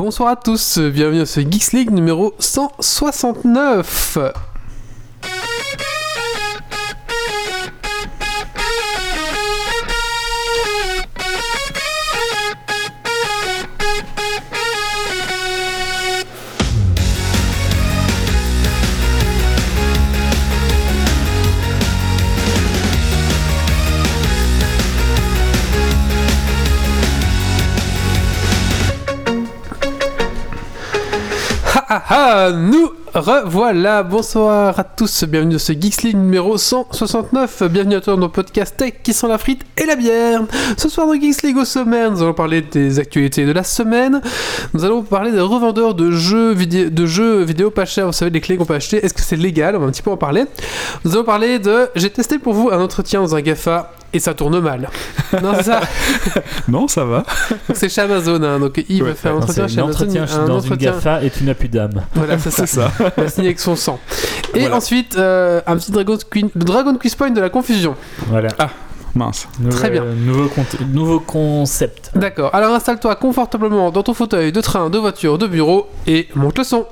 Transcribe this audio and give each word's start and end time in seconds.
Bonsoir 0.00 0.28
à 0.28 0.36
tous, 0.36 0.78
bienvenue 0.78 1.22
à 1.22 1.26
ce 1.26 1.40
Geeks 1.40 1.72
League 1.72 1.90
numéro 1.90 2.32
169. 2.38 4.16
Ah 31.90 32.02
ah 32.10 32.50
nous 32.52 32.90
revoilà, 33.14 34.02
bonsoir 34.02 34.78
à 34.78 34.84
tous, 34.84 35.24
bienvenue 35.24 35.54
dans 35.54 35.58
ce 35.58 35.72
Geeks 35.72 36.02
League 36.02 36.18
numéro 36.18 36.58
169, 36.58 37.62
bienvenue 37.62 37.94
à 37.94 38.02
toi 38.02 38.12
dans 38.12 38.20
nos 38.20 38.28
podcasts 38.28 38.76
tech 38.76 38.96
qui 39.02 39.14
sont 39.14 39.26
la 39.26 39.38
frite 39.38 39.64
et 39.74 39.86
la 39.86 39.96
bière. 39.96 40.42
Ce 40.76 40.90
soir 40.90 41.06
dans 41.06 41.14
Geeks 41.14 41.40
League 41.44 41.56
au 41.56 41.64
sommaire, 41.64 42.10
nous 42.10 42.20
allons 42.22 42.34
parler 42.34 42.60
des 42.60 42.98
actualités 42.98 43.46
de 43.46 43.52
la 43.52 43.64
semaine, 43.64 44.20
nous 44.74 44.84
allons 44.84 45.02
parler 45.02 45.32
des 45.32 45.40
revendeurs 45.40 45.94
de 45.94 46.10
jeux, 46.10 46.52
vidéo, 46.52 46.90
de 46.90 47.06
jeux 47.06 47.42
vidéo 47.42 47.70
pas 47.70 47.86
chers, 47.86 48.04
vous 48.04 48.12
savez 48.12 48.32
les 48.32 48.42
clés 48.42 48.58
qu'on 48.58 48.66
peut 48.66 48.74
acheter, 48.74 49.02
est-ce 49.02 49.14
que 49.14 49.22
c'est 49.22 49.36
légal, 49.36 49.74
on 49.74 49.78
va 49.78 49.86
un 49.86 49.90
petit 49.90 50.02
peu 50.02 50.10
en 50.10 50.18
parler. 50.18 50.44
Nous 51.06 51.14
allons 51.14 51.24
parler 51.24 51.58
de, 51.58 51.88
j'ai 51.94 52.10
testé 52.10 52.38
pour 52.38 52.52
vous 52.52 52.68
un 52.68 52.82
entretien 52.82 53.22
dans 53.22 53.34
un 53.34 53.40
GAFA 53.40 53.94
et 54.12 54.18
ça 54.18 54.34
tourne 54.34 54.58
mal. 54.60 54.88
Non, 55.42 55.52
c'est 55.56 55.64
ça. 55.64 55.80
Non, 56.68 56.88
ça 56.88 57.04
va. 57.04 57.18
Donc 57.68 57.76
c'est 57.76 57.88
chez 57.90 58.00
Amazon, 58.00 58.42
hein, 58.42 58.58
donc 58.58 58.82
il 58.88 59.02
va 59.04 59.14
faire 59.14 59.32
un 59.32 59.34
Non, 59.36 59.40
entretien 59.42 59.68
chez 59.68 59.78
Amazon. 59.80 59.86
l'entretien 59.88 60.22
un 60.24 60.46
dans 60.46 60.60
une 60.60 60.72
entretien- 60.72 60.92
GAFA 60.92 61.22
et 61.22 61.30
tu 61.30 61.44
n'as 61.44 61.54
plus 61.54 61.68
d'âme. 61.68 62.02
Voilà, 62.14 62.38
c'est 62.38 62.50
ça. 62.50 62.66
C'est 62.66 62.80
ça. 62.80 62.90
Il 63.18 63.24
a 63.24 63.28
signé 63.28 63.48
avec 63.48 63.60
son 63.60 63.76
sang. 63.76 63.98
Et 64.54 64.60
Voilà. 64.60 64.76
ensuite, 64.76 65.16
euh, 65.18 65.60
un 65.66 65.76
petit 65.76 65.92
Dragon 65.92 66.16
Queen, 66.30 66.48
le 66.54 66.64
Dragon 66.64 66.94
Quiz 66.96 67.14
Point 67.14 67.30
de 67.30 67.40
la 67.40 67.50
confusion. 67.50 67.94
Voilà. 68.28 68.48
Mince. 69.14 69.48
Très 69.70 69.90
bien. 69.90 70.04
Nouveau, 70.04 70.48
conte- 70.48 70.80
nouveau 70.92 71.20
concept. 71.20 72.10
D'accord. 72.14 72.54
Alors 72.54 72.74
installe-toi 72.74 73.16
confortablement 73.16 73.90
dans 73.90 74.02
ton 74.02 74.14
fauteuil 74.14 74.52
de 74.52 74.60
train, 74.60 74.88
de 74.90 74.98
voiture, 74.98 75.36
de 75.38 75.46
bureau 75.46 75.88
et 76.06 76.28
monte 76.34 76.56
le 76.58 76.64
son. 76.64 76.86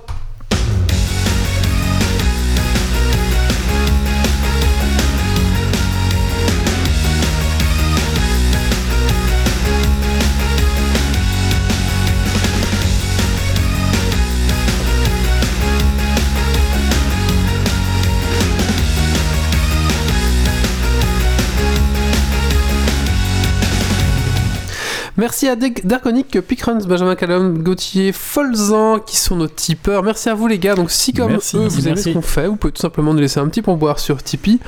Merci 25.19 25.49
à 25.49 25.57
Darkonic, 25.57 26.41
Pickruns, 26.43 26.81
Benjamin 26.87 27.15
Callum, 27.15 27.63
Gauthier, 27.63 28.13
Folzan 28.13 28.99
qui 28.99 29.17
sont 29.17 29.37
nos 29.37 29.49
tipeurs. 29.49 30.03
Merci 30.03 30.29
à 30.29 30.35
vous 30.35 30.47
les 30.47 30.59
gars. 30.59 30.75
Donc 30.75 30.91
si 30.91 31.15
comme 31.15 31.33
Merci, 31.33 31.57
eux 31.57 31.61
merci, 31.61 31.75
vous 31.77 31.87
aimez 31.87 31.95
merci. 31.95 32.11
ce 32.11 32.15
qu'on 32.15 32.23
fait, 32.23 32.47
vous 32.47 32.57
pouvez 32.57 32.73
tout 32.73 32.83
simplement 32.83 33.15
nous 33.15 33.21
laisser 33.21 33.41
un 33.41 33.49
petit 33.49 33.63
pourboire 33.63 33.99
sur 33.99 34.23
Tipeee. 34.23 34.61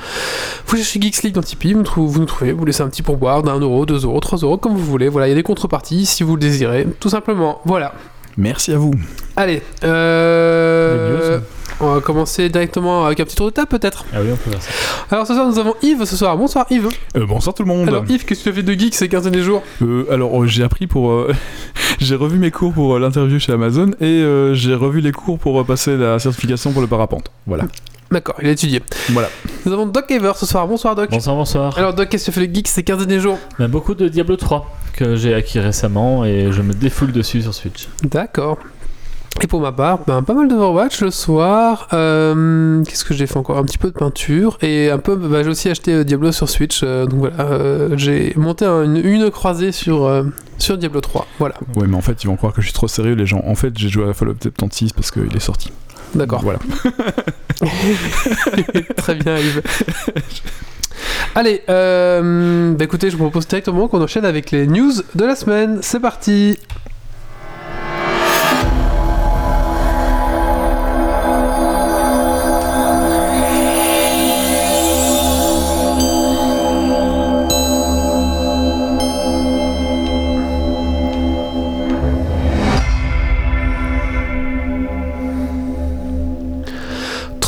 Vous 0.65 0.77
cherchez 0.77 0.99
Geeks 0.99 1.21
League 1.21 1.35
dans 1.35 1.43
Tipeee, 1.43 1.73
vous 1.73 1.79
nous, 1.79 1.85
trouvez, 1.85 2.11
vous 2.11 2.19
nous 2.19 2.25
trouvez, 2.25 2.51
vous 2.51 2.65
laissez 2.65 2.81
un 2.81 2.89
petit 2.89 3.03
pourboire 3.03 3.43
d'un 3.43 3.59
euro, 3.59 3.85
deux 3.85 4.05
euros, 4.05 4.19
trois 4.19 4.39
euros, 4.39 4.57
comme 4.57 4.73
vous 4.73 4.85
voulez. 4.85 5.07
Voilà, 5.07 5.27
il 5.27 5.29
y 5.29 5.33
a 5.33 5.35
des 5.35 5.43
contreparties 5.43 6.07
si 6.07 6.23
vous 6.23 6.35
le 6.35 6.41
désirez. 6.41 6.87
Tout 6.99 7.09
simplement. 7.09 7.61
Voilà. 7.65 7.93
Merci 8.37 8.71
à 8.71 8.77
vous. 8.77 8.93
Allez, 9.35 9.61
euh. 9.83 11.39
On 11.81 11.93
va 11.95 12.01
commencer 12.01 12.49
directement 12.49 13.05
avec 13.05 13.19
un 13.19 13.25
petit 13.25 13.35
tour 13.35 13.47
de 13.47 13.51
table 13.51 13.67
peut-être. 13.67 14.05
Ah 14.13 14.17
oui, 14.21 14.27
on 14.31 14.35
peut 14.35 14.51
faire 14.51 14.61
ça. 14.61 14.69
Alors 15.11 15.25
ce 15.27 15.33
soir 15.33 15.47
nous 15.47 15.59
avons 15.59 15.75
Yves 15.81 16.05
ce 16.05 16.15
soir. 16.15 16.37
Bonsoir 16.37 16.65
Yves. 16.69 16.89
Euh, 17.15 17.25
bonsoir 17.25 17.53
tout 17.53 17.63
le 17.63 17.69
monde. 17.69 17.87
Alors 17.87 18.03
Yves, 18.07 18.25
qu'est-ce 18.25 18.39
que 18.39 18.43
tu 18.45 18.49
as 18.49 18.53
fait 18.53 18.63
de 18.63 18.73
geek 18.73 18.95
ces 18.95 19.07
15 19.07 19.23
derniers 19.23 19.41
jours? 19.43 19.63
Euh, 19.81 20.05
alors 20.11 20.41
euh, 20.41 20.47
j'ai 20.47 20.63
appris 20.63 20.87
pour, 20.87 21.11
euh, 21.11 21.33
j'ai 21.99 22.15
revu 22.15 22.37
mes 22.37 22.51
cours 22.51 22.73
pour 22.73 22.95
euh, 22.95 22.99
l'interview 22.99 23.39
chez 23.39 23.53
Amazon 23.53 23.91
et 24.01 24.05
euh, 24.05 24.53
j'ai 24.53 24.73
revu 24.73 25.01
les 25.01 25.11
cours 25.11 25.39
pour 25.39 25.59
euh, 25.59 25.63
passer 25.63 25.97
la 25.97 26.19
certification 26.19 26.71
pour 26.71 26.81
le 26.81 26.87
parapente. 26.87 27.31
Voilà. 27.47 27.65
D'accord, 28.11 28.35
il 28.41 28.47
a 28.47 28.51
étudié. 28.51 28.81
Voilà. 29.11 29.29
Nous 29.65 29.71
avons 29.71 29.85
Doc 29.85 30.09
Ever 30.09 30.31
ce 30.35 30.47
soir. 30.47 30.67
Bonsoir 30.67 30.95
Doc. 30.95 31.11
Bonsoir, 31.11 31.35
bonsoir. 31.35 31.77
Alors 31.77 31.93
Doc, 31.93 32.09
qu'est-ce 32.09 32.25
que 32.25 32.31
tu 32.31 32.39
as 32.39 32.41
fait 32.41 32.47
de 32.47 32.55
geek 32.55 32.67
ces 32.67 32.83
15 32.83 33.05
derniers 33.05 33.21
jours? 33.21 33.37
Ben, 33.59 33.67
beaucoup 33.67 33.93
de 33.93 34.07
Diablo 34.07 34.35
3 34.35 34.67
que 34.93 35.15
j'ai 35.15 35.33
acquis 35.35 35.59
récemment 35.59 36.25
et 36.25 36.51
je 36.51 36.61
me 36.63 36.73
défoule 36.73 37.11
dessus 37.11 37.43
sur 37.43 37.53
Switch. 37.53 37.87
D'accord. 38.03 38.57
Et 39.41 39.47
pour 39.47 39.61
ma 39.61 39.71
part, 39.71 39.99
ben, 40.05 40.21
pas 40.21 40.33
mal 40.33 40.49
d'Overwatch 40.49 41.01
le 41.01 41.11
soir. 41.11 41.87
Euh, 41.93 42.83
Qu'est-ce 42.83 43.05
que 43.05 43.13
j'ai 43.13 43.25
fait 43.25 43.37
encore? 43.37 43.57
Un 43.57 43.63
petit 43.63 43.77
peu 43.77 43.87
de 43.89 43.93
peinture. 43.97 44.57
Et 44.61 44.89
un 44.89 44.97
peu, 44.97 45.15
ben, 45.15 45.43
j'ai 45.43 45.49
aussi 45.49 45.69
acheté 45.69 45.93
euh, 45.93 46.03
Diablo 46.03 46.31
sur 46.33 46.49
Switch. 46.49 46.81
euh, 46.83 47.05
donc 47.05 47.19
voilà, 47.19 47.39
euh, 47.41 47.89
j'ai 47.95 48.33
monté 48.35 48.65
un- 48.65 48.83
une, 48.83 48.97
une 48.97 49.31
croisée 49.31 49.71
sur, 49.71 50.11
sur 50.57 50.77
Diablo 50.77 50.99
3. 50.99 51.25
Voilà, 51.39 51.55
Ouais, 51.77 51.87
mais 51.87 51.95
en 51.95 52.01
fait 52.01 52.21
ils 52.23 52.27
vont 52.27 52.35
croire 52.35 52.51
que 52.53 52.59
je 52.61 52.65
suis 52.67 52.73
trop 52.73 52.87
sérieux 52.89 53.13
les 53.15 53.25
gens. 53.25 53.41
En 53.47 53.55
fait 53.55 53.71
j'ai 53.77 53.87
joué 53.89 54.09
à 54.09 54.13
Fallout 54.13 54.35
76 54.41 54.91
parce 54.91 55.09
qu'il 55.11 55.33
est 55.35 55.39
sorti. 55.39 55.71
d'accord. 56.15 56.41
Voilà. 56.41 56.59
Très 58.97 59.15
bien, 59.15 59.37
Yves. 59.37 59.61
Allez, 61.35 61.61
bah 61.67 62.83
écoutez, 62.83 63.09
je 63.09 63.15
vous 63.15 63.23
propose 63.23 63.47
directement 63.47 63.87
qu'on 63.87 64.01
enchaîne 64.01 64.25
avec 64.25 64.51
les 64.51 64.67
news 64.67 64.91
de 65.15 65.25
la 65.25 65.35
semaine. 65.35 65.79
C'est 65.81 65.99
parti 66.01 66.57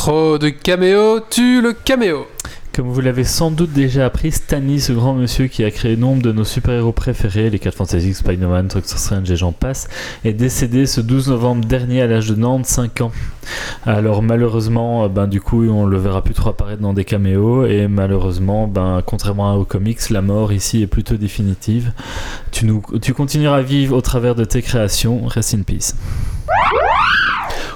Trop 0.04 0.36
de 0.36 0.48
caméo, 0.48 1.20
tue 1.30 1.62
le 1.62 1.74
caméo. 1.74 2.26
Comme 2.74 2.88
vous 2.88 3.00
l'avez 3.00 3.22
sans 3.22 3.52
doute 3.52 3.70
déjà 3.70 4.04
appris, 4.04 4.32
Stanley, 4.32 4.80
ce 4.80 4.92
grand 4.92 5.14
monsieur 5.14 5.46
qui 5.46 5.62
a 5.62 5.70
créé 5.70 5.96
nombre 5.96 6.22
de 6.22 6.32
nos 6.32 6.42
super-héros 6.42 6.90
préférés, 6.90 7.50
les 7.50 7.60
4 7.60 7.72
Fantasy, 7.72 8.12
Spider-Man, 8.12 8.66
Doctor 8.66 8.98
Strange 8.98 9.30
et 9.30 9.36
j'en 9.36 9.52
passe, 9.52 9.86
est 10.24 10.32
décédé 10.32 10.86
ce 10.86 11.00
12 11.00 11.28
novembre 11.28 11.64
dernier 11.66 12.02
à 12.02 12.08
l'âge 12.08 12.26
de 12.28 12.34
95 12.34 12.90
ans. 13.00 13.12
Alors 13.86 14.22
malheureusement, 14.24 15.04
euh, 15.04 15.08
ben, 15.08 15.28
du 15.28 15.40
coup, 15.40 15.64
on 15.68 15.86
le 15.86 15.98
verra 15.98 16.24
plus 16.24 16.34
trop 16.34 16.50
apparaître 16.50 16.82
dans 16.82 16.94
des 16.94 17.04
caméos 17.04 17.64
et 17.66 17.86
malheureusement, 17.86 18.66
ben, 18.66 19.04
contrairement 19.06 19.54
aux 19.54 19.64
comics, 19.64 20.10
la 20.10 20.20
mort 20.20 20.52
ici 20.52 20.82
est 20.82 20.88
plutôt 20.88 21.14
définitive. 21.14 21.92
Tu, 22.50 22.66
nous, 22.66 22.82
tu 23.00 23.14
continueras 23.14 23.58
à 23.58 23.62
vivre 23.62 23.96
au 23.96 24.00
travers 24.00 24.34
de 24.34 24.44
tes 24.44 24.62
créations. 24.62 25.24
Rest 25.28 25.54
in 25.54 25.62
peace. 25.62 25.94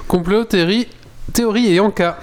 Complot, 0.09 0.45
théorie, 0.45 0.87
théorie 1.33 1.67
et 1.67 1.75
Yanka. 1.75 2.17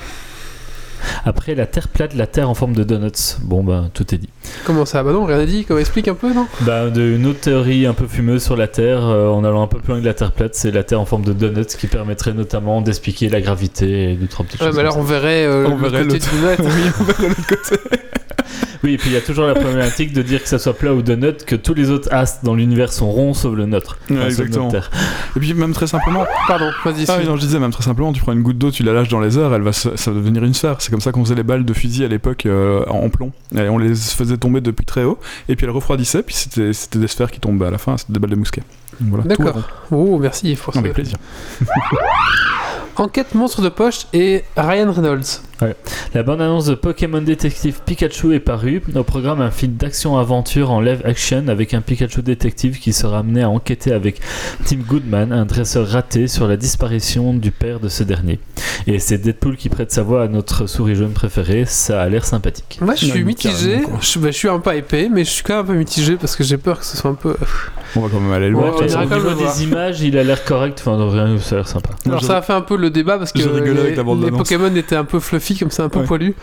Après 1.26 1.54
la 1.54 1.66
Terre 1.66 1.88
plate, 1.88 2.15
la 2.15 2.26
Terre 2.26 2.48
en 2.48 2.54
forme 2.54 2.75
de 2.75 2.82
donuts. 2.82 3.37
Bon, 3.42 3.62
ben, 3.62 3.91
tout 3.92 4.15
est 4.15 4.19
dit. 4.19 4.28
Comment 4.65 4.87
ça? 4.87 5.03
Bah 5.03 5.12
non, 5.12 5.25
rien 5.26 5.37
n'a 5.37 5.44
dit. 5.47 5.65
Comment 5.66 5.81
explique 5.81 6.09
un 6.09 6.15
peu, 6.15 6.32
non? 6.32 6.47
Bah, 6.62 6.88
de, 6.88 7.03
une 7.03 7.26
autre 7.26 7.41
théorie 7.41 7.84
un 7.87 7.93
peu 7.93 8.06
fumeuse 8.06 8.43
sur 8.43 8.56
la 8.56 8.69
Terre, 8.69 9.04
euh, 9.06 9.28
en 9.28 9.44
allant 9.44 9.62
un 9.62 9.66
peu 9.66 9.78
plus 9.78 9.93
loin 9.93 10.00
que 10.00 10.06
la 10.06 10.14
Terre 10.14 10.32
plate, 10.32 10.54
c'est 10.54 10.70
la 10.70 10.82
Terre 10.82 11.00
en 11.00 11.04
forme 11.04 11.25
de 11.25 11.32
donuts 11.34 11.66
qui 11.78 11.87
permettrait 11.88 12.32
notamment 12.32 12.81
d'expliquer 12.81 13.28
la 13.28 13.41
gravité 13.43 14.12
et 14.12 14.14
deux 14.16 14.26
trois 14.28 14.47
petites 14.47 14.60
Ouais, 14.60 14.69
choses. 14.69 14.76
mais 14.76 14.82
comme 14.82 14.87
alors 14.93 14.98
on 14.98 15.03
verrait 15.03 15.44
euh, 15.44 15.66
On 15.69 15.76
le 15.76 15.88
verrait 15.88 16.06
côté 16.06 16.19
du 16.20 16.41
net. 16.43 16.59
oui, 16.62 16.91
on 17.00 17.04
verra 17.04 17.22
l'autre 17.28 17.47
côté. 17.47 17.81
Oui, 18.84 18.93
et 18.95 18.99
puis 18.99 19.11
il 19.11 19.15
y 19.15 19.17
a 19.17 19.21
toujours 19.22 19.47
la 19.47 19.55
problématique 19.55 20.12
de 20.12 20.22
dire 20.22 20.43
que 20.43 20.49
ça 20.49 20.59
soit 20.59 20.75
plat 20.75 20.93
ou 20.95 21.03
donut, 21.03 21.45
que 21.47 21.56
tous 21.56 21.75
les 21.75 21.91
autres 21.91 22.09
astres 22.12 22.45
dans 22.45 22.55
l'univers 22.55 22.93
sont 22.93 23.11
ronds 23.11 23.33
sauf 23.34 23.55
le 23.56 23.65
nôtre. 23.67 23.99
Ouais, 24.11 24.17
Enfin, 24.19 24.31
sauf 24.31 24.41
exactement. 24.41 24.71
notre. 24.71 24.91
Et 25.37 25.41
puis 25.41 25.55
même 25.55 25.72
très 25.72 25.87
simplement, 25.87 26.25
Pardon, 26.47 26.71
vas-y. 26.84 27.06
Ah 27.08 27.17
oui, 27.19 27.26
non, 27.26 27.37
je 27.37 27.41
disais 27.41 27.58
même 27.58 27.70
très 27.73 27.82
simplement, 27.82 28.12
tu 28.12 28.20
prends 28.20 28.32
une 28.32 28.43
goutte 28.43 28.58
d'eau, 28.58 28.70
tu 28.70 28.82
la 28.82 28.93
lâches 28.93 29.08
dans 29.08 29.20
les 29.20 29.38
airs, 29.38 29.53
elle 29.55 29.62
va, 29.62 29.73
se- 29.73 29.97
ça 29.97 30.11
va 30.11 30.19
devenir 30.19 30.44
une 30.44 30.55
sphère. 30.55 30.76
C'est 30.81 30.91
comme 30.91 31.00
ça 31.00 31.12
qu'on 31.12 31.25
faisait 31.25 31.35
les 31.35 31.43
balles 31.43 31.64
de 31.64 31.73
fusil 31.73 32.05
à 32.05 32.08
l'époque 32.08 32.47
euh, 32.47 32.85
en 32.88 33.08
plomb. 33.08 33.32
Et 33.56 33.69
on 33.69 33.79
les 33.79 33.94
faisait 33.94 34.37
tomber 34.37 34.61
depuis 34.61 34.85
très 34.85 35.05
haut, 35.05 35.19
et 35.49 35.56
puis 35.56 35.64
elles 35.67 35.73
refroidissaient, 35.73 36.23
puis 36.23 36.35
c'était 36.35 36.99
des 36.99 37.08
sphères 37.08 37.31
qui 37.31 37.41
tombaient 37.41 37.67
à 37.67 37.70
la 37.70 37.79
fin, 37.79 37.97
c'était 37.97 38.12
des 38.12 38.19
balles 38.19 38.31
de 38.31 38.37
mousquet. 38.37 38.62
Voilà, 39.00 39.25
D'accord. 39.25 39.61
Oh, 39.91 40.19
merci 40.20 40.55
pour 40.62 40.76
avec 40.76 40.93
plaisir. 40.93 41.17
Enquête 42.96 43.35
monstre 43.35 43.61
de 43.61 43.69
poche 43.69 44.06
et 44.12 44.44
Ryan 44.56 44.93
Reynolds. 44.93 45.41
La 46.12 46.23
bande-annonce 46.23 46.67
de 46.67 46.75
Pokémon 46.75 47.23
Détective 47.23 47.81
Pikachu 47.87 48.35
est 48.35 48.41
parue. 48.41 48.82
Au 48.94 49.02
programme, 49.02 49.41
un 49.41 49.50
film 49.50 49.75
d'action-aventure 49.75 50.70
en 50.70 50.81
live 50.81 51.00
action 51.05 51.49
avec 51.49 51.73
un 51.75 51.81
Pikachu 51.81 52.20
détective 52.23 52.79
qui 52.79 52.93
sera 52.93 53.20
amené 53.20 53.43
à 53.43 53.49
enquêter 53.49 53.91
avec 53.93 54.20
Tim 54.67 54.76
Goodman, 54.87 55.32
un 55.32 55.46
dresseur 55.46 55.88
raté, 55.88 56.29
sur 56.29 56.46
la 56.46 56.56
disparition 56.56 57.32
du 57.35 57.50
père 57.50 57.81
de 57.81 57.88
ce 57.88 58.02
dernier. 58.05 58.41
Et 58.87 58.99
c'est 58.99 59.17
Deadpool 59.19 59.56
qui 59.56 59.70
prête 59.70 59.91
sa 59.91 60.02
voix 60.02 60.25
à 60.25 60.29
notre 60.29 60.67
souris 60.67 60.96
jaune 60.96 61.12
préférée. 61.12 61.64
Ça 61.67 62.02
a 62.02 62.08
l'air 62.08 62.25
sympathique. 62.26 62.79
Moi, 62.82 62.94
je 62.94 63.06
Ouais, 63.06 63.12
suis 63.12 63.25
mitigé. 63.25 63.81
Je, 64.02 64.19
bah, 64.19 64.31
je 64.31 64.37
suis 64.37 64.49
un 64.49 64.58
peu 64.58 64.75
épais, 64.76 65.08
mais 65.11 65.25
je 65.25 65.31
suis 65.31 65.43
quand 65.43 65.55
même 65.56 65.64
un 65.64 65.69
peu 65.69 65.75
mitigé 65.75 66.17
parce 66.17 66.37
que 66.37 66.44
j'ai 66.44 66.58
peur 66.58 66.79
que 66.81 66.85
ce 66.85 66.96
soit 66.99 67.11
un 67.11 67.14
peu. 67.14 67.35
On 67.96 68.00
va 68.00 68.08
quand 68.11 68.20
même 68.20 68.32
aller 68.32 68.50
le 68.50 68.56
Ouais, 68.56 68.70
voir. 68.70 68.75
on 68.76 68.81
même 68.99 69.08
niveau 69.08 69.14
le 69.31 69.35
voir. 69.35 69.55
des 69.55 69.62
images, 69.64 70.00
il 70.02 70.19
a 70.19 70.25
l'air 70.25 70.44
correct. 70.44 70.82
Enfin, 70.85 70.96
rien, 71.11 71.38
ça 71.38 71.55
a 71.55 71.58
l'air 71.58 71.69
sympa. 71.69 71.91
Alors 72.05 72.23
ça 72.23 72.37
a 72.38 72.43
fait 72.43 72.52
un 72.52 72.61
peu 72.61 72.76
le 72.76 72.83
débat 72.90 73.19
parce 73.19 73.32
que 73.32 73.38
les, 73.38 73.44
avec 73.46 73.64
la 73.66 73.72
les 73.90 74.02
bande-annonce. 74.02 74.38
Pokémon 74.38 74.75
étaient 74.75 74.96
un 74.96 75.04
peu 75.04 75.20
fluffy 75.20 75.56
comme 75.58 75.70
ça, 75.70 75.84
un 75.84 75.88
peu 75.88 76.00
Ouais. 76.00 76.04
poilus. 76.06 76.34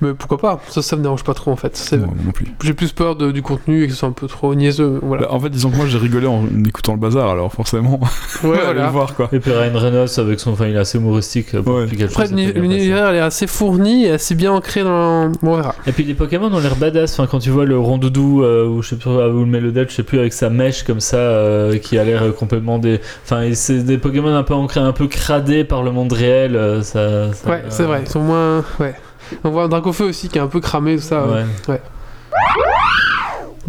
Mais 0.00 0.14
pourquoi 0.14 0.38
pas 0.38 0.60
Ça, 0.68 0.82
ça 0.82 0.96
me 0.96 1.02
dérange 1.02 1.24
pas 1.24 1.34
trop 1.34 1.50
en 1.50 1.56
fait. 1.56 1.78
Moi 1.98 2.08
non 2.24 2.32
plus. 2.32 2.46
J'ai 2.62 2.74
plus 2.74 2.92
peur 2.92 3.16
de- 3.16 3.30
du 3.32 3.42
contenu 3.42 3.82
et 3.82 3.86
que 3.86 3.92
ce 3.92 3.98
soit 3.98 4.08
un 4.08 4.12
peu 4.12 4.26
trop 4.26 4.54
niaiseux. 4.54 4.98
Voilà. 5.02 5.22
Bah, 5.26 5.32
en 5.32 5.40
fait, 5.40 5.50
disons 5.50 5.70
que 5.70 5.76
moi 5.76 5.86
j'ai 5.86 5.98
rigolé 5.98 6.26
en 6.26 6.44
écoutant 6.66 6.92
le 6.92 6.98
bazar, 6.98 7.28
alors 7.30 7.52
forcément, 7.52 7.98
Ouais, 8.00 8.08
voilà. 8.64 8.72
le 8.86 8.88
voir 8.90 9.14
quoi. 9.14 9.28
Et 9.32 9.38
puis 9.40 9.52
Ryan 9.52 9.72
Reynolds 9.78 10.08
avec 10.18 10.40
son, 10.40 10.52
enfin, 10.52 10.66
il 10.66 10.74
est 10.76 10.78
assez 10.78 10.98
humoristique. 10.98 11.54
euh, 11.54 11.62
Ouais. 11.62 11.86
Après, 12.04 12.28
l'univers 12.28 13.08
elle 13.08 13.16
est 13.16 13.20
assez 13.20 13.46
fourni 13.46 14.06
et 14.06 14.12
assez 14.12 14.34
bien 14.34 14.52
ancré 14.52 14.82
dans. 14.82 15.28
Bon, 15.42 15.52
on 15.52 15.56
verra. 15.56 15.74
Et 15.86 15.92
puis 15.92 16.04
les 16.04 16.14
Pokémon 16.14 16.52
ont 16.52 16.58
l'air 16.60 16.76
badass. 16.76 17.12
Enfin, 17.18 17.26
quand 17.30 17.38
tu 17.38 17.50
vois 17.50 17.64
le 17.64 17.78
rondoudou 17.78 18.42
euh, 18.42 18.66
ou 18.66 18.82
je 18.82 18.90
sais 18.90 18.96
plus 18.96 19.10
ou 19.10 19.14
le 19.40 19.46
Melodel, 19.46 19.86
je 19.88 19.94
sais 19.96 20.02
plus 20.02 20.18
avec 20.18 20.32
sa 20.32 20.50
mèche 20.50 20.82
comme 20.84 21.00
ça 21.00 21.16
euh, 21.16 21.78
qui 21.78 21.98
a 21.98 22.04
l'air 22.04 22.22
euh, 22.22 22.30
complètement 22.32 22.78
des. 22.78 23.00
Enfin, 23.24 23.48
c'est 23.54 23.84
des 23.84 23.98
Pokémon 23.98 24.34
un 24.34 24.42
peu 24.42 24.54
ancrés, 24.54 24.80
un 24.80 24.92
peu 24.92 25.06
cradés 25.06 25.64
par 25.64 25.82
le 25.82 25.89
monde 25.92 26.12
réel. 26.12 26.56
euh, 26.56 26.82
ça, 26.82 27.32
ça- 27.32 27.50
Ouais, 27.50 27.64
c'est 27.68 27.84
vrai. 27.84 28.02
Ils 28.04 28.08
sont 28.10 28.20
moins. 28.20 28.64
Ouais. 28.78 28.94
On 29.44 29.50
voit 29.50 29.64
un 29.64 29.68
Dracofeu 29.68 30.04
aussi 30.06 30.28
qui 30.28 30.38
est 30.38 30.40
un 30.40 30.46
peu 30.48 30.60
cramé, 30.60 30.96
tout 30.96 31.02
ça. 31.02 31.24
Ouais. 31.26 31.80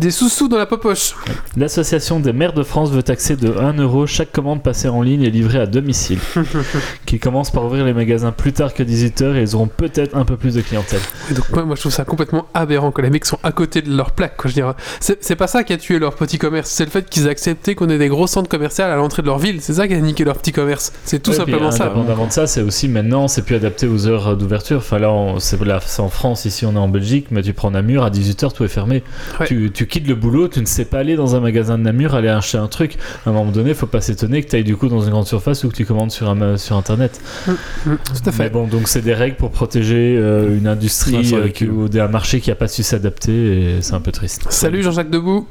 Des 0.02 0.10
sous-sous 0.10 0.48
dans 0.48 0.58
la 0.58 0.66
popoche. 0.66 1.14
L'association 1.56 2.20
des 2.20 2.34
maires 2.34 2.54
de 2.54 2.64
France 2.64 2.90
veut 2.90 3.04
taxer 3.04 3.36
de 3.36 3.56
1 3.56 3.74
euro 3.74 4.08
chaque 4.08 4.32
commande 4.32 4.64
passée 4.64 4.88
en 4.88 5.04
ligne 5.04 5.22
et 5.22 5.30
livrée 5.30 5.60
à 5.60 5.68
domicile. 5.68 6.18
qui 7.06 7.20
commence 7.20 7.52
par 7.52 7.66
ouvrir 7.66 7.86
les 7.86 7.94
magasins 7.94 8.32
plus 8.32 8.52
tard 8.52 8.74
que 8.74 8.82
18h 8.82 9.36
et 9.36 9.42
ils 9.42 9.56
auront 9.56 9.68
peut-être 9.68 10.18
un 10.18 10.26
peu 10.26 10.38
plus 10.38 10.56
de 10.56 10.62
clientèle. 10.62 11.02
Et 11.30 11.36
donc, 11.36 11.48
moi, 11.52 11.66
moi, 11.66 11.76
je 11.76 11.82
trouve 11.82 11.92
ça 11.92 12.04
complètement 12.04 12.48
aberrant 12.56 12.92
que 12.92 13.00
les 13.04 13.12
mecs 13.12 13.26
sont 13.26 13.38
à 13.44 13.52
côté 13.52 13.84
de 13.84 13.96
leur 13.96 14.10
plaque. 14.10 14.38
Quoi. 14.38 14.50
Je 14.50 14.60
c'est 15.00 15.36
pas 15.36 15.46
ça 15.46 15.64
qui 15.64 15.72
a 15.72 15.78
tué 15.78 16.00
leur 16.00 16.16
petit 16.16 16.40
commerce, 16.40 16.72
c'est 16.72 16.86
le 16.86 16.90
fait 16.90 17.08
qu'ils 17.08 17.28
aient 17.28 17.30
accepté 17.30 17.76
qu'on 17.76 17.88
ait 17.90 18.00
des 18.00 18.08
gros 18.08 18.26
centres 18.26 18.50
commerciaux 18.50 18.86
à 18.86 18.96
l'entrée 18.96 19.22
de 19.22 19.28
leur 19.28 19.38
ville. 19.38 19.62
C'est 19.62 19.76
ça 19.76 19.88
qui 19.88 19.94
a 19.94 20.00
niqué 20.00 20.24
leur 20.24 20.40
petit 20.40 20.52
commerce. 20.52 20.94
C'est 21.06 21.22
tout 21.22 21.30
Ouais, 21.30 21.38
simplement 21.38 21.70
puis, 21.70 21.78
ça. 21.78 21.86
Indépendamment 21.86 22.26
de 22.26 22.32
ça, 22.32 22.48
c'est 22.48 22.62
aussi 22.64 22.88
maintenant, 22.88 23.28
c'est 23.28 23.44
plus 23.44 23.54
adapté 23.56 23.86
aux 23.86 24.08
heures 24.08 24.36
d'ouverture. 24.36 24.78
Enfin 24.80 24.98
là, 24.98 25.36
c'est 25.38 25.64
là, 25.64 25.80
c'est 25.86 26.02
en 26.02 26.10
France, 26.10 26.46
ici 26.46 26.66
on 26.66 26.74
est 26.74 26.80
en 26.80 26.90
Belgique, 26.90 27.28
mais 27.30 27.44
tu 27.44 27.54
prends 27.54 27.70
Namur, 27.70 28.04
à 28.04 28.10
18h, 28.10 28.52
tout 28.52 28.64
est 28.64 28.68
fermé. 28.68 29.04
Ouais. 29.40 29.46
Tu, 29.46 29.70
tu 29.72 29.86
quittes 29.92 30.08
le 30.08 30.16
boulot, 30.16 30.48
tu 30.48 30.60
ne 30.62 30.66
sais 30.66 30.86
pas 30.86 31.00
aller 31.00 31.16
dans 31.16 31.36
un 31.36 31.40
magasin 31.40 31.78
de 31.78 31.84
Namur, 31.84 32.16
aller 32.16 32.30
acheter 32.30 32.58
un 32.58 32.68
truc. 32.68 32.98
À 33.26 33.30
un 33.30 33.34
moment 33.34 33.52
donné, 33.52 33.74
faut 33.76 33.86
pas 33.86 34.02
s'étonner 34.02 34.42
que 34.42 34.50
tu 34.50 34.56
ailles 34.56 34.64
du 34.64 34.76
coup 34.76 34.88
dans 34.88 35.02
une 35.02 35.12
grande 35.12 35.28
surface 35.28 35.64
ou 35.64 35.70
que 35.70 35.76
tu 35.76 35.86
commandes 35.86 36.12
sur, 36.12 36.30
un, 36.30 36.58
sur 36.58 36.76
Internet. 36.78 37.22
Mm, 37.48 37.52
tout 37.86 37.94
à 37.94 37.96
Mais 38.26 38.32
fait. 38.32 38.50
bon, 38.50 38.66
donc 38.68 38.88
c'est 38.88 39.02
des 39.02 39.14
règles 39.14 39.36
pour 39.36 39.52
protéger 39.52 40.16
euh, 40.18 40.58
une 40.58 40.66
industrie 40.68 41.32
euh, 41.36 41.50
qui- 41.50 41.68
ou 41.68 41.88
un 41.94 42.08
marché 42.08 42.40
qui 42.42 42.50
a 42.50 42.56
pas 42.56 42.68
su 42.68 42.82
s'adapter 42.84 43.76
et 43.76 43.82
c'est 43.82 43.94
un 43.94 44.02
peu 44.02 44.12
triste. 44.12 44.46
Salut 44.50 44.82
Jean-Jacques 44.82 45.10
Debout. 45.12 45.48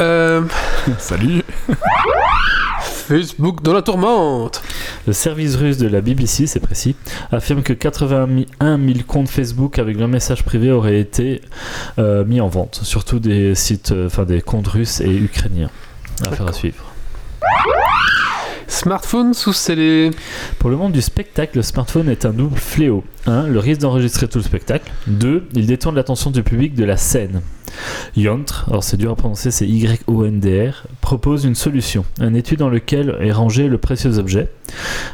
Euh, 0.00 0.42
Salut. 0.98 1.42
Facebook 3.10 3.60
dans 3.64 3.72
la 3.72 3.82
tourmente. 3.82 4.62
Le 5.08 5.12
service 5.12 5.56
russe 5.56 5.78
de 5.78 5.88
la 5.88 6.00
BBC, 6.00 6.46
c'est 6.46 6.60
précis, 6.60 6.94
affirme 7.32 7.64
que 7.64 7.72
81 7.72 8.78
000 8.78 9.00
comptes 9.04 9.28
Facebook 9.28 9.80
avec 9.80 9.98
leur 9.98 10.06
message 10.06 10.44
privé 10.44 10.70
auraient 10.70 11.00
été 11.00 11.40
euh, 11.98 12.24
mis 12.24 12.40
en 12.40 12.46
vente, 12.46 12.78
surtout 12.84 13.18
des 13.18 13.56
sites, 13.56 13.90
euh, 13.90 14.06
enfin 14.06 14.24
des 14.24 14.40
comptes 14.40 14.68
russes 14.68 15.00
et 15.00 15.12
ukrainiens. 15.12 15.70
Affaire 16.24 16.46
à 16.46 16.52
suivre. 16.52 16.84
Smartphone 18.80 19.34
sous 19.34 19.52
scellé. 19.52 20.10
Pour 20.58 20.70
le 20.70 20.76
monde 20.78 20.92
du 20.92 21.02
spectacle, 21.02 21.58
le 21.58 21.62
smartphone 21.62 22.08
est 22.08 22.24
un 22.24 22.30
double 22.30 22.56
fléau. 22.56 23.04
1. 23.26 23.46
Le 23.46 23.58
risque 23.58 23.82
d'enregistrer 23.82 24.26
tout 24.26 24.38
le 24.38 24.44
spectacle. 24.44 24.90
2. 25.06 25.48
Il 25.52 25.66
détourne 25.66 25.96
l'attention 25.96 26.30
du 26.30 26.42
public 26.42 26.74
de 26.74 26.84
la 26.84 26.96
scène. 26.96 27.42
Yontre, 28.16 28.66
alors 28.68 28.84
c'est 28.84 28.96
dur 28.96 29.12
à 29.12 29.16
prononcer, 29.16 29.50
c'est 29.50 29.66
Y-O-N-D-R, 29.66 30.86
propose 31.00 31.44
une 31.44 31.54
solution, 31.54 32.04
un 32.20 32.34
étui 32.34 32.56
dans 32.56 32.68
lequel 32.68 33.16
est 33.20 33.32
rangé 33.32 33.68
le 33.68 33.78
précieux 33.78 34.18
objet. 34.18 34.48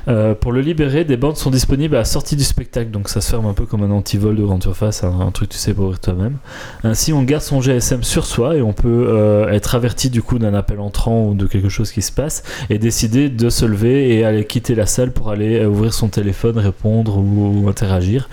Euh, 0.09 0.35
pour 0.35 0.53
le 0.53 0.61
libérer, 0.61 1.05
des 1.05 1.17
bandes 1.17 1.37
sont 1.37 1.51
disponibles 1.51 1.95
à 1.95 2.01
la 2.01 2.05
sortie 2.05 2.37
du 2.37 2.45
spectacle, 2.45 2.91
donc 2.91 3.09
ça 3.09 3.21
se 3.21 3.31
ferme 3.31 3.47
un 3.47 3.55
peu 3.55 3.65
comme 3.65 3.83
un 3.83 3.91
antivol 3.91 4.37
de 4.37 4.43
grande 4.43 4.63
surface, 4.63 5.05
un, 5.05 5.21
un 5.21 5.31
truc 5.31 5.49
tu 5.49 5.59
sais 5.59 5.75
pour 5.75 5.85
ouvrir 5.85 6.01
toi-même. 6.01 6.37
Ainsi, 6.85 7.13
on 7.13 7.23
garde 7.23 7.43
son 7.43 7.61
GSM 7.61 8.03
sur 8.03 8.27
soi 8.27 8.57
et 8.57 8.63
on 8.63 8.73
peut 8.73 9.07
euh, 9.09 9.49
être 9.49 9.75
averti 9.75 10.11
du 10.11 10.23
coup 10.23 10.39
d'un 10.39 10.55
appel 10.55 10.81
entrant 10.81 11.27
ou 11.27 11.35
de 11.35 11.47
quelque 11.47 11.69
chose 11.69 11.91
qui 11.91 12.03
se 12.03 12.13
passe 12.13 12.43
et 12.71 12.79
décider 12.79 13.29
de 13.29 13.49
se 13.57 13.65
lever 13.65 14.15
et 14.15 14.25
aller 14.25 14.45
quitter 14.45 14.75
la 14.75 14.87
salle 14.87 15.13
pour 15.13 15.31
aller 15.31 15.59
euh, 15.59 15.69
ouvrir 15.69 15.93
son 15.93 16.09
téléphone, 16.09 16.59
répondre 16.59 17.17
ou, 17.19 17.63
ou 17.63 17.69
interagir. 17.69 18.29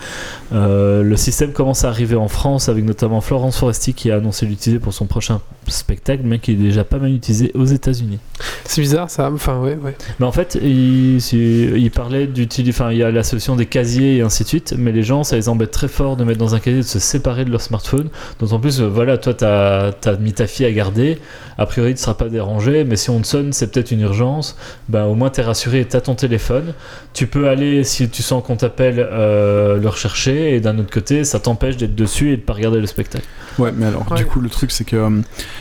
Euh, 0.52 1.02
le 1.02 1.16
système 1.16 1.52
commence 1.52 1.84
à 1.84 1.88
arriver 1.88 2.16
en 2.16 2.28
France 2.28 2.68
avec 2.68 2.84
notamment 2.84 3.20
Florence 3.20 3.58
Foresti 3.58 3.94
qui 3.94 4.10
a 4.10 4.16
annoncé 4.16 4.46
l'utiliser 4.46 4.78
pour 4.78 4.92
son 4.92 5.06
prochain 5.06 5.40
spectacle, 5.66 6.22
mais 6.24 6.38
qui 6.38 6.52
est 6.52 6.56
déjà 6.56 6.84
pas 6.84 6.98
mal 6.98 7.12
utilisé 7.12 7.50
aux 7.54 7.64
États-Unis. 7.64 8.18
C'est 8.64 8.80
bizarre 8.80 9.10
ça. 9.10 9.30
Enfin, 9.32 9.58
ouais, 9.60 9.76
ouais. 9.82 9.96
Mais 10.20 10.26
en 10.26 10.32
fait, 10.32 10.58
il, 10.62 11.90
parlait 11.94 12.26
d'utiliser, 12.26 12.72
enfin, 12.74 12.92
il 12.92 12.98
y 12.98 13.02
a 13.02 13.10
la 13.10 13.22
solution 13.22 13.56
des 13.56 13.66
casiers 13.66 14.18
et 14.18 14.22
ainsi 14.22 14.42
de 14.44 14.48
suite, 14.48 14.74
mais 14.76 14.92
les 14.92 15.02
gens, 15.02 15.24
ça 15.24 15.36
les 15.36 15.48
embête 15.48 15.70
très 15.70 15.88
fort 15.88 16.16
de 16.16 16.24
mettre 16.24 16.38
dans 16.38 16.54
un 16.54 16.60
casier, 16.60 16.80
de 16.80 16.86
se 16.86 16.98
séparer 16.98 17.44
de 17.44 17.50
leur 17.50 17.60
smartphone. 17.60 18.08
D'autant 18.38 18.60
plus, 18.60 18.80
voilà, 18.80 19.18
toi, 19.18 19.34
t'as 19.34 19.92
as 20.04 20.16
mis 20.18 20.32
ta 20.32 20.46
fille 20.46 20.66
à 20.66 20.72
garder, 20.72 21.18
a 21.58 21.66
priori, 21.66 21.94
tu 21.94 22.00
seras 22.00 22.14
pas 22.14 22.28
dérangé, 22.28 22.84
mais 22.84 22.96
si 22.96 23.10
on 23.10 23.20
te 23.20 23.26
sonne, 23.26 23.52
c'est 23.52 23.70
peut-être 23.72 23.90
une 23.90 24.00
urgence, 24.00 24.56
bah, 24.88 25.06
au 25.14 25.16
moins, 25.16 25.30
t'es 25.30 25.42
rassuré, 25.42 25.84
t'as 25.88 26.00
ton 26.00 26.14
téléphone. 26.16 26.74
Tu 27.12 27.26
peux 27.28 27.48
aller, 27.48 27.84
si 27.84 28.08
tu 28.10 28.22
sens 28.22 28.42
qu'on 28.44 28.56
t'appelle, 28.56 28.98
euh, 28.98 29.78
le 29.78 29.88
rechercher, 29.88 30.54
et 30.56 30.60
d'un 30.60 30.76
autre 30.78 30.90
côté, 30.92 31.22
ça 31.24 31.38
t'empêche 31.38 31.76
d'être 31.76 31.94
dessus 31.94 32.32
et 32.32 32.36
de 32.36 32.42
pas 32.42 32.52
regarder 32.52 32.80
le 32.80 32.86
spectacle. 32.86 33.24
Ouais, 33.58 33.72
mais 33.74 33.86
alors, 33.86 34.10
Ouais. 34.10 34.18
du 34.18 34.26
coup, 34.26 34.40
le 34.40 34.48
truc, 34.50 34.70
c'est 34.72 34.84
que. 34.84 34.96
euh, 34.96 35.20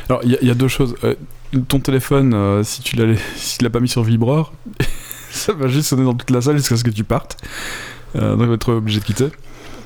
alors, 0.10 0.22
il 0.24 0.32
y, 0.32 0.36
a- 0.36 0.40
il 0.42 0.48
y 0.48 0.52
a 0.52 0.56
deux 0.56 0.68
choses. 0.68 0.96
Euh, 1.04 1.14
ton 1.68 1.80
téléphone, 1.80 2.34
euh, 2.34 2.64
si 2.64 2.82
tu 2.82 2.96
l'as 2.96 3.16
si 3.36 3.60
tu 3.60 3.64
l'as 3.64 3.70
pas 3.70 3.80
mis 3.80 3.88
sur 3.88 4.04
vibreur, 4.04 4.52
ça 5.32 5.54
va 5.54 5.68
juste 5.68 5.90
sonner 5.90 6.04
dans 6.04 6.16
toute 6.16 6.32
la 6.32 6.42
salle 6.42 6.58
jusqu'à 6.58 6.76
ce 6.76 6.84
que 6.84 6.90
tu 6.90 7.04
partes. 7.04 7.38
Euh, 8.16 8.32
donc, 8.36 8.42
on 8.42 8.48
va 8.48 8.54
être 8.56 8.74
obligé 8.74 9.00
de 9.00 9.06
quitter. 9.06 9.28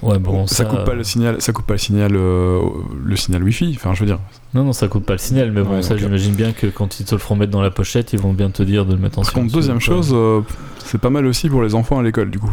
Ouais, 0.01 0.19
bon, 0.19 0.45
ça, 0.47 0.65
coupe 0.65 0.83
pas 0.83 0.93
le 0.93 1.03
signal, 1.03 1.41
ça 1.41 1.51
coupe 1.53 1.65
pas 1.65 1.73
le 1.73 1.79
signal, 1.79 2.11
euh, 2.15 2.61
le 3.03 3.15
signal 3.15 3.43
Wi-Fi. 3.43 3.73
Enfin, 3.75 3.93
je 3.93 4.01
veux 4.01 4.05
dire. 4.05 4.19
Non, 4.53 4.63
non, 4.63 4.73
ça 4.73 4.87
coupe 4.87 5.05
pas 5.05 5.13
le 5.13 5.19
signal, 5.19 5.51
mais 5.51 5.61
bon, 5.61 5.75
Ouais, 5.75 5.81
ça, 5.81 5.93
euh, 5.93 5.97
j'imagine 5.97 6.33
bien 6.33 6.51
que 6.51 6.67
quand 6.67 6.99
ils 6.99 7.05
te 7.05 7.15
le 7.15 7.19
feront 7.19 7.35
mettre 7.35 7.51
dans 7.51 7.61
la 7.61 7.71
pochette, 7.71 8.13
ils 8.13 8.19
vont 8.19 8.33
bien 8.33 8.49
te 8.49 8.63
dire 8.63 8.85
de 8.85 8.93
le 8.93 8.99
mettre 8.99 9.19
en 9.19 9.23
Par 9.23 9.33
contre, 9.33 9.51
deuxième 9.51 9.79
chose, 9.79 10.11
euh, 10.13 10.41
c'est 10.85 11.01
pas 11.01 11.09
mal 11.09 11.25
aussi 11.25 11.49
pour 11.49 11.63
les 11.63 11.75
enfants 11.75 11.99
à 11.99 12.03
l'école, 12.03 12.29
du 12.29 12.39
coup. 12.39 12.51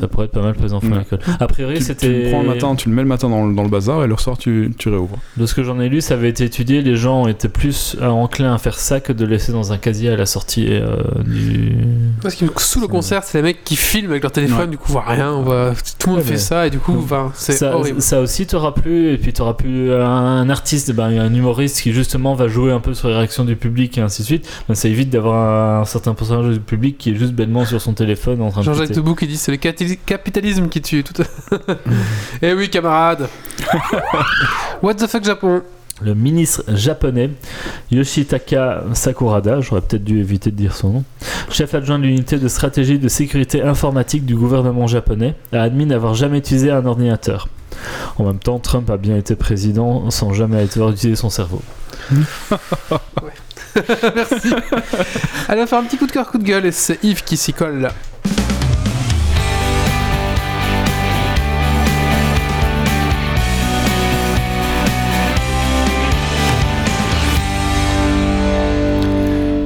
Ça 0.00 0.08
pourrait 0.08 0.26
être 0.26 0.32
pas 0.32 0.42
mal 0.42 0.54
pour 0.54 0.64
les 0.64 0.72
enfants 0.74 0.86
à 0.88 0.90
Ouais. 0.90 0.98
l'école. 0.98 1.18
A 1.40 1.46
priori, 1.46 1.74
Tu, 1.74 1.80
tu 1.80 1.84
c'était. 1.86 2.08
le 2.24 2.30
prends 2.30 2.42
le 2.42 2.48
matin, 2.48 2.74
tu 2.74 2.88
le 2.88 2.94
mets 2.94 3.02
le 3.02 3.08
matin 3.08 3.28
dans, 3.28 3.46
le- 3.46 3.54
dans 3.54 3.62
le 3.62 3.68
bazar 3.68 4.04
et 4.04 4.06
le 4.06 4.16
soir 4.16 4.38
tu, 4.38 4.72
tu 4.78 4.88
réouvres. 4.88 5.18
De 5.36 5.46
ce 5.46 5.54
que 5.54 5.62
j'en 5.62 5.78
ai 5.80 5.88
lu, 5.88 6.00
ça 6.00 6.14
avait 6.14 6.28
été 6.28 6.44
étudié. 6.44 6.82
Les 6.82 6.96
gens 6.96 7.26
étaient 7.26 7.48
plus 7.48 7.96
euh, 8.00 8.08
enclins 8.08 8.54
à 8.54 8.58
faire 8.58 8.78
ça 8.78 9.00
que 9.00 9.12
de 9.12 9.24
laisser 9.24 9.52
dans 9.52 9.72
un 9.72 9.78
casier 9.78 10.10
à 10.10 10.16
la 10.16 10.26
sortie 10.26 10.66
euh, 10.68 10.96
du. 11.24 11.72
Parce 12.22 12.34
que 12.34 12.44
sous 12.58 12.80
le 12.80 12.88
concert, 12.88 13.22
c'est 13.24 13.38
les 13.38 13.42
mecs 13.42 13.64
qui 13.64 13.76
filment 13.76 14.10
avec 14.10 14.22
leur 14.22 14.32
téléphone, 14.32 14.58
Ouais. 14.60 14.66
du 14.68 14.78
coup, 14.78 14.86
on 14.90 14.92
voit 14.92 15.04
rien. 15.06 15.32
On 15.32 15.42
voit... 15.42 15.72
Tout 15.98 16.08
le 16.10 16.16
monde 16.16 16.18
Ouais, 16.22 16.26
fait 16.26 16.32
mais- 16.32 16.38
ça 16.38 16.66
et 16.66 16.70
du 16.70 16.78
coup, 16.78 17.04
c'est 17.34 17.52
Ça, 17.52 17.76
horrible. 17.76 18.00
ça 18.02 18.20
aussi 18.20 18.46
t'aura 18.46 18.74
plu, 18.74 19.12
et 19.12 19.18
puis 19.18 19.32
t'auras 19.32 19.54
plus 19.54 19.92
un 19.92 20.48
artiste, 20.50 20.92
ben, 20.92 21.04
un 21.18 21.32
humoriste 21.34 21.80
qui 21.80 21.92
justement 21.92 22.34
va 22.34 22.48
jouer 22.48 22.72
un 22.72 22.80
peu 22.80 22.94
sur 22.94 23.08
les 23.08 23.14
réactions 23.14 23.44
du 23.44 23.56
public 23.56 23.98
et 23.98 24.00
ainsi 24.00 24.22
de 24.22 24.26
suite. 24.26 24.48
Ben, 24.68 24.74
ça 24.74 24.88
évite 24.88 25.10
d'avoir 25.10 25.80
un, 25.80 25.84
certain 25.84 26.14
pourcentage 26.14 26.52
du 26.54 26.60
public 26.60 26.98
qui 26.98 27.10
est 27.10 27.14
juste 27.14 27.32
bêtement 27.32 27.64
sur 27.64 27.80
son 27.80 27.92
téléphone 27.92 28.40
en 28.42 28.50
train 28.50 28.60
de. 28.60 28.66
Jean-Jacques. 28.66 28.92
Debout 28.92 29.14
qui 29.14 29.26
dit 29.26 29.36
c'est 29.36 29.52
le 29.52 29.58
cati- 29.58 29.87
capitalisme 29.96 30.68
qui 30.68 30.82
tue. 30.82 31.04
Tout... 31.04 31.22
eh 32.42 32.52
oui, 32.52 32.68
camarade. 32.70 33.28
What 34.82 34.94
the 34.94 35.06
fuck 35.06 35.24
Japon? 35.24 35.62
Le 36.00 36.14
ministre 36.14 36.62
japonais 36.68 37.30
Yoshitaka 37.90 38.84
Sakurada, 38.94 39.60
j'aurais 39.60 39.80
peut-être 39.80 40.04
dû 40.04 40.20
éviter 40.20 40.52
de 40.52 40.56
dire 40.56 40.76
son 40.76 40.90
nom, 40.90 41.04
chef 41.50 41.74
adjoint 41.74 41.98
de 41.98 42.04
l'unité 42.04 42.38
de 42.38 42.46
stratégie 42.46 43.00
de 43.00 43.08
sécurité 43.08 43.62
informatique 43.62 44.24
du 44.24 44.36
gouvernement 44.36 44.86
japonais, 44.86 45.34
a 45.52 45.62
admis 45.62 45.86
n'avoir 45.86 46.14
jamais 46.14 46.38
utilisé 46.38 46.70
un 46.70 46.86
ordinateur. 46.86 47.48
En 48.16 48.24
même 48.24 48.38
temps, 48.38 48.60
Trump 48.60 48.88
a 48.90 48.96
bien 48.96 49.16
été 49.16 49.34
président 49.34 50.08
sans 50.10 50.32
jamais 50.32 50.58
avoir 50.76 50.90
utilisé 50.90 51.16
son 51.16 51.30
cerveau. 51.30 51.62
Merci. 54.14 54.54
Allez, 55.48 55.60
on 55.60 55.64
va 55.64 55.66
faire 55.66 55.78
un 55.78 55.84
petit 55.84 55.98
coup 55.98 56.06
de 56.06 56.12
cœur, 56.12 56.30
coup 56.30 56.38
de 56.38 56.44
gueule, 56.44 56.66
et 56.66 56.72
c'est 56.72 57.02
Yves 57.02 57.24
qui 57.24 57.36
s'y 57.36 57.52
colle 57.52 57.88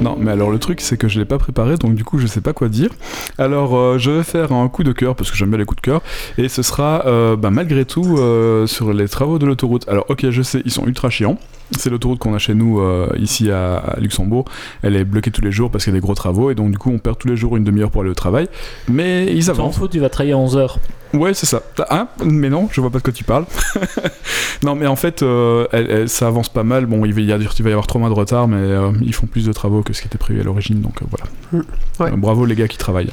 Non, 0.03 0.17
Mais 0.19 0.33
alors 0.33 0.51
le 0.51 0.59
truc 0.59 0.81
c'est 0.81 0.97
que 0.97 1.07
je 1.07 1.21
l'ai 1.21 1.25
pas 1.25 1.39
préparé 1.39 1.77
donc 1.77 1.95
du 1.95 2.05
coup 2.05 2.19
je 2.19 2.27
sais 2.27 2.41
pas 2.41 2.53
quoi 2.53 2.69
dire. 2.69 2.91
Alors 3.39 3.77
euh, 3.77 3.99
je 3.99 4.11
vais 4.11 4.25
faire 4.25 4.53
un 4.53 4.69
coup 4.69 4.83
de 4.83 4.93
cœur 4.93 5.15
parce 5.15 5.31
que 5.31 5.37
j'aime 5.37 5.51
bien 5.51 5.59
les 5.59 5.65
coups 5.65 5.81
de 5.81 5.87
cœur 5.87 6.03
et 6.39 6.49
ce 6.49 6.63
sera 6.63 7.07
euh, 7.07 7.37
bah, 7.37 7.51
malgré 7.51 7.85
tout 7.85 8.17
euh, 8.19 8.67
sur 8.67 8.93
les 8.93 9.09
travaux 9.09 9.39
de 9.39 9.47
l'autoroute. 9.47 9.89
Alors 9.89 10.07
ok 10.09 10.29
je 10.31 10.43
sais 10.43 10.61
ils 10.65 10.73
sont 10.73 10.87
ultra 10.87 11.09
chiants. 11.09 11.39
C'est 11.79 11.91
l'autoroute 11.91 12.19
qu'on 12.19 12.35
a 12.35 12.39
chez 12.39 12.55
nous 12.55 12.81
euh, 12.81 13.09
ici 13.19 13.51
à, 13.51 13.77
à 13.77 13.99
Luxembourg. 14.01 14.45
Elle 14.83 14.97
est 14.97 15.05
bloquée 15.05 15.31
tous 15.31 15.41
les 15.43 15.51
jours 15.53 15.71
parce 15.71 15.85
qu'il 15.85 15.93
y 15.93 15.97
a 15.97 15.99
des 16.01 16.05
gros 16.05 16.15
travaux 16.15 16.51
et 16.51 16.55
donc 16.55 16.71
du 16.71 16.79
coup 16.79 16.91
on 16.91 16.99
perd 16.99 17.19
tous 17.19 17.29
les 17.29 17.37
jours 17.37 17.57
une 17.57 17.65
demi-heure 17.65 17.91
pour 17.91 18.03
aller 18.03 18.11
au 18.11 18.15
travail. 18.15 18.49
Mais 18.89 19.27
ils 19.35 19.47
T'en 19.47 19.53
avancent. 19.53 19.79
fous, 19.79 19.89
tu 19.89 19.99
vas 19.99 20.09
travailler 20.09 20.35
à 20.35 20.37
11h. 20.37 20.77
Ouais, 21.15 21.35
c'est 21.35 21.47
ça. 21.47 21.61
T'as- 21.75 21.87
Hein? 21.91 22.09
Mais 22.25 22.49
non, 22.49 22.69
je 22.73 22.81
vois 22.81 22.91
pas 22.91 22.99
de 22.99 23.03
quoi 23.03 23.13
tu 23.13 23.25
parles. 23.25 23.45
non, 24.63 24.75
mais 24.75 24.87
en 24.87 24.97
fait, 24.97 25.23
euh, 25.23 25.67
elle- 25.73 25.91
elle- 25.91 26.09
ça 26.09 26.27
avance 26.29 26.49
pas 26.49 26.63
mal. 26.63 26.87
Bon, 26.87 27.05
il 27.05 27.13
va 27.13 27.21
y 27.21 27.33
avoir, 27.33 27.53
il 27.59 27.63
va 27.63 27.69
y 27.69 27.73
avoir 27.73 27.87
trois 27.87 28.01
mois 28.01 28.09
de 28.09 28.15
retard, 28.15 28.49
mais 28.49 28.57
euh, 28.57 28.91
ils 29.03 29.15
font 29.15 29.27
plus 29.27 29.45
de 29.47 29.53
travaux 29.53 29.83
que 29.83 29.93
ce 29.93 30.01
qui 30.01 30.09
était 30.09 30.19
prévu 30.19 30.41
à 30.41 30.45
l'origine, 30.45 30.81
donc 30.81 31.03
euh, 31.03 31.07
voilà. 31.11 31.65
Ouais. 32.01 32.13
Euh, 32.13 32.17
bravo 32.17 32.47
les 32.47 32.55
gars 32.55 32.69
qui 32.69 32.79
travaillent. 32.79 33.11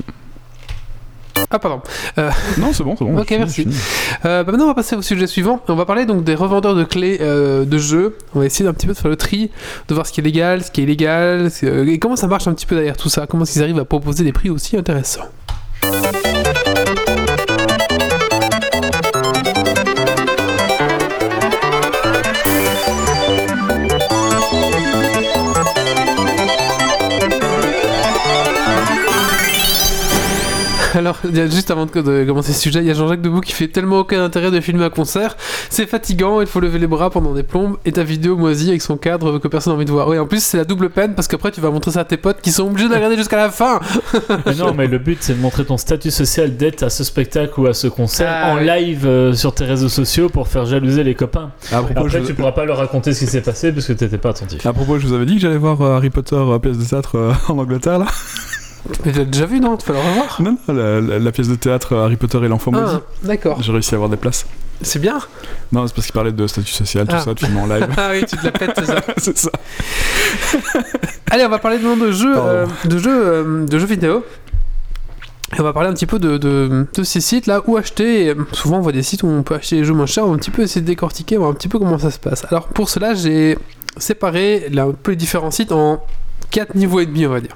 Ah, 1.51 1.59
pardon. 1.59 1.81
Non, 2.57 2.73
c'est 2.73 2.83
bon, 2.83 2.95
c'est 2.97 3.05
bon. 3.05 3.17
Ok, 3.19 3.31
merci. 3.31 3.67
Euh, 4.25 4.43
bah 4.43 4.51
maintenant, 4.51 4.65
on 4.65 4.69
va 4.69 4.75
passer 4.75 4.95
au 4.95 5.01
sujet 5.01 5.27
suivant. 5.27 5.61
On 5.67 5.75
va 5.75 5.85
parler 5.85 6.05
donc 6.05 6.23
des 6.23 6.35
revendeurs 6.35 6.75
de 6.75 6.83
clés 6.83 7.17
euh, 7.21 7.65
de 7.65 7.77
jeux. 7.77 8.17
On 8.35 8.39
va 8.39 8.45
essayer 8.45 8.65
d'un 8.65 8.73
petit 8.73 8.87
peu 8.87 8.93
de 8.93 8.97
faire 8.97 9.09
le 9.09 9.17
tri, 9.17 9.51
de 9.87 9.93
voir 9.93 10.05
ce 10.05 10.11
qui 10.11 10.19
est 10.19 10.23
légal, 10.23 10.63
ce 10.63 10.71
qui 10.71 10.81
est 10.81 10.83
illégal, 10.83 11.49
euh, 11.63 11.85
et 11.85 11.99
comment 11.99 12.15
ça 12.15 12.27
marche 12.27 12.47
un 12.47 12.53
petit 12.53 12.65
peu 12.65 12.75
derrière 12.75 12.97
tout 12.97 13.09
ça? 13.09 13.27
Comment 13.27 13.45
ils 13.45 13.63
arrivent 13.63 13.79
à 13.79 13.85
proposer 13.85 14.23
des 14.23 14.31
prix 14.33 14.49
aussi 14.49 14.77
intéressants? 14.77 15.25
Alors, 30.95 31.17
juste 31.23 31.71
avant 31.71 31.85
de, 31.85 32.25
commencer 32.25 32.53
ce 32.53 32.59
sujet, 32.61 32.79
il 32.79 32.85
y 32.85 32.91
a 32.91 32.93
Jean-Jacques 32.93 33.21
Debout 33.21 33.41
qui 33.41 33.53
fait 33.53 33.67
tellement 33.67 33.99
aucun 33.99 34.23
intérêt 34.23 34.51
de 34.51 34.59
filmer 34.59 34.85
un 34.85 34.89
concert. 34.89 35.35
C'est 35.69 35.85
fatigant, 35.85 36.41
il 36.41 36.47
faut 36.47 36.59
lever 36.59 36.79
les 36.79 36.87
bras 36.87 37.09
pendant 37.09 37.33
des 37.33 37.43
plombes. 37.43 37.77
Et 37.85 37.91
ta 37.91 38.03
vidéo 38.03 38.35
moisie 38.35 38.69
avec 38.69 38.81
son 38.81 38.97
cadre 38.97 39.39
que 39.39 39.47
personne 39.47 39.73
n'a 39.73 39.77
envie 39.77 39.85
de 39.85 39.91
voir. 39.91 40.07
Oui, 40.07 40.17
en 40.17 40.25
plus, 40.25 40.43
c'est 40.43 40.57
la 40.57 40.65
double 40.65 40.89
peine 40.89 41.15
parce 41.15 41.27
qu'après, 41.27 41.51
tu 41.51 41.61
vas 41.61 41.69
montrer 41.69 41.91
ça 41.91 42.01
à 42.01 42.05
tes 42.05 42.17
potes 42.17 42.41
qui 42.41 42.51
sont 42.51 42.63
obligés 42.67 42.87
de 42.87 42.91
la 42.91 42.97
regarder 42.97 43.17
jusqu'à 43.17 43.37
la 43.37 43.49
fin. 43.49 43.79
Mais 44.45 44.55
non, 44.55 44.73
mais 44.73 44.87
le 44.87 44.97
but 44.97 45.17
c'est 45.21 45.33
de 45.33 45.41
montrer 45.41 45.65
ton 45.65 45.77
statut 45.77 46.11
social 46.11 46.55
d'être 46.55 46.83
à 46.83 46.89
ce 46.89 47.03
spectacle 47.03 47.59
ou 47.59 47.67
à 47.67 47.73
ce 47.73 47.87
concert 47.87 48.29
Ah, 48.31 48.51
en 48.53 48.57
oui. 48.57 48.65
live 48.65 49.05
euh, 49.05 49.33
sur 49.33 49.53
tes 49.53 49.65
réseaux 49.65 49.89
sociaux 49.89 50.29
pour 50.29 50.47
faire 50.47 50.65
jalouser 50.65 51.03
les 51.03 51.15
copains. 51.15 51.51
À 51.71 51.81
propos, 51.81 52.05
Après, 52.05 52.21
je... 52.21 52.27
tu 52.27 52.33
pourras 52.33 52.51
pas 52.51 52.65
leur 52.65 52.77
raconter 52.77 53.13
ce 53.13 53.19
qui 53.25 53.27
s'est 53.27 53.41
passé 53.41 53.71
parce 53.71 53.85
que 53.85 53.93
t'étais 53.93 54.17
pas 54.17 54.29
attentif. 54.29 54.65
à 54.65 54.73
propos, 54.73 54.97
je 54.99 55.07
vous 55.07 55.13
avais 55.13 55.25
dit 55.25 55.35
que 55.35 55.41
j'allais 55.41 55.57
voir 55.57 55.81
euh, 55.81 55.95
Harry 55.97 56.09
Potter 56.09 56.35
euh, 56.35 56.59
pièce 56.59 56.77
de 56.77 56.85
théâtre 56.85 57.17
euh, 57.17 57.33
en 57.49 57.57
Angleterre 57.57 57.99
là. 57.99 58.07
Mais 59.05 59.11
tu 59.11 59.19
l'as 59.19 59.25
déjà 59.25 59.45
vu, 59.45 59.59
non 59.59 59.77
Tu 59.77 59.85
vas 59.91 59.93
le 59.93 59.99
revoir 60.09 60.41
Non, 60.41 60.57
non, 60.67 60.73
la, 60.73 61.01
la- 61.01 61.19
la 61.19 61.31
pièce 61.31 61.47
de 61.49 61.55
théâtre 61.55 61.93
euh, 61.93 62.05
Harry 62.05 62.15
Potter 62.15 62.37
et 62.43 62.47
l'enfant 62.47 62.71
maudit. 62.71 62.85
Ah, 62.95 63.01
d'accord. 63.23 63.61
J'ai 63.61 63.71
réussi 63.71 63.93
à 63.93 63.97
avoir 63.97 64.09
des 64.09 64.17
places. 64.17 64.45
C'est 64.81 64.99
bien. 64.99 65.19
Non, 65.73 65.85
c'est 65.87 65.93
parce 65.93 66.05
qu'il 66.07 66.13
parlait 66.13 66.31
de 66.31 66.47
statut 66.47 66.71
social, 66.71 67.05
tout 67.05 67.15
Ah. 67.17 67.21
ça, 67.21 67.35
tu 67.35 67.45
filmes 67.45 67.57
en 67.57 67.67
live. 67.67 67.87
Ah 67.97 68.09
oui, 68.13 68.23
tu 68.27 68.37
te 68.37 68.45
la 68.45 68.51
pètes, 68.51 68.71
c'est 68.77 68.85
ça. 68.85 69.01
c'est 69.17 69.37
ça. 69.37 69.51
Allez, 71.31 71.45
on 71.45 71.49
va 71.49 71.59
parler 71.59 71.77
maintenant 71.77 71.97
de 72.05 72.11
jeux, 72.11 72.33
euh, 72.37 72.65
de 72.85 72.97
jeux, 72.97 73.09
euh, 73.27 73.65
de 73.65 73.77
jeux 73.79 73.85
vidéo. 73.85 74.23
Et 75.57 75.59
on 75.59 75.63
va 75.63 75.73
parler 75.73 75.89
un 75.89 75.93
petit 75.93 76.05
peu 76.05 76.19
de, 76.19 76.37
de, 76.37 76.85
de 76.95 77.03
ces 77.03 77.21
sites 77.21 77.47
là 77.47 77.61
où 77.65 77.75
acheter. 77.75 78.27
Et, 78.27 78.35
souvent, 78.53 78.77
on 78.77 78.81
voit 78.81 78.91
des 78.91 79.03
sites 79.03 79.23
où 79.23 79.27
on 79.27 79.43
peut 79.43 79.55
acheter 79.55 79.77
les 79.77 79.83
jeux 79.83 79.93
moins 79.93 80.05
chers. 80.05 80.23
On 80.23 80.29
va 80.29 80.35
un 80.35 80.37
petit 80.37 80.51
peu 80.51 80.61
essayer 80.61 80.81
de 80.81 80.85
décortiquer, 80.87 81.37
voir 81.37 81.49
un 81.49 81.53
petit 81.53 81.67
peu 81.67 81.77
comment 81.79 81.97
ça 81.99 82.11
se 82.11 82.19
passe. 82.19 82.45
Alors, 82.49 82.67
pour 82.67 82.89
cela, 82.89 83.13
j'ai 83.15 83.57
séparé 83.97 84.69
là, 84.71 84.83
un 84.83 84.91
peu 84.91 85.11
les 85.11 85.17
différents 85.17 85.51
sites 85.51 85.71
en 85.71 86.03
quatre 86.51 86.75
niveaux 86.75 86.99
et 86.99 87.05
demi, 87.05 87.25
on 87.25 87.31
va 87.31 87.41
dire. 87.41 87.55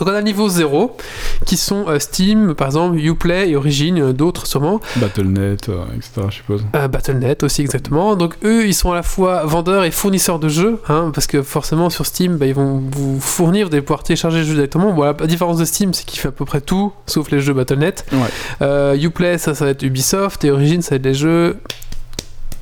Donc, 0.00 0.08
on 0.08 0.12
a 0.12 0.18
le 0.18 0.24
niveau 0.24 0.48
0 0.48 0.96
qui 1.44 1.58
sont 1.58 1.84
euh, 1.88 1.98
Steam, 1.98 2.54
par 2.54 2.68
exemple, 2.68 2.98
Uplay 2.98 3.50
et 3.50 3.56
Origin, 3.56 4.00
euh, 4.00 4.12
d'autres 4.14 4.46
sûrement. 4.46 4.80
Battle.net, 4.96 5.68
euh, 5.68 5.84
etc. 5.94 6.22
Je 6.30 6.34
suppose. 6.36 6.64
Battle.net 6.72 7.42
aussi 7.42 7.60
exactement. 7.60 8.16
Donc 8.16 8.34
eux, 8.42 8.66
ils 8.66 8.72
sont 8.72 8.92
à 8.92 8.94
la 8.94 9.02
fois 9.02 9.44
vendeurs 9.44 9.84
et 9.84 9.90
fournisseurs 9.90 10.38
de 10.38 10.48
jeux, 10.48 10.80
hein, 10.88 11.10
parce 11.12 11.26
que 11.26 11.42
forcément 11.42 11.90
sur 11.90 12.06
Steam, 12.06 12.38
bah, 12.38 12.46
ils 12.46 12.54
vont 12.54 12.82
vous 12.90 13.20
fournir, 13.20 13.66
vous 13.68 13.74
allez 13.74 13.82
pouvoir 13.82 14.02
télécharger 14.02 14.38
le 14.38 14.44
jeu 14.44 14.54
directement. 14.54 14.92
Voilà, 14.94 15.14
la 15.20 15.26
différence 15.26 15.58
de 15.58 15.66
Steam, 15.66 15.92
c'est 15.92 16.06
qu'il 16.06 16.18
fait 16.18 16.28
à 16.28 16.32
peu 16.32 16.46
près 16.46 16.62
tout, 16.62 16.94
sauf 17.06 17.30
les 17.30 17.40
jeux 17.40 17.52
Battle.net. 17.52 18.06
Ouais. 18.12 18.98
Uplay, 18.98 19.36
ça, 19.36 19.54
ça 19.54 19.66
va 19.66 19.72
être 19.72 19.82
Ubisoft, 19.82 20.44
et 20.44 20.50
Origin, 20.50 20.80
ça 20.80 20.90
va 20.90 20.96
être 20.96 21.04
les 21.04 21.14
jeux 21.14 21.58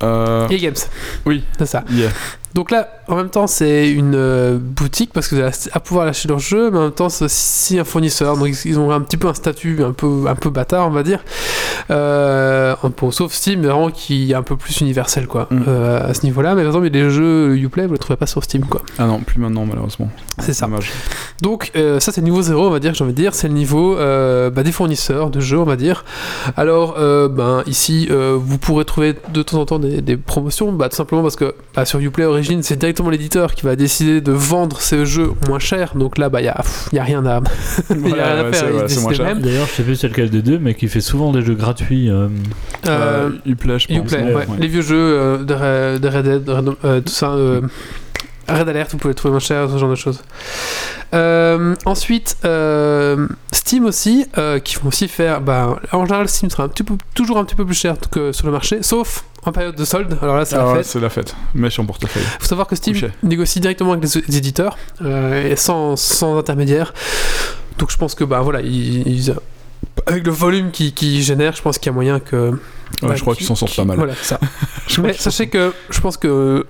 EA 0.03 0.47
Games. 0.59 0.75
Oui. 1.25 1.45
C'est 1.57 1.67
ça. 1.67 1.85
yeah. 1.91 2.11
Donc 2.59 2.73
là, 2.73 2.89
en 3.07 3.15
même 3.15 3.29
temps, 3.31 3.47
c'est 3.47 3.89
une 3.89 4.17
euh, 4.17 4.59
boutique 4.61 5.13
parce 5.13 5.29
que 5.29 5.37
vous 5.37 5.43
allez 5.43 5.53
à 5.71 5.79
pouvoir 5.79 6.07
lâcher 6.07 6.27
leurs 6.27 6.41
jeux, 6.41 6.73
mais 6.73 6.79
en 6.79 6.83
même 6.83 6.91
temps, 6.91 7.09
c'est 7.09 7.27
aussi 7.27 7.79
un 7.79 7.85
fournisseur. 7.85 8.37
Donc 8.37 8.49
ils- 8.65 8.77
ont 8.81 8.91
un 8.91 9.01
petit 9.01 9.17
peu 9.17 9.29
un 9.29 9.35
statut 9.35 9.85
un 9.85 9.93
peu, 9.93 10.25
un 10.27 10.35
peu 10.35 10.51
bâtard, 10.51 10.89
on 10.89 10.91
va 10.91 11.05
dire. 11.05 11.21
Euh, 11.91 12.75
bon, 13.01 13.13
sauf 13.13 13.33
Steam, 13.33 13.63
vraiment 13.63 13.91
qui 13.91 14.33
est 14.33 14.35
un 14.35 14.43
peu 14.43 14.57
plus 14.57 14.81
universel, 14.81 15.29
quoi, 15.29 15.47
Mm. 15.53 15.63
euh, 15.69 16.11
à 16.11 16.15
ce 16.15 16.25
niveau-là. 16.25 16.57
Mais 16.57 16.63
par 16.63 16.71
exemple, 16.71 16.87
il 16.89 16.97
y 16.97 17.01
a 17.01 17.05
des 17.05 17.11
jeux 17.11 17.57
Uplay, 17.57 17.87
vous 17.87 17.93
les 17.93 17.99
trouvez 18.01 18.17
pas 18.17 18.27
sur 18.27 18.43
Steam, 18.43 18.65
quoi. 18.65 18.83
Ah 18.99 19.07
non, 19.07 19.21
plus 19.21 19.39
maintenant, 19.41 19.65
malheureusement. 19.65 20.11
C'est 20.41 20.53
ça. 20.53 20.67
Dommage. 20.67 20.91
Donc 21.43 21.71
euh, 21.77 22.01
ça 22.01 22.11
c'est 22.11 22.21
le 22.21 22.25
niveau 22.25 22.43
0 22.43 22.67
on 22.67 22.71
va 22.71 22.81
dire, 22.81 22.93
j'ai 22.95 23.05
envie 23.05 23.13
de 23.13 23.21
dire, 23.21 23.35
c'est 23.35 23.47
le 23.49 23.55
niveau 23.55 23.97
euh, 23.97 24.51
bah, 24.51 24.65
des 24.65 24.73
fournisseurs 24.73 25.31
de 25.31 25.39
jeux 25.39 25.59
on 25.59 25.65
va 25.65 25.77
dire. 25.77 26.05
Alors 26.57 26.97
euh, 26.99 27.29
ben, 27.29 27.63
ici 27.67 28.09
euh, 28.11 28.37
vous 28.41 28.59
pourrez 28.59 28.85
trouver 28.85 29.15
de 29.33 29.43
temps 29.43 29.61
en 29.61 29.65
temps 29.67 29.79
des, 29.79 30.01
des 30.01 30.17
promotions, 30.17 30.73
bah, 30.73 30.89
tout 30.89 30.97
simplement 30.97 31.23
parce 31.23 31.37
que 31.37 31.55
bah, 31.77 31.85
sur 31.85 32.01
Uplay 32.01 32.25
Origin 32.25 32.48
c'est 32.63 32.77
directement 32.77 33.11
l'éditeur 33.11 33.55
qui 33.55 33.65
va 33.65 33.77
décider 33.77 34.21
de 34.21 34.33
vendre 34.33 34.81
ses 34.81 35.05
jeux 35.07 35.31
moins 35.47 35.59
cher, 35.59 35.93
donc 35.95 36.19
là 36.19 36.29
bah 36.29 36.41
il 36.41 36.45
y 36.45 36.49
a, 36.49 36.63
y 36.93 36.99
a 36.99 37.05
rien 37.05 37.25
à... 37.27 37.41
il 37.91 37.97
y 38.01 38.05
a 38.05 38.09
Voilà, 38.09 38.35
rien 38.35 38.45
à 38.47 38.53
faire, 38.53 38.75
ouais. 38.75 39.35
D'ailleurs, 39.41 39.67
je 39.67 39.73
sais 39.75 39.83
plus 39.83 39.97
c'est 39.97 40.09
lequel 40.09 40.31
des 40.31 40.43
deux, 40.43 40.59
mais 40.59 40.75
qui 40.75 40.89
fait 40.89 41.01
souvent 41.01 41.33
des 41.33 41.43
jeux 41.43 41.55
gratuits. 41.55 42.11
euh, 42.11 42.29
Euh, 42.87 43.29
Euh, 43.29 43.31
Uplay, 43.47 43.79
je 43.79 43.89
pense. 43.89 43.97
Uplay, 43.97 44.23
ouais, 44.23 44.29
ouais. 44.35 44.47
ouais. 44.47 44.57
les 44.59 44.67
vieux 44.69 44.83
jeux 44.83 44.97
euh, 44.97 45.39
de, 45.45 45.55
Re- 45.55 45.99
de 46.01 46.09
Red 46.09 46.25
Dead, 46.25 46.45
de 46.45 46.53
Red- 46.53 46.75
euh, 46.85 47.01
tout 47.01 47.13
ça... 47.13 47.31
euh, 47.33 47.61
Red 48.49 48.67
Alert, 48.67 48.91
vous 48.93 48.97
pouvez 48.97 49.11
le 49.11 49.15
trouver 49.15 49.33
moins 49.33 49.41
cher, 49.41 49.69
ce 49.71 49.77
genre 49.77 49.91
de 49.91 49.95
choses. 49.95 50.23
Euh, 51.15 51.75
ensuite, 51.85 52.37
euh, 52.47 53.29
Steam 53.53 53.85
aussi, 53.85 54.27
euh, 54.39 54.59
qui 54.59 54.77
vont 54.77 54.89
aussi 54.89 55.07
faire. 55.07 55.43
Bah, 55.43 55.79
en 55.93 56.07
général, 56.07 56.29
Steam 56.29 56.49
sera 56.49 56.65
un 56.65 56.69
petit 56.69 56.83
peu, 56.83 56.95
toujours 57.15 57.37
un 57.37 57.45
petit 57.45 57.55
peu 57.57 57.67
plus 57.67 57.75
cher 57.75 57.97
que 58.11 58.33
sur 58.33 58.47
le 58.47 58.53
marché, 58.53 58.79
sauf 58.83 59.25
en 59.45 59.53
période 59.53 59.77
de 59.77 59.85
solde. 59.85 60.19
Alors 60.21 60.37
là, 60.37 60.45
c'est 60.45 60.57
Ah 60.57 60.59
la 60.65 60.67
ouais, 60.69 60.75
fête. 60.79 60.87
c'est 60.87 61.01
la 61.01 61.11
fête. 61.11 61.35
Mèche 61.55 61.79
en 61.79 61.85
portefeuille. 61.87 62.23
Il 62.25 62.43
faut 62.43 62.47
savoir 62.49 62.67
que 62.67 62.77
Steam 62.77 62.97
négocie 63.23 63.61
directement 63.61 63.93
avec 63.93 64.05
les, 64.05 64.37
éditeurs 64.37 64.77
euh, 65.03 65.51
et 65.53 65.57
sans, 65.57 65.97
sans 65.97 66.37
intermédiaire. 66.39 66.93
Donc 67.79 67.91
je 67.91 67.97
pense 67.97 68.15
que 68.15 68.25
bah 68.25 68.41
voilà, 68.41 68.61
ils, 68.61 69.07
ils- 69.07 69.35
avec 70.07 70.25
le 70.27 70.33
volume 70.33 70.71
qu'ils 70.71 70.93
qui 70.93 71.23
génèrent, 71.23 71.55
je 71.55 71.63
pense 71.63 71.79
qu'il 71.79 71.87
y 71.91 71.91
a 71.91 71.95
moyen 71.95 72.19
que. 72.21 72.51
Ouais, 73.03 73.09
bah, 73.11 73.15
je 73.15 73.21
crois 73.21 73.35
qu'ils 73.37 73.47
s'en 73.47 73.55
sortent 73.55 73.77
pas 73.77 73.85
mal. 73.85 73.97
Voilà, 73.97 74.15
ça. 74.21 74.41
Mais 75.03 75.13
sachez 75.13 75.49
que 75.49 75.73
je 75.91 76.01
pense 76.01 76.17
que 76.17 76.67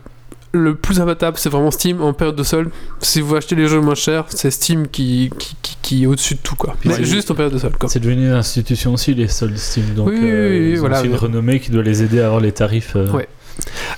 le 0.53 0.75
plus 0.75 1.01
imbattable, 1.01 1.37
c'est 1.39 1.49
vraiment 1.51 1.71
Steam 1.71 2.01
en 2.01 2.13
période 2.13 2.37
de 2.37 2.43
solde. 2.43 2.71
Si 3.01 3.21
vous 3.21 3.37
achetez 3.37 3.55
les 3.55 3.69
jeux 3.69 3.81
moins 3.81 3.95
chers, 3.95 4.25
c'est 4.29 4.51
Steam 4.51 4.89
qui, 4.89 5.31
qui, 5.39 5.57
qui, 5.63 5.77
qui 5.83 6.03
est 6.05 6.07
au-dessus 6.07 6.35
de 6.35 6.41
tout, 6.43 6.57
quoi. 6.57 6.75
Mais 6.85 6.95
c'est- 6.95 7.05
juste 7.05 7.31
en 7.31 7.35
période 7.35 7.53
de 7.53 7.59
solde, 7.59 7.77
quoi. 7.77 7.89
C'est 7.89 8.01
devenu 8.01 8.27
une 8.29 8.33
institution 8.33 8.95
aussi, 8.95 9.15
les 9.15 9.29
soldes 9.29 9.57
Steam. 9.57 9.85
Donc, 9.95 10.09
Oui, 10.09 10.19
oui, 10.21 10.29
euh, 10.31 10.51
oui, 10.51 10.71
ils 10.73 10.77
ont 10.77 10.81
voilà, 10.81 11.01
aussi 11.01 11.09
une 11.09 11.17
renommée 11.17 11.61
qui 11.61 11.71
doit 11.71 11.83
les 11.83 12.03
aider 12.03 12.21
à 12.21 12.27
avoir 12.27 12.41
les 12.41 12.53
tarifs. 12.53 12.97
euh, 12.97 13.11
Ouais. 13.13 13.29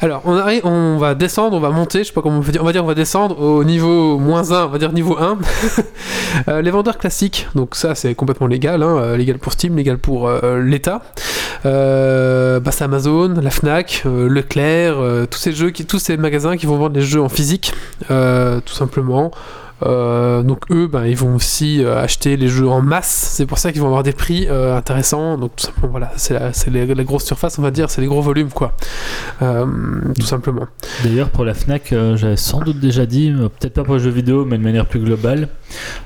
Alors, 0.02 0.22
on, 0.24 0.96
va 0.98 1.14
descendre, 1.14 1.56
on 1.56 1.60
va 1.60 1.70
monter, 1.70 2.00
je 2.00 2.04
sais 2.04 2.12
pas 2.12 2.22
comment 2.22 2.38
on 2.38 2.42
peut 2.42 2.52
dire, 2.52 2.62
on 2.62 2.64
va 2.64 2.72
dire 2.72 2.84
on 2.84 2.86
va 2.86 2.94
descendre 2.94 3.38
au 3.38 3.64
niveau 3.64 4.18
moins 4.18 4.50
1, 4.50 4.64
on 4.64 4.68
va 4.68 4.78
dire 4.78 4.92
niveau 4.92 5.18
1. 5.18 5.38
Euh, 6.48 6.62
les 6.62 6.70
vendeurs 6.70 6.96
classiques, 6.96 7.48
donc 7.56 7.74
ça 7.74 7.96
c'est 7.96 8.14
complètement 8.14 8.46
légal, 8.46 8.84
hein, 8.84 8.98
euh, 8.98 9.16
légal 9.16 9.38
pour 9.38 9.52
Steam, 9.52 9.76
légal 9.76 9.98
pour 9.98 10.28
euh, 10.28 10.62
l'État. 10.62 11.02
Euh, 11.66 12.60
bah, 12.60 12.70
c'est 12.70 12.84
Amazon, 12.84 13.34
la 13.42 13.50
Fnac, 13.50 14.04
Leclerc, 14.04 14.96
tous 15.28 15.38
ces 15.38 15.52
jeux, 15.52 15.72
tous 15.72 15.98
ces 15.98 16.16
magasins 16.16 16.56
qui 16.56 16.66
vont 16.66 16.76
vendre 16.76 16.94
les 16.94 17.04
jeux 17.04 17.20
en 17.20 17.28
physique, 17.28 17.72
tout 18.08 18.74
simplement. 18.74 19.32
Euh, 19.82 20.42
donc 20.42 20.70
eux, 20.70 20.86
ben, 20.86 21.04
ils 21.06 21.16
vont 21.16 21.34
aussi 21.36 21.82
euh, 21.84 22.00
acheter 22.02 22.36
les 22.36 22.48
jeux 22.48 22.68
en 22.68 22.82
masse. 22.82 23.30
C'est 23.34 23.46
pour 23.46 23.58
ça 23.58 23.72
qu'ils 23.72 23.80
vont 23.80 23.86
avoir 23.88 24.02
des 24.02 24.12
prix 24.12 24.46
euh, 24.48 24.76
intéressants. 24.76 25.38
Donc 25.38 25.56
tout 25.56 25.64
simplement, 25.66 25.88
voilà, 25.90 26.12
c'est 26.16 26.34
la, 26.34 26.52
c'est 26.52 26.70
les- 26.70 26.86
la 26.94 27.04
grosse 27.04 27.24
surface, 27.24 27.58
on 27.58 27.62
va 27.62 27.70
dire, 27.70 27.88
c'est 27.90 28.00
les 28.00 28.06
gros 28.06 28.20
volumes, 28.22 28.50
quoi. 28.50 28.72
Euh, 29.42 29.64
tout 30.18 30.26
simplement. 30.26 30.66
D'ailleurs, 31.04 31.30
pour 31.30 31.44
la 31.44 31.54
Fnac, 31.54 31.94
j'avais 32.16 32.36
sans 32.36 32.60
doute 32.60 32.78
déjà 32.80 33.06
dit, 33.06 33.32
peut-être 33.58 33.74
pas 33.74 33.84
pour 33.84 33.94
les 33.94 34.00
jeux 34.00 34.10
vidéo, 34.10 34.44
mais 34.44 34.58
de 34.58 34.62
manière 34.62 34.86
plus 34.86 35.00
globale, 35.00 35.48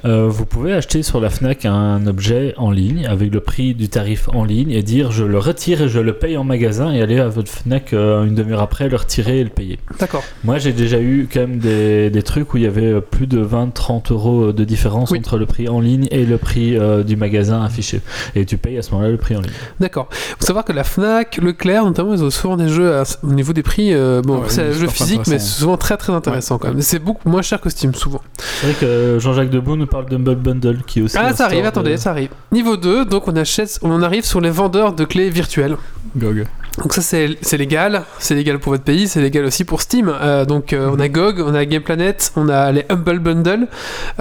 vous 0.04 0.44
pouvez 0.46 0.72
acheter 0.74 1.02
sur 1.02 1.20
la 1.20 1.30
Fnac 1.30 1.64
un 1.64 2.06
objet 2.06 2.54
en 2.56 2.70
ligne 2.70 3.06
avec 3.06 3.32
le 3.32 3.40
prix 3.40 3.74
du 3.74 3.88
tarif 3.88 4.28
en 4.32 4.44
ligne 4.44 4.70
et 4.70 4.82
dire 4.82 5.10
je 5.10 5.24
le 5.24 5.38
retire 5.38 5.82
et 5.82 5.88
je 5.88 5.98
le 6.00 6.12
paye 6.12 6.36
en 6.36 6.44
magasin 6.44 6.92
et 6.92 7.00
aller 7.02 7.18
à 7.18 7.28
votre 7.28 7.50
Fnac 7.50 7.92
une 7.92 8.34
demi-heure 8.34 8.60
après, 8.62 8.88
le 8.88 8.96
retirer 8.96 9.40
et 9.40 9.44
le 9.44 9.50
payer. 9.50 9.78
D'accord. 9.98 10.22
Moi, 10.44 10.58
j'ai 10.58 10.72
déjà 10.72 11.00
eu 11.00 11.28
quand 11.32 11.40
même 11.40 11.58
des, 11.58 12.10
des 12.10 12.22
trucs 12.22 12.52
où 12.54 12.58
il 12.58 12.64
y 12.64 12.66
avait 12.66 13.00
plus 13.00 13.26
de 13.26 13.40
20 13.40 13.63
20-30 13.70 14.12
euros 14.12 14.52
de 14.52 14.64
différence 14.64 15.10
Oui. 15.10 15.18
entre 15.18 15.38
le 15.38 15.46
prix 15.46 15.68
en 15.68 15.80
ligne 15.80 16.06
et 16.10 16.24
le 16.24 16.38
prix 16.38 16.76
euh, 16.76 17.02
du 17.02 17.16
magasin 17.16 17.62
affiché. 17.62 18.00
Et 18.34 18.44
tu 18.44 18.56
payes 18.58 18.78
à 18.78 18.82
ce 18.82 18.90
moment-là 18.92 19.10
le 19.10 19.16
prix 19.16 19.36
en 19.36 19.40
ligne. 19.40 19.50
D'accord. 19.80 20.08
faut 20.10 20.44
savoir 20.46 20.64
que 20.64 20.72
la 20.72 20.84
Fnac, 20.84 21.38
Leclerc, 21.38 21.84
notamment, 21.84 22.14
ils 22.14 22.22
ont 22.24 22.30
souvent 22.30 22.56
des 22.56 22.68
jeux 22.68 22.94
à- 22.94 23.04
au 23.22 23.32
niveau 23.32 23.52
des 23.52 23.62
prix. 23.62 23.92
euh, 23.94 24.22
bon, 24.22 24.38
Ouais, 24.38 24.44
c'est 24.48 24.62
un 24.62 24.72
jeu 24.72 24.86
physique, 24.88 25.22
mais 25.26 25.38
souvent 25.38 25.76
très 25.76 25.96
très 25.96 26.12
intéressant 26.12 26.58
quand 26.58 26.68
même. 26.68 26.82
C'est 26.82 26.98
beaucoup 26.98 27.28
moins 27.28 27.42
cher 27.42 27.60
que 27.60 27.68
Steam, 27.70 27.94
souvent. 27.94 28.20
C'est 28.38 28.66
vrai 28.66 28.76
que 28.80 29.18
Jean-Jacques 29.20 29.50
Debout 29.50 29.76
nous 29.76 29.86
parle 29.86 30.06
d'Humble 30.06 30.34
Bundle 30.36 30.78
qui 30.86 31.00
est 31.00 31.02
aussi. 31.02 31.16
Ah, 31.18 31.32
ça 31.34 31.44
arrive, 31.46 31.64
attendez, 31.64 31.92
de- 31.92 31.96
ça 31.96 32.10
arrive. 32.10 32.30
Niveau 32.52 32.76
2, 32.76 33.04
donc 33.04 33.28
on 33.28 33.36
achète, 33.36 33.78
on 33.82 34.02
arrive 34.02 34.24
sur 34.24 34.40
les 34.40 34.50
vendeurs 34.50 34.92
de 34.92 35.04
clés 35.04 35.30
virtuelles. 35.30 35.76
GOG. 36.16 36.44
Donc 36.78 36.92
ça 36.92 37.02
c'est 37.02 37.56
légal, 37.56 38.02
c'est 38.18 38.34
légal 38.34 38.58
pour 38.58 38.72
votre 38.72 38.82
pays, 38.82 39.06
c'est 39.06 39.20
légal 39.20 39.44
aussi 39.44 39.64
pour 39.64 39.80
Steam. 39.80 40.08
Euh, 40.12 40.44
donc 40.44 40.72
euh, 40.72 40.90
on 40.92 40.98
a 40.98 41.08
GOG, 41.08 41.40
on 41.40 41.54
a 41.54 41.64
Gameplanet, 41.64 42.32
on 42.34 42.48
a 42.48 42.72
les 42.72 42.84
Humble 42.88 43.20
Bundle. 43.20 43.68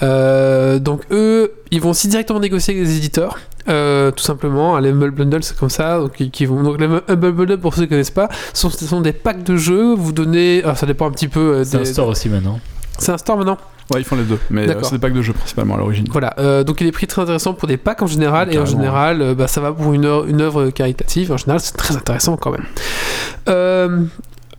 Euh, 0.03 0.77
donc 0.77 1.01
eux, 1.11 1.51
ils 1.71 1.81
vont 1.81 1.89
aussi 1.89 2.07
directement 2.07 2.39
négocier 2.39 2.75
avec 2.75 2.85
les 2.87 2.97
éditeurs, 2.97 3.39
euh, 3.69 4.11
tout 4.11 4.23
simplement. 4.23 4.77
Les 4.77 4.89
Humble 4.91 5.09
Bundle 5.11 5.43
c'est 5.43 5.57
comme 5.57 5.71
ça. 5.71 5.97
Donc, 5.97 6.13
qui 6.13 6.45
vont, 6.45 6.61
donc 6.61 6.79
les 6.79 6.85
Humble 6.85 7.31
Bundle 7.31 7.57
pour 7.57 7.73
ceux 7.73 7.81
qui 7.81 7.85
ne 7.85 7.89
connaissent 7.89 8.11
pas, 8.11 8.29
sont, 8.53 8.69
ce 8.69 8.85
sont 8.85 9.01
des 9.01 9.13
packs 9.13 9.43
de 9.43 9.55
jeux. 9.57 9.95
Vous 9.95 10.11
donnez, 10.11 10.61
ah, 10.63 10.75
ça 10.75 10.85
dépend 10.85 11.07
un 11.07 11.11
petit 11.11 11.27
peu. 11.29 11.39
euh, 11.39 11.63
C'est 11.63 11.77
un 11.77 11.79
des- 11.79 11.85
store 11.85 12.09
aussi 12.09 12.29
maintenant. 12.29 12.59
C'est 12.99 13.11
un 13.11 13.17
store 13.17 13.37
maintenant. 13.37 13.57
Ouais, 13.93 14.01
ils 14.01 14.03
font 14.03 14.15
les 14.15 14.23
deux, 14.23 14.39
mais 14.49 14.65
euh, 14.75 14.79
c'est 14.83 14.95
des 14.95 14.99
packs 14.99 15.13
de 15.13 15.21
jeux 15.21 15.33
principalement 15.33 15.75
à 15.75 15.77
l'origine. 15.77 16.05
Voilà, 16.11 16.33
euh, 16.39 16.63
donc 16.63 16.81
il 16.81 16.87
est 16.87 16.91
pris 16.91 17.07
très 17.07 17.21
intéressant 17.21 17.53
pour 17.53 17.67
des 17.67 17.77
packs 17.77 18.01
en 18.01 18.07
général, 18.07 18.47
et 18.53 18.57
en 18.57 18.65
général, 18.65 19.21
euh, 19.21 19.35
bah, 19.35 19.47
ça 19.47 19.61
va 19.61 19.71
pour 19.71 19.93
une, 19.93 20.05
œuvre- 20.05 20.27
une 20.27 20.41
œuvre 20.41 20.69
caritative, 20.69 21.31
en 21.31 21.37
général, 21.37 21.59
c'est 21.61 21.77
très 21.77 21.95
intéressant 21.95 22.37
quand 22.37 22.51
même. 22.51 22.65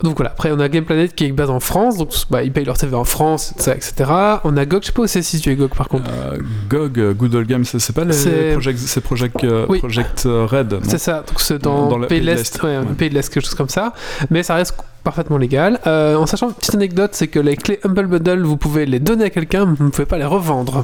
Donc 0.03 0.17
voilà, 0.17 0.31
après 0.31 0.51
on 0.51 0.59
a 0.59 0.67
Gameplanet 0.67 1.07
qui 1.15 1.25
est 1.25 1.31
basé 1.31 1.51
en 1.51 1.59
France, 1.59 1.97
donc 1.97 2.09
bah, 2.29 2.43
ils 2.43 2.51
payent 2.51 2.65
leur 2.65 2.77
TV 2.77 2.95
en 2.95 3.05
France, 3.05 3.53
etc. 3.67 4.11
On 4.43 4.55
a 4.57 4.65
GOG, 4.65 4.81
je 4.81 4.87
sais 4.87 4.91
pas 4.91 5.01
où 5.03 5.07
c'est 5.07 5.21
situé 5.21 5.55
GOG 5.55 5.69
par 5.75 5.87
contre. 5.87 6.09
Euh, 6.11 6.37
GOG, 6.69 6.99
euh, 6.99 7.13
Good 7.13 7.33
Old 7.35 7.47
Games, 7.47 7.63
c'est 7.63 7.95
pas 7.95 8.03
les 8.03 8.13
C'est- 8.13 8.51
Project, 8.51 8.77
c'est 8.79 9.01
Project, 9.01 9.43
euh, 9.43 9.65
Oui. 9.69 9.79
Project 9.79 10.23
Red, 10.25 10.79
C'est 10.83 10.97
ça, 10.97 11.23
donc 11.27 11.39
c'est 11.39 11.59
dans, 11.61 11.87
Dans 11.89 11.97
le 11.97 12.07
Pays 12.07 12.19
de 12.19 12.25
l'Est, 12.25 12.37
l'Est, 12.55 12.63
ouais, 12.63 12.77
ouais. 12.77 12.85
Pays 12.97 13.09
de 13.09 13.15
l'Est, 13.15 13.29
quelque 13.33 13.45
chose 13.45 13.55
comme 13.55 13.69
ça, 13.69 13.93
mais 14.29 14.43
ça 14.43 14.55
reste 14.55 14.75
parfaitement 15.03 15.37
légal. 15.37 15.79
Euh, 15.87 16.15
en 16.15 16.25
sachant, 16.25 16.51
petite 16.51 16.75
anecdote, 16.75 17.11
c'est 17.13 17.27
que 17.27 17.39
les 17.39 17.55
clés 17.55 17.79
Humble 17.83 18.07
Bundle, 18.07 18.41
vous 18.43 18.57
pouvez 18.57 18.85
les 18.85 18.99
donner 18.99 19.25
à 19.25 19.29
quelqu'un, 19.29 19.65
mais 19.65 19.75
vous 19.77 19.85
ne 19.85 19.89
pouvez 19.91 20.05
pas 20.07 20.17
les 20.17 20.25
revendre. 20.25 20.83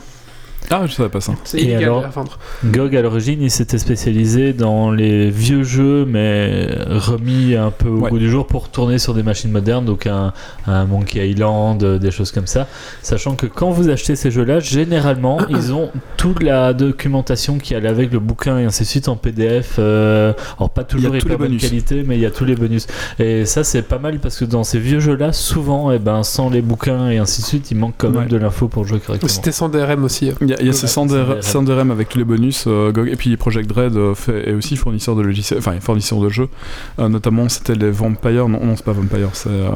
Ah, 0.70 0.84
je 0.86 0.94
savais 0.94 1.10
pas 1.10 1.20
ça. 1.22 1.34
C'est 1.44 1.60
illégal 1.60 1.84
alors 1.84 2.00
les 2.02 2.06
revendre. 2.08 2.40
GOG 2.66 2.96
à 2.96 3.02
l'origine, 3.02 3.42
il 3.42 3.52
s'était 3.52 3.78
spécialisé 3.78 4.54
dans 4.54 4.92
les 4.92 5.30
vieux 5.30 5.64
jeux, 5.64 6.06
mais 6.06 6.70
remis 6.88 7.56
un 7.56 7.72
peu 7.72 7.90
au 7.90 8.00
Ouais. 8.02 8.10
goût 8.10 8.20
du 8.20 8.30
jour 8.30 8.48
pour 8.48 8.70
tourner 8.70 8.98
sur 8.98 9.14
des 9.14 9.24
machines 9.24 9.52
modernes, 9.52 9.84
donc 9.86 10.08
un, 10.08 10.32
un 10.68 10.86
Monkey 10.86 11.30
Island, 11.30 11.84
euh, 11.84 11.98
des 12.00 12.12
choses 12.12 12.32
comme 12.32 12.48
ça. 12.48 12.68
Sachant 13.02 13.36
que 13.36 13.48
quand 13.48 13.72
vous 13.72 13.90
achetez 13.90 14.16
ces 14.16 14.32
jeux-là, 14.32 14.60
généralement, 14.60 15.40
ils 15.50 15.74
ont 15.74 15.90
toute 16.18 16.42
la 16.42 16.74
documentation 16.74 17.58
qui 17.58 17.76
allait 17.76 17.90
avec 17.90 18.12
le 18.14 18.20
bouquin 18.20 18.60
et 18.60 18.66
ainsi 18.66 18.84
de 18.84 18.88
suite 18.88 19.08
en 19.10 19.16
PDF. 19.18 19.76
euh, 19.80 20.34
alors 20.58 20.70
pas 20.70 20.84
toujours 20.84 21.10
Il 21.10 21.16
y 21.16 21.18
a 21.18 21.20
tous 21.22 21.26
hyper 21.26 21.32
les 21.34 21.38
bonne 21.38 21.48
bonus. 21.50 21.62
qualité, 21.62 22.04
mais 22.08 22.16
il 22.18 22.22
y 22.22 22.26
a 22.26 22.32
tous 22.32 22.46
les 22.46 22.56
bonus. 22.56 22.88
Et 23.20 23.46
ça, 23.46 23.64
c'est 23.64 23.82
pas 23.82 24.00
mal 24.00 24.20
parce 24.20 24.38
que 24.38 24.46
dans 24.46 24.64
ces 24.64 24.80
vieux 24.80 25.00
jeux-là, 25.00 25.34
souvent, 25.34 25.92
eh 25.92 26.00
ben, 26.00 26.24
sans 26.24 26.50
les 26.50 26.62
bouquins 26.62 27.10
et 27.10 27.18
ainsi 27.18 27.42
de 27.42 27.48
suite, 27.48 27.72
il 27.72 27.78
manque 27.78 27.96
quand 27.98 28.10
même 28.10 28.22
Ouais. 28.22 28.26
de 28.28 28.38
l'info 28.38 28.68
pour 28.68 28.86
jouer 28.86 29.00
correctement. 29.00 29.28
C'était 29.30 29.52
sans 29.52 29.68
DRM 29.70 30.04
aussi. 30.04 30.30
euh. 30.30 30.34
Il 30.42 30.51
y 30.52 30.54
a, 30.54 30.58
il 30.60 30.66
y 30.66 30.70
a 30.70 30.72
Ouais, 30.72 30.78
ces 30.78 30.88
sans 30.88 31.08
100 31.08 31.16
DRM. 31.16 31.42
100 31.42 31.64
DRM 31.64 31.92
avec 31.92 32.10
tous 32.10 32.18
les 32.18 32.24
bonus, 32.24 32.66
euh, 32.68 32.92
GOG, 32.92 33.10
et 33.10 33.16
puis 33.16 33.36
Project 33.38 33.72
Red 33.72 33.96
euh, 33.98 34.14
fait, 34.16 34.50
est 34.50 34.54
aussi 34.54 34.76
fournisseur 34.78 35.16
de 35.16 35.22
logiciels, 35.24 35.60
enfin 35.60 35.80
fournisseur 35.80 36.20
de 36.20 36.30
jeux. 36.30 36.50
Euh, 37.00 37.10
notamment, 37.10 37.50
c'était 37.50 37.76
les 37.76 37.92
Vampire, 37.92 38.48
non, 38.48 38.64
non 38.64 38.76
c'est 38.76 38.86
pas 38.86 38.94
Vampire, 38.94 39.30
c'est. 39.34 39.50
euh, 39.50 39.70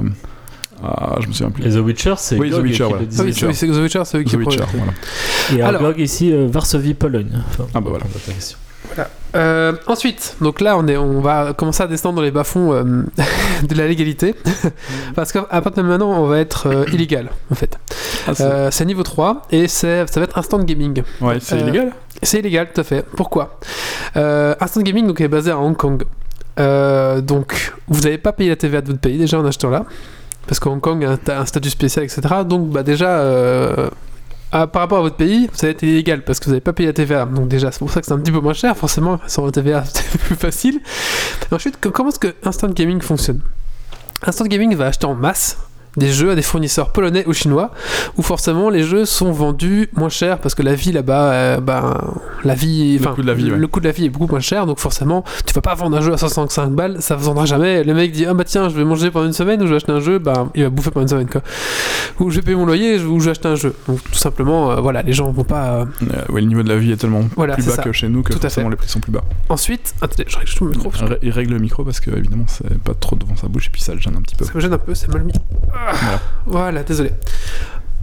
ah, 0.83 1.15
je 1.21 1.27
me 1.27 1.33
souviens 1.33 1.51
plus. 1.51 1.65
Et 1.65 1.69
The 1.69 1.81
Witcher, 1.83 2.13
c'est 2.17 2.37
Oui, 2.37 2.51
The 2.51 2.55
Witcher, 2.55 2.83
qui 2.85 2.89
voilà. 2.89 2.97
le 2.99 3.03
Ah 3.03 3.05
disait. 3.05 3.23
The 3.23 3.77
Witcher, 3.81 4.01
c'est 4.05 4.17
eux 4.17 4.23
qui 4.23 4.35
The 4.35 4.39
Witcher, 4.39 4.63
voilà. 4.73 4.93
Et 5.57 5.61
Alors- 5.61 5.81
GOG 5.81 5.99
ici, 5.99 6.31
euh, 6.31 6.47
Varsovie, 6.51 6.93
Pologne. 6.93 7.31
Enfin, 7.49 7.65
Ah 7.73 7.79
bah 7.81 7.89
voilà. 7.89 8.05
Euh, 9.35 9.73
ensuite, 9.87 10.37
donc 10.41 10.61
là, 10.61 10.77
on, 10.77 10.87
est, 10.87 10.97
on 10.97 11.19
va 11.19 11.53
commencer 11.53 11.83
à 11.83 11.87
descendre 11.87 12.15
dans 12.15 12.21
les 12.21 12.31
bas-fonds 12.31 12.73
euh, 12.73 12.83
de 13.67 13.75
la 13.75 13.87
légalité. 13.87 14.35
Parce 15.15 15.31
qu'à 15.31 15.43
partir 15.43 15.83
de 15.83 15.89
maintenant, 15.89 16.11
on 16.11 16.27
va 16.27 16.39
être 16.39 16.67
euh, 16.67 16.85
illégal, 16.93 17.29
en 17.51 17.55
fait. 17.55 17.77
Ah, 18.27 18.71
c'est 18.71 18.85
niveau 18.85 19.03
3 19.03 19.43
et 19.51 19.67
ça 19.67 20.05
va 20.05 20.21
être 20.21 20.37
instant 20.37 20.59
gaming. 20.59 21.03
ouais, 21.21 21.37
c'est 21.39 21.59
illégal 21.59 21.91
C'est 22.23 22.39
illégal, 22.39 22.69
tout 22.73 22.81
à 22.81 22.83
fait. 22.83 23.05
Pourquoi? 23.15 23.59
Instant 24.15 24.81
gaming 24.81 25.07
donc, 25.07 25.21
est 25.21 25.27
basé 25.27 25.51
à 25.51 25.59
Hong 25.59 25.75
Kong. 25.75 26.03
Donc, 26.57 27.73
vous 27.87 28.01
n'avez 28.01 28.17
pas 28.17 28.31
payé 28.31 28.49
la 28.49 28.55
TVA 28.55 28.81
de 28.81 28.87
votre 28.87 28.99
pays 28.99 29.17
déjà 29.17 29.39
en 29.39 29.45
achetant 29.45 29.69
là. 29.69 29.85
Parce 30.47 30.59
que 30.59 30.69
Hong 30.69 30.79
Kong 30.79 31.03
a 31.03 31.11
un, 31.11 31.39
un 31.39 31.45
statut 31.45 31.71
spécial, 31.71 32.05
etc. 32.05 32.21
Donc, 32.47 32.69
bah, 32.69 32.83
déjà, 32.83 33.23
à- 34.51 34.67
par 34.67 34.81
rapport 34.83 34.99
à 34.99 35.01
votre 35.01 35.15
pays, 35.17 35.49
ça 35.53 35.67
va 35.67 35.71
être 35.71 35.83
illégal 35.83 36.23
parce 36.23 36.39
que 36.39 36.45
vous 36.45 36.51
n'avez 36.51 36.61
pas 36.61 36.73
payé 36.73 36.87
la 36.87 36.93
TVA. 36.93 37.25
Donc, 37.25 37.47
déjà, 37.47 37.71
c'est 37.71 37.79
pour 37.79 37.91
ça 37.91 37.99
que 38.01 38.05
c'est 38.07 38.13
un 38.13 38.19
petit 38.19 38.31
peu 38.31 38.39
moins 38.39 38.53
cher. 38.53 38.75
Forcément, 38.77 39.19
sans 39.27 39.45
la 39.45 39.51
TVA, 39.51 39.83
c'est 39.93 40.17
plus 40.19 40.35
facile. 40.35 40.79
Ensuite, 41.51 41.79
co- 41.81 41.91
comment 41.91 42.09
est-ce 42.09 42.19
que 42.19 42.33
Instant 42.43 42.69
Gaming 42.69 43.01
fonctionne? 43.01 43.41
Instant 44.25 44.45
Gaming 44.45 44.75
va 44.75 44.87
acheter 44.87 45.05
en 45.05 45.15
masse 45.15 45.57
des 45.97 46.07
jeux 46.11 46.31
à 46.31 46.35
des 46.35 46.41
fournisseurs 46.41 46.91
polonais 46.91 47.23
ou 47.27 47.33
chinois 47.33 47.71
où 48.17 48.21
forcément 48.21 48.69
les 48.69 48.83
jeux 48.83 49.05
sont 49.05 49.31
vendus 49.31 49.89
moins 49.95 50.09
cher 50.09 50.39
parce 50.39 50.53
que 50.55 50.61
la 50.63 50.75
vie 50.75 50.91
là-bas 50.91 51.31
euh, 51.31 51.59
ben, 51.61 51.97
la 52.43 52.53
vie 52.55 52.97
Le 52.99 53.07
coût 53.13 53.21
de 53.21 53.27
la 53.27 53.33
vie, 53.33 53.51
ouais. 53.51 53.57
le 53.57 53.67
coût 53.67 53.79
de 53.79 53.85
la 53.85 53.91
vie 53.91 54.05
est 54.05 54.09
beaucoup 54.09 54.27
moins 54.27 54.39
cher 54.39 54.65
donc 54.65 54.79
forcément 54.79 55.23
tu 55.45 55.53
vas 55.53 55.61
pas 55.61 55.73
vendre 55.75 55.97
un 55.97 56.01
jeu 56.01 56.13
à 56.13 56.17
65 56.17 56.71
balles 56.71 57.01
ça 57.01 57.15
ne 57.15 57.21
vendra 57.21 57.45
jamais 57.45 57.83
le 57.83 57.93
mec 57.93 58.11
dit 58.11 58.25
ah 58.25 58.33
bah 58.33 58.43
tiens 58.43 58.69
je 58.69 58.75
vais 58.75 58.83
manger 58.83 59.11
pendant 59.11 59.25
une 59.27 59.33
semaine 59.33 59.61
ou 59.61 59.65
je 59.65 59.71
vais 59.71 59.75
acheter 59.77 59.91
un 59.91 59.99
jeu 59.99 60.19
bah 60.19 60.47
il 60.55 60.63
va 60.63 60.69
bouffer 60.69 60.91
pendant 60.91 61.03
une 61.03 61.09
semaine 61.09 61.29
quoi 61.29 61.41
ou 62.19 62.29
je 62.29 62.35
vais 62.37 62.41
payer 62.41 62.55
mon 62.57 62.65
loyer 62.65 62.99
ou 63.03 63.19
je 63.19 63.25
vais 63.25 63.31
acheter 63.31 63.47
un 63.47 63.55
jeu 63.55 63.73
donc 63.87 63.99
tout 64.03 64.13
simplement 64.15 64.71
euh, 64.71 64.75
voilà 64.81 65.01
les 65.01 65.13
gens 65.13 65.31
vont 65.31 65.43
pas 65.43 65.65
euh, 65.81 65.85
Euh, 66.03 66.31
ouais, 66.33 66.41
Le 66.41 66.47
niveau 66.47 66.63
de 66.63 66.69
la 66.69 66.77
vie 66.77 66.91
est 66.91 66.97
tellement 66.97 67.23
Voilà, 67.35 67.55
plus 67.55 67.65
bas 67.65 67.73
ça. 67.75 67.83
que 67.83 67.91
chez 67.91 68.07
nous 68.09 68.21
que 68.23 68.33
Tout 68.33 68.39
à 68.45 68.49
fait. 68.49 68.67
les 68.69 68.75
prix 68.75 68.89
sont 68.89 68.99
plus 68.99 69.11
bas. 69.11 69.23
ensuite 69.49 69.93
attendez 70.01 70.25
je 70.27 70.37
règle 70.37 70.51
mon 70.61 70.67
micro 70.69 70.91
Il 71.21 71.31
règle 71.31 71.53
le 71.53 71.59
micro 71.59 71.83
parce 71.83 71.99
que 71.99 72.11
évidemment 72.11 72.45
c'est 72.47 72.77
pas 72.79 72.93
trop 72.93 73.15
devant 73.15 73.35
sa 73.35 73.47
bouche 73.47 73.67
et 73.67 73.69
puis 73.69 73.81
ça 73.81 73.93
le 73.93 73.99
gêne 73.99 74.15
un 74.17 74.21
petit 74.21 74.35
peu. 74.35 74.45
Ça 74.45 74.51
me 74.55 74.59
gêne 74.59 74.73
un 74.73 74.77
peu, 74.77 74.93
c'est 74.95 75.07
mal 75.13 75.23
mis. 75.23 75.33
Ah, 75.73 75.84
voilà, 76.45 76.83
désolé. 76.83 77.11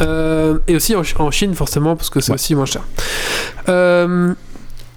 Euh, 0.01 0.59
et 0.67 0.75
aussi 0.77 0.97
en, 0.97 1.03
Ch- 1.05 1.17
en 1.21 1.31
Chine, 1.31 1.55
forcément, 1.55 1.97
parce 1.97 2.11
que 2.11 2.21
c'est 2.21 2.31
Ouais. 2.33 2.35
aussi 2.37 2.55
moins 2.55 2.67
cher. 2.67 2.83
Euh, 3.69 4.35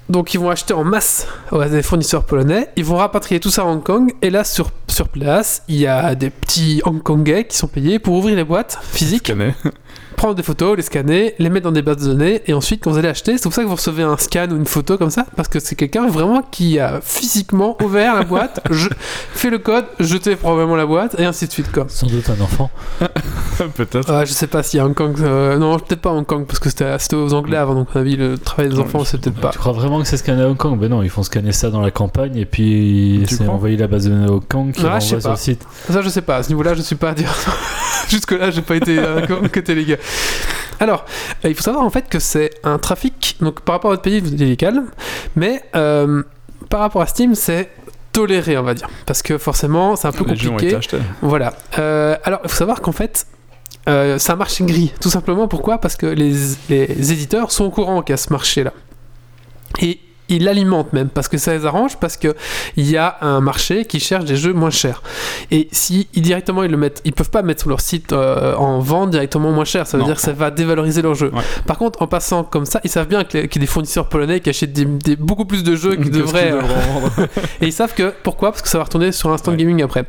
donc, 0.09 0.33
ils 0.33 0.39
vont 0.39 0.49
acheter 0.49 0.73
en 0.73 0.83
masse 0.83 1.27
à 1.51 1.67
des 1.67 1.81
fournisseurs 1.83 2.25
polonais. 2.25 2.69
Ils 2.75 2.85
vont 2.85 2.95
rapatrier 2.97 3.39
tout 3.39 3.49
ça 3.51 3.63
à 3.63 3.65
Hong 3.65 3.83
Kong. 3.83 4.13
Et 4.21 4.29
là, 4.29 4.43
sur, 4.43 4.69
sur 4.87 5.09
place, 5.09 5.63
il 5.67 5.77
y 5.77 5.87
a 5.87 6.15
des 6.15 6.29
petits 6.29 6.81
Hongkongais 6.85 7.45
qui 7.45 7.57
sont 7.57 7.67
payés 7.67 7.99
pour 7.99 8.15
ouvrir 8.15 8.35
les 8.35 8.43
boîtes 8.43 8.79
physiques. 8.91 9.31
Prendre 10.15 10.35
des 10.35 10.43
photos, 10.43 10.77
les 10.77 10.83
scanner, 10.83 11.35
les 11.39 11.49
mettre 11.49 11.65
dans 11.65 11.71
des 11.71 11.81
bases 11.81 11.97
de 11.97 12.07
données. 12.07 12.41
Et 12.47 12.53
ensuite, 12.53 12.83
quand 12.83 12.91
vous 12.91 12.97
allez 12.97 13.07
acheter, 13.07 13.37
c'est 13.37 13.43
pour 13.43 13.53
ça 13.53 13.61
que 13.63 13.67
vous 13.67 13.75
recevez 13.75 14.03
un 14.03 14.17
scan 14.17 14.47
ou 14.51 14.55
une 14.55 14.65
photo 14.65 14.97
comme 14.97 15.09
ça. 15.09 15.25
Parce 15.35 15.47
que 15.47 15.59
c'est 15.59 15.75
quelqu'un 15.75 16.07
vraiment 16.07 16.41
qui 16.41 16.79
a 16.79 16.99
physiquement 17.01 17.77
ouvert 17.83 18.15
la 18.15 18.23
boîte, 18.23 18.61
je, 18.71 18.89
fait 19.33 19.49
le 19.49 19.59
code, 19.59 19.85
jeté 19.99 20.35
probablement 20.35 20.75
la 20.75 20.85
boîte, 20.85 21.15
et 21.19 21.25
ainsi 21.25 21.47
de 21.47 21.51
suite. 21.51 21.71
Quoi. 21.71 21.85
Sans 21.89 22.07
doute 22.07 22.29
un 22.29 22.41
enfant. 22.43 22.69
Peut-être. 23.75 24.13
Ouais, 24.13 24.25
je 24.25 24.33
sais 24.33 24.47
pas 24.47 24.63
si 24.63 24.79
à 24.79 24.85
Hong 24.85 24.93
Kong. 24.93 25.15
euh, 25.21 25.57
non, 25.57 25.77
peut-être 25.79 26.01
pas 26.01 26.09
à 26.09 26.13
Hong 26.13 26.25
Kong 26.25 26.45
parce 26.45 26.59
que 26.59 26.69
c'était 26.69 27.15
aux 27.15 27.33
Anglais 27.33 27.57
avant, 27.57 27.73
donc 27.73 27.87
à 27.91 27.99
mon 27.99 28.01
avis, 28.01 28.17
le 28.17 28.37
travail 28.37 28.69
des 28.69 28.75
Non, 28.75 28.83
enfants, 28.83 29.05
c'est 29.05 29.19
peut-être 29.19 29.39
pas. 29.39 29.49
Tu 29.49 29.59
crois 29.59 29.71
vraiment 29.71 30.01
que 30.01 30.07
c'est 30.07 30.17
scanné 30.17 30.41
à 30.41 30.49
Hong 30.49 30.57
Kong? 30.57 30.77
Ben 30.77 30.89
non, 30.89 31.03
ils 31.03 31.09
font 31.09 31.23
scanner 31.23 31.51
ça 31.51 31.69
dans 31.69 31.81
la 31.81 31.91
campagne 31.91 32.35
et 32.35 32.45
puis 32.45 33.23
c'est 33.27 33.47
envoyé 33.47 33.77
la 33.77 33.87
base 33.87 34.05
de 34.05 34.09
données 34.09 34.29
au 34.29 34.41
Kong 34.41 34.71
qui 34.71 34.83
Ah, 34.85 34.99
je 34.99 35.05
sais 35.05 35.15
renvoie 35.15 35.21
sur 35.21 35.31
le 35.31 35.37
site. 35.37 35.65
Ça, 35.89 36.01
je 36.01 36.09
sais 36.09 36.21
pas. 36.21 36.37
À 36.37 36.43
ce 36.43 36.49
niveau-là, 36.49 36.73
je 36.73 36.81
suis 36.81 36.95
pas 36.95 37.11
à 37.11 37.13
dire. 37.13 37.33
Jusque-là, 38.09 38.51
j'ai 38.51 38.61
pas 38.61 38.75
été 38.75 38.99
euh, 38.99 39.25
côté 39.51 39.73
les 39.73 39.85
gars. 39.85 39.97
Alors, 40.79 41.05
euh, 41.43 41.49
il 41.49 41.55
faut 41.55 41.61
savoir 41.63 41.83
en 41.85 41.89
fait 41.89 42.09
que 42.09 42.19
c'est 42.19 42.51
un 42.63 42.77
trafic. 42.77 43.37
Donc, 43.39 43.61
par 43.61 43.75
rapport 43.75 43.91
à 43.91 43.93
votre 43.93 44.03
pays, 44.03 44.19
vous 44.19 44.33
êtes 44.33 44.39
illégal, 44.41 44.83
mais 45.35 45.61
euh, 45.75 46.23
par 46.69 46.81
rapport 46.81 47.01
à 47.01 47.07
Steam, 47.07 47.33
c'est 47.35 47.69
toléré, 48.11 48.57
on 48.57 48.63
va 48.63 48.73
dire, 48.73 48.89
parce 49.05 49.21
que 49.21 49.37
forcément, 49.37 49.95
c'est 49.95 50.07
un 50.07 50.11
peu 50.11 50.25
Les 50.25 50.35
jeux 50.35 50.49
ont 50.49 50.51
compliqué. 50.53 50.67
été 50.71 50.77
achetés. 50.77 50.97
Voilà. 51.21 51.53
Euh, 51.79 52.15
alors, 52.23 52.39
il 52.43 52.49
faut 52.49 52.55
savoir 52.57 52.81
qu'en 52.81 52.91
fait, 52.91 53.25
euh, 53.87 54.17
c'est 54.17 54.31
un 54.31 54.35
marché 54.37 54.63
gris. 54.63 54.93
Tout 54.99 55.09
simplement, 55.09 55.47
pourquoi? 55.47 55.77
Parce 55.79 55.95
que 55.95 56.05
les, 56.07 56.33
les 56.69 57.11
éditeurs 57.11 57.51
sont 57.51 57.65
au 57.65 57.69
courant 57.71 58.01
qu'il 58.01 58.13
y 58.13 58.15
a 58.15 58.17
ce 58.17 58.31
marché-là. 58.31 58.73
Et 59.81 59.99
ils 60.29 60.43
l'alimentent 60.43 60.93
même, 60.93 61.09
parce 61.09 61.27
que 61.27 61.37
ça 61.37 61.53
les 61.53 61.65
arrange, 61.65 61.97
parce 61.97 62.17
qu'il 62.17 62.33
y 62.77 62.97
a 62.97 63.17
un 63.21 63.41
marché 63.41 63.85
qui 63.85 63.99
cherche 63.99 64.25
des 64.25 64.35
jeux 64.35 64.53
moins 64.53 64.69
chers. 64.69 65.01
Et 65.51 65.67
si 65.71 66.07
ils, 66.13 66.21
directement 66.21 66.63
ils 66.63 66.71
le 66.71 66.77
mettent, 66.77 67.01
ils 67.05 67.13
peuvent 67.13 67.29
pas 67.29 67.41
mettre 67.41 67.61
sur 67.61 67.69
leur 67.69 67.81
site 67.81 68.13
euh, 68.13 68.55
en 68.55 68.79
vente 68.79 69.11
directement 69.11 69.51
moins 69.51 69.65
cher, 69.65 69.85
ça 69.87 69.97
veut 69.97 70.01
Non. 70.03 70.07
dire 70.07 70.15
que 70.15 70.21
ça 70.21 70.33
va 70.33 70.51
dévaloriser 70.51 71.01
leur 71.01 71.15
jeu. 71.15 71.31
Ouais. 71.33 71.41
Par 71.67 71.77
contre, 71.77 72.01
en 72.01 72.07
passant 72.07 72.43
comme 72.43 72.65
ça, 72.65 72.81
ils 72.83 72.89
savent 72.89 73.07
bien 73.07 73.23
qu'il 73.23 73.41
y 73.41 73.43
a 73.43 73.47
des 73.47 73.65
fournisseurs 73.65 74.09
polonais 74.09 74.39
qui 74.39 74.49
achètent 74.49 74.73
des, 74.73 74.85
des- 74.85 75.15
beaucoup 75.15 75.45
plus 75.45 75.63
de 75.63 75.75
jeux 75.75 75.95
qu'ils 75.95 76.11
devraient. 76.11 76.51
vendre 76.51 77.11
Et 77.61 77.67
ils 77.67 77.73
savent 77.73 77.93
que 77.93 78.13
pourquoi? 78.23 78.51
Parce 78.51 78.61
que 78.61 78.67
ça 78.69 78.77
va 78.77 78.83
retourner 78.85 79.11
sur 79.11 79.29
Instant 79.31 79.51
Ouais. 79.51 79.57
Gaming 79.57 79.83
après. 79.83 80.05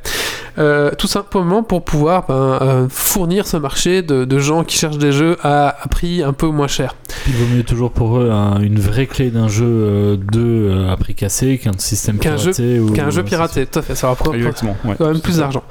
Euh, 0.59 0.91
tout 0.97 1.07
simplement 1.07 1.63
pour 1.63 1.85
pouvoir 1.85 2.25
ben, 2.27 2.35
euh, 2.63 2.87
fournir 2.89 3.47
ce 3.47 3.57
marché 3.59 4.03
de, 4.03 4.25
de 4.25 4.39
gens 4.39 4.65
qui 4.65 4.77
cherchent 4.79 4.99
des 4.99 5.13
jeux 5.13 5.37
à, 5.43 5.69
à 5.83 5.89
prix 5.89 6.23
un 6.23 6.33
peu 6.33 6.47
moins 6.47 6.69
cher. 6.69 6.95
Il 7.27 7.35
vaut 7.35 7.55
mieux 7.55 7.63
toujours 7.65 7.91
pour 7.91 8.19
eux 8.19 8.31
un- 8.31 8.61
une 8.61 8.79
vraie 8.79 9.07
clé 9.07 9.31
d'un 9.31 9.49
jeu 9.49 9.65
euh, 10.13 10.17
de 10.17 10.41
euh, 10.41 10.93
à 10.93 10.97
prix 10.97 11.15
cassé 11.15 11.59
qu'un 11.59 11.73
système 11.79 12.19
Qu'un 12.19 12.37
jeu- 12.37 12.53
piraté 12.53 12.81
ou 12.81 12.93
Qu'un 12.93 13.11
jeu 13.11 13.23
piraté, 13.23 13.67
tout 13.67 13.79
à 13.79 13.83
fait. 13.83 13.95
Ça 13.95 14.09
va 14.09 14.15
prendre 14.15 14.35
Exactement. 14.37 14.77
Ouais. 14.85 14.95
quand 14.99 15.07
même 15.09 15.21
plus 15.21 15.39
d'argent. 15.39 15.63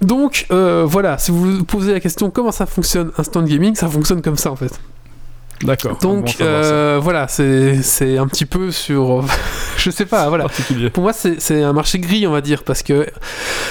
Donc 0.00 0.46
euh, 0.50 0.84
voilà, 0.86 1.18
si 1.18 1.30
vous 1.30 1.58
vous 1.58 1.64
posez 1.64 1.92
la 1.92 2.00
question 2.00 2.30
comment 2.30 2.52
ça 2.52 2.66
fonctionne 2.66 3.10
Instant 3.16 3.42
Gaming, 3.42 3.74
ça 3.74 3.88
fonctionne 3.88 4.20
comme 4.22 4.36
ça 4.36 4.50
en 4.50 4.56
fait. 4.56 4.78
D'accord. 5.62 5.96
Donc 5.98 6.24
Bon, 6.26 6.32
euh, 6.44 6.98
voilà, 7.02 7.26
c'est 7.28 7.80
c'est 7.82 8.18
un 8.18 8.26
petit 8.26 8.44
peu 8.44 8.70
sur. 8.70 9.24
je 9.78 9.90
sais 9.90 10.04
pas, 10.04 10.28
voilà. 10.28 10.44
particulier. 10.44 10.90
Pour 10.90 11.04
moi, 11.04 11.12
c'est 11.12 11.40
c'est 11.40 11.62
un 11.62 11.72
marché 11.72 11.98
gris, 12.00 12.26
on 12.26 12.32
va 12.32 12.40
dire, 12.42 12.64
parce 12.64 12.82
que 12.82 13.06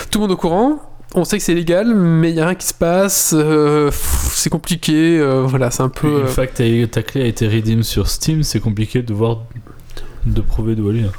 tout 0.10 0.18
le 0.20 0.22
monde 0.22 0.32
est 0.32 0.34
au 0.34 0.38
courant. 0.38 0.80
On 1.16 1.24
sait 1.26 1.38
que 1.38 1.44
c'est 1.44 1.54
légal, 1.54 1.94
mais 1.94 2.30
il 2.32 2.36
n'y 2.36 2.42
a 2.42 2.46
rien 2.48 2.56
qui 2.56 2.66
se 2.66 2.74
passe. 2.74 3.34
euh, 3.38 3.92
c'est 4.32 4.50
compliqué. 4.50 5.20
euh, 5.20 5.44
voilà, 5.46 5.70
c'est 5.70 5.84
un 5.84 5.90
peu. 5.90 6.22
Une 6.22 6.28
fois 6.28 6.48
que 6.48 6.86
ta- 6.86 6.88
ta 6.88 7.04
clé 7.04 7.22
a 7.22 7.26
été 7.26 7.48
redeem 7.48 7.84
sur 7.84 8.08
Steam, 8.08 8.42
c'est 8.44 8.60
compliqué 8.60 9.04
de 9.04 9.14
voir, 9.14 9.40
de 10.26 10.42
prouver 10.42 10.76
d'où 10.76 10.90
elle 10.90 10.98
vient. 10.98 11.12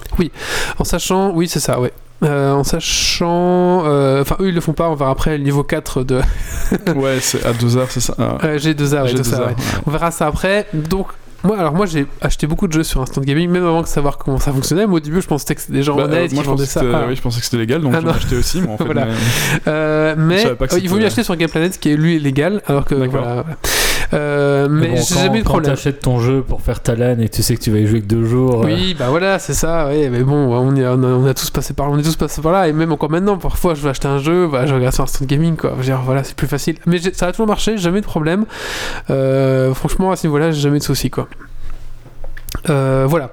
En 0.78 0.84
sachant, 0.84 1.30
oui, 1.32 1.46
c'est 1.48 1.60
ça, 1.60 1.78
ouais. 1.80 1.92
Euh, 2.24 2.52
en 2.52 2.64
sachant, 2.64 3.84
euh, 3.86 4.22
enfin, 4.22 4.36
eux 4.40 4.48
ils 4.48 4.54
le 4.54 4.60
font 4.60 4.72
pas, 4.72 4.88
on 4.88 4.94
verra 4.94 5.10
après 5.10 5.36
le 5.36 5.44
niveau 5.44 5.62
4 5.62 6.04
de 6.04 6.20
Ouais, 6.96 7.18
c'est 7.20 7.44
à 7.44 7.52
2 7.52 7.76
heures, 7.76 7.90
c'est 7.90 8.00
ça? 8.00 8.14
Ah, 8.18 8.38
euh, 8.44 8.58
G2A, 8.58 9.02
ouais, 9.02 9.08
j'ai 9.08 9.16
c'est 9.16 9.22
deux 9.22 9.22
ça, 9.30 9.36
heures, 9.40 9.46
ouais. 9.48 9.52
ouais. 9.54 9.62
On 9.86 9.90
verra 9.90 10.10
ça 10.10 10.26
après. 10.28 10.66
Donc, 10.72 11.08
moi, 11.44 11.58
alors 11.58 11.74
moi 11.74 11.86
j'ai 11.86 12.06
acheté 12.20 12.46
beaucoup 12.46 12.66
de 12.66 12.72
jeux 12.72 12.82
sur 12.82 13.00
Instant 13.02 13.20
Gaming, 13.20 13.48
même 13.50 13.64
avant 13.66 13.82
de 13.82 13.86
savoir 13.86 14.18
comment 14.18 14.38
ça 14.38 14.52
fonctionnait. 14.52 14.86
Moi 14.86 14.96
au 14.96 15.00
début, 15.00 15.20
je 15.20 15.26
pensais 15.26 15.54
que 15.54 15.60
c'était 15.60 15.74
des 15.74 15.82
gens 15.82 15.94
Bah, 15.96 16.02
euh, 16.02 16.06
honnêtes 16.06 16.32
moi, 16.32 16.42
qui 16.42 16.48
vendaient 16.48 16.66
ça. 16.66 16.82
Ah. 16.92 17.04
oui, 17.08 17.16
je 17.16 17.22
pensais 17.22 17.38
que 17.40 17.44
c'était 17.44 17.58
légal, 17.58 17.82
donc 17.82 17.92
Ah, 17.94 18.00
j'en 18.02 18.08
ai 18.08 18.10
acheté 18.16 18.36
aussi, 18.36 18.60
mais 18.60 18.68
en 18.68 18.76
fait, 18.78 18.84
Voilà. 18.84 19.06
mais- 19.06 19.12
Euh, 19.68 20.14
Je 20.16 20.20
mais 20.22 20.42
savais 20.42 20.54
pas 20.56 20.66
que 20.68 20.74
euh, 20.74 20.78
il 20.82 20.88
vaut 20.88 20.96
mieux 20.96 21.06
acheter 21.06 21.22
sur 21.22 21.36
Game 21.36 21.50
Planet, 21.50 21.78
qui 21.78 21.90
est 21.90 21.96
lui 21.96 22.18
légal, 22.18 22.62
alors 22.66 22.84
que 22.84 22.94
D'accord. 22.94 23.22
voilà. 23.22 23.44
Euh, 24.12 24.68
mais 24.70 24.88
bon, 24.88 24.96
j'ai 24.96 25.14
quand- 25.14 25.20
jamais 25.20 25.38
eu 25.38 25.40
de 25.40 25.44
Quand 25.46 25.50
problème. 25.52 25.72
t'achètes 25.72 26.00
ton 26.00 26.20
jeu 26.20 26.42
pour 26.42 26.60
faire 26.60 26.80
ta 26.80 26.94
LAN 26.94 27.18
et 27.20 27.28
tu 27.28 27.42
sais 27.42 27.56
que 27.56 27.60
tu 27.60 27.70
vas 27.70 27.78
y 27.78 27.86
jouer 27.86 28.00
que 28.00 28.06
deux 28.06 28.24
jours. 28.24 28.62
euh, 28.62 28.66
Oui, 28.66 28.94
bah 28.98 29.06
voilà, 29.08 29.38
c'est 29.38 29.54
ça. 29.54 29.86
Ouais, 29.86 30.08
mais 30.10 30.22
bon, 30.22 30.34
on, 30.54 30.76
est- 30.76 30.86
on 30.86 31.02
a, 31.02 31.06
on 31.06 31.26
a 31.26 31.34
tous 31.34 31.50
passé 31.50 31.72
par, 31.74 31.90
on 31.90 31.98
est 31.98 32.02
tous 32.02 32.16
passé 32.16 32.42
par 32.42 32.52
là, 32.52 32.68
et 32.68 32.72
même 32.72 32.92
encore 32.92 33.10
maintenant, 33.10 33.38
parfois, 33.38 33.74
je 33.74 33.80
veux 33.80 33.90
acheter 33.90 34.08
un 34.08 34.18
jeu, 34.18 34.46
bah, 34.48 34.66
je 34.66 34.74
regarde 34.74 34.94
sur 34.94 35.04
Instant 35.04 35.24
Gaming, 35.24 35.56
quoi. 35.56 35.70
Je 35.72 35.76
veux 35.78 35.82
dire, 35.84 36.00
voilà, 36.04 36.22
c'est 36.24 36.36
plus 36.36 36.46
facile. 36.48 36.76
Mais 36.86 36.98
ça 37.12 37.28
a 37.28 37.30
toujours 37.32 37.46
marché, 37.46 37.78
jamais 37.78 38.00
de 38.00 38.06
problème. 38.06 38.44
Euh, 39.10 39.72
franchement, 39.74 40.10
à 40.10 40.16
ce 40.16 40.26
niveau-là, 40.26 40.50
j'ai 40.50 40.60
jamais 40.60 40.78
de 40.78 40.84
soucis, 40.84 41.10
quoi. 41.10 41.28
Euh, 42.70 43.06
voilà. 43.08 43.30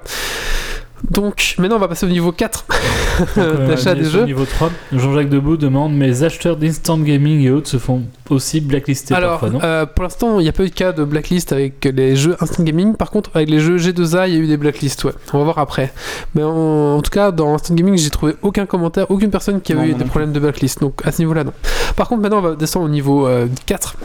Donc, 1.10 1.56
maintenant, 1.58 1.76
on 1.76 1.80
va 1.80 1.88
passer 1.88 2.06
au 2.06 2.08
niveau 2.08 2.30
4 2.32 2.64
donc, 3.18 3.28
euh, 3.38 3.66
d'achat 3.68 3.94
des 3.94 4.04
jeux. 4.04 4.24
Niveau 4.24 4.44
3, 4.44 4.70
Jean-Jacques 4.92 5.28
Debout 5.28 5.56
demande 5.56 5.94
Mes 5.94 6.22
acheteurs 6.22 6.56
d'instant 6.56 6.96
gaming 6.98 7.40
et 7.42 7.50
autres 7.50 7.68
se 7.68 7.76
font 7.76 8.02
aussi 8.30 8.60
blacklister 8.60 9.14
Alors, 9.14 9.40
parfois, 9.40 9.50
non 9.50 9.60
euh, 9.62 9.84
pour 9.84 10.04
l'instant, 10.04 10.38
il 10.38 10.44
n'y 10.44 10.48
a 10.48 10.52
pas 10.52 10.62
eu 10.64 10.68
de 10.70 10.74
cas 10.74 10.92
de 10.92 11.04
blacklist 11.04 11.52
avec 11.52 11.84
les 11.84 12.14
jeux 12.16 12.36
Instant 12.40 12.62
Gaming. 12.62 12.94
Par 12.94 13.10
contre, 13.10 13.30
avec 13.34 13.50
les 13.50 13.58
jeux 13.58 13.76
G2A, 13.78 14.28
il 14.28 14.34
y 14.34 14.36
a 14.36 14.40
eu 14.40 14.46
des 14.46 14.56
blacklists, 14.56 15.04
ouais. 15.04 15.12
On 15.32 15.38
va 15.38 15.44
voir 15.44 15.58
après. 15.58 15.92
Mais 16.34 16.42
en, 16.44 16.96
en 16.96 17.02
tout 17.02 17.10
cas, 17.10 17.30
dans 17.32 17.52
Instant 17.54 17.74
Gaming, 17.74 17.98
j'ai 17.98 18.10
trouvé 18.10 18.34
aucun 18.42 18.64
commentaire, 18.64 19.10
aucune 19.10 19.30
personne 19.30 19.60
qui 19.60 19.72
avait 19.72 19.82
Non, 19.82 19.88
eu 19.88 19.94
des 19.94 20.04
non 20.04 20.06
problèmes 20.08 20.32
de 20.32 20.40
blacklist. 20.40 20.80
Donc, 20.80 21.00
à 21.04 21.10
ce 21.12 21.18
niveau-là, 21.20 21.44
non. 21.44 21.52
Par 21.96 22.08
contre, 22.08 22.22
maintenant, 22.22 22.38
on 22.38 22.42
va 22.42 22.54
descendre 22.54 22.86
au 22.86 22.88
niveau 22.88 23.26
euh, 23.26 23.48
4. 23.66 23.96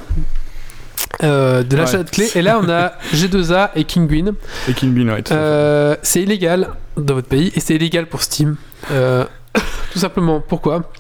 euh, 1.24 1.64
de 1.64 1.76
l'achat 1.78 1.98
Ouais. 2.00 2.04
de 2.04 2.10
clés 2.10 2.30
et 2.36 2.42
là 2.42 2.60
on 2.62 2.70
a 2.70 2.92
G2A 3.14 3.70
et 3.76 3.86
Kinguin 3.86 4.34
Et 4.68 4.74
King 4.74 4.94
Bean, 4.94 5.14
ouais. 5.14 5.24
Euh, 5.32 5.96
c'est 6.04 6.22
illégal 6.22 6.70
dans 6.98 7.14
votre 7.16 7.28
pays 7.28 7.52
et 7.56 7.60
c'est 7.60 7.76
illégal 7.76 8.08
pour 8.08 8.22
Steam 8.22 8.56
Euh, 8.92 9.26
tout 9.92 10.00
simplement 10.00 10.42
pourquoi 10.42 10.92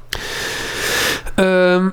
Euh, 1.39 1.89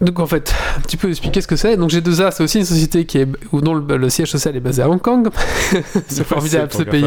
donc 0.00 0.18
en 0.18 0.26
fait, 0.26 0.52
un 0.76 0.80
petit 0.80 0.96
peu 0.96 1.08
expliquer 1.08 1.40
ce 1.40 1.46
que 1.46 1.54
c'est. 1.54 1.76
Donc 1.76 1.90
G2A, 1.90 2.32
c'est 2.32 2.42
aussi 2.42 2.58
une 2.58 2.64
société 2.64 3.04
qui 3.04 3.18
est 3.18 3.28
où 3.52 3.60
dont 3.60 3.74
le, 3.74 3.96
le 3.96 4.10
siège 4.10 4.32
social 4.32 4.56
est 4.56 4.60
basé 4.60 4.82
à 4.82 4.90
Hong 4.90 5.00
Kong. 5.00 5.28
c'est 6.08 6.24
formidable 6.24 6.72
ce 6.72 6.82
pays. 6.82 7.06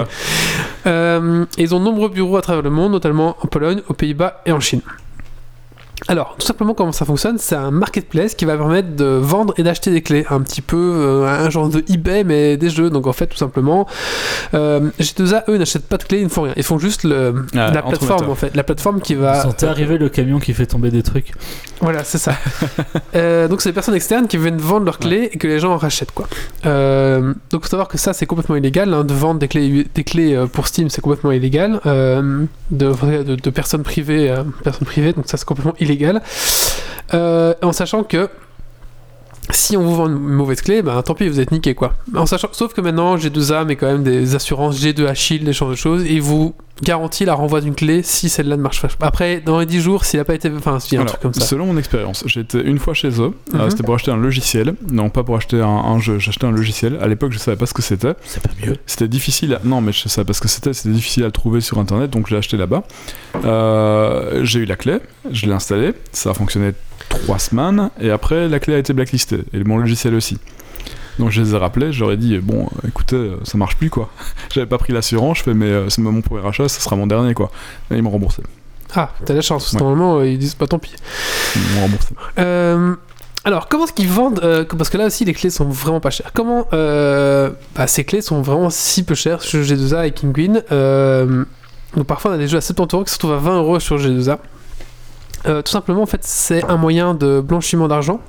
Euh, 0.88 1.45
ils 1.58 1.76
ont 1.76 1.80
de 1.80 1.84
nombreux 1.84 2.08
bureaux 2.08 2.38
à 2.38 2.41
travers 2.41 2.62
le 2.62 2.69
monde, 2.69 2.93
notamment 2.93 3.36
en 3.41 3.48
Pologne, 3.48 3.82
aux 3.89 3.93
Pays-Bas 3.93 4.41
et 4.45 4.54
en 4.54 4.62
Chine. 4.62 4.82
Alors, 6.08 6.36
tout 6.38 6.45
simplement, 6.45 6.73
comment 6.73 6.91
ça 6.91 7.05
fonctionne 7.05 7.38
C'est 7.38 7.55
un 7.55 7.71
marketplace 7.71 8.36
qui 8.36 8.45
va 8.45 8.58
permettre 8.58 8.95
de 8.95 9.05
vendre 9.05 9.53
et 9.58 9.63
d'acheter 9.63 9.91
des 9.91 10.01
clés. 10.01 10.25
Un 10.29 10.41
petit 10.41 10.62
peu 10.62 10.77
euh, 10.77 11.25
un 11.27 11.49
genre 11.49 11.69
de 11.69 11.84
eBay, 11.89 12.23
mais 12.23 12.58
des 12.58 12.69
jeux. 12.69 12.89
Donc, 12.89 13.08
en 13.08 13.13
fait, 13.13 13.27
tout 13.27 13.38
simplement, 13.38 13.88
euh, 14.53 14.89
G2A, 14.99 15.43
eux, 15.49 15.58
n'achètent 15.58 15.88
pas 15.88 15.97
de 15.97 16.03
clés, 16.03 16.19
ils 16.19 16.25
ne 16.25 16.29
font 16.29 16.43
rien. 16.43 16.53
Ils 16.58 16.63
font 16.63 16.79
juste 16.79 17.03
le, 17.03 17.45
Ah, 17.55 17.71
la 17.71 17.81
plateforme, 17.81 18.29
en 18.29 18.36
fait. 18.36 18.55
La 18.55 18.63
plateforme 18.63 19.01
qui 19.01 19.15
va. 19.15 19.41
Sentait 19.41 19.67
arriver 19.67 19.97
le 19.97 20.10
camion 20.10 20.39
qui 20.39 20.53
fait 20.53 20.65
tomber 20.65 20.91
des 20.91 21.03
trucs. 21.03 21.31
Voilà, 21.81 22.03
c'est 22.03 22.17
ça. 22.17 22.36
Euh, 23.15 23.47
donc 23.47 23.62
c'est 23.62 23.69
des 23.69 23.73
personnes 23.73 23.95
externes 23.95 24.27
qui 24.27 24.38
viennent 24.38 24.58
vendre 24.58 24.86
leurs 24.86 24.99
clés 24.99 25.29
et 25.31 25.38
que 25.38 25.47
les 25.47 25.60
gens 25.60 25.71
en 25.73 25.77
rachètent 25.77 26.12
quoi. 26.12 26.27
Euh, 26.65 27.34
donc 27.49 27.63
faut 27.63 27.69
savoir 27.69 27.88
que 27.88 27.97
ça 27.97 28.13
c'est 28.13 28.25
complètement 28.25 28.55
illégal 28.55 28.93
hein, 28.93 29.03
de 29.03 29.13
vendre 29.13 29.39
des 29.39 29.47
clés, 29.47 29.88
des 29.93 30.03
clés 30.03 30.34
euh, 30.36 30.47
pour 30.47 30.67
Steam 30.67 30.89
c'est 30.89 31.01
complètement 31.01 31.31
illégal 31.31 31.79
euh, 31.86 32.43
de, 32.71 33.23
de, 33.23 33.36
de 33.36 33.49
personnes 33.49 33.84
privées, 33.84 34.29
euh, 34.29 34.43
personnes 34.63 34.88
privées 34.88 35.13
donc 35.13 35.27
ça 35.27 35.38
c'est 35.38 35.45
complètement 35.45 35.75
illégal. 35.79 35.85
Euh, 37.13 37.54
en 37.62 37.71
sachant 37.71 38.04
que 38.04 38.30
si 39.51 39.77
on 39.77 39.84
vous 39.84 39.95
vend 39.95 40.08
une 40.08 40.17
mauvaise 40.17 40.62
clé, 40.62 40.81
ben 40.81 41.01
tant 41.01 41.13
pis, 41.13 41.27
vous 41.27 41.39
êtes 41.39 41.51
niqué 41.51 41.73
quoi. 41.75 41.93
En 42.15 42.25
sachant, 42.25 42.49
sauf 42.51 42.73
que 42.73 42.81
maintenant 42.81 43.15
G2A 43.17 43.65
met 43.65 43.75
quand 43.75 43.88
même 43.88 44.03
des 44.03 44.36
assurances 44.36 44.79
G2A 44.81 45.13
Shield, 45.15 45.43
des 45.45 45.53
genres 45.53 45.69
de 45.69 45.75
choses, 45.75 46.03
et 46.03 46.13
il 46.13 46.21
vous 46.21 46.55
garantit 46.81 47.23
la 47.23 47.36
renvoi 47.36 47.62
d'une 47.62 47.73
clé 47.75 48.01
si 48.03 48.27
celle-là 48.27 48.58
ne 48.58 48.62
marche 48.62 48.81
pas. 48.81 48.89
Après, 49.08 49.39
dans 49.39 49.60
les 49.60 49.65
10 49.65 49.79
jours, 49.81 50.03
s'il 50.03 50.19
n'a 50.19 50.25
pas 50.25 50.34
été. 50.36 50.51
Enfin, 50.58 50.79
s'il 50.81 50.95
y 50.95 50.97
a 50.97 50.99
un 50.99 51.03
Alors, 51.03 51.13
truc 51.13 51.21
comme 51.21 51.34
ça. 51.34 51.45
Selon 51.45 51.67
mon 51.67 51.77
expérience, 51.77 52.23
j'étais 52.27 52.62
une 52.62 52.79
fois 52.79 52.93
chez 52.93 53.08
eux. 53.21 53.31
euh, 53.53 53.58
Mhm. 53.63 53.69
c'était 53.69 53.84
pour 53.84 53.95
acheter 53.95 54.12
un 54.12 54.17
logiciel. 54.17 54.75
Non, 54.91 55.10
pas 55.10 55.23
pour 55.23 55.38
acheter 55.38 55.62
un, 55.62 55.67
un 55.67 55.99
jeu. 55.99 56.19
J'achetais 56.19 56.45
un 56.45 56.51
logiciel. 56.51 56.97
À 57.01 57.08
l'époque, 57.08 57.31
je 57.31 57.38
savais 57.38 57.55
pas 57.55 57.65
ce 57.65 57.73
que 57.73 57.81
c'était. 57.81 58.13
C'est 58.25 58.41
pas 58.43 58.49
mieux. 58.65 58.75
C'était 58.88 59.08
difficile. 59.08 59.53
À... 59.53 59.62
Non, 59.63 59.79
mais 59.79 59.93
je 59.93 60.10
savais 60.10 60.25
pas 60.25 60.34
ce 60.34 60.41
que 60.41 60.49
c'était. 60.49 60.73
C'était 60.73 60.93
difficile 60.93 61.23
à 61.23 61.27
le 61.27 61.31
trouver 61.31 61.62
sur 61.62 61.77
internet, 61.79 62.10
donc 62.12 62.27
je 62.27 62.34
l'ai 62.34 62.39
acheté 62.39 62.58
là-bas. 62.58 62.84
Euh, 63.45 64.43
J'ai 64.43 64.60
eu 64.60 64.65
la 64.65 64.75
clé. 64.75 64.97
Je 65.31 65.45
l'ai 65.45 65.53
installée. 65.53 65.93
Ça 66.12 66.31
a 66.31 66.34
fonctionné 66.34 66.73
trois 67.10 67.39
semaines. 67.39 67.89
Et 68.00 68.10
après, 68.12 68.48
la 68.48 68.60
clé 68.60 68.76
a 68.76 68.78
été 68.78 68.94
blacklistée. 68.94 69.44
Et 69.54 69.63
mon 69.63 69.78
logiciel 69.78 70.15
aussi. 70.15 70.38
Donc 71.18 71.32
je 71.32 71.41
les 71.41 71.56
ai 71.56 71.58
rappelés, 71.58 71.94
j'aurais 71.94 72.18
dit 72.18 72.38
bon 72.39 72.68
écoutez 72.86 73.15
euh, 73.15 73.38
ça 73.46 73.58
marche 73.58 73.78
plus 73.78 73.89
quoi. 73.89 74.10
J'avais 74.54 74.65
pas 74.68 74.78
pris 74.78 74.91
l'assurance, 74.91 75.38
je 75.38 75.44
fais 75.44 75.54
mais 75.54 75.68
euh, 75.68 75.88
c'est 75.89 76.02
mon 76.02 76.22
premier 76.22 76.46
achat, 76.46 76.68
ça 76.68 76.82
sera 76.82 76.98
mon 76.98 77.08
dernier 77.08 77.34
quoi. 77.34 77.52
Et 77.89 77.96
ils 77.96 78.04
m'ont 78.04 78.10
remboursé. 78.10 78.44
Ah, 78.94 79.12
t'as 79.24 79.34
la 79.34 79.39
chance, 79.39 79.72
Ouais. 79.72 79.80
normalement 79.80 80.18
euh, 80.18 80.28
ils 80.28 80.38
disent 80.38 80.56
pas 80.56 80.68
tant 80.68 80.78
pis. 80.78 80.94
Ils 81.56 81.76
m'ont 81.76 81.82
remboursé. 81.84 82.10
Euh, 82.38 82.96
alors, 83.46 83.70
comment 83.70 83.86
est-ce 83.86 83.94
qu'ils 83.94 84.10
vendent 84.10 84.41
euh, 84.44 84.65
Parce 84.65 84.89
que 84.89 84.98
là 84.98 85.06
aussi, 85.06 85.24
les 85.24 85.34
clés 85.34 85.52
sont 85.52 85.65
vraiment 85.65 86.00
pas 86.02 86.10
chères. 86.10 86.32
Comment 86.34 86.68
euh, 86.74 87.52
bah, 87.76 87.86
ces 87.88 88.04
clés 88.04 88.22
sont 88.22 88.41
vraiment 88.41 88.70
si 88.72 89.04
peu 89.04 89.13
chères 89.13 89.41
sur 89.44 89.62
G2A 89.62 90.08
et 90.08 90.12
Kinguin 90.12 90.62
Donc, 91.96 92.08
parfois, 92.08 92.32
on 92.32 92.34
a 92.34 92.38
des 92.38 92.48
jeux 92.48 92.58
à 92.58 92.62
70 92.62 92.96
euros 92.96 93.04
qui 93.06 93.12
se 93.12 93.18
retrouvent 93.18 93.34
à 93.34 93.38
20 93.38 93.58
euros 93.60 93.80
sur 93.80 93.98
G2A. 93.98 94.39
Euh, 95.47 95.62
tout 95.62 95.71
simplement, 95.71 96.01
en 96.01 96.05
fait, 96.05 96.21
c'est 96.23 96.63
un 96.65 96.77
moyen 96.77 97.13
de 97.13 97.41
blanchiment 97.41 97.88
d'argent 97.88 98.19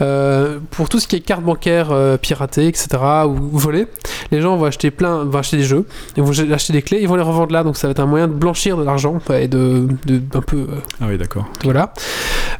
Euh, 0.00 0.58
pour 0.70 0.88
tout 0.88 0.98
ce 0.98 1.06
qui 1.06 1.16
est 1.16 1.20
carte 1.20 1.42
bancaire 1.42 1.88
euh, 1.92 2.16
piratée, 2.16 2.66
etc. 2.66 2.88
ou 3.26 3.58
volée. 3.58 3.86
Les 4.30 4.40
gens 4.40 4.56
vont 4.56 4.64
acheter 4.64 4.90
plein, 4.90 5.24
vont 5.24 5.38
acheter 5.38 5.58
des 5.58 5.64
jeux, 5.64 5.84
ils 6.16 6.22
vont 6.22 6.32
acheter 6.52 6.72
des 6.72 6.80
clés, 6.82 6.98
ils 7.02 7.08
vont 7.08 7.16
les 7.16 7.22
revendre 7.22 7.52
là. 7.52 7.62
Donc, 7.62 7.76
ça 7.76 7.86
va 7.86 7.90
être 7.92 8.00
un 8.00 8.06
moyen 8.06 8.26
de 8.26 8.32
blanchir 8.32 8.76
de 8.78 8.84
l'argent 8.84 9.18
et 9.32 9.48
de, 9.48 9.86
de 10.06 10.20
un 10.34 10.40
peu 10.40 10.56
euh, 10.56 10.66
Ah 11.00 11.04
oui 11.08 11.18
d'accord. 11.18 11.46
voilà. 11.64 11.92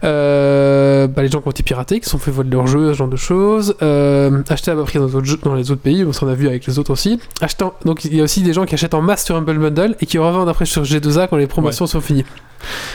Bah, 0.03 1.23
les 1.23 1.29
gens 1.29 1.41
qui 1.41 1.49
ont 1.49 1.51
été 1.53 1.63
piratés, 1.63 1.99
qui 2.01 2.05
se 2.05 2.11
sont 2.11 2.19
fait 2.19 2.31
voler 2.31 2.51
leurs 2.51 2.67
jeux, 2.67 2.93
ce 2.93 2.99
genre 2.99 3.09
de 3.09 3.17
choses. 3.17 3.75
Acheter 3.81 4.71
à 4.71 4.75
bas 4.75 4.83
prix 4.85 4.99
dans, 4.99 5.07
les 5.07 5.15
autres 5.15 5.25
jeux- 5.27 5.39
dans 5.43 5.55
les 5.55 5.71
autres 5.71 5.81
pays, 5.83 6.05
on 6.05 6.13
s'en 6.13 6.29
a 6.29 6.35
vu 6.35 6.49
avec 6.49 6.67
les 6.67 6.79
autres 6.79 6.91
aussi. 6.93 7.19
Achetant, 7.41 7.75
donc 7.85 8.05
il 8.05 8.15
y 8.15 8.21
a 8.21 8.25
aussi 8.25 8.43
des 8.43 8.53
gens 8.53 8.67
qui 8.67 8.75
achètent 8.75 8.95
en 8.95 9.03
masse 9.03 9.25
sur 9.25 9.37
Humble 9.37 9.59
Bundle 9.59 9.97
et 10.01 10.07
qui 10.07 10.19
revendent 10.19 10.49
après 10.49 10.67
sur 10.67 10.83
G2A 10.83 11.29
quand 11.29 11.37
les 11.37 11.47
promotions 11.47 11.87
sont 11.87 12.01
finies. 12.01 12.25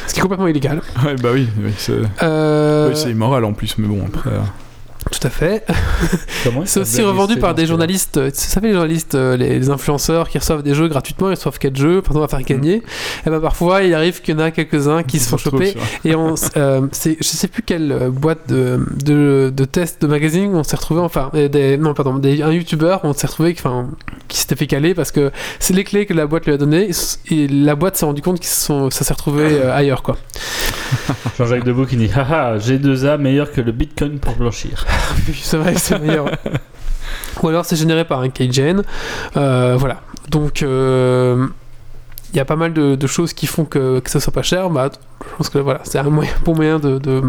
Ce 0.08 0.14
qui 0.14 0.20
est 0.20 0.22
complètement 0.22 0.48
illégal. 0.48 0.82
Ouais 1.04 1.16
bah 1.16 1.30
oui, 1.34 1.48
oui 1.62 1.74
c'est 1.78 2.00
Euh, 2.24 2.90
oui, 2.90 2.96
c'est 2.96 3.12
immoral 3.12 3.46
en 3.46 3.54
plus, 3.54 3.78
mais 3.78 3.88
bon 3.88 4.06
après. 4.06 4.32
Tout 5.12 5.20
à 5.26 5.30
fait. 5.30 5.66
C'est 6.66 6.80
aussi 6.80 7.02
revendu 7.02 7.38
par 7.38 7.56
des 7.56 7.66
journalistes. 7.66 8.18
euh, 8.18 8.30
Vous 8.30 8.36
savez, 8.36 8.68
les 8.70 8.74
journalistes, 8.74 9.16
euh, 9.16 9.38
les, 9.38 9.70
influenceurs 9.70 10.30
qui 10.30 10.38
reçoivent 10.38 10.64
des 10.64 10.74
jeux 10.74 10.88
gratuitement, 10.88 11.30
ils 11.30 11.36
reçoivent 11.36 11.60
4 11.60 11.76
jeux, 11.76 12.02
par 12.02 12.12
exemple, 12.12 12.26
à 12.26 12.28
faire 12.38 12.46
gagner. 12.46 12.84
Et 13.26 13.30
ben 13.30 13.40
parfois, 13.40 13.84
il 13.84 13.94
arrive 13.94 14.22
qu'il 14.22 14.36
y 14.36 14.38
en 14.38 14.42
a 14.42 14.52
quelques-uns 14.52 15.04
qui 15.04 15.20
se 15.20 15.30
font 15.30 15.38
choper. 15.38 15.76
Et 16.06 16.16
on, 16.16 16.36
euh, 16.58 16.82
je 16.94 17.24
sais 17.24 17.48
plus 17.48 17.64
quelle 17.64 18.10
boîte 18.12 18.48
de, 18.48 18.80
de, 19.04 19.52
de 19.56 19.66
tests 19.66 20.02
de 20.02 20.08
magazine 20.08 20.56
on 20.56 20.64
s'est 20.64 20.76
retrouvé, 20.78 21.02
enfin, 21.02 21.30
des, 21.34 21.78
non, 21.78 21.94
pardon, 21.94 22.18
des, 22.18 22.42
un 22.42 22.52
youtubeur, 22.52 23.02
on 23.04 23.14
s'est 23.14 23.28
retrouvé, 23.28 23.56
enfin, 23.58 23.90
qui 24.28 24.38
s'était 24.40 24.56
fait 24.56 24.68
caler 24.68 24.94
parce 24.94 25.12
que 25.12 25.32
c'est 25.60 25.74
les 25.74 25.84
clés 25.84 26.06
que 26.06 26.14
la 26.14 26.28
boîte 26.28 26.46
lui 26.46 26.54
a 26.54 26.58
données 26.58 26.90
et 27.32 27.48
la 27.48 27.76
boîte 27.76 27.96
s'est 27.96 28.06
rendu 28.06 28.22
compte 28.22 28.40
que 28.40 28.46
ça 28.46 28.90
s'est 28.90 29.14
retrouvé 29.14 29.44
euh, 29.44 29.74
ailleurs, 29.76 30.04
quoi. 30.04 30.18
Jean-Jacques 31.38 31.64
Debout 31.66 31.86
qui 31.86 31.98
dit 31.98 32.10
Haha, 32.16 32.58
G2A 32.58 33.18
meilleur 33.18 33.52
que 33.52 33.62
le 33.62 33.72
Bitcoin 33.72 34.20
pour 34.20 34.36
blanchir. 34.36 34.86
Vrai 35.54 35.74
que 35.74 35.80
c'est 35.80 36.00
meilleur. 36.00 36.30
Ou 37.44 37.48
alors 37.50 37.66
c'est 37.66 37.76
généré 37.76 38.06
par 38.06 38.22
un 38.22 38.30
keygen. 38.30 38.84
Euh, 39.36 39.76
voilà. 39.78 40.02
Donc, 40.30 40.62
euh, 40.62 41.48
il 42.34 42.38
y 42.38 42.40
a 42.40 42.46
pas 42.46 42.56
mal 42.56 42.74
de, 42.74 43.08
choses 43.08 43.34
qui 43.34 43.48
font 43.48 43.66
que, 43.66 44.00
que 44.00 44.10
ça 44.10 44.20
soit 44.20 44.34
pas 44.34 44.42
cher. 44.42 44.70
Bah, 44.70 44.90
je 45.22 45.36
pense 45.38 45.50
que 45.50 45.58
voilà, 45.60 45.82
c'est 45.84 46.00
un 46.00 46.04
moyen, 46.04 46.32
bon 46.44 46.56
moyen 46.56 46.80
de, 46.80 47.22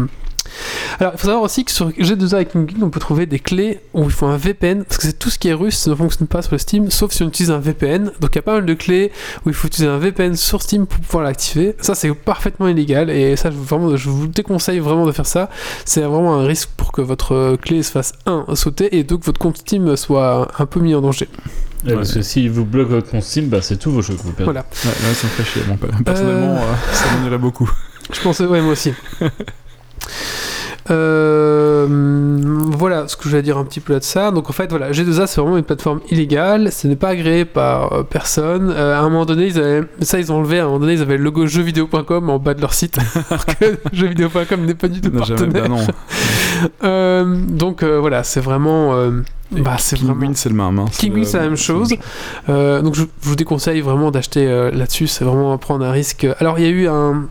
Alors, 0.99 1.13
il 1.15 1.19
faut 1.19 1.27
savoir 1.27 1.43
aussi 1.43 1.65
que 1.65 1.71
sur 1.71 1.89
G2A 1.89 2.35
avec 2.35 2.51
Kingwin, 2.51 2.83
on 2.83 2.89
peut 2.89 2.99
trouver 2.99 3.25
des 3.25 3.39
clés 3.39 3.79
où 3.93 4.03
il 4.03 4.11
faut 4.11 4.25
un 4.25 4.37
VPN, 4.37 4.83
parce 4.83 4.97
que 4.97 5.03
c'est 5.03 5.17
tout 5.17 5.29
ce 5.29 5.39
qui 5.39 5.47
est 5.47 5.53
russe 5.53 5.87
ne 5.87 5.95
fonctionne 5.95 6.27
pas 6.27 6.41
sur 6.41 6.53
le 6.53 6.57
Steam, 6.57 6.89
sauf 6.91 7.11
si 7.11 7.23
on 7.23 7.27
utilise 7.27 7.51
un 7.51 7.59
VPN. 7.59 8.11
Donc, 8.19 8.31
il 8.31 8.35
y 8.35 8.39
a 8.39 8.41
pas 8.41 8.53
mal 8.53 8.65
de 8.65 8.73
clés 8.73 9.11
où 9.45 9.49
il 9.49 9.55
faut 9.55 9.67
utiliser 9.67 9.89
un 9.89 9.97
VPN 9.97 10.35
sur 10.35 10.61
Steam 10.61 10.87
pour 10.87 10.99
pouvoir 10.99 11.23
l'activer. 11.23 11.75
Ça, 11.81 11.95
c'est 11.95 12.13
parfaitement 12.13 12.67
illégal, 12.67 13.09
et 13.09 13.35
ça, 13.35 13.51
je, 13.51 13.57
vraiment, 13.57 13.95
je 13.95 14.09
vous 14.09 14.27
déconseille 14.27 14.79
vraiment 14.79 15.05
de 15.05 15.11
faire 15.11 15.27
ça. 15.27 15.49
C'est 15.85 16.01
vraiment 16.01 16.35
un 16.35 16.45
risque 16.45 16.69
pour 16.75 16.91
que 16.91 17.01
votre 17.01 17.55
clé 17.61 17.83
se 17.83 17.91
fasse, 17.91 18.13
un, 18.25 18.45
sauter, 18.55 18.97
et 18.97 19.03
deux, 19.03 19.17
que 19.17 19.25
votre 19.25 19.39
compte 19.39 19.57
Steam 19.57 19.95
soit 19.95 20.47
un 20.59 20.65
peu 20.65 20.79
mis 20.79 20.95
en 20.95 21.01
danger. 21.01 21.27
Ouais, 21.85 21.93
Parce 21.93 22.13
que 22.13 22.21
s'il 22.21 22.51
vous 22.51 22.65
bloque 22.65 22.89
votre 22.89 23.09
compte 23.09 23.23
Steam, 23.23 23.47
bah, 23.47 23.61
c'est 23.61 23.77
tous 23.77 23.91
vos 23.91 24.01
jeux 24.01 24.15
que 24.15 24.21
vous 24.21 24.33
perdez. 24.33 24.45
Voilà. 24.45 24.65
Ouais, 24.83 24.91
là, 24.91 25.13
ça 25.13 25.27
me 25.27 25.31
fait 25.31 25.43
chier. 25.43 25.61
Bon, 25.67 25.77
personnellement, 26.03 26.55
euh, 26.55 26.73
ça 26.91 27.05
m'en 27.15 27.25
irait 27.25 27.37
beaucoup. 27.37 27.69
Je 28.11 28.19
pense, 28.21 28.39
ouais, 28.39 28.61
moi 28.61 28.73
aussi. 28.73 28.93
Euh, 30.91 31.87
voilà 32.77 33.07
ce 33.07 33.15
que 33.15 33.29
je 33.29 33.35
vais 33.35 33.43
dire 33.43 33.57
un 33.57 33.65
petit 33.65 33.79
peu 33.79 33.93
là 33.93 33.99
de 33.99 34.03
ça. 34.03 34.31
Donc 34.31 34.49
en 34.49 34.53
fait, 34.53 34.69
voilà, 34.69 34.91
G2A 34.91 35.27
c'est 35.27 35.41
vraiment 35.41 35.57
une 35.57 35.63
plateforme 35.63 36.01
illégale. 36.09 36.71
Ce 36.71 36.87
n'est 36.87 36.95
pas 36.95 37.09
agréé 37.09 37.45
par 37.45 37.93
euh, 37.93 38.03
personne. 38.03 38.71
Euh, 38.75 38.95
à 38.95 38.99
un 38.99 39.09
moment 39.09 39.25
donné, 39.25 39.47
ils 39.47 39.59
avaient, 39.59 39.83
ça 40.01 40.19
ils 40.19 40.31
ont 40.31 40.37
enlevé. 40.37 40.59
À 40.59 40.63
un 40.63 40.65
moment 40.67 40.79
donné, 40.79 40.93
ils 40.93 41.01
avaient 41.01 41.17
le 41.17 41.23
logo 41.23 41.45
jeuxvideo.com 41.45 42.29
en 42.29 42.39
bas 42.39 42.53
de 42.53 42.61
leur 42.61 42.73
site, 42.73 42.97
alors 43.29 43.45
que 43.45 43.77
jeuxvideo.com 43.93 44.65
n'est 44.65 44.73
pas 44.73 44.87
du 44.87 45.01
tout 45.01 45.11
Non, 45.11 45.23
jamais, 45.23 45.41
partenaire. 45.41 45.63
bah 45.63 45.69
non. 45.69 45.87
Euh, 46.83 47.39
donc 47.47 47.83
voilà, 47.83 48.23
c'est 48.23 48.41
vraiment. 48.41 48.93
bah, 49.51 49.75
c'est 49.77 49.97
vraiment. 49.97 50.31
c'est 50.33 50.49
le 50.49 50.55
même. 50.55 50.79
Hein. 50.79 50.85
Kingwin, 50.91 51.23
c'est 51.23 51.37
la 51.37 51.43
même 51.43 51.55
chose. 51.55 51.93
Euh, 52.49 52.81
donc 52.81 52.95
je, 52.95 53.03
je 53.03 53.29
vous 53.29 53.35
déconseille 53.35 53.81
vraiment 53.81 54.11
d'acheter 54.11 54.47
euh, 54.47 54.71
là-dessus, 54.71 55.07
c'est 55.07 55.23
vraiment 55.23 55.57
prendre 55.57 55.85
un 55.85 55.91
risque. 55.91 56.27
Alors 56.39 56.59
il 56.59 56.65
y 56.65 56.67
a 56.67 56.71
eu 56.71 56.87
un, 56.87 57.27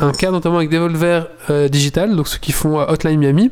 un 0.00 0.12
cas 0.12 0.30
notamment 0.30 0.56
avec 0.58 0.70
Devolver 0.70 1.26
euh, 1.50 1.68
Digital, 1.68 2.14
donc 2.16 2.28
ceux 2.28 2.38
qui 2.38 2.52
font 2.52 2.78
euh, 2.80 2.84
Hotline 2.88 3.18
Miami, 3.18 3.50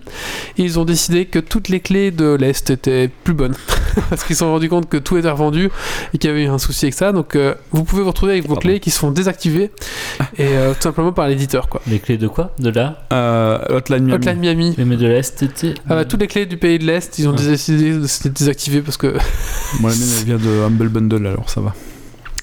et 0.59 0.63
ils 0.63 0.79
ont 0.79 0.85
décidé 0.85 1.27
que 1.27 1.39
toutes 1.39 1.69
les 1.69 1.81
clés 1.81 2.11
de 2.11 2.35
l'Est 2.35 2.71
étaient 2.71 3.09
plus 3.25 3.35
bonnes. 3.35 3.55
Parce 4.11 4.25
qu'ils 4.25 4.37
se 4.37 4.41
sont 4.41 4.51
rendus 4.53 4.69
compte 4.69 4.89
que 4.91 4.99
tout 4.99 5.17
était 5.17 5.31
revendu 5.31 5.71
et 6.13 6.19
qu'il 6.19 6.29
y 6.29 6.33
avait 6.33 6.45
eu 6.45 6.49
un 6.49 6.59
souci 6.59 6.85
avec 6.85 6.95
ça. 6.95 7.13
Donc 7.13 7.35
euh, 7.35 7.55
vous 7.73 7.83
pouvez 7.85 8.03
vous 8.03 8.09
retrouver 8.09 8.33
avec 8.33 8.45
vos 8.45 8.55
Pardon. 8.55 8.61
clés 8.69 8.81
qui 8.81 8.91
se 8.91 8.99
font 8.99 9.11
désactiver 9.11 9.71
et 10.37 10.49
euh, 10.49 10.75
tout 10.75 10.83
simplement 10.83 11.13
par 11.13 11.29
l'éditeur. 11.29 11.69
quoi. 11.69 11.81
Les 11.87 11.99
clés 11.99 12.19
de 12.19 12.29
quoi? 12.29 12.53
De 12.59 12.69
là? 12.71 13.07
Euh, 13.13 13.59
Hotline 13.71 14.05
Miami. 14.05 14.15
Hotline 14.15 14.39
Miami. 14.39 14.75
Mais 14.79 14.97
de 14.97 15.07
la 15.07 15.23
STT 15.23 15.75
Ah 15.89 15.95
bah, 15.95 16.05
toutes 16.05 16.21
les 16.21 16.27
clés 16.27 16.45
du 16.47 16.59
pays 16.59 16.79
de 16.79 16.85
l'Est, 16.85 17.19
ils 17.19 17.27
ont 17.29 17.33
Ouais. 17.33 17.43
décidé 17.47 17.93
de 17.93 18.07
se 18.07 18.25
les 18.25 18.31
désactiver 18.31 18.83
parce 18.83 18.97
que 18.99 19.17
Moi, 19.81 19.91
la 19.91 19.97
mienne, 19.97 20.09
elle 20.21 20.25
vient 20.27 20.37
de 20.37 20.63
Humble 20.67 20.89
Bundle, 20.89 21.27
alors 21.27 21.49
ça 21.49 21.61
va. 21.63 21.75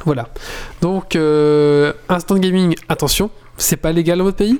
Voilà. 0.05 0.27
Donc, 0.81 1.15
euh, 1.15 1.93
instant 2.09 2.35
gaming, 2.37 2.75
attention, 2.89 3.29
c'est 3.57 3.77
pas 3.77 3.91
légal 3.91 4.17
dans 4.17 4.23
votre 4.25 4.37
pays? 4.37 4.59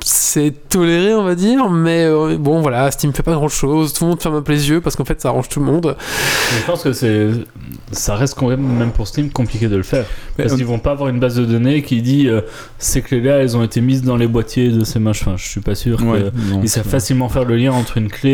C'est 0.00 0.68
toléré, 0.68 1.12
on 1.12 1.24
va 1.24 1.34
dire, 1.34 1.68
mais 1.68 2.04
euh, 2.04 2.36
bon, 2.38 2.60
voilà, 2.62 2.88
Steam 2.92 3.12
fait 3.12 3.24
pas 3.24 3.32
grand 3.34 3.48
chose. 3.48 3.92
Tout 3.92 4.04
le 4.04 4.10
monde 4.10 4.22
ferme 4.22 4.36
un 4.36 4.42
peu 4.42 4.52
les 4.52 4.70
yeux 4.70 4.80
parce 4.80 4.94
qu'en 4.94 5.04
fait, 5.04 5.20
ça 5.20 5.28
arrange 5.28 5.48
tout 5.48 5.58
le 5.58 5.66
monde. 5.66 5.96
Je 6.60 6.64
pense 6.66 6.84
que 6.84 6.92
c'est, 6.92 7.28
ça 7.90 8.14
reste 8.14 8.34
quand 8.38 8.46
même, 8.48 8.60
même 8.62 8.92
pour 8.92 9.08
Steam, 9.08 9.28
compliqué 9.30 9.66
de 9.66 9.76
le 9.76 9.82
faire. 9.82 10.06
Mais, 10.38 10.44
Parce 10.44 10.54
euh, 10.54 10.56
qu'ils 10.56 10.66
vont 10.66 10.78
pas 10.78 10.92
avoir 10.92 11.08
une 11.08 11.18
base 11.18 11.34
de 11.34 11.44
données 11.44 11.82
qui 11.82 12.00
dit 12.00 12.28
euh, 12.28 12.42
ces 12.78 13.02
clés-là, 13.02 13.38
elles 13.38 13.56
ont 13.56 13.64
été 13.64 13.80
mises 13.80 14.02
dans 14.02 14.16
les 14.16 14.28
boîtiers 14.28 14.68
de 14.68 14.84
ces 14.84 15.00
machins. 15.00 15.24
Enfin, 15.30 15.36
je 15.36 15.46
suis 15.48 15.60
pas 15.60 15.74
sûr 15.74 16.00
ouais, 16.04 16.20
que. 16.20 16.52
non, 16.54 16.60
Ils 16.62 16.68
savent 16.68 16.88
facilement 16.88 17.28
faire 17.28 17.44
le 17.44 17.56
lien 17.56 17.72
entre 17.72 17.98
une 17.98 18.08
clé 18.08 18.30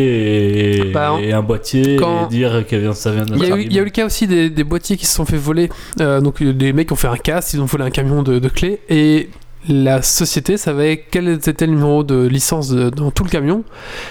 et, 0.86 0.92
Bah, 0.92 1.14
et 1.20 1.32
un 1.32 1.42
boîtier 1.42 1.96
quand- 1.96 2.26
et 2.26 2.28
dire 2.28 2.62
que 2.68 2.76
vient- 2.76 2.92
ça 2.92 3.10
vient 3.10 3.24
d'un 3.24 3.36
Il 3.36 3.40
y, 3.40 3.44
a 3.44 3.48
eu, 3.48 3.52
argument. 3.52 3.70
il 3.70 3.74
y 3.74 3.78
a 3.78 3.82
eu 3.82 3.86
le 3.86 3.90
cas 3.90 4.04
aussi 4.04 4.26
des, 4.26 4.50
des 4.50 4.64
boîtiers 4.64 4.98
qui 4.98 5.06
se 5.06 5.14
sont 5.14 5.24
fait 5.24 5.38
voler. 5.38 5.70
Euh, 6.00 6.20
donc, 6.20 6.42
des 6.42 6.72
mecs 6.74 6.92
ont 6.92 6.96
fait 6.96 7.08
un 7.08 7.16
casse, 7.16 7.54
ils 7.54 7.60
ont 7.62 7.64
volé 7.66 7.84
un 7.84 7.90
camion 7.90 8.22
de, 8.22 8.38
de 8.38 8.48
clés 8.50 8.80
et 8.90 9.30
la 9.68 10.02
société 10.02 10.56
savait 10.56 11.04
quel 11.10 11.28
était 11.28 11.66
le 11.66 11.72
numéro 11.72 12.04
de 12.04 12.26
licence 12.26 12.68
de- 12.68 12.90
dans 12.90 13.10
tout 13.10 13.24
le 13.24 13.30
camion. 13.30 13.64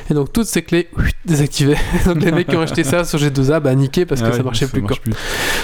Et 0.10 0.14
donc, 0.14 0.34
toutes 0.34 0.48
ces 0.48 0.62
clés 0.64 0.90
désactivées. 1.26 1.78
donc, 2.06 2.22
les 2.24 2.32
mecs 2.32 2.48
qui 2.48 2.56
ont 2.56 2.62
acheté 2.62 2.84
ça 2.84 3.04
sur 3.04 3.20
G2A, 3.20 3.60
bah, 3.60 3.76
niqué 3.76 4.06
parce 4.06 4.22
que 4.22 4.28
Ah 4.28 4.32
ça 4.32 4.38
ouais, 4.38 4.44
marchait 4.44 4.68
plus. 4.68 4.82
quoi. 4.82 4.90
marche 4.90 5.02
plus. 5.02 5.14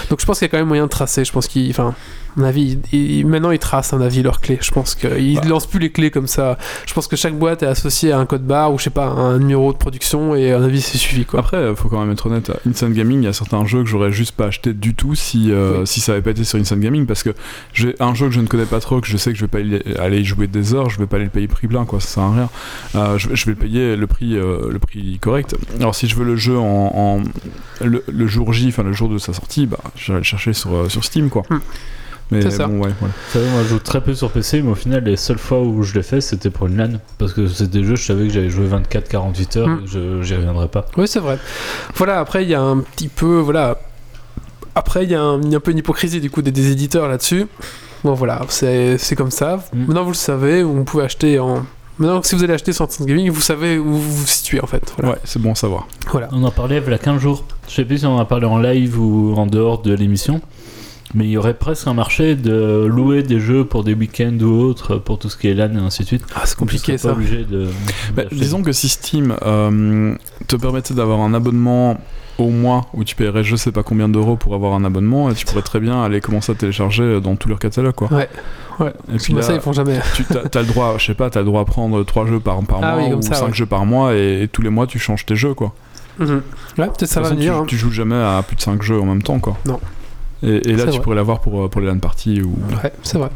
Donc 0.08 0.20
je 0.20 0.26
pense 0.26 0.38
qu'il 0.38 0.46
y 0.46 0.48
a 0.48 0.50
quand 0.50 0.58
même 0.58 0.68
moyen 0.68 0.84
de 0.84 0.90
tracer. 0.90 1.24
Je 1.24 1.32
pense 1.32 1.48
enfin, 1.70 1.88
à 1.88 2.29
mon 2.36 2.44
avis, 2.44 2.78
ils- 2.92 3.18
ils- 3.18 3.26
maintenant 3.26 3.50
ils 3.50 3.58
tracent 3.58 3.92
à 3.92 3.96
mon 3.96 4.04
avis 4.04 4.22
leurs 4.22 4.40
clés. 4.40 4.58
Je 4.60 4.70
pense 4.70 4.94
qu'ils 4.94 5.36
Bah. 5.40 5.48
lancent 5.48 5.66
plus 5.66 5.78
les 5.80 5.90
clés 5.90 6.10
comme 6.10 6.26
ça. 6.26 6.58
Je 6.86 6.94
pense 6.94 7.06
que 7.08 7.16
chaque 7.16 7.34
boîte 7.38 7.62
est 7.62 7.66
associée 7.66 8.12
à 8.12 8.18
un 8.18 8.26
code 8.26 8.44
barre 8.46 8.72
ou 8.72 8.78
je 8.78 8.84
sais 8.84 8.90
pas 8.90 9.06
un 9.06 9.38
numéro 9.38 9.72
de 9.72 9.78
production 9.78 10.34
et 10.34 10.52
à 10.52 10.58
mon 10.58 10.64
avis 10.64 10.80
c'est 10.80 10.98
suivi 10.98 11.24
quoi. 11.24 11.40
Après, 11.40 11.56
euh, 11.56 11.74
faut 11.74 11.88
quand 11.88 12.00
même 12.00 12.10
être 12.12 12.26
honnête, 12.26 12.50
à 12.50 12.56
Instant 12.68 12.90
Gaming, 12.90 13.22
il 13.22 13.24
y 13.24 13.28
a 13.28 13.32
certains 13.32 13.64
jeux 13.66 13.82
que 13.82 13.88
j'aurais 13.88 14.12
juste 14.12 14.32
pas 14.32 14.46
acheté 14.46 14.72
du 14.72 14.94
tout 14.94 15.14
si, 15.14 15.50
euh, 15.50 15.80
Oui. 15.80 15.86
si 15.86 16.00
ça 16.00 16.12
avait 16.12 16.22
pas 16.22 16.30
été 16.30 16.44
sur 16.44 16.58
Instant 16.58 16.76
Gaming 16.76 17.06
parce 17.06 17.22
que 17.22 17.30
j'ai 17.72 17.94
un 18.00 18.14
jeu 18.14 18.26
que 18.26 18.32
je 18.32 18.40
ne 18.40 18.46
connais 18.46 18.64
pas 18.66 18.80
trop, 18.80 19.00
que 19.00 19.06
je 19.08 19.16
sais 19.16 19.32
que 19.32 19.36
je 19.38 19.44
vais 19.44 19.48
pas 19.48 19.60
y 19.60 19.80
aller 19.98 20.20
y 20.20 20.24
jouer 20.24 20.46
des 20.46 20.74
heures, 20.74 20.88
je 20.90 20.98
vais 20.98 21.06
pas 21.06 21.16
aller 21.16 21.24
le 21.26 21.30
payer 21.30 21.48
prix 21.48 21.66
plein, 21.66 21.84
quoi, 21.84 22.00
ça 22.00 22.08
sert 22.08 22.22
à 22.22 22.32
rien. 22.34 22.48
Euh, 22.94 23.18
je, 23.18 23.28
je 23.34 23.44
vais 23.46 23.52
le 23.52 23.58
payer 23.58 23.96
le 23.96 24.06
prix, 24.06 24.36
euh, 24.36 24.68
le 24.70 24.78
prix 24.78 25.18
correct. 25.20 25.56
Alors 25.78 25.94
si 25.94 26.06
je 26.08 26.14
veux 26.16 26.24
le 26.24 26.36
jeu 26.36 26.58
en, 26.58 26.62
en- 27.20 27.22
le, 27.84 28.04
le 28.06 28.26
jour 28.26 28.52
J, 28.52 28.68
enfin 28.68 28.82
le 28.82 28.92
jour 28.92 29.08
de 29.08 29.18
sa 29.18 29.32
sortie, 29.32 29.66
bah, 29.66 29.78
je 29.96 30.12
vais 30.12 30.18
le 30.18 30.24
chercher 30.24 30.52
sur, 30.52 30.74
euh, 30.74 30.88
sur 30.88 31.02
Steam, 31.04 31.30
quoi. 31.30 31.42
Hmm. 31.50 31.58
Mais 32.30 32.42
C'est 32.42 32.50
ça. 32.50 32.66
bon, 32.66 32.74
ouais, 32.82 32.90
voilà. 33.00 33.14
Vous 33.26 33.32
savez, 33.32 33.48
moi 33.50 33.62
je 33.64 33.68
joue 33.68 33.78
très 33.80 34.00
peu 34.00 34.14
sur 34.14 34.30
PC, 34.30 34.62
mais 34.62 34.70
au 34.70 34.74
final, 34.76 35.02
les 35.04 35.16
seules 35.16 35.38
fois 35.38 35.60
où 35.60 35.82
je 35.82 35.94
l'ai 35.94 36.02
fait, 36.02 36.20
c'était 36.20 36.50
pour 36.50 36.66
une 36.68 36.76
LAN. 36.76 36.98
Parce 37.18 37.32
que 37.32 37.46
c'était 37.48 37.78
des 37.80 37.84
jeux, 37.84 37.96
je 37.96 38.04
savais 38.04 38.26
que 38.28 38.32
j'allais 38.32 38.50
jouer 38.50 38.66
24-48 38.68 39.58
heures, 39.58 39.68
Mm. 39.68 39.80
et 39.84 39.86
je 39.88 40.22
j'y 40.22 40.34
reviendrai 40.36 40.68
pas. 40.68 40.86
Oui 40.96 41.08
c'est 41.08 41.18
vrai. 41.20 41.38
Voilà 41.96 42.20
après 42.20 42.44
il 42.44 42.50
y 42.50 42.54
a 42.54 42.60
un 42.62 42.78
petit 42.78 43.08
peu 43.08 43.38
voilà. 43.38 43.78
Après 44.74 45.04
il 45.04 45.10
y, 45.10 45.14
a 45.14 45.20
un 45.22 45.40
il 45.42 45.50
y 45.50 45.54
a 45.54 45.58
un 45.58 45.60
peu 45.60 45.72
une 45.72 45.78
hypocrisie 45.78 46.20
du 46.20 46.30
coup 46.30 46.42
des, 46.42 46.52
des 46.52 46.70
éditeurs 46.70 47.08
là-dessus. 47.08 47.46
Bon 48.04 48.14
voilà 48.14 48.40
c'est 48.48 48.96
c'est 48.98 49.16
comme 49.16 49.30
ça. 49.32 49.56
Mm. 49.72 49.78
Maintenant 49.86 50.04
vous 50.04 50.10
le 50.10 50.14
savez, 50.14 50.62
vous 50.62 50.84
pouvez 50.84 51.04
acheter 51.04 51.38
en 51.38 51.64
Maintenant, 51.98 52.22
si 52.22 52.34
vous 52.34 52.42
allez 52.42 52.54
acheter 52.54 52.72
sur 52.72 52.86
Instant 52.86 53.04
Gaming, 53.04 53.28
vous 53.28 53.42
savez 53.42 53.76
où 53.76 53.84
vous 53.84 54.00
vous 54.00 54.26
situez 54.26 54.58
en 54.62 54.66
fait. 54.66 54.90
Voilà. 54.96 55.12
Ouais, 55.16 55.20
c'est 55.24 55.38
bon 55.38 55.52
à 55.52 55.54
savoir. 55.54 55.86
Voilà. 56.10 56.30
On 56.32 56.42
en 56.44 56.50
parlait 56.50 56.78
il 56.82 56.90
y 56.90 56.94
a 56.94 56.96
15 56.98 57.20
jours. 57.20 57.44
Je 57.68 57.74
sais 57.74 57.84
plus 57.84 57.98
si 57.98 58.06
on 58.06 58.16
en 58.16 58.18
a 58.18 58.24
parlé 58.24 58.46
en 58.46 58.56
live 58.56 58.98
ou 58.98 59.34
en 59.36 59.44
dehors 59.44 59.82
de 59.82 59.92
l'émission. 59.92 60.40
Mais 61.14 61.24
il 61.24 61.30
y 61.30 61.36
aurait 61.36 61.54
presque 61.54 61.88
un 61.88 61.94
marché 61.94 62.36
de 62.36 62.86
louer 62.88 63.22
des 63.24 63.40
jeux 63.40 63.64
pour 63.64 63.82
des 63.82 63.94
week-ends 63.94 64.38
ou 64.42 64.60
autres, 64.62 64.96
pour 64.96 65.18
tout 65.18 65.28
ce 65.28 65.36
qui 65.36 65.48
est 65.48 65.54
LAN 65.54 65.72
et 65.74 65.78
ainsi 65.78 66.02
de 66.02 66.06
suite. 66.06 66.24
Ah, 66.36 66.42
c'est 66.44 66.56
compliqué 66.56 66.92
Tu 66.92 66.98
ça. 66.98 67.08
pas 67.08 67.14
obligé 67.14 67.44
de. 67.44 67.66
Bah, 68.14 68.22
disons 68.30 68.62
que 68.62 68.70
si 68.70 68.88
Steam 68.88 69.34
euh, 69.42 70.14
te 70.46 70.54
permettait 70.56 70.94
d'avoir 70.94 71.20
un 71.20 71.34
abonnement 71.34 72.00
au 72.38 72.48
mois 72.50 72.86
où 72.94 73.04
tu 73.04 73.16
paierais 73.16 73.44
je 73.44 73.54
sais 73.56 73.70
pas 73.72 73.82
combien 73.82 74.08
d'euros 74.08 74.36
pour 74.36 74.54
avoir 74.54 74.72
un 74.74 74.82
abonnement 74.84 75.30
et 75.30 75.34
tu 75.34 75.44
pourrais 75.44 75.60
très 75.62 75.78
bien 75.80 76.02
aller 76.02 76.20
commencer 76.22 76.52
à 76.52 76.54
télécharger 76.54 77.20
dans 77.20 77.34
tout 77.36 77.48
leur 77.48 77.58
catalogue 77.58 77.94
quoi. 77.94 78.08
Ouais. 78.12 78.28
Ouais. 78.78 78.92
Et 79.12 79.16
puis 79.18 79.34
là, 79.34 79.42
ça 79.42 79.52
ils 79.52 79.60
font 79.60 79.72
jamais. 79.74 79.98
tu 80.14 80.22
as, 80.32 80.60
le 80.62 80.66
droit, 80.68 80.94
je 80.96 81.04
sais 81.06 81.14
pas, 81.14 81.28
t'as 81.28 81.40
le 81.40 81.46
droit 81.46 81.60
à 81.60 81.64
prendre 81.66 82.02
3 82.02 82.26
jeux 82.26 82.40
par, 82.40 82.62
par 82.62 82.78
Ah 82.82 82.96
mois 82.96 83.08
oui, 83.08 83.12
ou 83.14 83.20
ça, 83.20 83.34
5 83.34 83.46
ouais. 83.48 83.52
jeux 83.52 83.66
par 83.66 83.84
mois 83.84 84.14
et, 84.14 84.42
et 84.44 84.48
tous 84.48 84.62
les 84.62 84.70
mois 84.70 84.86
tu 84.86 84.98
changes 84.98 85.26
tes 85.26 85.34
jeux 85.36 85.54
quoi. 85.54 85.74
Mhm. 86.18 86.40
Ouais, 86.78 86.86
peut-être 86.86 87.06
ça 87.06 87.20
va 87.20 87.24
façon, 87.26 87.34
venir. 87.36 87.52
tu, 87.54 87.58
hein. 87.58 87.64
tu 87.66 87.76
joues 87.76 87.90
jamais 87.90 88.14
à 88.14 88.42
plus 88.46 88.56
de 88.56 88.60
5 88.62 88.80
jeux 88.82 89.00
en 89.00 89.06
même 89.06 89.22
temps 89.22 89.38
quoi. 89.40 89.58
Non. 89.66 89.80
Et, 90.42 90.70
et 90.70 90.72
là 90.76 90.84
tu 90.84 90.90
vrai. 90.90 91.00
pourrais 91.00 91.16
l'avoir 91.16 91.40
pour, 91.40 91.68
pour 91.70 91.80
les 91.80 91.86
LAN 91.86 91.98
parties 91.98 92.40
ou. 92.42 92.54
Ouais, 92.82 92.92
c'est 93.02 93.18
vrai. 93.18 93.28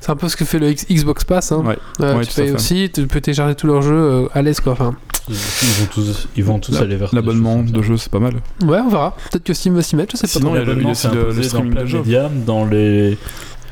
C'est 0.00 0.10
un 0.10 0.16
peu 0.16 0.28
ce 0.28 0.36
que 0.36 0.44
fait 0.44 0.58
le 0.58 0.70
X- 0.70 0.86
Xbox 0.90 1.24
Pass. 1.24 1.50
Hein. 1.52 1.62
Ouais. 1.64 1.78
Euh, 2.00 2.16
Ouais, 2.18 2.26
tu 2.26 2.34
payes 2.34 2.50
aussi, 2.52 2.90
tu 2.92 3.06
peux 3.06 3.20
télécharger 3.22 3.54
tous 3.54 3.66
leurs 3.66 3.80
jeux 3.82 3.94
euh, 3.94 4.28
à 4.34 4.42
l'aise 4.42 4.60
quoi. 4.60 4.72
Enfin, 4.74 4.94
Ils 5.28 5.34
vont 5.34 5.86
tous, 5.92 6.28
ils 6.36 6.44
vont 6.44 6.58
tous 6.58 6.72
La- 6.72 6.80
aller 6.82 6.96
vers 6.96 7.14
L'abonnement 7.14 7.62
de 7.62 7.80
jeux 7.82 7.96
c'est 7.96 8.10
pas 8.12 8.18
mal. 8.18 8.34
ouais, 8.64 8.78
on 8.84 8.88
verra. 8.90 9.16
Peut-être 9.30 9.44
que 9.44 9.54
Steam 9.54 9.74
va 9.74 9.82
s'y 9.82 9.96
mettre, 9.96 10.12
je 10.12 10.18
sais 10.18 10.26
pas. 10.26 10.38
Sinon, 10.40 10.54
il 10.54 10.58
y 10.58 10.62
a 10.62 10.64
le- 10.64 10.64
il 10.64 10.68
y 10.68 10.70
a 10.72 10.74
L'abonnement, 10.74 10.90
aussi 10.90 11.02
c'est 11.02 11.14
le- 11.14 11.20
le 11.22 11.24
imposé 11.30 11.42
streaming 11.44 11.74
dans 11.74 11.80
de 11.80 11.86
jeux. 11.86 12.02
dans 12.46 12.64
les 12.66 13.18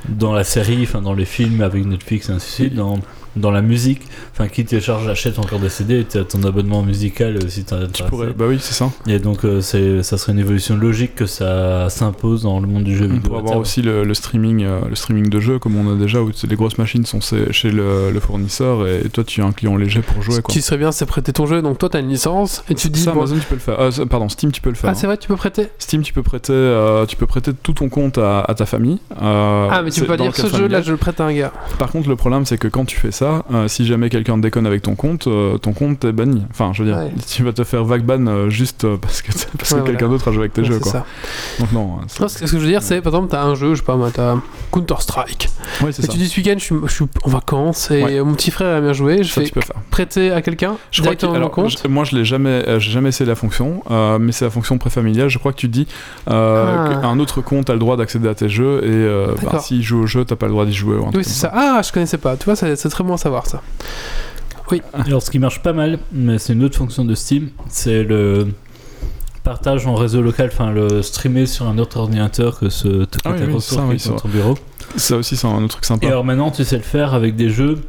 dans 0.09 0.33
la 0.33 0.43
série, 0.45 0.83
enfin 0.83 1.01
dans 1.03 1.15
les 1.15 1.25
films 1.27 1.61
avec 1.61 1.85
Netflix 1.85 2.29
et 2.29 2.33
ainsi 2.33 2.63
de 2.63 2.67
suite, 2.69 2.75
dans, 2.75 2.99
dans 3.37 3.51
la 3.51 3.63
musique, 3.63 4.03
enfin 4.33 4.49
qui 4.49 4.65
télécharge, 4.65 5.09
achète 5.09 5.39
encore 5.39 5.59
des 5.59 5.69
CD, 5.69 6.05
tu 6.09 6.19
as 6.19 6.25
ton 6.25 6.43
abonnement 6.45 6.83
musical 6.83 7.37
euh, 7.37 7.49
si 7.49 7.65
t'as 7.65 7.87
Tu 7.87 8.03
pourrais, 8.05 8.33
bah 8.33 8.45
oui, 8.49 8.59
c'est 8.61 8.75
ça. 8.75 8.91
Et 9.07 9.19
donc 9.19 9.45
euh, 9.45 9.61
c'est 9.61 10.03
ça 10.03 10.19
serait 10.19 10.33
une 10.33 10.39
évolution 10.39 10.77
logique 10.77 11.15
que 11.15 11.27
ça 11.27 11.89
s'impose 11.91 12.43
dans 12.43 12.61
le 12.61 12.67
monde 12.67 12.85
du 12.85 12.97
jeu 12.97 13.07
On 13.07 13.15
vidéo. 13.15 13.23
pourrait 13.31 13.39
à 13.41 13.45
avoir 13.45 13.59
aussi 13.59 13.83
le, 13.83 14.05
le 14.05 14.15
streaming, 14.15 14.65
euh, 14.65 14.81
le 14.89 14.95
streaming 14.95 15.29
de 15.29 15.41
jeux 15.41 15.59
comme 15.59 15.77
on 15.77 15.95
a 15.95 15.99
déjà 15.99 16.21
où 16.21 16.31
les 16.49 16.57
grosses 16.57 16.79
machines 16.79 17.05
sont 17.07 17.21
chez 17.51 17.71
le, 17.71 18.11
le 18.11 18.21
fournisseur 18.21 18.87
et 18.87 19.09
toi 19.09 19.25
tu 19.25 19.41
as 19.43 19.45
un 19.47 19.53
client 19.53 19.77
léger 19.77 20.01
pour 20.03 20.23
jouer 20.23 20.37
Ce 20.37 20.41
quoi. 20.41 20.53
qui 20.53 20.61
serait 20.63 20.79
bien, 20.79 20.93
c'est 20.93 21.07
prêter 21.07 21.33
ton 21.33 21.47
jeu. 21.47 21.63
Donc 21.63 21.79
toi, 21.79 21.89
t'as 21.89 22.01
une 22.01 22.09
licence 22.09 22.65
et 22.69 22.75
tu 22.75 22.89
dis. 22.91 23.01
Ça, 23.01 23.13
bon- 23.13 23.21
Amazon 23.21 23.37
tu 23.39 23.47
peux 23.47 23.55
le 23.55 23.61
faire. 23.61 23.81
Euh, 23.81 23.91
pardon, 24.07 24.29
Steam 24.29 24.53
tu 24.53 24.61
peux 24.61 24.69
le 24.71 24.75
faire. 24.75 24.91
Ah, 24.91 24.95
c'est 24.95 25.07
vrai, 25.07 25.17
tu 25.17 25.29
peux 25.29 25.37
prêter. 25.37 25.69
Steam 25.79 26.03
tu 26.03 26.13
peux 26.13 26.23
prêter, 26.23 26.53
euh, 26.53 27.07
tu 27.07 27.17
peux 27.17 27.27
prêter 27.27 27.53
tout 27.55 27.73
ton 27.73 27.89
compte 27.89 28.19
à, 28.19 28.41
à 28.41 28.55
ta 28.55 28.67
famille. 28.67 28.99
euh, 29.23 29.69
ah, 29.71 29.83
mais 29.83 29.91
tu 29.91 30.01
peux 30.01 30.07
pas 30.07 30.17
dire 30.17 30.35
ce 30.35 30.47
jeu-là, 30.49 30.83
je 30.83 30.91
le 30.91 30.97
prête 30.97 31.21
à 31.21 31.25
un 31.25 31.33
gars. 31.33 31.53
Par 31.79 31.91
contre 31.91 32.09
le 32.09 32.17
problème 32.17 32.45
c'est 32.45 32.59
que 32.59 32.69
quand 32.69 32.85
tu 32.85 32.97
fais 32.99 33.11
ça, 33.13 33.22
euh, 33.53 33.69
si 33.69 33.87
jamais 33.87 34.09
quelqu'un 34.11 34.39
déconne 34.39 34.67
avec 34.67 34.83
ton 34.83 34.95
compte, 34.95 35.27
euh, 35.27 35.59
ton 35.59 35.73
compte 35.73 36.05
est 36.05 36.13
banni. 36.13 36.43
Enfin 36.51 36.73
je 36.73 36.83
veux 36.83 36.89
dire, 36.89 36.99
Ouais. 36.99 37.13
tu 37.27 37.43
vas 37.43 37.53
te 37.53 37.65
faire 37.65 37.85
vague 37.85 38.03
ban 38.05 38.27
euh, 38.27 38.49
juste 38.51 38.87
parce 38.97 39.23
que, 39.23 39.33
parce 39.59 39.73
que 39.75 39.79
Ouais, 39.81 39.85
quelqu'un 39.87 40.09
d'autre 40.09 40.29
a 40.29 40.33
joué 40.33 40.41
avec 40.43 40.53
tes 40.53 40.63
Ouais, 40.63 40.67
jeux 40.69 40.75
c'est 40.83 40.91
quoi. 40.91 40.93
ça. 40.93 41.07
Donc 41.61 41.73
non. 41.73 41.99
ce 42.09 42.39
que 42.41 42.47
je 42.47 42.57
veux 42.59 42.67
dire, 42.67 42.83
c'est 42.83 43.01
par 43.01 43.13
exemple, 43.15 43.31
t'as 43.31 43.43
un 43.45 43.55
jeu, 43.55 43.75
je 43.75 43.81
sais 43.81 43.85
pas 43.87 43.97
t'as 44.13 44.37
Counter-Strike. 44.73 45.49
Ouais 45.83 45.93
c'est 45.93 46.03
Et 46.03 46.07
ça. 46.07 46.13
tu 46.13 46.19
dis 46.19 46.29
ce 46.29 46.37
week-end, 46.41 46.55
je 46.59 46.65
suis, 46.65 46.75
je 46.87 46.93
suis 46.93 47.05
en 47.25 47.29
vacances 47.29 47.91
et 47.91 48.03
Ouais. 48.03 48.21
mon 48.23 48.35
petit 48.35 48.51
frère 48.51 48.77
a 48.77 48.81
bien 48.81 48.93
joué. 48.93 49.23
Je 49.23 49.29
Ça 49.33 49.41
fais 49.41 49.47
tu 49.47 49.53
peux 49.53 49.61
faire. 49.61 49.77
prêter 49.91 50.31
à 50.33 50.43
quelqu'un 50.43 50.77
Je 50.91 51.03
crois 51.03 51.15
que, 51.15 51.27
alors, 51.27 51.51
compte. 51.51 51.71
je- 51.83 51.89
moi 51.89 52.05
je 52.05 52.17
l'ai 52.17 52.25
jamais, 52.25 52.49
euh, 52.69 52.79
j'ai 52.79 52.91
jamais 52.91 53.11
essayé 53.11 53.29
la 53.29 53.35
fonction, 53.37 53.83
mais 54.21 54.33
c'est 54.33 54.45
la 54.45 54.51
fonction 54.51 54.79
préfamiliale. 54.79 55.29
Je 55.29 55.39
crois 55.39 55.53
que 55.53 55.59
tu 55.59 55.69
dis 55.69 55.87
Ah. 56.27 56.99
qu'un 57.03 57.19
autre 57.19 57.41
compte 57.41 57.71
a 57.71 57.73
le 57.75 57.79
droit 57.79 57.97
d'accéder 57.97 58.29
à 58.29 58.35
tes 58.35 58.49
jeux 58.49 58.83
et 58.85 59.45
bah, 59.45 59.59
s'il 59.61 59.83
joue 59.83 60.03
au 60.03 60.07
jeu, 60.07 60.25
t'as 60.25 60.37
pas 60.37 60.47
le 60.47 60.53
droit 60.53 60.65
d'y 60.67 60.73
jouer. 60.75 60.97
ou 60.97 61.07
un 61.07 61.11
Oui, 61.15 61.25
c'est 61.25 61.31
ça. 61.31 61.51
Ah, 61.55 61.81
je 61.85 61.93
connaissais 61.93 62.19
pas. 62.19 62.37
Tu 62.37 62.45
vois, 62.45 62.57
c'est 62.57 62.77
très 62.89 63.05
bon 63.05 63.12
à 63.15 63.19
savoir 63.19 63.47
ça. 63.47 63.63
Alors, 64.95 65.23
ce 65.23 65.31
qui 65.31 65.39
marche 65.39 65.61
pas 65.63 65.73
mal, 65.73 65.99
mais 66.13 66.39
c'est 66.39 66.55
une 66.55 66.65
autre 66.65 66.77
fonction 66.79 67.05
de 67.05 67.15
Steam, 67.15 67.51
c'est 67.69 68.03
le 68.03 68.49
partage 69.45 69.87
en 69.87 69.95
réseau 69.95 70.23
local, 70.23 70.51
enfin 70.53 70.71
le 70.71 71.03
streamer 71.03 71.47
sur 71.47 71.67
un 71.67 71.79
autre 71.79 71.99
ordinateur 71.99 72.59
que 72.59 72.69
ce 72.69 73.07
Ah 73.25 73.33
oui, 73.33 73.39
oui, 73.49 73.61
ça, 73.61 73.85
oui, 73.85 73.99
ça 73.99 74.13
ton 74.13 74.29
bureau. 74.29 74.57
Ça 74.97 75.17
aussi, 75.17 75.37
c'est 75.37 75.47
un 75.47 75.63
autre 75.63 75.75
truc 75.75 75.85
Et 75.85 75.89
sympa. 75.89 76.07
alors 76.07 76.25
maintenant, 76.25 76.51
tu 76.51 76.65
sais 76.65 76.77
le 76.77 76.83
faire 76.83 77.13
avec 77.13 77.35
des 77.37 77.51
jeux 77.51 77.83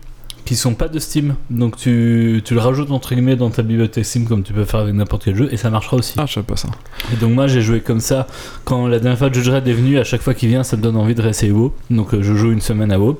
qui 0.45 0.55
sont 0.55 0.73
pas 0.73 0.87
de 0.89 0.99
Steam. 0.99 1.35
Donc 1.49 1.77
tu, 1.77 2.41
tu 2.43 2.53
le 2.53 2.59
rajoutes 2.59 2.91
entre 2.91 3.13
guillemets 3.13 3.35
dans 3.35 3.49
ta 3.49 3.61
bibliothèque 3.61 4.05
Steam 4.05 4.25
comme 4.25 4.43
tu 4.43 4.51
peux 4.53 4.65
faire 4.65 4.81
avec 4.81 4.93
n'importe 4.93 5.23
quel 5.25 5.35
jeu 5.35 5.49
et 5.53 5.57
ça 5.57 5.69
marchera 5.69 5.95
aussi. 5.97 6.15
Ah, 6.17 6.25
je 6.25 6.33
savais 6.33 6.45
pas 6.45 6.55
ça. 6.57 6.69
Et 7.13 7.15
donc 7.15 7.31
moi 7.31 7.47
j'ai 7.47 7.61
joué 7.61 7.79
comme 7.81 7.99
ça 8.01 8.27
quand 8.65 8.87
la 8.87 8.99
dernière 8.99 9.17
fois 9.17 9.29
que 9.29 9.35
Judge 9.35 9.47
Dredd 9.49 9.67
est 9.67 9.73
venu, 9.73 9.97
à 9.99 10.03
chaque 10.03 10.21
fois 10.21 10.33
qu'il 10.33 10.49
vient 10.49 10.63
ça 10.63 10.75
me 10.77 10.81
donne 10.81 10.97
envie 10.97 11.15
de 11.15 11.21
réessayer 11.21 11.51
WoW. 11.51 11.73
Donc 11.89 12.13
euh, 12.13 12.21
je 12.21 12.33
joue 12.33 12.51
une 12.51 12.61
semaine 12.61 12.91
à 12.91 12.99
WoW. 12.99 13.19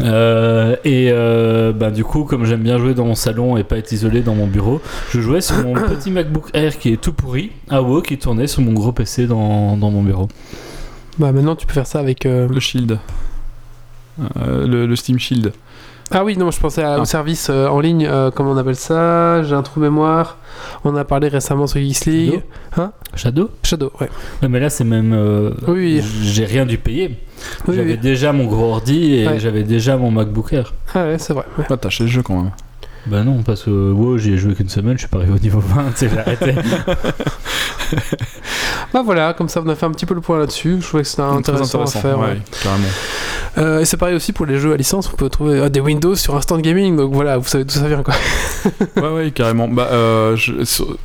Euh, 0.00 0.76
et 0.84 1.08
euh, 1.10 1.72
bah, 1.72 1.90
du 1.90 2.04
coup 2.04 2.24
comme 2.24 2.44
j'aime 2.44 2.62
bien 2.62 2.78
jouer 2.78 2.94
dans 2.94 3.04
mon 3.06 3.14
salon 3.14 3.56
et 3.56 3.64
pas 3.64 3.78
être 3.78 3.90
isolé 3.92 4.20
dans 4.22 4.34
mon 4.34 4.46
bureau, 4.46 4.80
je 5.10 5.20
jouais 5.20 5.40
sur 5.40 5.56
mon 5.62 5.72
petit 5.88 6.10
MacBook 6.10 6.50
Air 6.54 6.78
qui 6.78 6.92
est 6.92 7.00
tout 7.00 7.12
pourri 7.12 7.52
à 7.68 7.82
WoW 7.82 8.02
qui 8.02 8.18
tournait 8.18 8.46
sur 8.46 8.60
mon 8.62 8.72
gros 8.72 8.92
PC 8.92 9.26
dans, 9.26 9.76
dans 9.76 9.90
mon 9.90 10.02
bureau. 10.02 10.28
Bah 11.18 11.32
maintenant 11.32 11.56
tu 11.56 11.66
peux 11.66 11.72
faire 11.72 11.86
ça 11.86 11.98
avec. 11.98 12.26
euh, 12.26 12.46
Le 12.48 12.60
Shield. 12.60 12.98
Euh, 14.36 14.66
le, 14.66 14.86
le 14.86 14.96
Steam 14.96 15.18
Shield. 15.18 15.52
Ah 16.10 16.24
oui, 16.24 16.36
non, 16.38 16.50
je 16.50 16.58
pensais 16.58 16.82
à- 16.82 16.94
Ah. 16.94 17.00
au 17.00 17.04
service 17.04 17.48
euh, 17.50 17.66
en 17.68 17.80
ligne, 17.80 18.06
euh, 18.10 18.30
comment 18.30 18.52
on 18.52 18.56
appelle 18.56 18.76
ça? 18.76 19.42
J'ai 19.42 19.54
un 19.54 19.62
trou 19.62 19.78
mémoire. 19.80 20.38
On 20.84 20.96
a 20.96 21.04
parlé 21.04 21.28
récemment 21.28 21.66
sur 21.66 21.80
Geeks 21.80 22.06
League. 22.06 22.42
Shadow 23.14 23.50
Shadow, 23.62 23.90
ouais. 24.00 24.08
Ouais, 24.42 24.48
mais 24.48 24.60
là 24.60 24.70
c'est 24.70 24.84
même... 24.84 25.12
euh, 25.12 25.50
Oui, 25.66 26.00
oui. 26.00 26.04
J'ai 26.22 26.44
rien 26.46 26.64
dû 26.66 26.78
payer. 26.78 27.18
Oui, 27.66 27.74
j'avais 27.76 27.92
oui. 27.92 27.98
déjà 27.98 28.32
mon 28.32 28.46
gros 28.46 28.70
ordi 28.72 29.14
et 29.16 29.28
Ouais. 29.28 29.38
j'avais 29.38 29.62
déjà 29.64 29.96
mon 29.96 30.10
MacBook 30.10 30.52
Air. 30.52 30.72
Ah 30.94 31.04
ouais, 31.04 31.18
c'est 31.18 31.32
vrai. 31.34 31.44
ouais. 31.58 31.64
Ah, 31.68 31.76
t'as 31.76 31.88
acheté 31.88 32.04
le 32.04 32.10
jeu 32.10 32.22
quand 32.22 32.36
même. 32.36 32.52
Bah 33.06 33.24
non, 33.24 33.42
parce 33.42 33.62
que 33.62 33.70
WoW, 33.70 34.18
j'y 34.18 34.34
ai 34.34 34.38
joué 34.38 34.54
qu'une 34.54 34.68
semaine, 34.68 34.94
je 34.94 35.00
suis 35.00 35.08
pas 35.08 35.18
arrivé 35.18 35.32
au 35.32 35.38
niveau 35.38 35.60
20, 35.60 35.90
tu 35.90 35.96
sais, 35.96 36.08
j'ai 36.10 36.18
arrêté. 36.18 36.54
Bah 38.92 39.02
voilà, 39.04 39.34
comme 39.34 39.50
ça 39.50 39.62
on 39.64 39.68
a 39.68 39.74
fait 39.74 39.84
un 39.84 39.90
petit 39.90 40.06
peu 40.06 40.14
le 40.14 40.22
point 40.22 40.38
là-dessus. 40.38 40.78
Je 40.80 40.86
trouvais 40.86 41.02
que 41.02 41.08
c'était 41.08 41.22
intéressant, 41.22 41.82
à 41.82 41.86
faire. 41.86 42.18
ouais. 42.18 42.26
ouais, 42.26 42.38
carrément. 42.62 42.86
Euh, 43.58 43.80
et 43.80 43.84
c'est 43.84 43.98
pareil 43.98 44.14
aussi 44.14 44.32
pour 44.32 44.46
les 44.46 44.58
jeux 44.58 44.72
à 44.72 44.76
licence, 44.76 45.10
on 45.12 45.16
peut 45.16 45.28
trouver 45.28 45.58
euh, 45.58 45.68
des 45.68 45.80
Windows 45.80 46.14
sur 46.14 46.36
Instant 46.36 46.58
Gaming, 46.58 46.96
donc 46.96 47.12
voilà, 47.12 47.36
vous 47.36 47.46
savez 47.46 47.64
d'où 47.64 47.74
ça 47.74 47.86
vient 47.86 48.02
quoi. 48.02 48.14
ouais, 48.96 49.08
ouais, 49.10 49.30
carrément. 49.30 49.68
Bah, 49.68 49.88
euh, 49.92 50.36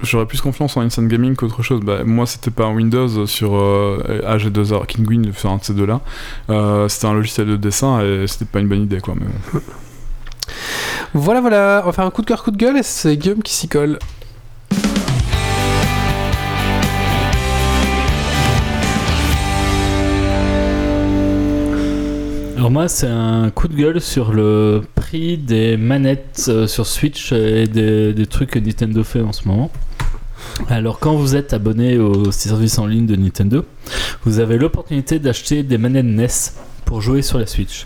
j'aurais 0.01 0.25
plus 0.25 0.41
confiance 0.41 0.77
en 0.77 0.81
Instant 0.81 1.03
Gaming 1.03 1.35
qu'autre 1.35 1.61
chose. 1.61 1.81
Bah, 1.81 2.03
moi, 2.05 2.25
c'était 2.25 2.51
pas 2.51 2.65
un 2.65 2.73
Windows 2.73 3.25
sur 3.25 3.55
euh, 3.55 4.21
AG2R, 4.25 4.85
Kinguin, 4.85 5.31
sur 5.35 5.49
un 5.51 5.57
de 5.57 5.63
ces 5.63 5.73
deux-là. 5.73 6.01
Euh, 6.49 6.87
c'était 6.87 7.07
un 7.07 7.13
logiciel 7.13 7.47
de 7.47 7.55
dessin 7.57 8.01
et 8.01 8.25
c'était 8.27 8.45
pas 8.45 8.59
une 8.59 8.67
bonne 8.67 8.83
idée, 8.83 8.99
quoi. 8.99 9.15
Mais 9.17 9.25
bon. 9.25 9.59
Voilà, 11.15 11.41
voilà, 11.41 11.81
on 11.83 11.85
va 11.85 11.91
faire 11.91 12.05
un 12.05 12.09
coup 12.09 12.23
de 12.23 12.25
cœur, 12.25 12.43
coup 12.43 12.49
de 12.49 12.57
gueule, 12.57 12.75
et 12.75 12.81
c'est 12.81 13.15
Guillaume 13.17 13.43
qui 13.43 13.53
s'y 13.53 13.67
colle. 13.67 13.99
Alors 22.57 22.71
moi, 22.71 22.87
c'est 22.87 23.05
un 23.07 23.51
coup 23.51 23.67
de 23.67 23.75
gueule 23.75 24.01
sur 24.01 24.33
le 24.33 24.81
prix 24.95 25.37
des 25.37 25.77
manettes 25.77 26.45
euh, 26.47 26.65
sur 26.65 26.87
Switch 26.87 27.31
et 27.31 27.67
des, 27.67 28.13
des 28.13 28.25
trucs 28.25 28.49
que 28.49 28.59
Nintendo 28.59 29.03
fait 29.03 29.21
en 29.21 29.33
ce 29.33 29.47
moment. 29.47 29.69
Alors 30.67 30.97
quand 30.97 31.13
vous 31.13 31.35
êtes 31.35 31.53
abonné 31.53 31.99
au 31.99 32.31
service 32.31 32.79
en 32.79 32.87
ligne 32.87 33.05
de 33.05 33.15
Nintendo, 33.15 33.65
vous 34.23 34.39
avez 34.39 34.57
l'opportunité 34.57 35.19
d'acheter 35.19 35.61
des 35.61 35.77
manettes 35.77 36.05
NES 36.05 36.27
pour 36.85 37.01
jouer 37.01 37.21
sur 37.21 37.37
la 37.37 37.45
Switch. 37.45 37.85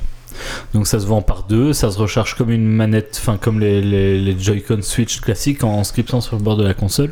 Donc 0.74 0.88
ça 0.88 1.00
se 1.00 1.06
vend 1.06 1.22
par 1.22 1.44
deux, 1.44 1.74
ça 1.74 1.92
se 1.92 1.98
recharge 1.98 2.36
comme 2.36 2.52
une 2.52 2.68
manette, 2.68 3.18
enfin 3.22 3.38
comme 3.38 3.60
les, 3.60 4.38
Joy-Con 4.40 4.80
Switch 4.82 5.22
classiques 5.22 5.64
en 5.64 5.84
scriptant 5.84 6.22
sur 6.22 6.38
le 6.38 6.44
bord 6.44 6.58
de 6.58 6.64
la 6.66 6.74
console. 6.74 7.12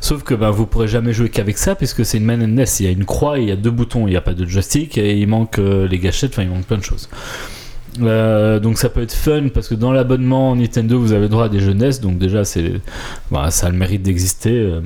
Sauf 0.00 0.22
que 0.22 0.34
ben, 0.34 0.50
vous 0.50 0.66
pourrez 0.66 0.88
jamais 0.88 1.12
jouer 1.12 1.30
qu'avec 1.30 1.56
ça 1.56 1.74
puisque 1.74 2.04
c'est 2.04 2.18
une 2.18 2.24
manette 2.24 2.48
NES. 2.48 2.64
Il 2.80 2.86
y 2.86 2.88
a 2.88 2.92
une 2.92 3.04
croix, 3.06 3.38
il 3.38 3.48
y 3.48 3.52
a 3.52 3.56
deux 3.56 3.70
boutons, 3.70 4.06
il 4.06 4.10
n'y 4.10 4.16
a 4.16 4.20
pas 4.20 4.34
de 4.34 4.44
joystick 4.46 4.98
et 4.98 5.16
il 5.16 5.26
manque 5.26 5.58
euh, 5.58 5.88
les 5.88 5.98
gâchettes, 5.98 6.32
enfin 6.32 6.42
il 6.42 6.50
manque 6.50 6.66
plein 6.66 6.78
de 6.78 6.84
choses. 6.84 7.08
Euh, 8.02 8.58
donc 8.58 8.78
ça 8.78 8.88
peut 8.88 9.02
être 9.02 9.12
fun 9.12 9.48
parce 9.54 9.68
que 9.68 9.76
dans 9.76 9.92
l'abonnement 9.92 10.56
Nintendo 10.56 10.98
vous 10.98 11.12
avez 11.12 11.22
le 11.22 11.28
droit 11.28 11.44
à 11.44 11.48
des 11.48 11.60
jeux 11.60 11.74
NES, 11.74 12.00
donc 12.02 12.18
déjà 12.18 12.44
c'est, 12.44 12.72
bah, 13.30 13.50
ça 13.50 13.68
a 13.68 13.70
le 13.70 13.76
mérite 13.76 14.02
d'exister. 14.02 14.58
euh. 14.58 14.80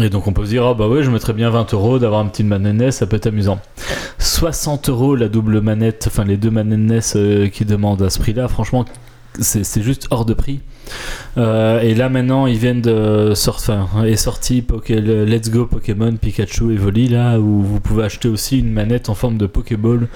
Et 0.00 0.10
donc 0.10 0.26
on 0.26 0.32
peut 0.32 0.44
se 0.44 0.50
dire, 0.50 0.64
ah 0.64 0.74
bah 0.74 0.88
ouais, 0.88 1.02
je 1.02 1.10
mettrais 1.10 1.32
bien 1.32 1.50
20 1.50 1.72
euros 1.74 1.98
d'avoir 1.98 2.20
un 2.20 2.26
petit 2.26 2.44
manette 2.44 2.74
NES, 2.74 2.90
ça 2.90 3.06
peut 3.06 3.16
être 3.16 3.26
amusant. 3.26 3.58
60 4.18 4.88
euros 4.88 5.16
la 5.16 5.28
double 5.28 5.60
manette, 5.60 6.04
enfin 6.08 6.24
les 6.24 6.36
deux 6.36 6.50
manettes 6.50 6.78
NES 6.78 7.00
euh, 7.16 7.48
qui 7.48 7.64
demandent 7.64 8.02
à 8.02 8.10
ce 8.10 8.18
prix-là, 8.18 8.48
franchement, 8.48 8.84
c'est 9.40 9.82
juste 9.82 10.06
hors 10.10 10.24
de 10.24 10.34
prix. 10.34 10.60
Euh, 11.36 11.80
et 11.80 11.94
là 11.94 12.08
maintenant, 12.08 12.46
ils 12.46 12.58
viennent 12.58 12.80
de 12.80 13.32
sortir, 13.34 13.88
est 14.04 14.16
sorti 14.16 14.64
Let's 14.88 15.50
Go 15.50 15.66
Pokémon 15.66 16.14
Pikachu 16.16 16.72
Evoli 16.72 17.08
là 17.08 17.38
où 17.38 17.62
vous 17.62 17.80
pouvez 17.80 18.04
acheter 18.04 18.28
aussi 18.28 18.58
une 18.58 18.72
manette 18.72 19.08
en 19.08 19.14
forme 19.14 19.36
de 19.36 19.46
Pokéball 19.46 20.08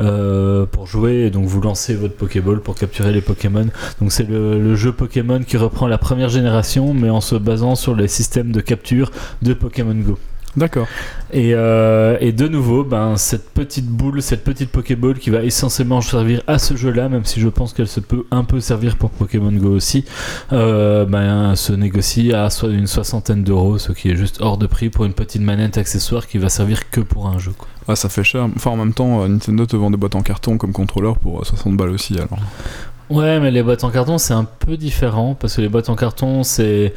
euh, 0.00 0.66
pour 0.66 0.86
jouer. 0.86 1.26
Et 1.26 1.30
donc 1.30 1.46
vous 1.46 1.60
lancez 1.60 1.94
votre 1.94 2.14
Pokéball 2.14 2.60
pour 2.60 2.74
capturer 2.74 3.12
les 3.12 3.20
Pokémon. 3.20 3.66
Donc 4.00 4.12
c'est 4.12 4.28
le 4.28 4.74
jeu 4.74 4.92
Pokémon 4.92 5.42
qui 5.42 5.56
reprend 5.56 5.86
la 5.86 5.98
première 5.98 6.28
génération, 6.28 6.92
mais 6.94 7.10
en 7.10 7.20
se 7.20 7.36
basant 7.36 7.74
sur 7.74 7.94
les 7.94 8.08
systèmes 8.08 8.52
de 8.52 8.60
capture 8.60 9.10
de 9.42 9.54
Pokémon 9.54 9.94
Go. 9.94 10.18
D'accord. 10.56 10.86
Et, 11.32 11.50
euh, 11.54 12.16
et 12.20 12.32
de 12.32 12.48
nouveau, 12.48 12.82
ben, 12.82 13.16
cette 13.16 13.50
petite 13.50 13.86
boule, 13.86 14.22
cette 14.22 14.42
petite 14.42 14.70
Pokéball 14.70 15.18
qui 15.18 15.28
va 15.28 15.42
essentiellement 15.42 16.00
servir 16.00 16.42
à 16.46 16.58
ce 16.58 16.76
jeu-là, 16.76 17.08
même 17.10 17.24
si 17.26 17.40
je 17.40 17.48
pense 17.48 17.74
qu'elle 17.74 17.88
se 17.88 18.00
peut 18.00 18.24
un 18.30 18.42
peu 18.44 18.60
servir 18.60 18.96
pour 18.96 19.10
Pokémon 19.10 19.52
Go 19.52 19.68
aussi, 19.68 20.04
euh, 20.52 21.04
ben, 21.04 21.54
se 21.56 21.72
négocie 21.74 22.32
à 22.32 22.48
so- 22.48 22.70
une 22.70 22.86
soixantaine 22.86 23.42
d'euros, 23.44 23.76
ce 23.78 23.92
qui 23.92 24.10
est 24.10 24.16
juste 24.16 24.38
hors 24.40 24.56
de 24.56 24.66
prix 24.66 24.88
pour 24.88 25.04
une 25.04 25.12
petite 25.12 25.42
manette 25.42 25.76
accessoire 25.76 26.26
qui 26.26 26.38
va 26.38 26.48
servir 26.48 26.88
que 26.90 27.00
pour 27.02 27.26
un 27.28 27.38
jeu. 27.38 27.52
quoi. 27.56 27.68
Ah, 27.88 27.94
ça 27.96 28.08
fait 28.08 28.24
cher. 28.24 28.48
Enfin, 28.56 28.70
en 28.70 28.76
même 28.76 28.94
temps, 28.94 29.22
euh, 29.22 29.28
Nintendo 29.28 29.66
te 29.66 29.76
vend 29.76 29.90
des 29.90 29.96
boîtes 29.96 30.14
en 30.16 30.22
carton 30.22 30.56
comme 30.58 30.72
contrôleur 30.72 31.18
pour 31.18 31.40
euh, 31.40 31.44
60 31.44 31.76
balles 31.76 31.90
aussi, 31.90 32.14
alors. 32.14 32.38
Ouais, 33.10 33.38
mais 33.38 33.50
les 33.52 33.62
boîtes 33.62 33.84
en 33.84 33.90
carton, 33.90 34.18
c'est 34.18 34.34
un 34.34 34.42
peu 34.44 34.76
différent 34.76 35.36
parce 35.38 35.54
que 35.56 35.60
les 35.60 35.68
boîtes 35.68 35.88
en 35.90 35.94
carton, 35.96 36.42
c'est. 36.42 36.92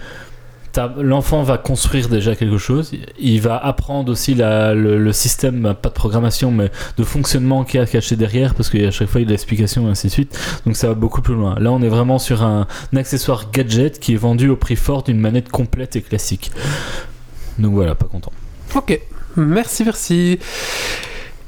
L'enfant 0.98 1.44
va 1.44 1.58
construire 1.58 2.10
déjà 2.10 2.36
quelque 2.36 2.58
chose, 2.58 2.92
il 3.20 3.42
va 3.42 3.58
apprendre 3.58 4.12
aussi 4.12 4.36
le, 4.38 5.12
système, 5.12 5.76
pas 5.82 5.90
de 5.90 5.94
programmation, 5.94 6.52
mais 6.52 6.72
de 6.98 7.04
fonctionnement 7.04 7.64
qu'il 7.64 7.80
y 7.80 7.84
a 7.84 7.86
caché 7.86 8.16
derrière, 8.16 8.56
parce 8.56 8.70
qu'à 8.70 8.92
chaque 8.92 9.10
fois 9.10 9.22
il 9.22 9.26
y 9.26 9.28
a 9.28 9.32
l'explication 9.32 9.88
et 9.88 9.92
ainsi 9.92 10.08
de 10.08 10.12
suite, 10.12 10.40
donc 10.66 10.76
ça 10.76 10.88
va 10.88 10.94
beaucoup 10.94 11.22
plus 11.22 11.36
loin. 11.36 11.56
Là 11.60 11.72
on 11.72 11.82
est 11.82 11.90
vraiment 11.90 12.20
sur 12.20 12.44
un 12.44 12.68
accessoire 12.96 13.52
gadget 13.52 14.00
qui 14.00 14.14
est 14.14 14.18
vendu 14.18 14.50
au 14.50 14.56
prix 14.56 14.76
fort 14.76 15.04
d'une 15.04 15.20
manette 15.20 15.50
complète 15.50 15.96
et 15.96 16.02
classique. 16.02 16.52
Donc 17.58 17.74
voilà, 17.74 17.96
pas 17.96 18.06
content. 18.06 18.32
Ok, 18.76 19.00
merci, 19.36 19.84
merci. 19.84 20.40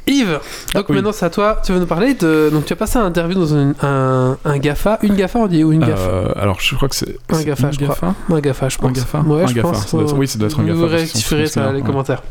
Yves, 0.07 0.39
donc 0.73 0.89
oui. 0.89 0.95
maintenant 0.95 1.11
c'est 1.11 1.25
à 1.25 1.29
toi, 1.29 1.61
tu 1.63 1.71
veux 1.73 1.79
nous 1.79 1.85
parler 1.85 2.15
de... 2.15 2.49
Donc 2.51 2.65
tu 2.65 2.73
as 2.73 2.75
passé 2.75 2.97
un 2.97 3.05
interview 3.05 3.39
dans 3.39 3.55
un, 3.55 4.37
un 4.43 4.57
GAFA, 4.57 4.97
une 5.03 5.15
GAFA 5.15 5.39
on 5.39 5.47
dit, 5.47 5.63
ou 5.63 5.71
une 5.73 5.79
GAFA 5.85 6.09
Euh, 6.09 6.25
alors, 6.35 6.59
je 6.59 6.75
crois 6.75 6.89
que 6.89 6.95
c'est. 6.95 7.17
Un 7.29 7.43
GAFA, 7.43 7.71
je 7.71 7.79
crois. 7.85 8.15
Un 8.29 8.39
GAFA, 8.39 8.69
je 8.69 8.77
pense. 8.77 8.89
Un 8.89 8.93
GAFA 8.93 9.19
Ouais, 9.19 9.43
Un 9.43 9.47
je 9.47 9.53
GAFA, 9.53 9.67
pense. 9.69 9.85
ça 9.87 9.97
doit 9.97 10.05
être- 10.07 10.17
oui, 10.17 10.27
ça 10.27 10.39
doit 10.39 10.47
être 10.47 10.59
un 10.59 10.63
GAFA, 10.63 10.75
Vous 10.97 10.97
sinon, 11.05 11.45
ça 11.45 11.71
les 11.71 11.81
commentaires. 11.81 12.23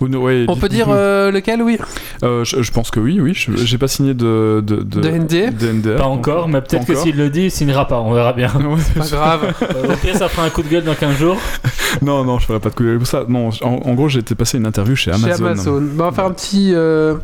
Ouais, 0.00 0.46
On 0.48 0.56
peut 0.56 0.68
dire 0.68 0.86
euh, 0.90 1.30
lequel, 1.30 1.62
oui 1.62 1.78
Euh, 2.22 2.44
je, 2.44 2.62
je 2.62 2.70
pense 2.72 2.90
que 2.90 3.00
oui, 3.00 3.20
oui. 3.20 3.32
je- 3.34 3.54
J'ai 3.56 3.76
pas 3.78 3.88
signé 3.88 4.14
de. 4.14 4.62
De, 4.66 4.76
De 4.82 5.00
NDA 5.10 5.50
de 5.50 5.72
NDA. 5.72 5.96
Pas 5.96 6.04
encore, 6.06 6.48
mais 6.48 6.60
peut-être 6.62 6.86
que 6.86 6.94
s'il 6.94 7.16
le 7.16 7.28
dit, 7.30 7.42
il 7.44 7.50
signera 7.50 7.86
pas, 7.86 8.00
on 8.00 8.12
verra 8.12 8.32
bien. 8.32 8.50
Ouais, 8.60 8.76
Pas 8.96 9.06
grave. 9.08 9.54
Euh, 9.62 9.92
Au 9.92 9.96
pire, 9.96 10.16
ça 10.16 10.28
fera 10.28 10.46
un 10.46 10.50
coup 10.50 10.62
de 10.62 10.68
gueule 10.68 10.84
dans 10.84 10.94
15 10.94 11.16
jours. 11.18 11.36
non, 12.02 12.24
non, 12.24 12.38
je 12.38 12.46
ferai 12.46 12.60
pas 12.60 12.70
de 12.70 12.74
coup 12.74 12.82
de 12.82 12.88
gueule 12.88 12.98
pour 12.98 13.06
ça. 13.06 13.24
Non, 13.28 13.50
en, 13.62 13.66
en 13.68 13.94
gros, 13.94 14.08
j'ai 14.08 14.20
été 14.20 14.34
passer 14.34 14.58
une 14.58 14.66
interview 14.66 14.94
chez 14.96 15.10
Amazon. 15.10 15.26
Chez 15.36 15.42
Amazon. 15.44 15.82
On 15.98 16.02
va 16.02 16.12
faire 16.12 16.24
un 16.24 16.32
petit, 16.32 16.72
euh, 16.74 17.16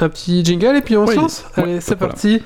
un 0.00 0.08
petit 0.08 0.44
jingle 0.44 0.76
et 0.76 0.80
puis 0.82 0.96
on 0.96 1.06
se 1.06 1.14
lance. 1.14 1.44
Ouais, 1.56 1.62
Allez, 1.62 1.80
c'est 1.80 1.96
voilà. 1.98 2.12
parti. 2.12 2.42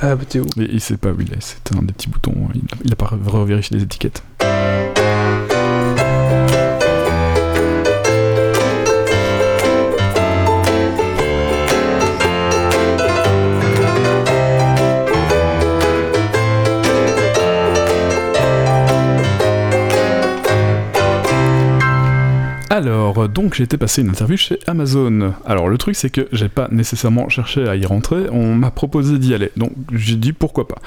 Ah, 0.00 0.16
bah, 0.16 0.24
t'es 0.28 0.40
où 0.40 0.46
Mais 0.56 0.66
il 0.72 0.80
sait 0.80 0.96
pas 0.96 1.10
où 1.10 1.20
il 1.20 1.32
est, 1.32 1.40
c'était 1.40 1.76
un 1.78 1.82
des 1.82 1.92
petits 1.92 2.08
boutons, 2.08 2.34
il 2.54 2.60
a, 2.60 2.76
il 2.84 2.92
a 2.92 2.96
pas 2.96 3.06
revérifié 3.26 3.76
les 3.76 3.82
étiquettes. 3.84 4.22
Alors, 22.72 23.28
donc 23.28 23.52
j'ai 23.52 23.64
été 23.64 23.76
passer 23.76 24.00
une 24.00 24.08
interview 24.08 24.38
chez 24.38 24.58
Amazon. 24.66 25.34
Alors 25.44 25.68
le 25.68 25.76
truc 25.76 25.94
c'est 25.94 26.08
que 26.08 26.26
j'ai 26.32 26.48
pas 26.48 26.68
nécessairement 26.72 27.28
cherché 27.28 27.68
à 27.68 27.76
y 27.76 27.84
rentrer, 27.84 28.30
on 28.30 28.54
m'a 28.54 28.70
proposé 28.70 29.18
d'y 29.18 29.34
aller. 29.34 29.50
Donc 29.58 29.72
j'ai 29.92 30.16
dit 30.16 30.32
pourquoi 30.32 30.66
pas. 30.66 30.78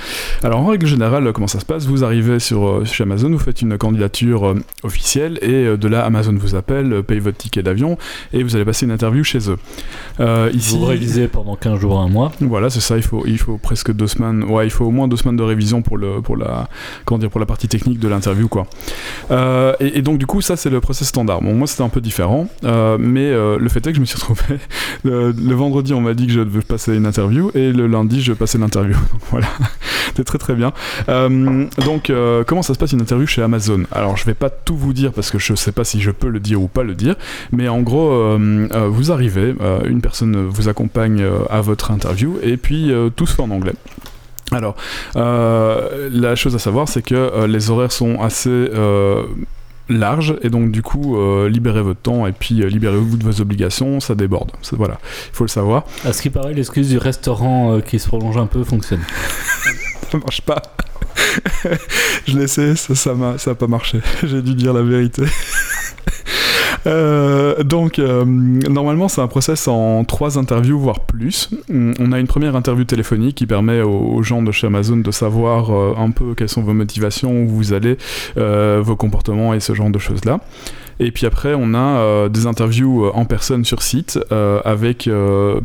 Alors 0.42 0.62
en 0.62 0.66
règle 0.66 0.88
générale, 0.88 1.32
comment 1.32 1.46
ça 1.46 1.60
se 1.60 1.66
passe? 1.66 1.86
Vous 1.86 2.04
arrivez 2.04 2.40
sur, 2.40 2.68
euh, 2.68 2.86
chez 2.86 3.04
Amazon, 3.04 3.30
vous 3.30 3.38
faites 3.38 3.62
une 3.62 3.78
candidature 3.78 4.48
euh, 4.48 4.56
officielle 4.82 5.38
et 5.44 5.68
euh, 5.68 5.78
de 5.78 5.88
là 5.88 6.04
Amazon 6.04 6.34
vous 6.36 6.56
appelle, 6.56 7.04
paye 7.04 7.20
votre 7.20 7.38
ticket 7.38 7.62
d'avion 7.62 8.00
et 8.34 8.42
vous 8.42 8.56
allez 8.56 8.66
passer 8.66 8.88
une 8.88 8.92
interview 8.92 9.24
chez 9.24 9.48
eux. 9.52 9.58
Euh, 10.20 10.50
ici, 10.56 10.80
Vous 10.80 10.86
révisez 10.86 11.28
pendant 11.28 11.56
15 11.56 11.80
jours, 11.80 12.00
un 12.00 12.10
mois. 12.10 12.32
voilà, 12.42 12.72
c'est 12.72 12.80
ça. 12.80 12.98
Il 12.98 13.04
faut, 13.04 13.28
il 13.28 13.38
faut 13.38 13.60
presque 13.60 13.92
deux 13.94 14.08
semaines. 14.08 14.44
Ouais, 14.46 14.66
il 14.66 14.72
faut 14.72 14.86
au 14.86 14.92
moins 14.92 15.08
deux 15.08 15.18
semaines 15.18 15.38
de 15.38 15.44
révision 15.44 15.84
pour 15.84 15.98
le, 15.98 16.20
pour 16.24 16.36
la, 16.36 16.68
comment 17.06 17.20
dire, 17.20 17.30
pour 17.30 17.40
la 17.40 17.46
partie 17.46 17.68
technique 17.68 18.00
de 18.00 18.08
l'interview, 18.08 18.48
quoi. 18.48 18.66
Euh, 19.30 19.74
et, 19.80 20.00
et 20.00 20.02
donc 20.02 20.18
du 20.18 20.26
coup, 20.26 20.42
ça 20.42 20.56
c'est 20.56 20.72
le 20.72 20.82
process 20.82 21.10
standard. 21.10 21.44
Bon, 21.44 21.54
moi 21.54 21.68
c'était 21.76 21.84
un 21.84 21.90
peu 21.90 22.00
différent, 22.00 22.48
euh, 22.64 22.98
mais 22.98 23.26
euh, 23.26 23.58
le 23.60 23.68
fait 23.68 23.86
est 23.86 23.92
que 23.92 23.96
je 23.96 24.00
me 24.00 24.06
suis 24.06 24.16
retrouvé 24.16 24.60
le, 25.04 25.54
vendredi, 25.54 25.94
on 25.94 26.00
m'a 26.00 26.14
dit 26.14 26.26
que 26.26 26.32
je 26.32 26.40
devais 26.40 26.62
passer 26.62 26.96
une 26.96 27.06
interview, 27.06 27.52
et 27.54 27.74
le 27.74 27.86
lundi, 27.88 28.22
je 28.22 28.32
passais 28.32 28.58
l'interview. 28.58 28.96
Donc 29.12 29.22
voilà, 29.30 29.48
c'était 30.08 30.24
très 30.24 30.38
très 30.38 30.56
bien. 30.56 30.72
Euh, 31.10 31.66
donc, 31.84 32.12
comment 32.48 32.62
ça 32.62 32.74
se 32.74 32.80
passe 32.80 32.94
une 32.94 33.02
interview 33.02 33.28
chez 33.28 33.42
Amazon? 33.42 33.84
Alors, 33.92 34.16
je 34.16 34.26
vais 34.26 34.34
pas 34.34 34.50
tout 34.50 34.78
vous 34.78 34.94
dire 34.94 35.12
parce 35.12 35.32
que 35.32 35.38
je 35.38 35.54
sais 35.54 35.74
pas 35.74 35.84
si 35.84 36.00
je 36.00 36.12
peux 36.12 36.30
le 36.30 36.40
dire 36.40 36.62
ou 36.62 36.68
pas 36.68 36.84
le 36.84 36.96
dire, 36.96 37.16
mais 37.52 37.68
en 37.68 37.82
gros, 37.82 38.38
vous 38.38 39.12
arrivez, 39.12 39.54
une 39.86 40.02
personne 40.02 40.48
vous 40.48 40.70
accompagne 40.70 41.26
à 41.50 41.62
votre 41.62 41.92
interview, 41.92 42.38
et 42.42 42.56
puis 42.58 42.92
tout 43.16 43.26
se 43.26 43.36
fait 43.36 43.42
en 43.42 43.52
anglais. 43.52 43.74
Alors, 44.52 44.76
la 45.16 46.36
chose 46.36 46.56
à 46.56 46.60
savoir, 46.60 46.88
c'est 46.88 47.02
que 47.02 47.46
les 47.46 47.70
horaires 47.70 47.92
sont 47.92 48.22
assez 48.22 48.70
larges, 49.90 50.36
et 50.42 50.50
donc 50.50 50.72
du 50.72 50.82
coup, 50.82 51.18
euh, 51.18 51.50
libérez 51.50 51.82
votre 51.82 52.00
temps, 52.00 52.28
et 52.28 52.32
puis 52.32 52.62
euh, 52.62 52.68
libérez-vous 52.68 53.18
de 53.18 53.24
vos 53.24 53.42
obligations, 53.42 54.00
ça 54.00 54.16
déborde. 54.16 54.52
Voilà, 54.72 55.00
il 55.32 55.36
faut 55.36 55.44
le 55.44 55.50
savoir. 55.50 55.84
À 56.04 56.14
ce 56.14 56.22
qui 56.22 56.30
paraît, 56.30 56.54
l'excuse 56.54 56.90
du 56.90 56.98
restaurant 56.98 57.74
euh, 57.74 57.82
qui 57.82 58.00
se 58.00 58.08
prolonge 58.08 58.38
un 58.38 58.48
peu 58.48 58.64
fonctionne. 58.64 59.02
ça 60.12 60.18
marche 60.18 60.42
pas. 60.42 60.62
je 62.28 62.38
l'ai 62.38 62.44
essayé, 62.44 62.76
ça, 62.76 62.96
ça, 62.96 63.14
m'a, 63.14 63.38
ça 63.38 63.52
a 63.52 63.56
pas 63.56 63.68
marché. 63.68 64.00
J'ai 64.24 64.42
dû 64.42 64.56
dire 64.56 64.74
la 64.74 64.82
vérité. 64.82 65.24
Euh, 66.88 67.64
donc, 67.64 68.00
euh, 68.00 68.26
normalement, 68.26 69.08
c'est 69.08 69.22
un 69.22 69.28
process 69.28 69.68
en 69.68 70.04
trois 70.04 70.38
interviews, 70.38 70.80
voire 70.80 71.02
plus. 71.02 71.50
On 71.70 72.12
a 72.12 72.20
une 72.20 72.28
première 72.28 72.56
interview 72.56 72.84
téléphonique 72.84 73.36
qui 73.36 73.46
permet 73.46 73.82
aux, 73.82 74.22
gens 74.24 74.42
de 74.42 74.52
chez 74.52 74.68
Amazon 74.68 74.98
de 74.98 75.12
savoir 75.12 75.72
euh, 75.72 75.94
un 75.98 76.12
peu 76.12 76.36
quelles 76.36 76.50
sont 76.50 76.62
vos 76.62 76.74
motivations, 76.74 77.44
où 77.44 77.48
vous 77.48 77.74
allez, 77.74 77.98
vos 78.36 78.96
comportements 78.96 79.54
et 79.54 79.60
ce 79.60 79.74
genre 79.74 79.90
de 79.90 80.00
choses-là. 80.00 80.40
Et 81.00 81.12
puis 81.12 81.26
après, 81.26 81.54
on 81.56 81.74
a 81.74 82.30
des 82.30 82.48
interviews 82.48 83.08
en 83.14 83.26
personne 83.26 83.66
sur 83.66 83.82
site 83.82 84.20
avec 84.64 85.10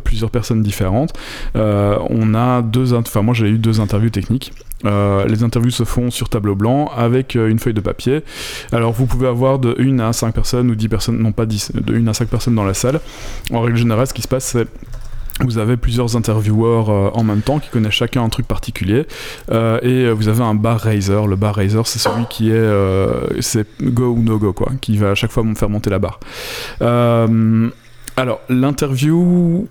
plusieurs 0.03 0.29
personnes 0.29 0.61
différentes. 0.61 1.13
On 1.55 2.33
a 2.33 2.61
deux, 2.61 2.93
enfin 2.93 3.21
moi 3.21 3.33
j'ai 3.33 3.47
eu 3.47 3.57
deux 3.57 3.79
interviews 3.79 4.09
techniques. 4.09 4.51
Euh, 4.85 5.25
les 5.25 5.43
interviews 5.43 5.71
se 5.71 5.83
font 5.83 6.11
sur 6.11 6.29
tableau 6.29 6.55
blanc 6.55 6.91
avec 6.95 7.35
euh, 7.35 7.49
une 7.49 7.59
feuille 7.59 7.73
de 7.73 7.81
papier. 7.81 8.21
Alors 8.71 8.91
vous 8.91 9.05
pouvez 9.05 9.27
avoir 9.27 9.59
de 9.59 9.75
1 9.79 9.99
à 9.99 10.13
5 10.13 10.33
personnes 10.33 10.69
ou 10.69 10.75
10 10.75 10.89
personnes, 10.89 11.17
non 11.19 11.31
pas 11.31 11.45
10, 11.45 11.73
de 11.73 11.95
1 11.95 12.07
à 12.07 12.13
5 12.13 12.27
personnes 12.27 12.55
dans 12.55 12.63
la 12.63 12.73
salle. 12.73 12.99
En 13.51 13.61
règle 13.61 13.77
générale, 13.77 14.07
ce 14.07 14.13
qui 14.13 14.21
se 14.21 14.27
passe, 14.27 14.45
c'est 14.45 14.67
vous 15.39 15.57
avez 15.57 15.75
plusieurs 15.75 16.15
intervieweurs 16.15 16.89
euh, 16.91 17.09
en 17.13 17.23
même 17.23 17.41
temps 17.41 17.57
qui 17.57 17.69
connaissent 17.69 17.93
chacun 17.93 18.23
un 18.23 18.29
truc 18.29 18.47
particulier 18.47 19.07
et 19.51 20.11
vous 20.11 20.27
avez 20.27 20.43
un 20.43 20.53
bar 20.53 20.79
raiser. 20.79 21.25
Le 21.27 21.35
bar 21.35 21.55
raiser, 21.55 21.81
c'est 21.85 21.99
celui 21.99 22.25
qui 22.29 22.51
est 22.51 23.63
go 23.81 24.11
ou 24.11 24.21
no 24.21 24.37
go 24.37 24.53
quoi, 24.53 24.71
qui 24.81 24.97
va 24.97 25.11
à 25.11 25.15
chaque 25.15 25.31
fois 25.31 25.43
me 25.43 25.55
faire 25.55 25.69
monter 25.69 25.89
la 25.89 25.99
barre. 25.99 26.19
Alors 28.17 28.41
l'interview. 28.49 29.67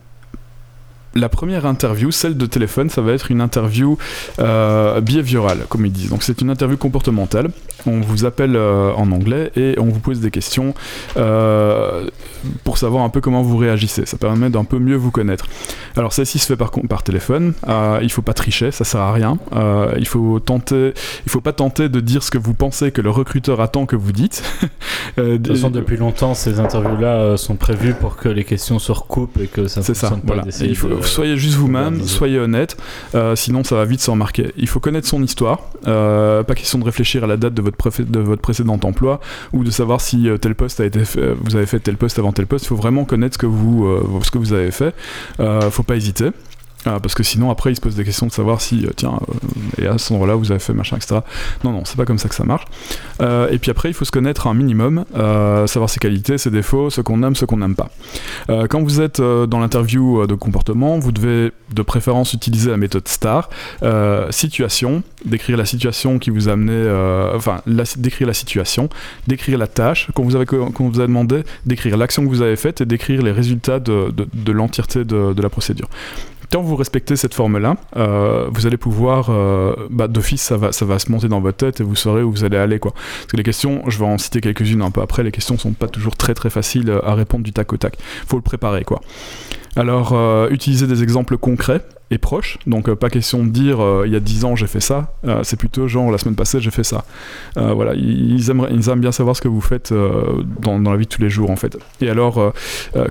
La 1.15 1.29
première 1.29 1.67
interview, 1.67 2.13
celle 2.13 2.37
de 2.37 2.47
téléphone, 2.47 2.89
ça 2.89 3.03
va 3.03 3.13
être 3.13 3.31
une 3.33 3.41
interview 3.41 3.99
euh, 4.39 5.01
behaviorale, 5.01 5.67
comme 5.69 5.85
ils 5.85 5.93
disent. 5.93 6.11
Donc 6.11 6.23
c'est 6.23 6.41
une 6.41 6.51
interview 6.51 6.77
comportementale. 6.77 7.51
On 7.87 8.01
vous 8.01 8.25
appelle 8.25 8.57
euh, 8.57 8.93
en 8.93 9.11
anglais 9.13 9.51
et 9.57 9.75
on 9.79 9.87
vous 9.87 10.01
pose 10.01 10.21
des 10.21 10.31
questions 10.31 10.75
euh, 11.17 12.09
pour 12.65 12.79
savoir 12.79 13.05
un 13.05 13.09
peu 13.09 13.21
comment 13.21 13.43
vous 13.43 13.57
réagissez. 13.57 14.07
Ça 14.07 14.17
permet 14.17 14.51
d'un 14.51 14.65
peu 14.65 14.79
mieux 14.79 14.97
vous 14.97 15.11
connaître. 15.11 15.47
Alors 15.97 16.13
celle-ci 16.13 16.39
se 16.39 16.47
fait 16.47 16.57
par, 16.57 17.03
téléphone. 17.03 17.55
Euh, 17.69 17.99
il 18.03 18.11
faut 18.11 18.23
pas 18.23 18.35
tricher, 18.35 18.71
ça 18.71 18.85
sert 18.85 19.01
à 19.01 19.13
rien. 19.13 19.39
Il 19.99 20.07
faut 20.07 20.41
tenter, 20.41 20.93
il 21.27 21.31
faut 21.31 21.41
pas 21.41 21.53
tenter 21.53 21.89
de 21.89 22.01
dire 22.01 22.23
ce 22.23 22.31
que 22.31 22.39
vous 22.39 22.55
pensez 22.55 22.93
que 22.93 23.01
le 23.01 23.11
recruteur 23.11 23.61
attend 23.61 23.87
que 23.87 23.97
vous 23.97 24.13
dites. 24.13 24.43
De 25.17 25.37
toute 25.37 25.57
façon, 25.57 25.71
depuis 25.71 25.97
longtemps, 25.97 26.35
ces 26.35 26.61
interviews-là 26.61 27.37
sont 27.37 27.57
prévues 27.57 27.95
pour 27.95 28.17
que 28.17 28.29
les 28.29 28.45
questions 28.45 28.79
se 28.79 28.93
recoupent 28.93 29.41
et 29.41 29.47
que 29.47 29.67
ça 29.67 29.83
C'est 29.83 29.95
ça, 29.95 30.09
fonctionne 30.09 30.27
pas 30.27 30.43
voilà. 30.43 31.00
De- 31.01 31.07
soyez 31.07 31.37
juste 31.37 31.57
vous-même, 31.57 32.03
soyez 32.07 32.39
honnête, 32.39 32.77
euh, 33.15 33.35
sinon 33.37 33.65
ça 33.65 33.75
va 33.77 33.85
vite 33.85 34.01
s'en 34.01 34.17
marquer. 34.17 34.53
Il 34.57 34.69
faut 34.69 34.81
connaître 34.81 35.07
son 35.09 35.23
histoire, 35.23 35.61
euh, 35.87 36.43
pas 36.43 36.55
question 36.55 36.79
de 36.79 36.85
réfléchir 36.85 37.25
à 37.25 37.27
la 37.27 37.37
date 37.37 37.55
de 37.55 37.63
votre, 37.63 37.77
préfé- 37.77 38.05
de 38.09 38.19
votre 38.21 38.43
précédent 38.43 38.79
emploi 38.83 39.21
ou 39.53 39.65
de 39.65 39.71
savoir 39.71 40.01
si 40.01 40.29
euh, 40.29 40.37
tel 40.39 40.55
poste 40.55 40.81
a 40.81 40.85
été 40.85 41.05
fait, 41.05 41.21
euh, 41.21 41.35
vous 41.41 41.57
avez 41.57 41.67
fait 41.67 41.81
tel 41.81 41.97
poste 41.97 42.19
avant 42.19 42.33
tel 42.33 42.47
poste. 42.47 42.65
Il 42.67 42.69
faut 42.69 42.77
vraiment 42.77 43.05
connaître 43.05 43.35
ce 43.35 43.39
que 43.39 43.47
vous, 43.47 43.87
euh, 43.87 44.03
ce 44.23 44.31
que 44.31 44.39
vous 44.39 44.53
avez 44.53 44.71
fait. 44.71 44.95
Euh, 45.41 45.71
faut 45.71 45.83
pas 45.83 45.97
hésiter. 45.97 46.31
Euh, 46.87 46.99
parce 46.99 47.15
que 47.15 47.23
sinon 47.23 47.51
après 47.51 47.73
il 47.73 47.77
se 47.77 47.81
pose 47.83 47.95
des 47.95 48.05
questions 48.05 48.27
de 48.27 48.33
savoir 48.33 48.63
si 48.63 48.87
euh, 48.87 48.91
tiens 48.97 49.21
euh, 49.29 49.83
et 49.83 49.87
à 49.87 49.99
ce 49.99 50.15
endroit-là 50.15 50.35
vous 50.35 50.51
avez 50.51 50.61
fait 50.61 50.73
machin 50.73 50.97
etc. 50.97 51.21
Non 51.63 51.73
non 51.73 51.83
c'est 51.85 51.97
pas 51.99 52.07
comme 52.07 52.17
ça 52.19 52.31
que 52.31 52.35
ça 52.35 52.45
marche. 52.45 52.65
Euh, 53.21 53.51
et 53.51 53.59
puis 53.59 53.71
après 53.71 53.91
il 53.91 53.95
faut 53.95 54.07
se 54.07 54.11
connaître 54.11 54.47
un 54.47 54.55
minimum, 54.55 55.05
savoir 55.67 55.91
ses 55.91 56.01
qualités, 56.01 56.39
ses 56.39 56.51
défauts, 56.51 56.89
ce 56.89 57.03
qu'on 57.03 57.23
aime, 57.23 57.37
ce 57.37 57.45
qu'on 57.45 57.59
n'aime 57.59 57.75
pas. 57.75 57.91
Quand 58.71 58.83
vous 58.83 59.01
êtes 59.03 59.21
dans 59.21 59.59
l'interview 59.59 60.27
de 60.27 60.35
comportement, 60.35 60.99
vous 60.99 61.13
devez 61.13 61.53
de 61.75 61.83
préférence 61.83 62.33
utiliser 62.33 62.71
la 62.71 62.77
méthode 62.79 63.07
STAR. 63.09 63.51
Situation, 64.31 65.03
décrire 65.25 65.57
la 65.57 65.65
situation 65.67 66.19
qui 66.19 66.31
vous 66.31 66.49
a 66.49 66.53
amené, 66.53 66.73
enfin, 67.35 67.61
décrire 67.97 68.27
la 68.27 68.35
situation, 68.35 68.89
décrire 69.27 69.59
la 69.59 69.67
tâche 69.67 70.09
qu'on 70.15 70.25
vous, 70.25 70.45
qu'on 70.45 70.89
vous 70.89 71.01
a 71.01 71.07
demandé, 71.07 71.43
décrire 71.67 71.97
l'action 71.97 72.23
que 72.25 72.29
vous 72.29 72.43
avez 72.43 72.57
faite 72.57 72.81
et 72.81 72.87
décrire 72.87 73.23
les 73.23 73.33
résultats 73.33 73.81
de, 73.81 74.11
de- 74.11 74.29
de 74.33 74.53
l'entièreté 74.53 75.05
de, 75.05 75.33
de 75.33 75.43
la 75.43 75.49
procédure. 75.51 75.89
Quand 76.53 76.63
vous 76.63 76.75
respectez 76.75 77.15
cette 77.15 77.35
forme-là, 77.35 77.77
euh, 77.97 78.49
vous 78.53 78.67
allez 78.67 78.77
pouvoir, 78.77 79.31
euh, 79.31 79.75
bah, 79.89 80.09
d'office, 80.09 80.43
ça 80.43 80.57
va, 80.57 80.73
se 80.73 81.13
monter 81.13 81.29
dans 81.29 81.41
votre 81.41 81.59
tête 81.59 81.81
et 81.81 81.85
vous 81.85 81.95
saurez 81.95 82.23
où 82.23 82.33
vous 82.33 82.43
allez 82.43 82.57
aller. 82.57 82.81
Quoi. 82.81 82.93
Parce 82.93 83.27
que 83.27 83.37
les 83.37 83.45
questions, 83.45 83.83
je 83.87 83.99
vais 83.99 84.05
en 84.05 84.19
citer 84.19 84.41
quelques-unes 84.41 84.83
un 84.83 84.91
peu 84.91 85.01
après, 85.01 85.23
les 85.23 85.31
questions 85.31 85.57
sont 85.59 85.73
pas 85.73 85.87
toujours 85.87 86.17
très 86.17 86.35
très 86.35 86.51
faciles 86.51 86.93
à 87.05 87.15
répondre 87.15 87.45
du 87.45 87.53
tac 87.53 87.73
au 87.73 87.77
tac. 87.77 87.97
faut 88.27 88.37
le 88.37 88.43
préparer. 88.43 88.83
quoi. 88.85 89.01
Alors, 89.77 90.13
euh, 90.13 90.49
utilisez 90.51 90.89
des 90.89 91.05
exemples 91.05 91.39
concrets 91.39 91.83
et 92.11 92.19
proches. 92.19 92.59
Donc, 92.67 92.89
euh, 92.89 92.97
pas 92.97 93.09
question 93.09 93.45
de 93.45 93.51
dire 93.51 93.81
euh, 93.81 94.03
il 94.07 94.13
y 94.13 94.17
a 94.17 94.21
10 94.21 94.45
ans 94.45 94.57
j'ai 94.57 94.67
fait 94.67 94.81
ça. 94.81 95.15
Euh, 95.27 95.43
c'est 95.45 95.57
plutôt 95.57 95.87
genre 95.89 96.11
la 96.11 96.19
semaine 96.19 96.35
passée 96.35 96.61
j'ai 96.61 96.71
fait 96.71 96.85
ça. 96.85 97.05
Voilà, 97.57 97.95
ils, 97.95 98.51
aimeraient- 98.51 98.73
ils 98.73 98.89
aiment 98.89 99.01
bien 99.01 99.13
savoir 99.13 99.37
ce 99.37 99.41
que 99.41 99.49
vous 99.49 99.61
faites 99.61 99.93
dans, 99.93 100.79
la 100.79 100.97
vie 100.97 101.05
de 101.05 101.11
tous 101.11 101.23
les 101.23 101.31
jours 101.31 101.51
en 101.51 101.57
fait. 101.57 101.79
Et 102.01 102.09
alors, 102.09 102.53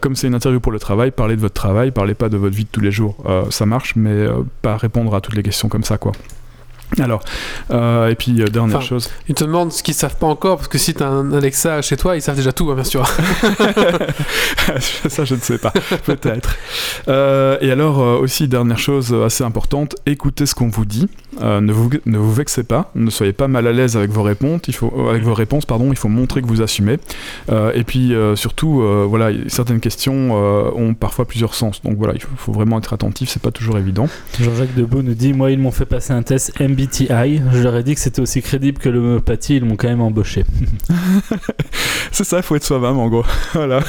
comme 0.01 0.15
c'est 0.15 0.27
une 0.27 0.35
interview 0.35 0.59
pour 0.59 0.71
le 0.71 0.79
travail, 0.79 1.11
parlez 1.11 1.35
de 1.35 1.41
votre 1.41 1.53
travail, 1.53 1.91
parlez 1.91 2.13
pas 2.13 2.29
de 2.29 2.37
votre 2.37 2.55
vie 2.55 2.63
de 2.65 2.69
tous 2.69 2.81
les 2.81 2.91
jours. 2.91 3.15
Ça 3.49 3.65
marche, 3.65 3.95
mais 3.95 4.27
pas 4.61 4.77
répondre 4.77 5.13
à 5.15 5.21
toutes 5.21 5.35
les 5.35 5.43
questions 5.43 5.69
comme 5.69 5.83
ça 5.83 5.97
quoi. 5.97 6.11
Alors, 6.97 7.21
euh, 7.71 8.09
et 8.09 8.15
puis 8.15 8.41
euh, 8.41 8.47
dernière 8.47 8.77
Enfin, 8.77 8.85
chose. 8.85 9.09
Ils 9.27 9.35
te 9.35 9.43
demandent 9.43 9.71
ce 9.71 9.83
qu'ils 9.83 9.93
savent 9.93 10.17
pas 10.17 10.27
encore, 10.27 10.57
parce 10.57 10.67
que 10.67 10.77
si 10.77 10.93
t'as 10.93 11.07
un 11.07 11.31
Alexa 11.33 11.81
chez 11.81 11.97
toi, 11.97 12.15
ils 12.15 12.21
savent 12.21 12.35
déjà 12.35 12.51
tout, 12.51 12.69
hein, 12.71 12.75
bien 12.75 12.83
sûr. 12.83 13.07
ça, 15.07 15.25
je 15.25 15.35
ne 15.35 15.39
sais 15.39 15.57
pas. 15.59 15.71
Peut-être. 16.05 16.55
Euh, 17.07 17.57
et 17.61 17.71
alors, 17.71 18.01
euh, 18.01 18.17
aussi, 18.17 18.47
dernière 18.47 18.79
chose 18.79 19.13
assez 19.13 19.43
importante, 19.43 19.95
écoutez 20.05 20.45
ce 20.45 20.55
qu'on 20.55 20.69
vous 20.69 20.85
dit. 20.85 21.07
Euh, 21.41 21.61
ne, 21.61 21.71
vous, 21.71 21.89
ne 22.05 22.17
vous 22.17 22.33
vexez 22.33 22.63
pas. 22.63 22.91
Ne 22.95 23.09
soyez 23.09 23.33
pas 23.33 23.47
mal 23.47 23.67
à 23.67 23.71
l'aise 23.71 23.95
avec 23.95 24.11
vos 24.11 24.23
réponses. 24.23 24.61
Il 24.67 24.75
faut, 24.75 25.07
avec 25.09 25.23
vos 25.23 25.33
réponses, 25.33 25.65
pardon. 25.65 25.91
Il 25.91 25.97
faut 25.97 26.09
montrer 26.09 26.41
que 26.41 26.47
vous 26.47 26.61
assumez. 26.61 26.97
Euh, 27.51 27.71
et 27.73 27.83
puis, 27.83 28.13
euh, 28.13 28.35
surtout, 28.35 28.81
euh, 28.81 29.05
voilà, 29.07 29.29
certaines 29.47 29.79
questions 29.79 30.31
euh, 30.33 30.71
ont 30.75 30.93
parfois 30.93 31.25
plusieurs 31.25 31.53
sens. 31.53 31.81
Donc 31.83 31.97
voilà, 31.97 32.13
il 32.15 32.21
faut, 32.21 32.29
faut 32.35 32.51
vraiment 32.51 32.79
être 32.79 32.93
attentif. 32.93 33.29
C'est 33.29 33.41
pas 33.41 33.51
toujours 33.51 33.77
évident. 33.77 34.07
Jean-Jacques 34.39 34.75
Debout 34.75 35.01
nous 35.01 35.13
dit 35.13 35.33
Moi, 35.33 35.51
ils 35.51 35.59
m'ont 35.59 35.71
fait 35.71 35.85
passer 35.85 36.13
un 36.13 36.23
test 36.23 36.59
MBTI. 36.59 36.78
Je 36.88 37.61
leur 37.61 37.75
ai 37.75 37.84
dit 37.84 37.95
que 37.95 38.01
c'était 38.01 38.21
aussi 38.21 38.41
crédible 38.41 38.80
que 38.80 38.89
l'homéopathie. 38.89 39.57
Ils 39.57 39.65
m'ont 39.65 39.75
quand 39.75 39.89
même 39.89 40.01
embauché. 40.01 40.45
C'est 42.11 42.23
ça, 42.23 42.38
il 42.38 42.43
faut 42.43 42.55
être 42.55 42.63
soi-même 42.63 42.97
en 42.97 43.07
gros. 43.07 43.23
voilà. 43.53 43.80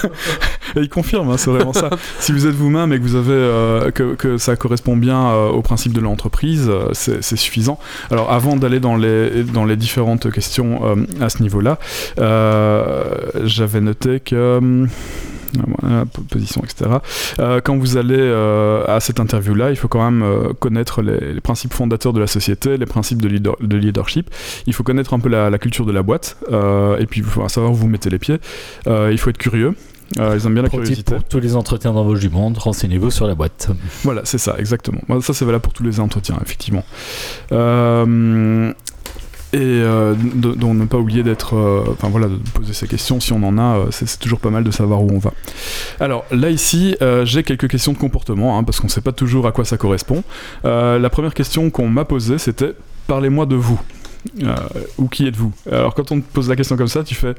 Et 0.76 0.80
il 0.80 0.88
confirme, 0.88 1.30
hein, 1.30 1.36
c'est 1.36 1.50
vraiment 1.50 1.72
ça. 1.72 1.90
Si 2.20 2.32
vous 2.32 2.46
êtes 2.46 2.54
vous-même 2.54 2.92
et 2.92 2.98
que 2.98 3.02
vous 3.02 3.16
avez 3.16 3.32
euh, 3.32 3.90
que, 3.90 4.14
que 4.14 4.38
ça 4.38 4.56
correspond 4.56 4.96
bien 4.96 5.30
euh, 5.30 5.48
au 5.48 5.62
principe 5.62 5.92
de 5.92 6.00
l'entreprise, 6.00 6.68
euh, 6.68 6.90
c'est 6.92 7.36
suffisant. 7.36 7.78
Alors 8.10 8.30
avant 8.30 8.56
d'aller 8.56 8.78
dans 8.78 8.96
les 8.96 9.42
dans 9.42 9.64
les 9.64 9.76
différentes 9.76 10.30
questions 10.30 10.80
euh, 10.84 11.06
à 11.20 11.28
ce 11.28 11.42
niveau-là, 11.42 11.78
j'avais 13.44 13.80
noté 13.80 14.20
que 14.20 14.58
hum, 14.58 14.88
position, 16.28 16.62
etc. 16.64 16.90
Euh, 17.38 17.60
quand 17.62 17.76
vous 17.76 17.96
allez 17.96 18.16
euh, 18.18 18.84
à 18.86 19.00
cette 19.00 19.20
interview-là, 19.20 19.70
il 19.70 19.76
faut 19.76 19.88
quand 19.88 20.02
même 20.02 20.22
euh, 20.22 20.52
connaître 20.52 21.02
les, 21.02 21.34
les, 21.34 21.40
principes 21.40 21.74
fondateurs 21.74 22.12
de 22.12 22.20
la 22.20 22.26
société, 22.26 22.76
les 22.76 22.86
principes 22.86 23.20
de, 23.20 23.28
leader, 23.28 23.56
de 23.60 23.76
leadership. 23.76 24.30
Il 24.66 24.74
faut 24.74 24.82
connaître 24.82 25.14
un 25.14 25.20
peu 25.20 25.28
la, 25.28 25.50
la 25.50 25.58
culture 25.58 25.86
de 25.86 25.92
la 25.92 26.02
boîte, 26.02 26.36
et 26.98 27.06
puis 27.06 27.20
il 27.20 27.24
faut 27.26 27.46
savoir 27.48 27.72
où 27.72 27.76
vous 27.76 27.88
mettez 27.88 28.10
les 28.10 28.18
pieds. 28.18 28.38
il 28.86 29.18
faut 29.18 29.30
être 29.30 29.38
curieux. 29.38 29.74
Euh, 30.18 30.36
ils 30.36 30.44
aiment 30.46 30.54
bien 30.54 30.62
la 30.62 30.68
curiosité. 30.68 31.14
Pour 31.14 31.24
tous 31.24 31.40
les 31.40 31.54
entretiens 31.54 31.92
d'embauche 31.92 32.20
du 32.20 32.30
monde, 32.30 32.58
renseignez-vous 32.58 33.10
sur 33.10 33.26
la 33.26 33.34
boîte. 33.34 33.68
Voilà, 34.02 34.22
c'est 34.24 34.38
ça, 34.38 34.56
exactement. 34.58 35.00
Ça, 35.20 35.32
c'est 35.34 35.44
valable 35.44 35.62
pour 35.62 35.72
tous 35.72 35.84
les 35.84 36.00
entretiens, 36.00 36.36
effectivement. 36.42 36.84
Euh, 37.52 38.72
et 39.52 39.58
euh, 39.58 40.14
donc 40.14 40.74
ne 40.74 40.84
pas 40.84 40.98
oublier 40.98 41.22
d'être, 41.24 41.56
euh, 41.56 41.84
enfin 41.90 42.08
voilà, 42.08 42.28
de 42.28 42.36
poser 42.54 42.72
ces 42.72 42.86
questions 42.86 43.18
si 43.18 43.32
on 43.32 43.42
en 43.42 43.58
a, 43.58 43.78
euh, 43.78 43.86
c'est 43.90 44.18
toujours 44.18 44.38
pas 44.38 44.50
mal 44.50 44.62
de 44.62 44.70
savoir 44.70 45.02
où 45.02 45.10
on 45.12 45.18
va. 45.18 45.32
Alors 45.98 46.24
là 46.30 46.50
ici, 46.50 46.96
euh, 47.02 47.24
j'ai 47.24 47.42
quelques 47.42 47.68
questions 47.68 47.92
de 47.92 47.98
comportement, 47.98 48.58
hein, 48.58 48.64
parce 48.64 48.78
qu'on 48.78 48.88
sait 48.88 49.00
pas 49.00 49.12
toujours 49.12 49.46
à 49.46 49.52
quoi 49.52 49.64
ça 49.64 49.76
correspond. 49.76 50.22
la 50.64 51.10
première 51.10 51.34
question 51.34 51.70
qu'on 51.70 51.88
m'a 51.88 52.04
posée, 52.04 52.38
c'était 52.38 52.74
parlez-moi 53.06 53.46
de 53.46 53.56
vous. 53.56 53.80
ou 54.98 55.08
qui 55.08 55.26
êtes-vous? 55.26 55.52
Alors 55.70 55.94
quand 55.94 56.12
on 56.12 56.20
te 56.20 56.32
pose 56.32 56.48
la 56.48 56.54
question 56.54 56.76
comme 56.76 56.88
ça, 56.88 57.02
tu 57.02 57.14
fais 57.14 57.34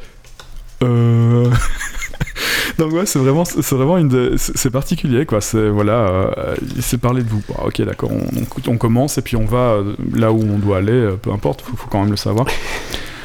euh... 0.84 1.50
Donc 2.78 2.94
ouais, 2.94 3.06
c'est 3.06 3.20
vraiment, 3.20 3.46
c'est 3.46 3.76
vraiment 3.76 3.98
une, 3.98 4.08
de... 4.08 4.36
c'est 4.38 4.72
particulier 4.72 5.26
quoi. 5.26 5.42
C'est 5.42 5.70
voilà, 5.70 5.94
euh, 5.94 6.56
c'est 6.80 6.98
parler 6.98 7.24
de 7.24 7.30
vous. 7.30 7.42
Bah, 7.48 7.64
ok, 7.66 7.82
d'accord. 7.84 8.12
On, 8.12 8.72
on, 8.72 8.78
commence 8.78 9.18
et 9.18 9.22
puis 9.22 9.36
on 9.36 9.46
va 9.46 9.78
là 10.14 10.32
où 10.32 10.42
on 10.42 10.58
doit 10.58 10.78
aller. 10.78 11.10
Peu 11.22 11.32
importe, 11.32 11.62
faut, 11.62 11.76
faut 11.76 11.88
quand 11.90 12.02
même 12.02 12.12
le 12.12 12.18
savoir. 12.18 12.48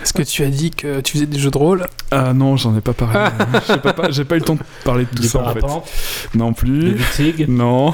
Est-ce 0.07 0.13
que 0.13 0.23
tu 0.23 0.45
as 0.45 0.51
dit 0.51 0.71
que 0.71 1.01
tu 1.01 1.15
faisais 1.15 1.27
des 1.27 1.37
jeux 1.37 1.51
de 1.51 1.59
rôle? 1.59 1.85
Ah 2.13 2.33
non, 2.33 2.57
j'en 2.57 2.77
ai 2.77 2.81
pas 2.81 2.93
parlé. 2.93 3.19
j'ai, 3.67 3.77
pas, 3.79 3.93
pas, 3.93 4.09
pas, 4.09 4.37
eu 4.37 4.39
le 4.39 4.41
temps 4.41 4.55
de 4.55 4.61
parler 4.85 5.05
de 5.05 5.11
tout 5.11 5.23
des 5.23 5.27
ça 5.27 5.41
en 5.41 5.53
fait. 5.53 5.65
Non 6.37 6.53
plus. 6.53 6.97
Des 7.19 7.47
Non. 7.49 7.93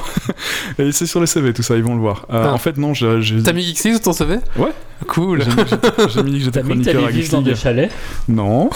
Et 0.77 0.91
c'est 0.91 1.07
sur 1.07 1.19
les 1.21 1.25
CV 1.25 1.53
tout 1.53 1.63
ça, 1.63 1.75
ils 1.75 1.81
vont 1.81 1.95
le 1.95 2.01
voir. 2.01 2.27
Euh, 2.29 2.45
ah. 2.49 2.53
En 2.53 2.59
fait 2.59 2.77
non, 2.77 2.93
j'ai. 2.93 3.19
j'ai... 3.23 3.41
T'as 3.41 3.51
mis 3.51 3.63
Geeks 3.63 3.79
sur 3.79 3.99
ton 3.99 4.13
CV 4.13 4.35
Ouais. 4.57 4.69
Cool. 5.07 5.43
J'ai, 5.43 6.23
mis 6.23 6.39
que 6.39 6.45
j'étais 6.45 6.61
T'as 6.61 6.63
mis 6.63 6.83
que 6.83 6.91
chroniqueur 6.91 7.05
à 7.05 7.09
vivre 7.09 7.31
dans 7.31 7.41
des 7.41 7.55
chalets 7.55 7.91
Non. 8.27 8.69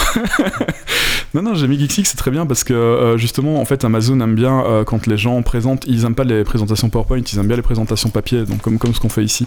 non, 1.34 1.42
non, 1.42 1.56
j'ai 1.56 1.68
mis 1.68 1.80
Geeksix, 1.80 2.06
c'est 2.06 2.18
très 2.18 2.32
bien 2.32 2.46
parce 2.46 2.64
que 2.64 2.74
euh, 2.74 3.18
justement, 3.18 3.62
en 3.62 3.66
fait, 3.66 3.84
Amazon 3.84 4.20
aime 4.20 4.36
bien 4.36 4.64
euh, 4.66 4.84
quand 4.84 5.08
les 5.08 5.18
gens 5.18 5.42
présentent, 5.42 5.86
ils 5.88 6.06
aiment 6.06 6.16
pas 6.16 6.24
les 6.24 6.44
présentations 6.44 6.90
PowerPoint, 6.90 7.20
ils 7.20 7.40
aiment 7.40 7.48
bien 7.48 7.56
les 7.56 7.62
présentations 7.62 8.10
papier, 8.10 8.44
donc 8.44 8.62
comme, 8.62 8.78
comme 8.78 8.94
ce 8.94 9.00
qu'on 9.00 9.10
fait 9.10 9.24
ici. 9.24 9.46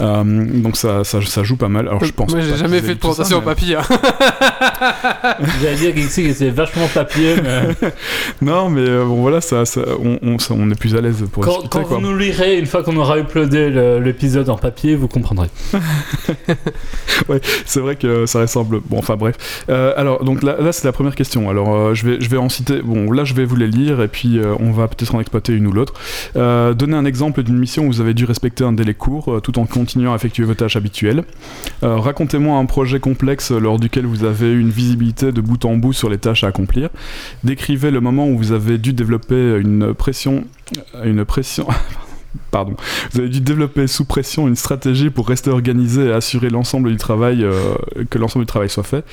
Euh, 0.00 0.22
donc 0.24 0.76
ça, 0.76 1.04
ça, 1.04 1.20
ça, 1.22 1.42
joue 1.42 1.56
pas 1.56 1.68
mal. 1.68 1.88
Alors 1.88 2.04
je 2.04 2.12
pense. 2.12 2.32
Moi, 2.32 2.40
j'ai 2.40 2.56
jamais 2.56 2.80
fait 2.80 2.94
de 2.94 2.98
présentation 2.98 3.40
mais... 3.40 3.44
papier. 3.44 3.76
Hein. 3.76 3.82
J'allais 5.62 5.76
dire 5.76 5.96
Geeksix 5.96 6.34
c'était 6.34 6.50
vachement 6.50 6.88
papier, 6.92 7.36
mais. 7.42 7.68
non, 8.42 8.70
mais 8.70 8.88
euh, 8.88 9.04
bon, 9.04 9.20
voilà, 9.22 9.40
ça, 9.40 9.64
ça 9.64 9.80
on, 10.02 10.18
on, 10.22 10.38
ça, 10.38 10.54
on, 10.56 10.70
est 10.70 10.78
plus 10.78 10.94
à 10.94 11.00
l'aise 11.00 11.24
pour 11.30 11.44
Quand, 11.44 11.68
quand 11.68 11.82
quoi. 11.82 11.98
vous 11.98 12.02
nous 12.02 12.16
lirez, 12.16 12.58
une 12.58 12.66
fois 12.66 12.82
qu'on 12.82 12.96
aura 12.96 13.18
uploadé 13.18 13.70
l'épisode 14.00 14.48
en 14.48 14.56
papier, 14.56 14.94
vous 14.94 15.08
comprendrez. 15.08 15.48
ouais, 17.28 17.40
c'est 17.66 17.80
vrai 17.80 17.96
que 17.96 18.26
ça 18.26 18.40
ressemble. 18.40 18.80
Bon, 18.80 18.98
enfin 18.98 19.16
bref. 19.16 19.64
Euh, 19.68 19.92
alors, 19.96 20.24
donc 20.24 20.42
là, 20.42 20.72
c'est 20.72 20.84
la 20.84 20.92
première 20.92 21.14
question. 21.14 21.50
Alors, 21.50 21.74
euh, 21.74 21.94
je, 21.94 22.06
vais, 22.06 22.20
je 22.20 22.28
vais 22.28 22.36
en 22.36 22.48
citer. 22.48 22.80
Bon, 22.82 23.10
là, 23.10 23.24
je 23.24 23.34
vais 23.34 23.44
vous 23.44 23.56
les 23.56 23.66
lire 23.66 24.00
et 24.02 24.08
puis 24.08 24.38
euh, 24.38 24.54
on 24.58 24.72
va 24.72 24.88
peut-être 24.88 25.14
en 25.14 25.20
exploiter 25.20 25.52
une 25.52 25.66
ou 25.66 25.72
l'autre. 25.72 25.94
Donnez 26.34 26.96
un 26.96 27.04
exemple 27.04 27.42
d'une 27.42 27.58
mission 27.58 27.84
où 27.84 27.86
vous 27.88 28.00
avez 28.00 28.14
dû 28.14 28.24
respecter 28.24 28.64
un 28.64 28.72
délai 28.72 28.94
court 28.94 29.40
tout 29.42 29.58
en 29.58 29.66
continuant 29.66 30.12
à 30.12 30.16
effectuer 30.16 30.44
vos 30.44 30.54
tâches 30.54 30.76
habituelles. 30.76 31.24
Racontez-moi 31.82 32.58
un 32.58 32.66
projet 32.66 33.00
complexe 33.00 33.50
lors 33.50 33.78
duquel 33.78 34.06
vous 34.06 34.24
avez 34.24 34.52
une 34.52 34.70
visibilité 34.70 35.32
de 35.32 35.40
bout 35.40 35.64
en 35.64 35.76
bout 35.76 35.92
sur 35.92 36.08
les 36.08 36.18
tâches 36.18 36.44
à 36.44 36.48
accomplir. 36.48 36.90
Décrivez 37.44 37.90
le 37.90 38.00
moment 38.00 38.28
où 38.28 38.36
vous 38.36 38.52
avez 38.52 38.78
dû 38.78 38.92
développer 38.92 39.58
une 39.58 39.94
pression. 39.94 40.44
Une 41.04 41.24
pression. 41.24 41.66
Pardon. 42.50 42.74
Vous 43.12 43.20
avez 43.20 43.28
dû 43.28 43.40
développer 43.40 43.86
sous 43.86 44.04
pression 44.04 44.48
une 44.48 44.56
stratégie 44.56 45.10
pour 45.10 45.28
rester 45.28 45.50
organisé 45.50 46.06
et 46.06 46.12
assurer 46.12 46.50
l'ensemble 46.50 46.90
du 46.90 46.96
travail, 46.96 47.44
euh, 47.44 47.74
que 48.10 48.18
l'ensemble 48.18 48.44
du 48.44 48.48
travail 48.48 48.70
soit 48.70 48.82
fait. 48.82 49.04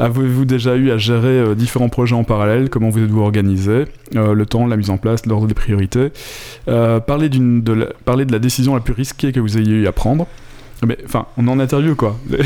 Avez-vous 0.00 0.44
déjà 0.44 0.76
eu 0.76 0.90
à 0.90 0.98
gérer 0.98 1.28
euh, 1.28 1.54
différents 1.54 1.88
projets 1.88 2.14
en 2.14 2.24
parallèle? 2.24 2.70
Comment 2.70 2.90
vous 2.90 3.02
êtes-vous 3.02 3.20
organisé? 3.20 3.84
Euh, 4.16 4.34
Le 4.34 4.46
temps, 4.46 4.66
la 4.66 4.76
mise 4.76 4.90
en 4.90 4.96
place, 4.96 5.26
l'ordre 5.26 5.46
des 5.46 5.54
priorités. 5.54 6.10
parlez, 6.66 7.28
de 7.28 7.72
la, 7.72 7.86
parlez 8.04 8.24
de 8.24 8.32
la 8.32 8.38
décision 8.38 8.74
la 8.74 8.80
plus 8.80 8.94
risquée 8.94 9.32
que 9.32 9.40
vous 9.40 9.58
ayez 9.58 9.72
eu 9.72 9.86
à 9.86 9.92
prendre. 9.92 10.26
Mais 10.86 10.98
enfin, 11.04 11.26
on 11.36 11.46
est 11.46 11.50
en 11.50 11.60
interview 11.60 11.94
quoi. 11.94 12.16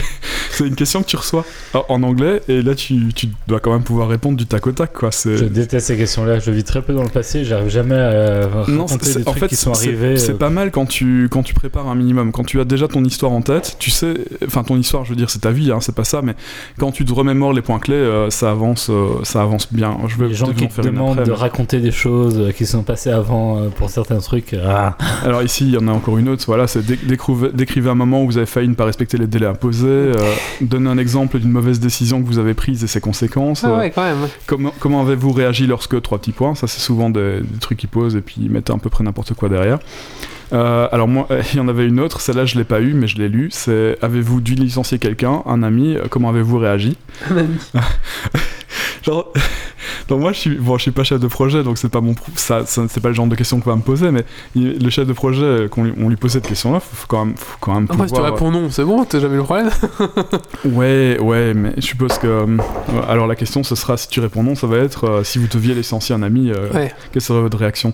c'est 0.50 0.66
une 0.66 0.74
question 0.74 1.02
que 1.02 1.06
tu 1.06 1.16
reçois 1.16 1.44
en 1.88 2.02
anglais 2.02 2.42
et 2.48 2.62
là 2.62 2.74
tu, 2.74 3.12
tu, 3.14 3.28
dois 3.46 3.60
quand 3.60 3.72
même 3.72 3.82
pouvoir 3.82 4.08
répondre 4.08 4.36
du 4.36 4.46
tac 4.46 4.66
au 4.66 4.72
tac 4.72 4.92
quoi. 4.92 5.10
Je 5.24 5.44
déteste 5.44 5.86
ces 5.88 5.96
questions-là. 5.96 6.38
Je 6.38 6.50
vis 6.50 6.64
très 6.64 6.82
peu 6.82 6.92
dans 6.92 7.02
le 7.02 7.08
passé. 7.08 7.44
J'arrive 7.44 7.68
jamais 7.68 7.94
à 7.94 8.46
raconter 8.48 8.72
non, 8.72 8.84
des 8.84 8.98
trucs 8.98 9.28
en 9.28 9.32
fait, 9.34 9.48
qui 9.48 9.56
sont 9.56 9.72
arrivés. 9.72 10.16
C'est 10.16 10.32
euh... 10.32 10.36
pas 10.36 10.50
mal 10.50 10.70
quand 10.70 10.86
tu 10.86 11.28
quand 11.30 11.42
tu 11.42 11.54
prépares 11.54 11.88
un 11.88 11.94
minimum. 11.94 12.32
Quand 12.32 12.44
tu 12.44 12.60
as 12.60 12.64
déjà 12.64 12.88
ton 12.88 13.04
histoire 13.04 13.32
en 13.32 13.42
tête, 13.42 13.76
tu 13.78 13.90
sais. 13.90 14.14
Enfin, 14.46 14.64
ton 14.64 14.76
histoire, 14.76 15.04
je 15.04 15.10
veux 15.10 15.16
dire, 15.16 15.30
c'est 15.30 15.40
ta 15.40 15.50
vie, 15.50 15.70
hein, 15.70 15.78
c'est 15.80 15.94
pas 15.94 16.04
ça. 16.04 16.22
Mais 16.22 16.34
quand 16.78 16.92
tu 16.92 17.04
te 17.04 17.12
remémores 17.12 17.52
les 17.52 17.62
points 17.62 17.78
clés, 17.78 17.94
euh, 17.94 18.30
ça 18.30 18.50
avance, 18.50 18.90
euh, 18.90 19.22
ça 19.24 19.42
avance 19.42 19.72
bien. 19.72 19.96
Je 20.06 20.16
vais 20.16 20.28
les 20.28 20.34
gens 20.34 20.52
qui 20.52 20.68
te 20.68 20.80
demandent 20.80 21.18
après, 21.18 21.24
de 21.24 21.30
mais... 21.30 21.36
raconter 21.36 21.80
des 21.80 21.90
choses 21.90 22.52
qui 22.56 22.66
sont 22.66 22.82
passées 22.82 23.10
avant 23.10 23.58
euh, 23.58 23.68
pour 23.68 23.90
certains 23.90 24.18
trucs. 24.18 24.54
Ah. 24.64 24.96
Alors 25.24 25.42
ici, 25.42 25.64
il 25.66 25.74
y 25.74 25.78
en 25.78 25.88
a 25.88 25.92
encore 25.92 26.18
une 26.18 26.28
autre. 26.28 26.44
Voilà, 26.46 26.66
c'est 26.66 26.84
décrivez 26.84 27.90
un 27.90 27.94
moment 27.94 28.22
où 28.22 28.27
vous 28.28 28.36
avez 28.36 28.46
failli 28.46 28.68
ne 28.68 28.74
pas 28.74 28.84
respecter 28.84 29.16
les 29.16 29.26
délais 29.26 29.46
imposés, 29.46 29.86
euh, 29.88 30.34
donner 30.60 30.88
un 30.90 30.98
exemple 30.98 31.38
d'une 31.38 31.50
mauvaise 31.50 31.80
décision 31.80 32.22
que 32.22 32.26
vous 32.26 32.38
avez 32.38 32.54
prise 32.54 32.84
et 32.84 32.86
ses 32.86 33.00
conséquences. 33.00 33.64
Ah 33.64 33.76
ouais, 33.76 33.90
quand 33.90 34.02
même. 34.02 34.28
Comment, 34.46 34.72
comment 34.78 35.02
avez-vous 35.02 35.32
réagi 35.32 35.66
lorsque 35.66 36.00
trois 36.02 36.18
petits 36.18 36.32
points 36.32 36.54
Ça, 36.54 36.66
c'est 36.66 36.80
souvent 36.80 37.10
des, 37.10 37.40
des, 37.40 37.58
trucs 37.58 37.78
qu'ils 37.78 37.88
posent 37.88 38.16
et 38.16 38.20
puis 38.20 38.36
ils 38.40 38.50
mettent 38.50 38.70
à 38.70 38.76
peu 38.78 38.90
près 38.90 39.04
n'importe 39.04 39.34
quoi 39.34 39.48
derrière. 39.48 39.78
Euh, 40.52 40.88
alors 40.92 41.08
moi, 41.08 41.26
il 41.52 41.56
y 41.56 41.60
en 41.60 41.68
avait 41.68 41.86
une 41.86 42.00
autre, 42.00 42.20
celle-là 42.20 42.46
je 42.46 42.56
l'ai 42.56 42.64
pas 42.64 42.80
eu, 42.80 42.94
mais 42.94 43.06
je 43.06 43.18
l'ai 43.18 43.28
lu. 43.28 43.48
C'est 43.50 43.98
avez-vous 44.02 44.40
dû 44.40 44.54
licencier 44.54 44.98
quelqu'un, 44.98 45.42
un 45.46 45.62
ami 45.62 45.96
Comment 46.10 46.30
avez-vous 46.30 46.58
réagi? 46.58 46.96
Un 47.30 47.38
ami. 47.38 47.56
Genre, 49.02 49.32
donc 50.08 50.20
moi 50.20 50.32
je 50.32 50.38
suis 50.38 50.54
bon, 50.56 50.76
je 50.78 50.82
suis 50.82 50.90
pas 50.90 51.04
chef 51.04 51.20
de 51.20 51.26
projet, 51.26 51.62
donc 51.62 51.78
c'est 51.78 51.88
pas 51.88 52.00
mon 52.00 52.14
ça, 52.34 52.64
ça 52.66 52.82
c'est 52.88 53.00
pas 53.00 53.08
le 53.08 53.14
genre 53.14 53.26
de 53.26 53.34
question 53.34 53.60
qu'on 53.60 53.70
va 53.70 53.76
me 53.76 53.82
poser, 53.82 54.10
mais 54.10 54.24
il, 54.54 54.82
le 54.82 54.90
chef 54.90 55.06
de 55.06 55.12
projet 55.12 55.68
qu'on 55.70 55.84
lui, 55.84 55.92
on 55.98 56.08
lui 56.08 56.16
pose 56.16 56.32
cette 56.32 56.46
question-là, 56.46 56.80
faut, 56.80 56.96
faut 56.96 57.06
quand 57.08 57.24
même, 57.24 57.36
faut 57.36 57.56
quand 57.60 57.74
même 57.74 57.86
ah, 57.88 57.92
pouvoir. 57.92 58.08
Si 58.08 58.14
tu 58.14 58.20
réponds 58.20 58.50
non, 58.50 58.70
c'est 58.70 58.84
bon, 58.84 59.04
t'as 59.04 59.20
jamais 59.20 59.34
eu 59.34 59.38
le 59.38 59.42
problème. 59.44 59.70
ouais, 60.64 61.18
ouais, 61.20 61.54
mais 61.54 61.72
je 61.76 61.82
suppose 61.82 62.16
que 62.18 62.26
euh, 62.26 62.56
alors 63.06 63.26
la 63.26 63.36
question 63.36 63.62
ce 63.62 63.74
sera 63.74 63.96
si 63.96 64.08
tu 64.08 64.20
réponds 64.20 64.42
non, 64.42 64.54
ça 64.54 64.66
va 64.66 64.78
être 64.78 65.04
euh, 65.04 65.24
si 65.24 65.38
vous 65.38 65.46
deviez 65.46 65.74
licencier 65.74 66.14
un 66.14 66.22
ami, 66.22 66.50
euh, 66.50 66.70
ouais. 66.72 66.92
quelle 67.12 67.22
serait 67.22 67.40
votre 67.40 67.58
réaction? 67.58 67.92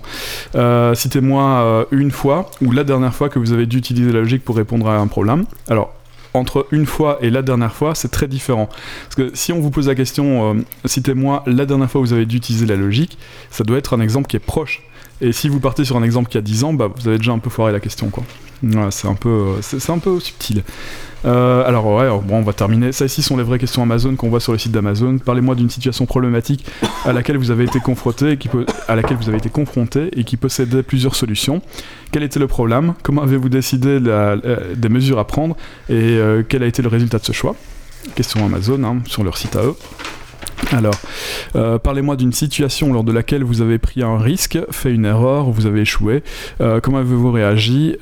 Citez-moi 0.95 1.87
une 1.91 2.11
fois 2.11 2.51
ou 2.63 2.71
la 2.71 2.85
dernière 2.85 3.15
fois 3.15 3.29
que 3.29 3.39
vous 3.39 3.53
avez 3.53 3.67
dû 3.67 3.79
utiliser 3.79 4.13
la 4.13 4.21
logique 4.21 4.45
pour 4.45 4.57
répondre 4.57 4.89
à 4.89 4.99
un 4.99 5.07
problème. 5.07 5.45
Alors 5.69 5.93
entre 6.35 6.67
une 6.73 6.85
fois 6.85 7.19
et 7.21 7.31
la 7.31 7.43
dernière 7.43 7.75
fois, 7.75 7.95
c'est 7.95 8.11
très 8.11 8.29
différent. 8.29 8.69
Parce 9.05 9.15
que 9.15 9.31
si 9.35 9.53
on 9.53 9.61
vous 9.61 9.71
pose 9.71 9.89
la 9.89 9.95
question, 9.95 10.55
euh, 10.55 10.61
citez-moi 10.85 11.43
la 11.47 11.65
dernière 11.65 11.91
fois 11.91 12.01
où 12.01 12.05
vous 12.05 12.13
avez 12.13 12.27
dû 12.27 12.37
utiliser 12.37 12.67
la 12.67 12.77
logique, 12.77 13.17
ça 13.51 13.65
doit 13.65 13.79
être 13.79 13.97
un 13.97 14.01
exemple 14.01 14.29
qui 14.29 14.37
est 14.37 14.41
proche. 14.41 14.83
Et 15.21 15.33
si 15.33 15.49
vous 15.49 15.61
partez 15.61 15.85
sur 15.85 15.97
un 15.97 16.03
exemple 16.03 16.29
qui 16.29 16.37
a 16.37 16.43
10 16.43 16.65
ans, 16.65 16.75
bah, 16.75 16.91
vous 16.95 17.09
avez 17.09 17.19
déjà 17.19 17.33
un 17.33 17.39
peu 17.39 17.51
foiré 17.51 17.73
la 17.73 17.81
question. 17.81 18.11
quoi. 18.11 18.25
C'est 18.91 19.09
un, 19.09 19.15
peu, 19.15 19.57
c'est 19.61 19.91
un 19.91 19.99
peu 19.99 20.19
subtil. 20.21 20.65
Euh, 21.25 21.67
alors 21.67 21.87
ouais, 21.87 22.09
bon, 22.23 22.37
on 22.37 22.43
va 22.43 22.53
terminer. 22.53 22.93
Ça 22.93 23.07
ici 23.07 23.23
sont 23.23 23.37
les 23.37 23.43
vraies 23.43 23.59
questions 23.59 23.83
Amazon 23.83 24.15
qu'on 24.15 24.29
voit 24.29 24.41
sur 24.41 24.53
le 24.53 24.59
site 24.59 24.73
d'Amazon. 24.73 25.19
Parlez-moi 25.19 25.55
d'une 25.55 25.71
situation 25.71 26.05
problématique 26.07 26.67
à 27.05 27.13
laquelle 27.13 27.39
vous 27.39 27.51
avez 27.51 27.65
été 27.65 27.81
confronté, 27.81 28.33
et 28.33 28.37
qui 28.37 28.51
à 28.89 28.95
laquelle 28.95 29.17
vous 29.17 29.29
avez 29.29 29.39
été 29.39 29.49
confronté 29.49 30.11
et 30.19 30.25
qui 30.25 30.37
possédait 30.37 30.83
plusieurs 30.83 31.15
solutions. 31.15 31.63
Quel 32.13 32.23
était 32.23 32.39
le 32.41 32.47
problème? 32.47 32.95
Comment 33.03 33.23
avez-vous 33.23 33.49
décidé 33.49 33.99
euh, 34.07 34.75
des 34.75 34.89
mesures 34.89 35.19
à 35.19 35.27
prendre? 35.27 35.57
Et 35.89 35.95
euh, 35.95 36.43
quel 36.47 36.63
a 36.63 36.67
été 36.67 36.83
le 36.83 36.89
résultat 36.89 37.19
de 37.19 37.25
ce 37.25 37.33
choix? 37.33 37.57
Question 38.15 38.45
Amazon 38.45 38.85
hein, 38.85 38.99
sur 39.07 39.25
leur 39.25 39.39
site 39.39 39.57
à 39.57 39.63
eux. 39.63 39.75
Alors, 40.73 40.95
parlez-moi 41.81 42.17
d'une 42.17 42.33
situation 42.33 42.93
lors 42.93 43.05
de 43.05 43.13
laquelle 43.13 43.45
vous 43.45 43.61
avez 43.61 43.79
pris 43.79 44.03
un 44.03 44.19
risque, 44.19 44.59
fait 44.71 44.93
une 44.93 45.05
erreur, 45.05 45.51
vous 45.51 45.67
avez 45.67 45.81
échoué. 45.81 46.23
Comment 46.59 46.99
avez-vous 46.99 47.33
réagi? 47.33 47.97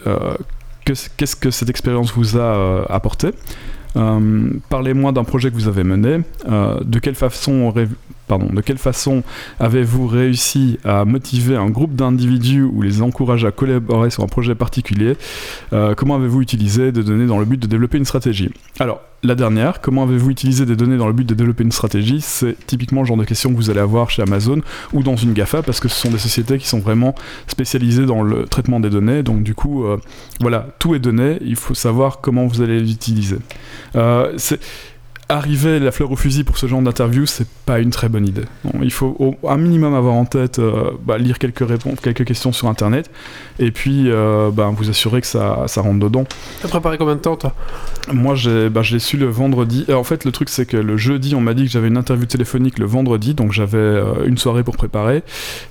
Qu'est-ce 0.85 1.37
que 1.37 1.51
cette 1.51 1.71
expérience 1.71 2.13
vous 2.13 2.37
a 2.37 2.41
euh, 2.41 2.85
apporté? 2.89 3.31
Parlez-moi 4.69 5.13
d'un 5.13 5.25
projet 5.25 5.51
que 5.51 5.55
vous 5.55 5.69
avez 5.69 5.85
mené. 5.85 6.21
Euh, 6.49 6.81
de 6.83 6.99
quelle 6.99 7.15
façon 7.15 7.73
de 8.31 8.79
façon 8.79 9.23
avez-vous 9.61 10.07
réussi 10.07 10.79
à 10.85 11.05
motiver 11.05 11.57
un 11.57 11.69
groupe 11.69 11.95
d'individus 11.95 12.63
ou 12.63 12.81
les 12.81 13.03
encourager 13.03 13.47
à 13.47 13.51
collaborer 13.51 14.11
sur 14.11 14.23
un 14.23 14.29
projet 14.29 14.55
particulier? 14.55 15.17
Euh, 15.73 15.95
Comment 15.95 16.17
avez-vous 16.17 16.41
utilisé 16.41 16.93
des 16.93 17.03
données 17.03 17.27
dans 17.27 17.39
le 17.39 17.45
but 17.45 17.61
de 17.61 17.67
développer 17.67 17.99
une 17.99 18.05
stratégie? 18.05 18.51
Alors, 18.81 19.01
la 19.25 19.35
dernière, 19.37 19.81
comment 19.81 20.03
avez-vous 20.03 20.31
utilisé 20.31 20.67
des 20.67 20.75
données 20.75 20.97
dans 20.97 21.07
le 21.07 21.13
but 21.13 21.27
de 21.29 21.35
développer 21.35 21.63
une 21.63 21.73
stratégie? 21.73 22.21
C'est 22.21 22.57
typiquement 22.67 23.03
le 23.03 23.07
genre 23.07 23.17
de 23.17 23.25
questions 23.25 23.51
que 23.51 23.57
vous 23.57 23.71
allez 23.71 23.81
avoir 23.81 24.11
chez 24.11 24.21
Amazon 24.23 24.61
ou 24.93 25.03
dans 25.03 25.15
une 25.15 25.33
GAFA 25.33 25.63
parce 25.63 25.79
que 25.79 25.89
ce 25.89 25.95
sont 25.95 26.11
des 26.11 26.19
sociétés 26.19 26.59
qui 26.59 26.67
sont 26.67 26.81
vraiment 26.81 27.15
spécialisées 27.47 28.05
dans 28.05 28.23
le 28.23 28.47
traitement 28.47 28.81
des 28.81 28.91
données. 28.91 29.23
Donc 29.23 29.45
du 29.45 29.55
coup, 29.55 29.85
euh, 29.85 29.99
voilà, 30.41 30.67
tout 30.81 30.95
est 30.97 30.99
donné, 30.99 31.39
il 31.43 31.57
faut 31.57 31.75
savoir 31.75 32.21
comment 32.21 32.47
vous 32.47 32.63
allez 32.63 32.81
l'utiliser. 32.81 33.39
Euh, 33.95 34.33
c'est 34.39 34.59
arriver 35.37 35.79
la 35.79 35.93
fleur 35.93 36.11
au 36.11 36.17
fusil 36.17 36.45
pour 36.45 36.59
ce 36.59 36.67
genre 36.67 36.83
d'interview, 36.83 37.27
c'est 37.27 37.47
pas 37.67 37.79
une 37.79 37.91
très 37.91 38.09
bonne 38.09 38.27
idée. 38.27 38.45
Non, 38.65 38.81
il 38.83 38.93
faut 38.93 39.17
au, 39.19 39.37
un 39.49 39.57
minimum 39.57 39.95
avoir 39.95 40.15
en 40.15 40.25
tête, 40.25 40.59
euh, 40.59 40.91
bah, 41.05 41.19
lire 41.19 41.39
quelques 41.39 41.67
réponses, 41.67 42.01
quelques 42.01 42.25
questions 42.25 42.53
sur 42.53 42.69
internet, 42.69 43.11
et 43.59 43.71
puis 43.71 44.11
euh, 44.11 44.51
bah, 44.51 44.71
vous 44.75 44.91
assurer 44.91 45.21
que 45.21 45.27
ça, 45.27 45.65
ça 45.67 45.81
rentre 45.81 45.99
dedans. 46.01 46.25
T'as 46.61 46.69
préparé 46.69 46.99
combien 46.99 47.17
de 47.17 47.21
temps, 47.21 47.37
toi? 47.37 47.55
Moi, 48.13 48.35
j'ai, 48.35 48.69
bah, 48.69 48.83
je 48.83 48.95
l'ai 48.95 49.01
su 49.01 49.17
le 49.17 49.27
vendredi. 49.27 49.85
Euh, 49.89 49.95
en 49.95 50.05
fait, 50.05 50.25
le 50.25 50.33
truc, 50.33 50.49
c'est 50.49 50.67
que 50.67 50.77
le 50.77 50.97
jeudi, 50.97 51.35
on 51.35 51.41
m'a 51.41 51.55
dit 51.55 51.65
que 51.65 51.71
j'avais 51.71 51.89
une 51.89 51.97
interview 51.97 52.27
téléphonique 52.27 52.79
le 52.79 52.87
vendredi, 52.87 53.35
donc 53.35 53.53
j'avais 53.53 53.79
euh, 53.79 54.27
une 54.27 54.39
soirée 54.39 54.65
pour 54.65 54.77
préparer. 54.77 55.23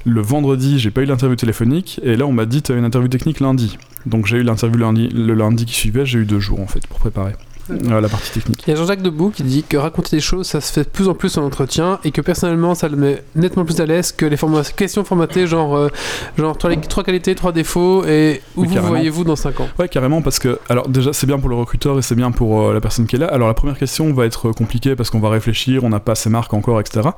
Le 0.05 0.21
vendredi, 0.21 0.79
j'ai 0.79 0.91
pas 0.91 1.01
eu 1.01 1.05
l'interview 1.05 1.35
téléphonique, 1.35 1.99
et 2.03 2.15
là, 2.15 2.25
on 2.25 2.31
m'a 2.31 2.45
dit, 2.45 2.61
tu 2.61 2.71
as 2.71 2.75
une 2.75 2.85
interview 2.85 3.09
technique 3.09 3.39
lundi. 3.39 3.77
Donc 4.05 4.25
j'ai 4.25 4.37
eu 4.37 4.43
l'interview 4.43 4.79
lundi, 4.79 5.09
le 5.09 5.33
lundi 5.33 5.65
qui 5.65 5.75
suivait, 5.75 6.05
j'ai 6.05 6.19
eu 6.19 6.25
deux 6.25 6.39
jours 6.39 6.59
en 6.59 6.67
fait 6.67 6.85
pour 6.87 6.99
préparer 6.99 7.33
la 7.69 8.09
partie 8.09 8.31
technique. 8.31 8.63
Il 8.67 8.71
y 8.71 8.73
a 8.73 8.75
Jean-Jacques 8.75 9.01
Debout 9.01 9.29
qui 9.29 9.43
dit 9.43 9.63
que 9.63 9.77
raconter 9.77 10.15
des 10.17 10.21
choses, 10.21 10.47
ça 10.47 10.61
se 10.61 10.71
fait 10.73 10.83
de 10.83 10.89
plus 10.89 11.07
en 11.07 11.13
plus 11.13 11.37
en 11.37 11.43
entretien 11.43 11.99
et 12.03 12.11
que 12.11 12.21
personnellement, 12.21 12.75
ça 12.75 12.87
le 12.89 12.97
met 12.97 13.23
nettement 13.35 13.65
plus 13.65 13.79
à 13.79 13.85
l'aise 13.85 14.11
que 14.11 14.25
les 14.25 14.37
forma- 14.37 14.63
questions 14.63 15.03
formatées, 15.03 15.47
genre, 15.47 15.75
euh, 15.75 15.89
genre 16.37 16.57
trois, 16.57 16.75
trois 16.75 17.03
qualités, 17.03 17.35
trois 17.35 17.51
défauts 17.51 18.05
et 18.05 18.41
où 18.55 18.61
Oui, 18.61 18.67
vous 18.75 18.81
voyez-vous 18.87 19.23
dans 19.23 19.35
5 19.35 19.59
ans. 19.61 19.67
Ouais, 19.79 19.87
carrément, 19.87 20.21
parce 20.21 20.39
que, 20.39 20.59
alors 20.69 20.87
déjà, 20.89 21.13
c'est 21.13 21.27
bien 21.27 21.39
pour 21.39 21.49
le 21.49 21.55
recruteur 21.55 21.97
et 21.97 22.01
c'est 22.01 22.15
bien 22.15 22.31
pour 22.31 22.61
euh, 22.61 22.73
la 22.73 22.81
personne 22.81 23.05
qui 23.07 23.15
est 23.15 23.19
là. 23.19 23.27
Alors, 23.27 23.47
la 23.47 23.53
première 23.53 23.77
question 23.77 24.11
va 24.13 24.25
être 24.25 24.51
compliquée 24.51 24.95
parce 24.95 25.09
qu'on 25.09 25.19
va 25.19 25.29
réfléchir, 25.29 25.83
on 25.83 25.89
n'a 25.89 25.99
pas 25.99 26.15
ces 26.15 26.29
marques 26.29 26.53
encore, 26.53 26.79
etc. 26.79 27.09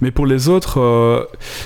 Mais 0.00 0.10
pour 0.10 0.26
les 0.26 0.48
autres, 0.48 0.80
euh, 0.80 1.24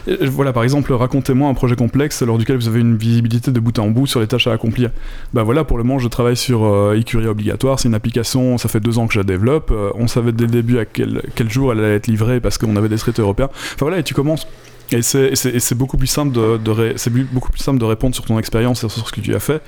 euh, 0.09 0.17
voilà, 0.31 0.53
par 0.53 0.63
exemple, 0.63 0.93
racontez-moi 0.93 1.49
un 1.49 1.55
projet 1.55 1.77
complexe 1.77 2.23
lors 2.23 2.39
duquel 2.39 2.57
vous 2.57 2.69
avez 2.69 2.81
une 2.81 2.97
visibilité 2.97 3.51
de 3.51 3.61
bout 3.61 3.79
en 3.79 3.89
bout 3.89 4.07
sur 4.07 4.21
les 4.21 4.27
tâches 4.27 4.47
à 4.47 4.53
accomplir. 4.53 4.91
Bah 5.33 5.43
voilà, 5.43 5.65
pour 5.65 5.79
le 5.79 5.85
moment, 5.85 5.99
je 5.99 6.09
travaille 6.09 6.37
sur 6.37 6.65
euh, 6.65 6.95
Ecuria 6.99 7.31
Obligatoire. 7.31 7.79
C'est 7.81 7.89
une 7.89 7.95
application, 7.95 8.36
ça 8.59 8.69
fait 8.69 8.81
deux 8.81 8.99
ans 8.99 9.07
que 9.07 9.15
je 9.15 9.21
la 9.21 9.25
développe. 9.25 9.71
Euh, 9.71 9.91
on 9.95 10.07
savait 10.07 10.33
dès 10.33 10.45
le 10.45 10.51
début 10.51 10.79
à 10.79 10.85
quel, 10.85 11.23
jour 11.49 11.73
elle 11.73 11.81
allait 11.81 11.97
être 11.97 12.07
livrée 12.07 12.41
parce 12.41 12.59
qu'on 12.59 12.77
avait 12.77 12.89
des 12.89 12.99
traités 12.99 13.23
européens. 13.23 13.49
Enfin 13.53 13.77
voilà, 13.81 13.99
et 13.99 14.03
tu 14.03 14.15
commences. 14.15 14.47
Et 14.93 15.03
c'est- 15.03 15.75
beaucoup 15.75 15.97
plus 15.97 16.07
simple 16.07 16.33
de, 16.33 17.85
répondre 17.85 18.15
sur 18.15 18.25
ton 18.25 18.39
expérience 18.39 18.85
et 18.85 18.89
sur 18.89 19.07
ce 19.07 19.13
que 19.13 19.21
tu 19.21 19.35
as 19.35 19.41
fait 19.41 19.61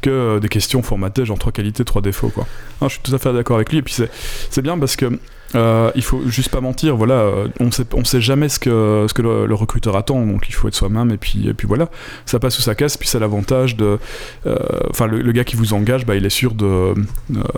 que 0.00 0.08
euh, 0.08 0.40
des 0.40 0.48
questions 0.48 0.82
formatées 0.82 1.26
genre 1.26 1.38
trois 1.38 1.52
qualités, 1.52 1.84
trois 1.84 2.00
défauts 2.00 2.30
quoi. 2.30 2.46
Non, 2.80 2.88
je 2.88 2.94
suis 2.94 3.02
tout 3.02 3.14
à 3.14 3.18
fait 3.18 3.32
d'accord 3.32 3.56
avec 3.56 3.70
lui 3.70 3.78
et 3.78 3.82
puis 3.82 3.94
c'est 3.94 4.62
bien 4.62 4.78
parce 4.78 4.96
que 4.96 5.18
euh, 5.54 5.90
il 5.94 6.02
faut 6.02 6.22
juste 6.26 6.48
pas 6.48 6.60
mentir, 6.60 6.96
voilà, 6.96 7.14
euh, 7.14 7.48
on 7.60 7.70
sait 7.70 7.84
on 7.92 8.04
sait 8.04 8.20
jamais 8.20 8.48
ce 8.48 8.58
que 8.58 9.06
ce 9.08 9.14
que 9.14 9.22
le, 9.22 9.54
recruteur 9.54 9.96
attend 9.96 10.24
donc 10.24 10.48
il 10.48 10.54
faut 10.54 10.68
être 10.68 10.74
soi-même 10.74 11.10
et 11.10 11.18
puis 11.18 11.48
et 11.48 11.54
puis 11.54 11.66
voilà, 11.66 11.90
ça 12.24 12.38
passe 12.38 12.58
ou 12.58 12.62
ça 12.62 12.74
casse 12.74 12.96
puis 12.96 13.08
c'est 13.08 13.18
l'avantage 13.18 13.76
de 13.76 13.98
euh, 14.46 14.56
enfin 14.90 15.06
le, 15.06 15.32
gars 15.32 15.44
qui 15.44 15.56
vous 15.56 15.74
engage 15.74 16.06
bah 16.06 16.16
il 16.16 16.24
est 16.24 16.30
sûr 16.30 16.54
de 16.54 16.64
euh, 16.64 16.94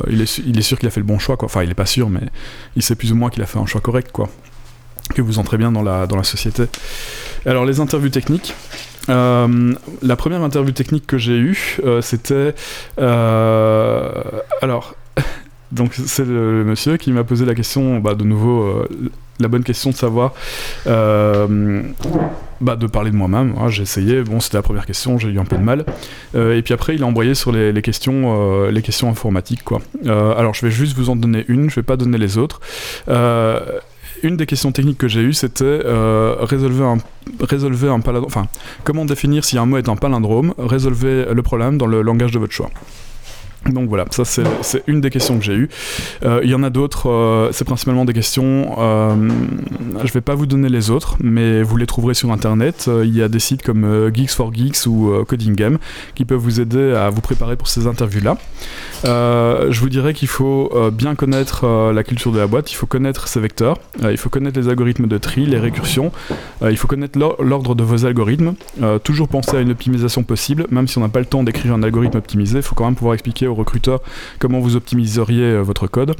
il 0.09 0.21
est 0.21 0.39
il 0.39 0.59
est 0.59 0.63
sûr 0.63 0.79
qu'il 0.79 0.89
a 0.89 0.91
fait 0.91 1.01
le 1.01 1.07
bon 1.07 1.19
choix 1.19 1.37
quoi. 1.37 1.47
Enfin, 1.47 1.63
il 1.63 1.71
est 1.71 1.75
pas 1.75 1.87
sûr 1.87 2.11
mais 2.11 2.23
il 2.77 2.83
sait 2.83 2.97
plus 2.97 3.13
ou 3.13 3.17
moins 3.17 3.31
qu'il 3.31 3.43
a 3.43 3.47
fait 3.47 3.59
un 3.59 3.67
choix 3.67 3.81
correct 3.81 4.11
quoi. 4.13 4.29
Que 5.15 5.23
vous 5.23 5.39
entrez 5.39 5.59
bien 5.59 5.71
dans 5.71 5.83
la 5.83 6.07
dans 6.07 6.17
la 6.17 6.25
société. 6.25 6.65
Alors 7.47 7.65
les 7.65 7.81
interviews 7.81 8.11
techniques 8.11 8.55
la 9.07 10.17
première 10.17 10.41
interview 10.41 10.73
technique 10.73 11.07
que 11.07 11.19
j'ai 11.19 11.37
eue, 11.37 11.79
c'était. 12.01 12.55
alors, 12.97 14.95
donc 15.75 15.95
c'est 15.95 16.25
le, 16.25 16.65
monsieur 16.65 16.97
qui 16.97 17.13
m'a 17.13 17.25
posé 17.25 17.45
la 17.45 17.55
question, 17.55 17.99
bah, 17.99 18.15
de 18.15 18.25
nouveau, 18.25 18.63
euh, 18.63 18.89
la 19.41 19.49
bonne 19.49 19.65
question 19.65 19.91
de 19.91 19.97
savoir. 19.97 20.33
euh, 20.87 21.83
bah, 22.61 22.77
de 22.77 22.87
parler 22.87 23.11
de 23.11 23.17
moi-même, 23.17 23.55
hein, 23.59 23.69
j'ai 23.69 23.83
essayé, 23.83 24.23
bon 24.23 24.39
c'était 24.41 24.57
la 24.57 24.63
première 24.63 24.87
question, 24.87 25.19
j'ai 25.19 25.29
eu 25.29 25.39
un 25.39 25.45
peu 25.45 25.57
de 25.57 25.63
mal. 25.63 25.85
Euh, 26.35 26.57
et 26.57 26.63
puis 26.63 26.73
après 26.73 26.95
il 26.95 27.03
a 27.03 27.07
embrayé 27.07 27.35
sur 27.35 27.51
les, 27.53 27.83
questions, 27.83 28.69
les 28.71 28.81
questions 28.81 29.11
informatiques 29.11 29.65
quoi. 29.65 29.81
Alors 30.07 30.55
je 30.55 30.65
vais 30.65 30.71
juste 30.71 30.97
vous 30.97 31.11
en 31.11 31.17
donner 31.17 31.45
une, 31.49 31.69
je 31.69 31.75
vais 31.75 31.83
pas 31.83 31.97
donner 31.97 32.17
les 32.17 32.39
autres. 32.39 32.61
Une 34.23 34.37
des 34.37 34.47
questions 34.47 34.73
techniques 34.73 34.99
que 34.99 35.09
j'ai 35.09 35.21
eues, 35.21 35.35
c'était 35.35 35.81
résolver 36.41 36.85
un, 36.85 36.99
résolver 37.41 37.89
un 37.89 38.01
palindrome. 38.01 38.29
Enfin, 38.29 38.47
comment 38.85 39.05
définir 39.05 39.45
si 39.45 39.59
un 39.59 39.67
mot 39.67 39.77
est 39.77 39.89
un 39.89 39.97
palindrome? 39.97 40.55
Résolvez 40.57 41.27
le 41.35 41.43
problème 41.43 41.77
dans 41.77 41.87
le 41.87 42.01
langage 42.03 42.31
de 42.31 42.39
votre 42.39 42.53
choix. 42.53 42.71
Donc 43.71 43.89
voilà, 43.89 44.05
ça 44.11 44.25
c'est 44.25 44.45
une 44.87 45.01
des 45.01 45.11
questions 45.11 45.39
que 45.39 45.45
j'ai 45.45 45.55
eues. 45.55 45.69
Euh, 46.25 46.41
Il 46.45 46.51
y 46.51 46.55
en 46.55 46.63
a 46.63 46.71
d'autres, 46.71 47.09
euh, 47.09 47.49
c'est 47.53 47.65
principalement 47.65 48.05
des 48.05 48.13
questions. 48.13 48.75
euh, 48.79 49.15
je 50.05 50.13
vais 50.13 50.21
pas 50.21 50.35
vous 50.35 50.47
donner 50.47 50.69
les 50.69 50.91
autres, 50.91 51.17
mais 51.21 51.63
vous 51.63 51.77
les 51.77 51.87
trouverez 51.87 52.15
sur 52.15 52.31
internet. 52.31 52.87
Euh, 52.89 53.05
Il 53.07 53.17
y 53.17 53.23
a 53.23 53.29
des 53.29 53.39
sites 53.39 53.63
comme 53.63 54.11
Geeks 54.15 54.31
for 54.31 54.53
Geeks 54.55 54.87
ou 54.87 55.13
Coding 55.27 55.55
Game 55.55 55.79
qui 56.15 56.25
peuvent 56.25 56.39
vous 56.39 56.61
aider 56.61 56.93
à 56.93 57.11
vous 57.11 57.21
préparer 57.21 57.57
pour 57.57 57.69
ces 57.69 57.87
interviews-là. 57.87 58.37
Je 59.05 59.81
vous 59.81 59.89
dirais 59.89 60.15
qu'il 60.15 60.29
faut 60.29 60.71
bien 60.93 61.15
connaître 61.15 61.67
la 61.93 62.03
culture 62.05 62.33
de 62.33 62.39
la 62.39 62.47
boîte, 62.47 62.71
il 62.71 62.75
faut 62.75 62.87
connaître 62.87 63.29
ses 63.29 63.41
vecteurs, 63.41 63.79
il 64.03 64.17
faut 64.17 64.29
connaître 64.31 64.59
les 64.59 64.69
algorithmes 64.69 65.07
de 65.07 65.19
tri, 65.19 65.47
les 65.47 65.59
récursions, 65.59 66.13
il 66.63 66.77
faut 66.77 66.89
connaître 66.89 67.19
l'or- 67.19 67.37
l'ordre 67.43 67.75
de 67.75 67.83
vos 67.83 68.05
algorithmes, 68.07 68.55
toujours 69.03 69.29
penser 69.29 69.57
à 69.57 69.61
une 69.61 69.71
optimisation 69.71 70.23
possible, 70.23 70.67
même 70.71 70.89
si 70.89 70.99
on 70.99 71.01
n'a 71.03 71.09
pas 71.09 71.21
le 71.21 71.27
temps 71.27 71.43
d'écrire 71.43 71.75
un 71.75 71.83
algorithme 71.83 72.19
optimisé, 72.19 72.59
il 72.59 72.63
faut 72.63 72.75
quand 72.75 72.85
même 72.85 72.95
pouvoir 72.95 73.15
expliquer 73.15 73.47
au 73.55 73.57
recruteur 73.57 74.01
comment 74.39 74.61
vous 74.61 74.77
optimiseriez 74.77 75.43
euh, 75.43 75.61
votre 75.63 75.87
code. 75.87 76.15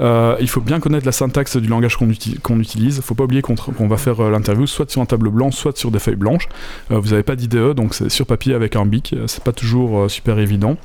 Euh, 0.00 0.36
il 0.40 0.48
faut 0.48 0.60
bien 0.60 0.80
connaître 0.80 1.06
la 1.06 1.12
syntaxe 1.12 1.56
du 1.56 1.68
langage 1.68 1.96
qu'on 1.96 2.08
uti- 2.08 2.38
qu'on 2.40 2.58
utilise, 2.60 2.96
il 2.96 3.02
faut 3.02 3.14
pas 3.14 3.24
oublier 3.24 3.42
qu'on 3.42 3.88
va 3.88 3.96
faire 3.96 4.20
euh, 4.20 4.30
l'interview 4.30 4.66
soit 4.66 4.90
sur 4.90 5.00
un 5.00 5.06
tableau 5.06 5.30
blanc, 5.30 5.50
soit 5.50 5.76
sur 5.76 5.90
des 5.90 5.98
feuilles 6.00 6.16
blanches. 6.16 6.48
Euh, 6.90 6.98
vous 6.98 7.10
n'avez 7.10 7.22
pas 7.22 7.36
d'IDE, 7.36 7.72
donc 7.74 7.94
c'est 7.94 8.10
sur 8.10 8.26
papier 8.26 8.54
avec 8.54 8.76
un 8.76 8.86
bic, 8.86 9.14
c'est 9.26 9.42
pas 9.44 9.52
toujours 9.52 10.10
super 10.10 10.38
évident. 10.38 10.76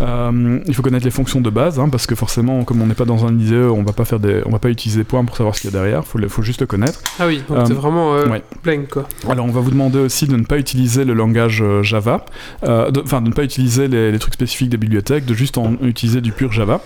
Il 0.00 0.74
faut 0.74 0.82
connaître 0.82 1.04
les 1.04 1.10
fonctions 1.10 1.40
de 1.40 1.50
base, 1.50 1.78
hein, 1.78 1.88
parce 1.88 2.06
que 2.06 2.14
forcément, 2.14 2.64
comme 2.64 2.82
on 2.82 2.86
n'est 2.86 2.94
pas 2.94 3.04
dans 3.04 3.24
un 3.26 3.36
IDE, 3.38 3.52
on 3.54 3.82
va 3.82 3.92
pas 3.92 4.04
faire 4.04 4.18
des, 4.20 4.42
on 4.46 4.50
va 4.50 4.58
pas 4.58 4.70
utiliser 4.70 5.04
point 5.04 5.24
pour 5.24 5.36
savoir 5.36 5.54
ce 5.54 5.60
qu'il 5.60 5.70
y 5.70 5.76
a 5.76 5.78
derrière. 5.78 6.04
Faut, 6.04 6.18
faut 6.28 6.42
juste 6.42 6.60
le 6.60 6.66
connaître. 6.66 7.00
Ah 7.18 7.26
oui, 7.26 7.42
donc 7.48 7.66
c'est 7.66 7.72
vraiment 7.74 8.14
ouais. 8.14 8.42
quoi. 8.90 9.06
Alors, 9.28 9.46
on 9.46 9.50
va 9.50 9.60
vous 9.60 9.70
demander 9.70 9.98
aussi 9.98 10.26
de 10.26 10.36
ne 10.36 10.44
pas 10.44 10.58
utiliser 10.58 11.04
le 11.04 11.14
langage 11.14 11.62
Java, 11.82 12.24
euh, 12.64 12.90
de- 12.90 13.00
enfin 13.04 13.20
de, 13.20 13.28
ne 13.28 13.32
pas 13.32 13.44
utiliser 13.44 13.88
les, 13.88 14.10
les 14.12 14.18
trucs 14.18 14.34
spécifiques 14.34 14.70
des 14.70 14.76
bibliothèques, 14.76 15.11
de 15.20 15.34
juste 15.34 15.58
en 15.58 15.74
utiliser 15.82 16.20
du 16.20 16.32
pur 16.32 16.52
Java. 16.52 16.80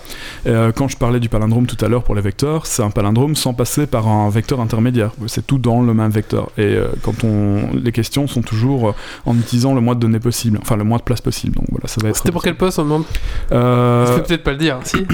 Euh, 0.45 0.71
quand 0.71 0.87
je 0.87 0.97
parlais 0.97 1.19
du 1.19 1.29
palindrome 1.29 1.65
tout 1.65 1.83
à 1.83 1.87
l'heure 1.87 2.03
pour 2.03 2.15
les 2.15 2.21
vecteurs, 2.21 2.65
c'est 2.65 2.83
un 2.83 2.89
palindrome 2.89 3.35
sans 3.35 3.53
passer 3.53 3.87
par 3.87 4.07
un 4.07 4.29
vecteur 4.29 4.59
intermédiaire. 4.59 5.11
C'est 5.27 5.45
tout 5.45 5.57
dans 5.57 5.81
le 5.81 5.93
même 5.93 6.11
vecteur. 6.11 6.49
Et 6.57 6.63
euh, 6.63 6.87
quand 7.01 7.23
on, 7.23 7.69
les 7.73 7.91
questions 7.91 8.27
sont 8.27 8.41
toujours 8.41 8.89
euh, 8.89 8.93
en 9.25 9.37
utilisant 9.37 9.73
le 9.73 9.81
moins 9.81 9.95
de 9.95 9.99
données 9.99 10.19
possible, 10.19 10.59
enfin 10.61 10.75
le 10.75 10.83
moins 10.83 10.97
de 10.97 11.03
place 11.03 11.21
possible. 11.21 11.55
Donc 11.55 11.65
voilà, 11.69 11.87
ça 11.87 12.01
va 12.01 12.09
être. 12.09 12.17
C'était 12.17 12.31
pour 12.31 12.43
quel 12.43 12.55
poste 12.55 12.79
on 12.79 12.83
demande? 12.83 13.03
Euh, 13.51 14.19
peut-être 14.19 14.43
pas 14.43 14.51
le 14.51 14.57
dire, 14.57 14.79
si 14.83 14.97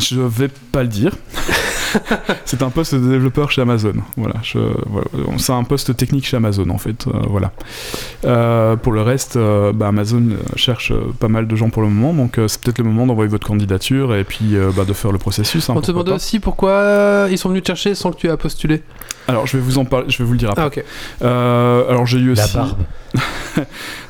Je 0.00 0.20
vais 0.20 0.48
pas 0.48 0.82
le 0.82 0.88
dire. 0.88 1.12
c'est 2.44 2.62
un 2.62 2.68
poste 2.68 2.94
de 2.94 3.08
développeur 3.08 3.50
chez 3.50 3.62
Amazon. 3.62 3.94
Voilà, 4.16 4.34
je, 4.42 4.58
voilà. 4.86 5.06
c'est 5.38 5.52
un 5.52 5.64
poste 5.64 5.96
technique 5.96 6.26
chez 6.26 6.36
Amazon 6.36 6.68
en 6.70 6.76
fait. 6.78 7.06
euh, 7.06 7.12
voilà. 7.28 7.52
Euh, 8.26 8.76
pour 8.76 8.92
le 8.92 9.00
reste, 9.02 9.36
euh, 9.36 9.72
bah, 9.72 9.88
Amazon 9.88 10.22
cherche 10.56 10.92
pas 11.18 11.28
mal 11.28 11.46
de 11.46 11.56
gens 11.56 11.70
pour 11.70 11.80
le 11.82 11.88
moment, 11.88 12.12
donc 12.12 12.36
euh, 12.38 12.46
c'est 12.46 12.60
peut-être 12.60 12.78
le 12.78 12.84
moment 12.84 13.06
d'envoyer 13.06 13.30
votre 13.30 13.46
candidature 13.46 14.14
et 14.14 14.24
puis 14.24 14.54
euh, 14.56 14.70
bah, 14.76 14.84
de 14.84 14.92
faire 14.92 15.12
le 15.12 15.18
processus. 15.18 15.70
hein, 15.70 15.74
On 15.76 15.80
te 15.80 15.86
demandait 15.90 16.12
aussi 16.12 16.40
pourquoi 16.40 17.26
ils 17.30 17.38
sont 17.38 17.48
venus 17.48 17.62
te 17.62 17.68
chercher 17.68 17.94
sans 17.94 18.10
que 18.12 18.16
tu 18.18 18.28
aies 18.28 18.36
postulé. 18.36 18.82
Alors 19.26 19.46
je 19.46 19.56
vais 19.56 19.62
vous 19.62 19.78
en 19.78 19.84
parler, 19.84 20.06
je 20.08 20.18
vais 20.18 20.24
vous 20.24 20.32
le 20.32 20.38
dire 20.38 20.50
après. 20.50 20.84
Ah. 21.20 21.24
Euh, 21.24 21.88
alors 21.90 22.06
j'ai 22.06 22.18
eu 22.18 22.34
La 22.34 22.44
aussi 22.44 22.54
barbe. 22.54 22.78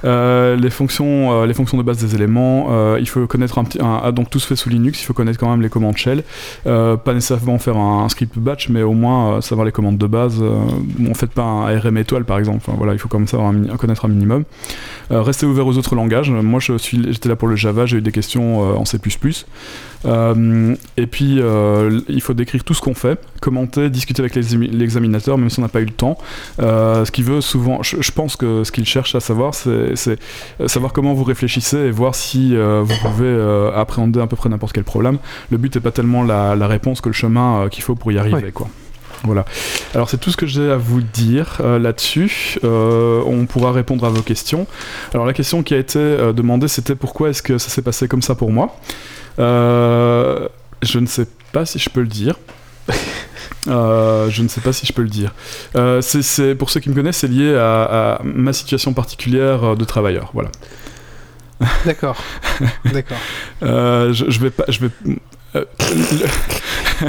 euh, 0.04 0.56
les 0.56 0.70
fonctions, 0.70 1.42
euh, 1.42 1.46
les 1.46 1.54
fonctions 1.54 1.76
de 1.78 1.82
base 1.82 1.98
des 1.98 2.14
éléments. 2.14 2.68
euh, 2.70 2.98
il 3.00 3.08
faut 3.08 3.26
connaître 3.26 3.58
un 3.58 3.64
petit, 3.64 3.80
un- 3.80 4.00
ah, 4.02 4.12
donc 4.12 4.30
tout 4.30 4.38
se 4.38 4.46
fait 4.46 4.56
sous 4.56 4.68
Linux. 4.68 5.00
Il 5.02 5.04
faut 5.06 5.14
connaître 5.14 5.38
quand 5.38 5.50
même 5.50 5.62
les 5.62 5.68
commandes 5.78 5.96
shell. 5.96 6.24
Euh, 6.66 6.96
pas 6.96 7.14
nécessairement 7.14 7.58
faire 7.58 7.76
un, 7.76 8.08
script 8.08 8.38
batch, 8.38 8.68
mais 8.68 8.82
au 8.82 8.92
moins 8.92 9.36
euh, 9.36 9.40
savoir 9.40 9.64
les 9.64 9.72
commandes 9.72 9.98
de 9.98 10.06
base. 10.06 10.38
Euh, 10.40 10.58
bon, 10.98 11.14
faites 11.14 11.30
pas 11.30 11.42
un 11.42 11.76
ARM 11.76 11.96
étoile 11.96 12.24
par 12.24 12.38
exemple. 12.38 12.64
Voilà, 12.76 12.92
il 12.92 12.98
faut 12.98 13.08
quand 13.08 13.18
même 13.18 13.28
savoir 13.28 13.50
un 13.50 13.76
connaître 13.76 14.04
un 14.04 14.08
minimum. 14.08 14.44
Restez 15.10 15.46
ouvert 15.46 15.66
aux 15.66 15.78
autres 15.78 15.94
langages. 15.94 16.30
Moi, 16.30 16.60
je 16.60 16.76
suis, 16.76 17.12
j'étais 17.12 17.28
là 17.28 17.36
pour 17.36 17.48
le 17.48 17.56
Java. 17.56 17.86
J'ai 17.86 17.98
eu 17.98 18.02
des 18.02 18.12
questions 18.12 18.60
en 18.60 18.84
C++. 18.84 18.98
Euh, 20.04 20.74
et 20.96 21.06
puis, 21.06 21.40
euh, 21.40 22.00
il 22.08 22.20
faut 22.20 22.34
décrire 22.34 22.64
tout 22.64 22.74
ce 22.74 22.80
qu'on 22.80 22.94
fait, 22.94 23.20
commenter, 23.40 23.90
discuter 23.90 24.22
avec 24.22 24.34
l'examinateur, 24.34 25.38
même 25.38 25.50
si 25.50 25.58
on 25.58 25.62
n'a 25.62 25.68
pas 25.68 25.80
eu 25.80 25.86
le 25.86 25.92
temps. 25.92 26.18
Euh, 26.60 27.04
ce 27.04 27.10
qu'il 27.10 27.24
veut 27.24 27.40
souvent, 27.40 27.82
je, 27.82 28.00
je 28.00 28.12
pense 28.12 28.36
que 28.36 28.64
ce 28.64 28.72
qu'il 28.72 28.86
cherche 28.86 29.14
à 29.14 29.20
savoir, 29.20 29.54
c'est 29.54 30.18
savoir 30.66 30.92
comment 30.92 31.14
vous 31.14 31.24
réfléchissez 31.24 31.78
et 31.78 31.90
voir 31.90 32.14
si 32.14 32.56
vous 32.56 32.94
pouvez 33.02 33.70
appréhender 33.74 34.20
à 34.20 34.26
peu 34.26 34.36
près 34.36 34.48
n'importe 34.48 34.72
quel 34.72 34.84
problème. 34.84 35.18
Le 35.50 35.58
but 35.58 35.74
n'est 35.74 35.80
pas 35.80 35.92
tellement 35.92 36.22
la, 36.22 36.54
la 36.56 36.66
réponse 36.66 37.00
que 37.00 37.08
le 37.08 37.14
chemin 37.14 37.68
qu'il 37.70 37.82
faut 37.82 37.94
pour 37.94 38.12
y 38.12 38.18
arriver. 38.18 38.34
Ouais. 38.36 38.52
Quoi. 38.52 38.68
Voilà. 39.24 39.44
Alors 39.94 40.08
c'est 40.08 40.18
tout 40.18 40.30
ce 40.30 40.36
que 40.36 40.46
j'ai 40.46 40.70
à 40.70 40.76
vous 40.76 41.00
dire 41.00 41.58
euh, 41.60 41.78
là-dessus. 41.78 42.58
Euh, 42.64 43.22
on 43.26 43.46
pourra 43.46 43.72
répondre 43.72 44.04
à 44.04 44.10
vos 44.10 44.22
questions. 44.22 44.66
Alors 45.12 45.26
la 45.26 45.32
question 45.32 45.62
qui 45.62 45.74
a 45.74 45.78
été 45.78 45.98
euh, 45.98 46.32
demandée, 46.32 46.68
c'était 46.68 46.94
pourquoi 46.94 47.30
est-ce 47.30 47.42
que 47.42 47.58
ça 47.58 47.68
s'est 47.68 47.82
passé 47.82 48.08
comme 48.08 48.22
ça 48.22 48.34
pour 48.34 48.52
moi? 48.52 48.76
Euh, 49.42 50.48
Je 50.82 50.98
ne 50.98 51.06
sais 51.06 51.26
pas 51.52 51.64
si 51.66 51.78
je 51.78 51.90
peux 51.90 52.00
le 52.02 52.06
dire. 52.08 52.34
Euh, 53.66 54.30
je 54.30 54.42
ne 54.42 54.48
sais 54.48 54.60
pas 54.60 54.72
si 54.72 54.86
je 54.86 54.92
peux 54.92 55.02
le 55.02 55.08
dire. 55.08 55.34
Euh, 55.76 56.00
c'est- 56.00 56.54
pour 56.54 56.70
ceux 56.70 56.80
qui 56.80 56.88
me 56.90 56.94
connaissent, 56.94 57.18
c'est 57.18 57.28
lié 57.28 57.54
à, 57.54 57.82
à 58.14 58.22
ma 58.22 58.52
situation 58.52 58.92
particulière 58.94 59.76
de 59.76 59.84
travailleur. 59.84 60.30
Voilà. 60.32 60.50
D'accord. 61.84 62.16
D'accord. 62.92 63.16
Euh, 63.62 64.12
je, 64.12 64.30
je 64.30 64.40
vais 64.40 64.50
pas, 64.50 64.64
je 64.68 64.80
vais, 64.80 64.90
Euh, 65.54 65.64
le- 65.80 66.26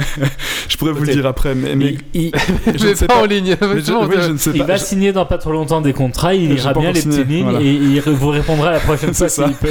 je 0.68 0.76
pourrais 0.76 0.92
vous 0.92 1.04
le 1.04 1.12
dire 1.12 1.26
après, 1.26 1.54
mais, 1.54 1.74
mais 1.76 1.96
Il, 2.14 2.22
il- 2.26 2.32
je 2.78 2.88
ne 2.88 2.94
sais 2.94 3.06
pas 3.06 3.14
pas. 3.16 3.22
en 3.22 3.26
ligne. 3.26 3.56
Mais 3.60 3.80
je, 3.80 3.92
oui, 3.92 4.14
je 4.20 4.30
ne 4.32 4.36
sais 4.38 4.50
il 4.54 4.60
pas. 4.60 4.66
va 4.66 4.76
Je- 4.76 4.84
signer 4.84 5.12
dans 5.12 5.26
pas 5.26 5.36
trop 5.38 5.52
longtemps 5.52 5.80
des 5.80 5.92
contrats, 5.92 6.34
il 6.34 6.52
ira 6.52 6.72
bien 6.72 6.92
les 6.92 7.02
petites 7.02 7.28
lignes 7.28 7.42
voilà. 7.44 7.60
et 7.60 7.72
il 7.72 8.00
vous 8.00 8.28
répondra 8.28 8.70
la 8.70 8.80
prochaine 8.80 9.12
fois 9.14 9.28
C'est 9.28 9.42
ça. 9.42 9.50
peut. 9.60 9.68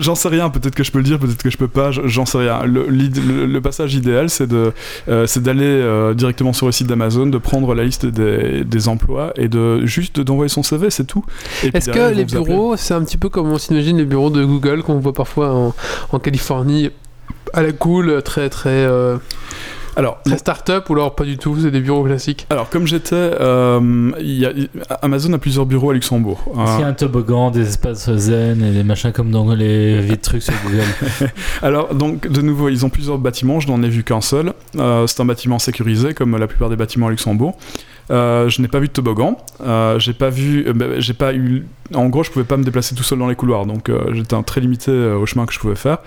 J'en 0.00 0.14
sais 0.14 0.28
rien, 0.28 0.48
peut-être 0.50 0.74
que 0.74 0.84
je 0.84 0.90
peux 0.92 0.98
le 0.98 1.04
dire, 1.04 1.18
peut-être 1.18 1.42
que 1.42 1.50
je 1.50 1.58
peux 1.58 1.68
pas, 1.68 1.90
je- 1.90 2.06
j'en 2.06 2.24
sais 2.26 2.38
rien. 2.38 2.62
Le, 2.64 2.86
l'id- 2.88 3.20
le- 3.26 3.46
le 3.46 3.60
passage 3.60 3.94
idéal, 3.94 4.30
c'est 4.30 4.46
de, 4.46 4.72
euh, 5.08 5.26
c'est 5.26 5.42
d'aller 5.42 5.64
euh, 5.64 6.14
directement 6.14 6.52
sur 6.52 6.66
le 6.66 6.72
site 6.72 6.86
d'Amazon, 6.86 7.26
de 7.26 7.38
prendre 7.38 7.74
la 7.74 7.84
liste 7.84 8.06
des, 8.06 8.64
des 8.64 8.88
emplois 8.88 9.32
et 9.36 9.48
de 9.48 9.84
juste 9.84 10.20
d'envoyer 10.20 10.48
son 10.48 10.62
CV, 10.62 10.90
c'est 10.90 11.04
tout. 11.06 11.24
Est-ce 11.74 11.90
que 11.90 12.14
les 12.14 12.24
bureaux, 12.24 12.76
c'est 12.76 12.94
un 12.94 13.02
petit 13.04 13.18
peu 13.18 13.28
comme 13.28 13.50
on 13.50 13.58
s'imagine 13.58 13.98
les 13.98 14.04
bureaux 14.06 14.30
de 14.30 14.44
Google 14.44 14.82
qu'on 14.82 15.00
voit 15.00 15.12
parfois 15.12 15.52
en, 15.52 15.74
en 16.12 16.18
Californie 16.18 16.90
à 17.52 17.62
la 17.62 17.72
cool, 17.72 18.22
très 18.22 18.48
très 18.50 18.70
euh, 18.70 19.16
Alors, 19.96 20.20
très 20.24 20.38
start-up 20.38 20.88
ou 20.90 20.94
alors 20.94 21.14
pas 21.14 21.24
du 21.24 21.38
tout, 21.38 21.56
c'est 21.60 21.70
des 21.70 21.80
bureaux 21.80 22.02
classiques? 22.04 22.46
alors 22.50 22.68
comme 22.68 22.86
j'étais, 22.86 23.14
euh, 23.14 24.10
il 24.20 24.38
y 24.38 24.46
a- 24.46 24.50
Amazon 25.02 25.32
a 25.34 25.38
plusieurs 25.38 25.66
bureaux 25.66 25.90
à 25.90 25.94
Luxembourg. 25.94 26.42
Est-ce 26.46 26.72
qu'il 26.72 26.80
y 26.80 26.84
a 26.84 26.88
un 26.88 26.92
toboggan, 26.94 27.50
des 27.50 27.68
espaces 27.68 28.10
zen 28.16 28.62
et 28.64 28.72
des 28.72 28.82
machins 28.82 29.12
comme 29.12 29.30
dans 29.30 29.54
les 29.54 30.00
vides 30.00 30.20
trucs 30.20 30.42
sur 30.42 30.54
Google 30.64 31.30
Alors, 31.62 31.94
donc, 31.94 32.26
de 32.28 32.40
nouveau, 32.42 32.68
ils 32.70 32.84
ont 32.84 32.90
plusieurs 32.90 33.18
bâtiments, 33.18 33.60
je 33.60 33.68
n'en 33.68 33.82
ai 33.82 33.88
vu 33.88 34.02
qu'un 34.02 34.20
seul. 34.20 34.52
Euh, 34.76 35.06
c'est 35.06 35.20
un 35.20 35.24
bâtiment 35.26 35.58
sécurisé, 35.58 36.12
comme 36.14 36.36
la 36.36 36.46
plupart 36.46 36.70
des 36.70 36.76
bâtiments 36.76 37.06
à 37.06 37.10
Luxembourg. 37.10 37.56
Euh, 38.10 38.48
je 38.48 38.60
n'ai 38.60 38.68
pas 38.68 38.80
vu 38.80 38.88
de 38.88 38.92
toboggan. 38.92 39.38
Euh, 39.62 39.98
j'ai 39.98 40.12
pas 40.12 40.28
vu. 40.30 40.64
euh, 40.66 40.72
bah, 40.74 40.86
j'ai 40.98 41.14
pas 41.14 41.32
eu. 41.34 41.66
En 41.94 42.08
gros, 42.08 42.22
je 42.22 42.30
pouvais 42.30 42.44
pas 42.44 42.56
me 42.56 42.64
déplacer 42.64 42.94
tout 42.94 43.02
seul 43.02 43.18
dans 43.18 43.28
les 43.28 43.34
couloirs, 43.34 43.66
donc 43.66 43.90
j'étais 44.12 44.34
très 44.42 44.60
limité 44.60 44.90
au 44.90 45.26
chemin 45.26 45.44
que 45.46 45.52
je 45.52 45.58
pouvais 45.58 45.74
faire. 45.74 45.98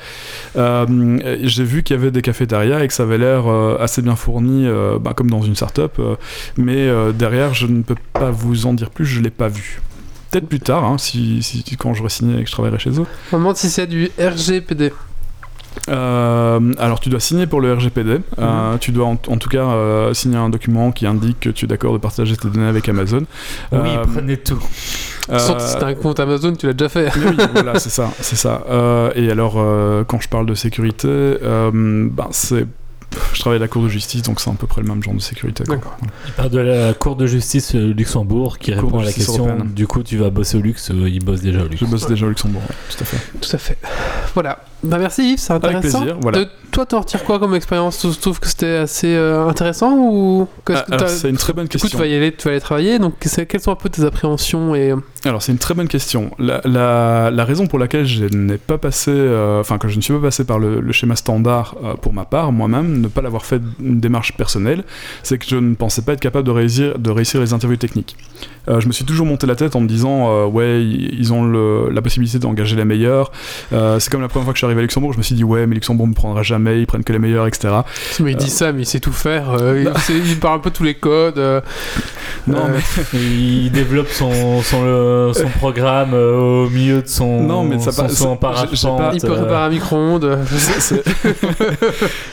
J'ai 0.56 1.64
vu 1.64 1.84
qu'il 1.84 1.95
y 1.95 2.00
avait 2.00 2.12
des 2.12 2.22
cafétérias 2.22 2.84
et 2.84 2.88
que 2.88 2.93
ça 2.93 3.04
avait 3.04 3.18
l'air 3.18 3.48
assez 3.80 4.02
bien 4.02 4.16
fourni, 4.16 4.68
bah, 5.00 5.14
comme 5.16 5.30
dans 5.30 5.41
une 5.41 5.56
start-up. 5.56 6.00
mais 6.58 6.89
derrière, 7.14 7.54
je 7.54 7.68
ne 7.68 7.84
peux 7.84 7.95
pas 8.14 8.32
vous 8.32 8.66
en 8.66 8.74
dire 8.74 8.89
plus, 8.89 9.06
je 9.06 9.22
l'ai 9.22 9.30
pas 9.30 9.48
vu. 9.50 9.82
Peut-être 10.32 10.48
plus 10.48 10.60
tard, 10.60 10.84
hein, 10.84 10.98
si, 10.98 11.41
si- 11.41 11.64
quand 11.78 11.93
signé 12.10 12.39
et 12.39 12.43
que 12.43 12.48
je 12.48 12.52
travaillerai 12.52 12.80
chez 12.80 12.89
eux. 12.89 13.06
On 13.32 13.38
me 13.38 13.41
demande 13.41 13.56
si 13.56 13.70
c'est 13.70 13.88
du 13.88 14.10
RGPD. 14.20 14.91
Euh, 15.90 16.74
alors 16.78 17.00
tu 17.00 17.10
dois 17.10 17.20
signer 17.20 17.48
pour 17.48 17.62
le 17.62 17.74
RGPD. 17.74 18.14
Mhm. 18.16 18.22
Euh, 18.40 18.78
tu 18.78 18.92
dois 18.92 19.06
en, 19.08 19.18
en 19.28 19.38
tout 19.38 19.50
cas 19.50 19.60
euh, 19.64 20.14
signer 20.14 20.38
un 20.38 20.50
document 20.50 20.92
qui 20.92 21.06
indique 21.06 21.40
que 21.40 21.50
tu 21.50 21.66
es 21.66 21.68
d'accord 21.68 21.94
de 21.94 21.98
partager 21.98 22.36
tes 22.36 22.50
données 22.50 22.68
avec 22.68 22.88
Amazon. 22.90 23.24
Oui, 23.72 23.78
Euh, 23.80 24.04
prenez 24.14 24.38
tout. 24.38 24.62
euh, 25.32 25.40
Sauf 25.40 25.62
si 25.62 25.78
t'as 25.78 25.88
un 25.88 25.94
compte 25.96 26.20
Amazon, 26.20 26.54
tu 26.54 26.66
l'as 26.68 26.74
déjà 26.74 26.90
fait. 26.90 27.12
oui, 27.18 27.36
voilà, 27.54 27.80
c'est 27.80 27.90
ça, 27.90 28.10
c'est 28.20 28.36
ça. 28.36 28.64
Euh, 28.70 29.12
et 29.16 29.30
alors, 29.32 29.56
euh, 29.58 30.04
quand 30.04 30.20
je 30.22 30.30
parle 30.30 30.46
de 30.46 30.54
sécurité, 30.56 31.08
euh, 31.08 31.72
ben 31.74 32.28
c'est, 32.32 32.66
je 33.34 33.40
travaille 33.40 33.58
à 33.58 33.62
la 33.62 33.68
Cour 33.70 33.84
de 33.84 33.88
justice, 33.90 34.22
donc 34.22 34.40
c'est 34.42 34.50
à 34.50 34.54
peu 34.54 34.68
près 34.68 34.82
le 34.82 34.88
même 34.88 35.02
genre 35.02 35.14
de 35.14 35.20
sécurité. 35.20 35.64
quoi. 35.64 35.76
D'accord. 35.76 35.98
Il 36.26 36.32
part 36.34 36.50
de 36.50 36.60
la 36.60 36.94
Cour 36.94 37.16
de 37.16 37.26
justice 37.26 37.74
Luxembourg 37.74 38.58
qui 38.60 38.72
Cour 38.74 38.84
répond 38.84 39.00
à 39.00 39.04
la 39.06 39.12
question 39.14 39.48
européenne. 39.48 39.70
du 39.74 39.88
coup 39.88 40.04
tu 40.04 40.18
vas 40.18 40.30
bosser 40.30 40.58
au 40.58 40.62
luxe, 40.62 40.92
il 40.94 41.24
bosse 41.24 41.42
déjà 41.42 41.62
au 41.64 41.68
luxe. 41.68 41.80
Je 41.80 41.86
bosse 41.86 42.08
déjà 42.08 42.26
au 42.26 42.30
Luxembourg, 42.30 42.62
ouais, 42.70 42.76
tout 42.90 42.98
à 43.02 43.06
fait. 43.06 43.18
Tout 43.40 43.56
à 43.56 43.58
fait. 43.58 43.78
Voilà. 44.34 44.60
Bah 44.84 44.98
merci 45.00 45.32
Yves, 45.34 45.40
c'est 45.40 45.54
Avec 45.54 45.66
intéressant. 45.66 46.02
plaisir, 46.02 46.18
voilà. 46.22 46.40
De- 46.40 46.48
toi, 46.72 46.86
t'en 46.86 47.00
retires 47.00 47.24
quoi 47.24 47.40
comme 47.40 47.56
expérience? 47.56 47.98
Tu 48.00 48.10
trouves 48.20 48.40
que 48.40 48.48
c'était 48.48 48.76
assez 48.76 49.08
euh, 49.16 49.48
intéressant 49.48 49.94
ou 49.98 50.48
Ah, 50.70 50.86
c'est 51.08 51.30
une 51.30 51.38
très 51.38 51.52
bonne 51.54 51.66
Du 51.66 51.70
coup, 51.70 51.82
question. 51.84 51.90
tu 51.90 51.98
vas 51.98 52.06
y 52.06 52.14
aller, 52.16 52.32
tu 52.32 52.44
vas 52.44 52.52
aller 52.52 52.62
travailler. 52.62 53.00
Donc, 53.00 53.16
quelles 53.20 53.60
sont 53.62 53.72
un 53.72 53.76
peu 53.76 53.90
tes 53.90 54.04
appréhensions 54.04 54.76
et 54.76 54.92
euh, 54.92 54.98
Alors 55.26 55.42
c'est 55.42 55.52
une 55.52 55.58
très 55.58 55.74
bonne 55.74 55.88
question. 55.88 56.30
La, 56.38 56.62
la- 56.66 57.32
la 57.32 57.46
raison 57.46 57.66
pour 57.66 57.80
laquelle 57.80 58.06
je 58.06 58.26
n'ai 58.26 58.58
pas 58.60 58.78
passé, 58.78 59.10
euh, 59.12 59.60
enfin 59.62 59.80
que 59.80 59.88
je 59.88 59.96
ne 59.98 60.02
suis 60.02 60.14
pas 60.14 60.20
passé 60.20 60.44
par 60.44 60.60
le, 60.60 60.80
le 60.80 60.92
schéma 60.94 61.16
standard 61.16 61.76
euh, 61.84 61.96
pour 61.96 62.14
ma 62.14 62.26
part, 62.26 62.52
moi-même, 62.52 63.02
ne 63.02 63.08
pas 63.08 63.22
l'avoir 63.24 63.46
fait 63.46 63.62
une 63.82 64.00
démarche 64.00 64.38
personnelle, 64.38 64.84
c'est 65.24 65.40
que 65.40 65.46
je 65.48 65.56
ne 65.56 65.74
pensais 65.74 66.04
pas 66.04 66.14
être 66.14 66.20
capable 66.20 66.46
de 66.46 66.52
réussir, 66.52 67.00
de 67.00 67.10
réussir 67.10 67.42
les 67.42 67.54
interviews 67.54 67.78
techniques. 67.78 68.16
Euh, 68.70 68.80
je 68.80 68.88
me 68.88 68.91
suis 68.91 69.05
toujours 69.05 69.26
monté 69.26 69.47
la 69.47 69.55
tête 69.55 69.76
en 69.76 69.80
me 69.82 69.88
disant 69.88 70.30
euh, 70.30 70.45
ouais 70.45 70.84
ils 70.84 71.32
ont 71.34 71.43
le- 71.45 71.89
la 71.89 72.01
possibilité 72.01 72.39
d'engager 72.39 72.76
les 72.76 72.86
meilleurs. 72.86 73.32
Euh, 73.74 73.99
c'est 73.99 74.09
comme 74.11 74.22
la 74.22 74.28
première 74.28 74.43
fois 74.45 74.53
que 74.53 74.57
je 74.57 74.59
suis 74.59 74.65
arrivé 74.65 74.80
à 74.80 74.84
Luxembourg, 74.84 75.13
je 75.13 75.18
me 75.18 75.24
suis 75.24 75.36
dit 75.36 75.43
ouais 75.43 75.65
mais 75.68 75.76
Luxembourg 75.76 76.07
me 76.07 76.13
prendra 76.13 76.43
jamais, 76.43 76.82
ils 76.82 76.88
prennent 76.88 77.03
que 77.03 77.13
les 77.13 77.20
meilleurs, 77.20 77.47
etc. 77.47 77.70
mais 78.20 78.32
il 78.32 78.38
dit 78.38 78.49
ça, 78.49 78.72
mais 78.74 78.82
il 78.84 78.86
sait 78.86 78.99
tout 78.99 79.11
faire. 79.13 79.51
euh, 79.51 79.86
il, 79.95 80.01
sait- 80.01 80.13
il 80.18 80.38
parle 80.39 80.57
un 80.57 80.59
peu 80.59 80.72
tous 80.72 80.84
les 80.84 80.95
codes. 80.95 81.38
euh, 81.38 81.61
Non 82.47 82.65
euh, 82.65 82.78
mais 83.13 83.20
Il 83.20 83.72
développe 83.72 84.09
son, 84.09 84.61
son, 84.61 84.84
le- 84.84 85.32
son 85.34 85.47
programme 85.57 86.13
euh, 86.13 86.65
au 86.65 86.70
milieu 86.70 87.01
de 87.01 87.07
son, 87.07 87.43
Non, 87.43 87.63
mais 87.63 87.80
ça 87.80 87.91
son, 87.91 88.36
pas- 88.36 88.65
son 88.74 88.95
pas- 88.97 89.11
il 89.13 89.22
peut 89.22 89.32
réparer 89.32 89.65
un 89.65 89.70
micro-ondes. 89.70 90.38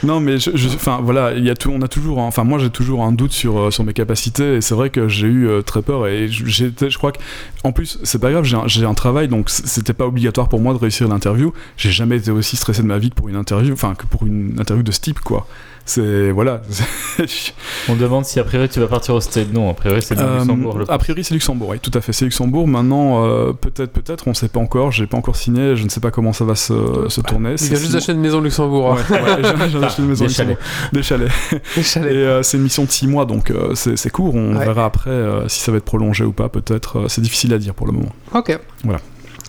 Non 0.03 0.20
mais 0.20 0.39
je, 0.39 0.51
enfin 0.74 1.01
voilà 1.03 1.32
il 1.32 1.45
y 1.45 1.51
a 1.51 1.55
tout, 1.55 1.70
on 1.74 1.80
a 1.82 1.89
toujours 1.89 2.20
un- 2.20 2.26
enfin 2.26 2.45
moi 2.45 2.59
j'ai 2.59 2.70
toujours 2.70 3.03
un 3.05 3.12
doute 3.12 3.32
sur 3.32 3.72
sur 3.72 3.85
mes 3.85 3.93
capacités 3.93 4.57
et 4.57 4.61
c'est 4.61 4.74
vrai 4.74 4.91
que 4.91 5.09
j'ai 5.09 5.26
eu 5.26 5.49
très 5.64 5.82
peur 5.82 6.07
et 6.07 6.24
je 6.29 6.99
crois 6.99 7.12
que 7.12 7.18
en 7.62 7.72
plus 7.72 7.99
c'est 8.03 8.18
pas 8.18 8.31
grave 8.31 8.45
j'ai 8.45 8.85
un, 8.85 8.95
travail 8.95 9.29
donc 9.29 9.51
c'était 9.51 9.93
pas 9.93 10.07
obligatoire 10.07 10.49
pour 10.49 10.61
moi 10.61 10.72
de 10.75 10.79
réussir 10.79 11.09
l'interview. 11.09 11.53
J'ai 11.77 11.91
jamais 11.91 12.16
été 12.16 12.31
aussi 12.31 12.57
stressé 12.57 12.83
de 12.83 12.87
ma 12.87 12.99
vie 12.99 13.11
pour 13.11 13.29
une 13.29 13.37
interview 13.37 13.72
enfin 13.72 13.95
que 13.95 14.07
pour 14.07 14.27
une 14.27 14.59
interview 14.61 14.83
de 14.83 14.93
ce 14.93 15.01
type 15.01 15.20
quoi 15.20 15.47
c'est 15.87 16.30
voilà 16.30 16.62
On 17.89 17.95
demande 17.97 18.24
si 18.24 18.41
a 18.41 18.45
priori 18.45 18.68
tu 18.68 18.80
vas 18.80 18.87
partir 18.87 19.14
au 19.14 19.20
stade. 19.20 19.53
Non, 19.53 19.70
a 19.70 19.74
priori 19.74 20.01
c'est 20.03 20.18
Euh, 20.18 20.39
Luxembourg. 20.39 20.78
le- 20.78 20.91
a 20.91 20.99
priori 20.99 21.22
c'est 21.24 21.35
Luxembourg 21.35 21.68
oui 21.70 21.78
tout 21.80 21.91
à 21.95 22.01
fait 22.01 22.12
c'est 22.12 22.24
Luxembourg 22.24 22.66
maintenant 22.66 23.24
euh, 23.24 23.53
peut-être 23.53 23.93
peut-être 23.93 24.26
on 24.26 24.35
sait 24.35 24.49
pas 24.49 24.61
encore 24.61 24.93
j'ai 24.93 25.07
pas 25.07 25.16
encore 25.18 25.37
signé 25.37 25.76
je 25.76 25.85
ne 25.85 25.89
sais 25.89 26.01
pas 26.01 26.11
comment 26.11 26.32
ça 26.32 26.45
va 26.45 26.55
se, 26.55 26.74
se 27.09 27.20
tourner 27.20 27.55
Il 27.61 27.66
vient 27.68 27.78
juste 27.78 27.93
d'acheter 27.93 28.12
une 28.12 28.20
maison 28.20 28.41
Luxembourg. 28.41 28.82
mois. 28.82 28.95
Ouais, 29.11 29.20
ouais, 29.20 29.68
j'ai- 29.70 29.85
acheté 29.85 30.03
une 30.03 30.09
maison 30.09 30.24
Des 30.24 30.28
Luxembourg. 30.30 30.57
des 30.93 31.03
chalets 31.03 31.30
Et 31.76 31.82
chalets. 31.82 32.12
euh, 32.12 32.43
c'est 32.43 32.57
une 32.57 32.62
mission 32.64 32.85
de 32.85 32.91
6 32.91 33.07
mois, 33.07 33.26
donc 33.26 33.51
euh, 33.51 33.74
c'est 33.74 34.11
court. 34.11 34.35
On 34.35 34.57
Ouais. 34.57 34.64
verra 34.64 34.85
après 34.87 35.11
euh, 35.11 35.49
si 35.49 35.61
ça 35.61 35.70
va 35.72 35.78
être 35.78 35.85
prolongé 35.85 36.24
ou 36.24 36.32
pas, 36.32 36.49
peut-être. 36.49 36.99
Euh, 37.01 37.09
c'est 37.09 37.20
difficile 37.20 37.53
à 37.53 37.59
dire 37.59 37.74
pour 37.74 37.87
le 37.87 37.93
moment. 37.93 38.12
Ok. 38.35 38.59
Voilà. 38.85 39.01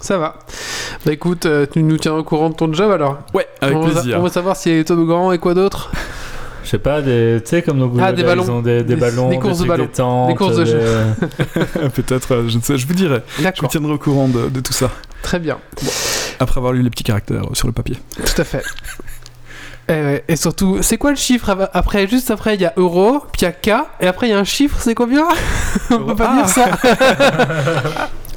Ça 0.02 0.18
va. 0.18 0.40
Bah 1.06 1.14
écoute, 1.14 1.48
tu 1.72 1.82
nous 1.84 1.98
tiens 1.98 2.14
au 2.14 2.24
courant 2.24 2.50
de 2.50 2.56
ton 2.56 2.72
job 2.74 2.92
alors 2.92 3.20
Ouais, 3.34 3.48
avec 3.62 3.76
on 3.76 3.82
Va, 3.88 3.92
plaisir. 4.02 4.20
on 4.20 4.24
va 4.24 4.30
savoir 4.30 4.56
s'il 4.56 4.72
y 4.72 4.76
a 4.76 4.78
les 4.80 4.86
toboggans 4.86 5.32
et 5.32 5.38
quoi 5.40 5.54
d'autre. 5.54 5.92
Je 6.66 6.70
sais 6.72 6.80
pas, 6.80 7.02
des- 7.02 7.40
tu 7.44 7.50
sais, 7.52 7.62
comme 7.62 7.80
dans 7.80 7.88
Google, 7.88 8.04
Ah, 8.04 8.12
des 8.12 8.24
là, 8.24 8.30
ballons. 8.30 8.44
ils 8.44 8.52
ont 8.52 8.62
des, 8.62 8.78
des 8.84 8.96
Des- 8.96 9.00
ballons, 9.00 9.30
des 9.30 9.38
courses 9.40 9.60
de 9.60 9.66
ballons. 9.68 10.28
Des 10.28 10.36
courses 10.36 10.58
de 10.58 10.66
jeux. 10.66 10.82
peut-être, 11.96 12.34
euh, 12.34 12.48
je 12.50 12.58
ne 12.58 12.62
sais, 12.62 12.78
je 12.78 12.88
vous 12.88 12.94
dirai. 12.96 13.22
Je 13.40 13.62
vous 13.62 13.68
tiendrai 13.68 13.94
au 13.94 13.98
courant 13.98 14.28
de, 14.28 14.50
de 14.50 14.60
tout 14.60 14.74
ça. 14.74 14.90
Très 15.22 15.40
bien. 15.40 15.58
Après 16.40 16.58
avoir 16.58 16.74
lu 16.74 16.82
les 16.82 16.90
petits 16.90 17.04
caractères 17.04 17.44
euh, 17.46 17.54
sur 17.54 17.68
le 17.68 17.74
papier. 17.74 17.98
Tout 18.18 18.42
à 18.42 18.44
fait. 18.44 18.64
Et, 19.88 19.94
ouais, 19.94 20.24
et 20.28 20.36
surtout, 20.36 20.80
c'est 20.82 20.98
quoi 20.98 21.12
le 21.12 21.16
chiffre 21.16 21.56
après 21.74 22.08
Juste 22.08 22.32
après, 22.32 22.56
il 22.56 22.62
y 22.62 22.66
a 22.66 22.74
euro, 22.78 23.20
puis 23.32 23.42
il 23.42 23.44
y 23.44 23.48
a 23.48 23.52
K, 23.52 23.86
et 24.02 24.08
après 24.08 24.28
il 24.28 24.32
y 24.32 24.34
a 24.34 24.40
un 24.40 24.44
chiffre, 24.44 24.78
c'est 24.80 24.96
combien? 24.96 25.28
On 25.92 26.00
peut 26.00 26.16
pas 26.16 26.32
Ah. 26.32 26.36
dire 26.38 26.50
ça. 26.50 26.66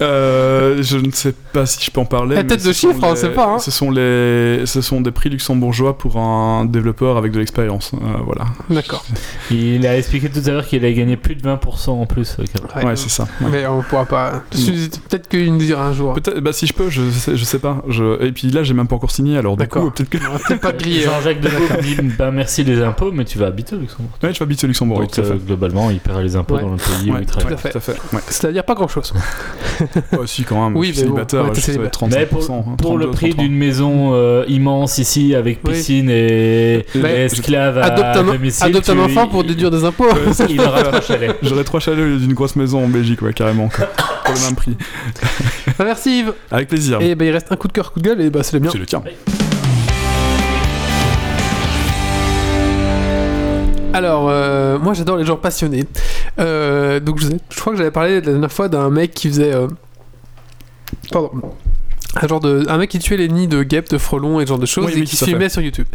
Euh, 0.01 0.83
je 0.83 0.97
ne 0.99 1.11
sais 1.11 1.35
pas 1.53 1.67
si 1.67 1.85
je 1.85 1.91
peux 1.91 2.01
en 2.01 2.05
parler. 2.05 2.37
La 2.37 2.45
tête 2.45 2.65
de 2.65 2.73
chiffre, 2.73 2.95
on 3.03 3.11
les- 3.11 3.17
sait 3.17 3.31
pas, 3.31 3.47
hein. 3.47 3.59
Ce 3.59 3.71
sont 3.71 3.91
les, 3.91 4.63
ce 4.67 4.81
sont 4.81 5.01
des 5.01 5.11
prix 5.11 5.29
luxembourgeois 5.29 5.99
pour 5.99 6.17
un 6.19 6.65
développeur 6.65 7.17
avec 7.17 7.33
de 7.33 7.39
l'expérience. 7.39 7.93
Euh, 7.95 7.99
voilà. 8.25 8.45
D'accord. 8.71 9.05
Il 9.51 9.87
a 9.87 9.97
expliqué 9.99 10.29
tout 10.31 10.41
à 10.47 10.51
l'heure 10.51 10.67
qu'il 10.67 10.79
allait 10.85 10.95
gagner 10.95 11.17
plus 11.17 11.35
de 11.35 11.43
20% 11.43 11.91
en 11.91 12.07
plus. 12.07 12.37
euh, 12.39 12.45
qu'après. 12.53 12.85
Ouais, 12.85 12.97
c'est 12.97 13.09
ça. 13.09 13.25
ouais. 13.41 13.49
Mais 13.51 13.67
on 13.67 13.83
pourra 13.83 14.05
pas. 14.07 14.43
Peut-être 14.51 15.29
qu'il 15.29 15.53
nous 15.53 15.59
dira 15.59 15.87
un 15.89 15.93
jour. 15.93 16.15
Peut-être, 16.15 16.39
bah 16.41 16.53
si 16.53 16.67
je 16.67 16.73
peux, 16.73 16.91
je 16.91 17.11
sais, 17.11 17.37
je 17.37 17.45
sais 17.45 17.59
pas. 17.59 17.83
Je... 17.89 18.23
Et 18.25 18.33
puis 18.33 18.51
là, 18.51 18.63
j'ai 18.63 18.75
même 18.75 18.89
pas 18.89 18.97
encore 18.97 19.11
signé, 19.11 19.37
alors 19.39 19.57
du 19.57 19.61
D'accord. 19.63 19.85
coup, 19.85 19.91
peut-être 19.91 20.11
que. 20.11 20.19
Peut-être 20.19 20.61
pas 20.61 20.69
hein. 20.73 21.01
Jean-Jacques 21.05 21.41
Debeau 21.41 21.81
dit 21.83 21.97
bah, 22.19 22.31
merci 22.31 22.63
les 22.65 22.81
impôts, 22.83 23.11
mais 23.13 23.25
tu 23.25 23.39
vas 23.39 23.47
habiter 23.47 23.75
au 23.77 23.79
Luxembourg. 23.79 24.11
Ouais, 24.23 24.33
je 24.33 24.39
vais 24.39 24.43
habiter 24.45 24.67
au 24.67 24.69
Luxembourg, 24.69 24.99
oui, 24.99 25.05
Donc 25.07 25.15
tout 25.15 25.21
à 25.21 25.25
fait. 25.25 25.31
euh, 25.33 25.37
globalement, 25.37 25.91
il 25.91 25.99
paiera 26.01 26.23
les 26.23 26.37
impôts 26.37 26.55
Ouais. 26.57 26.63
dans 26.63 26.71
le 26.71 26.77
pays 26.77 27.11
où 27.11 27.15
Ouais, 27.15 27.21
il 27.23 27.27
travaille. 27.27 27.49
tout 27.49 27.55
à 27.55 27.81
fait. 27.81 27.81
Fait. 27.81 27.93
Ouais. 28.15 28.23
C'est-à-dire 28.29 28.65
pas 28.65 28.75
grand 28.75 28.89
Ouais, 30.13 30.19
si, 30.27 30.45
quand 30.45 30.65
même. 30.69 30.77
Oui, 30.77 30.89
je 30.89 30.93
suis 30.93 31.03
mais 31.03 31.09
bon, 31.09 31.15
célibataire, 31.17 31.45
ouais, 31.45 31.51
je 31.55 31.61
sais, 31.61 31.73
célibataire. 31.73 32.09
35%. 32.09 32.11
Mais 32.19 32.27
pour, 32.27 32.51
hein, 32.51 32.77
pour 32.79 32.99
le 32.99 33.05
32, 33.07 33.11
prix 33.17 33.29
33. 33.31 33.45
d'une 33.45 33.55
maison 33.57 34.11
euh, 34.15 34.45
immense 34.49 34.99
ici 34.99 35.35
avec 35.35 35.61
Oui. 35.65 35.73
piscine 35.73 36.11
et, 36.11 36.85
Mais- 36.95 37.13
et 37.21 37.25
esclave 37.25 37.79
à 37.79 37.85
Adopte 37.87 38.17
un, 38.17 38.25
domicile, 38.25 38.65
adopte 38.67 38.91
un 38.91 38.99
enfant 38.99 39.27
pour 39.29 39.45
déduire 39.45 39.71
des 39.71 39.85
impôts. 39.85 40.09
Ça, 40.33 40.47
Il 40.49 40.61
aura 40.61 40.83
trois 40.83 41.01
chalets. 41.01 41.37
J'aurais 41.43 41.65
trois 41.65 41.81
chalets 41.81 42.01
au 42.01 42.09
lieu 42.09 42.17
d'une 42.19 42.35
grosse 42.35 42.57
maison 42.57 42.85
en 42.85 42.89
Belgique, 42.89 43.23
ouais, 43.23 43.33
carrément. 43.33 43.69
quoi. 43.69 43.87
pour 44.25 44.35
le 44.35 44.41
même 44.41 44.55
prix. 44.57 44.77
Bah, 45.79 45.85
merci 45.85 46.21
Yves. 46.21 46.33
Avec 46.51 46.69
plaisir. 46.69 47.01
Et 47.01 47.15
bah, 47.15 47.25
il 47.25 47.31
reste 47.31 47.51
un 47.51 47.57
coup 47.57 47.69
de 47.69 47.73
cœur, 47.73 47.93
coup 47.93 48.01
de 48.01 48.05
gueule, 48.09 48.21
et 48.21 48.31
bah 48.31 48.43
c'est 48.43 48.55
le 48.55 48.61
mien. 48.61 48.71
C'est 48.73 48.79
le 48.79 48.87
tien. 48.87 49.03
Alors, 53.99 54.29
euh, 54.29 54.79
moi 54.79 54.95
j'adore 54.95 55.17
les 55.17 55.25
gens 55.25 55.37
passionnés. 55.37 55.85
Euh, 56.39 57.01
donc 57.01 57.19
je, 57.21 57.29
crois 57.57 57.73
que 57.73 57.79
j'avais 57.79 57.91
parlé 57.91 58.15
la 58.17 58.21
dernière 58.21 58.53
fois 58.53 58.69
d'un 58.69 58.91
mec 58.91 59.13
qui 59.13 59.29
faisait. 59.29 59.53
euh, 59.53 59.67
Pardon. 61.11 61.31
Un 62.21 62.27
genre 62.27 62.41
de. 62.41 62.65
Un 62.69 62.79
mec 62.79 62.91
qui 62.91 62.99
tuait 63.01 63.17
les 63.17 63.29
nids 63.29 63.49
de 63.49 63.63
guêpes, 63.63 63.91
de 63.91 63.99
frelons 63.99 64.41
et 64.41 64.45
ce 64.45 64.49
genre 64.49 64.59
de 64.59 64.67
choses 64.67 64.87
Oui, 64.87 64.93
et 64.93 65.01
oui, 65.01 65.05
qui 65.05 65.17
fait. 65.17 65.27
filmait 65.27 65.49
sur 65.49 65.61
YouTube. 65.63 65.87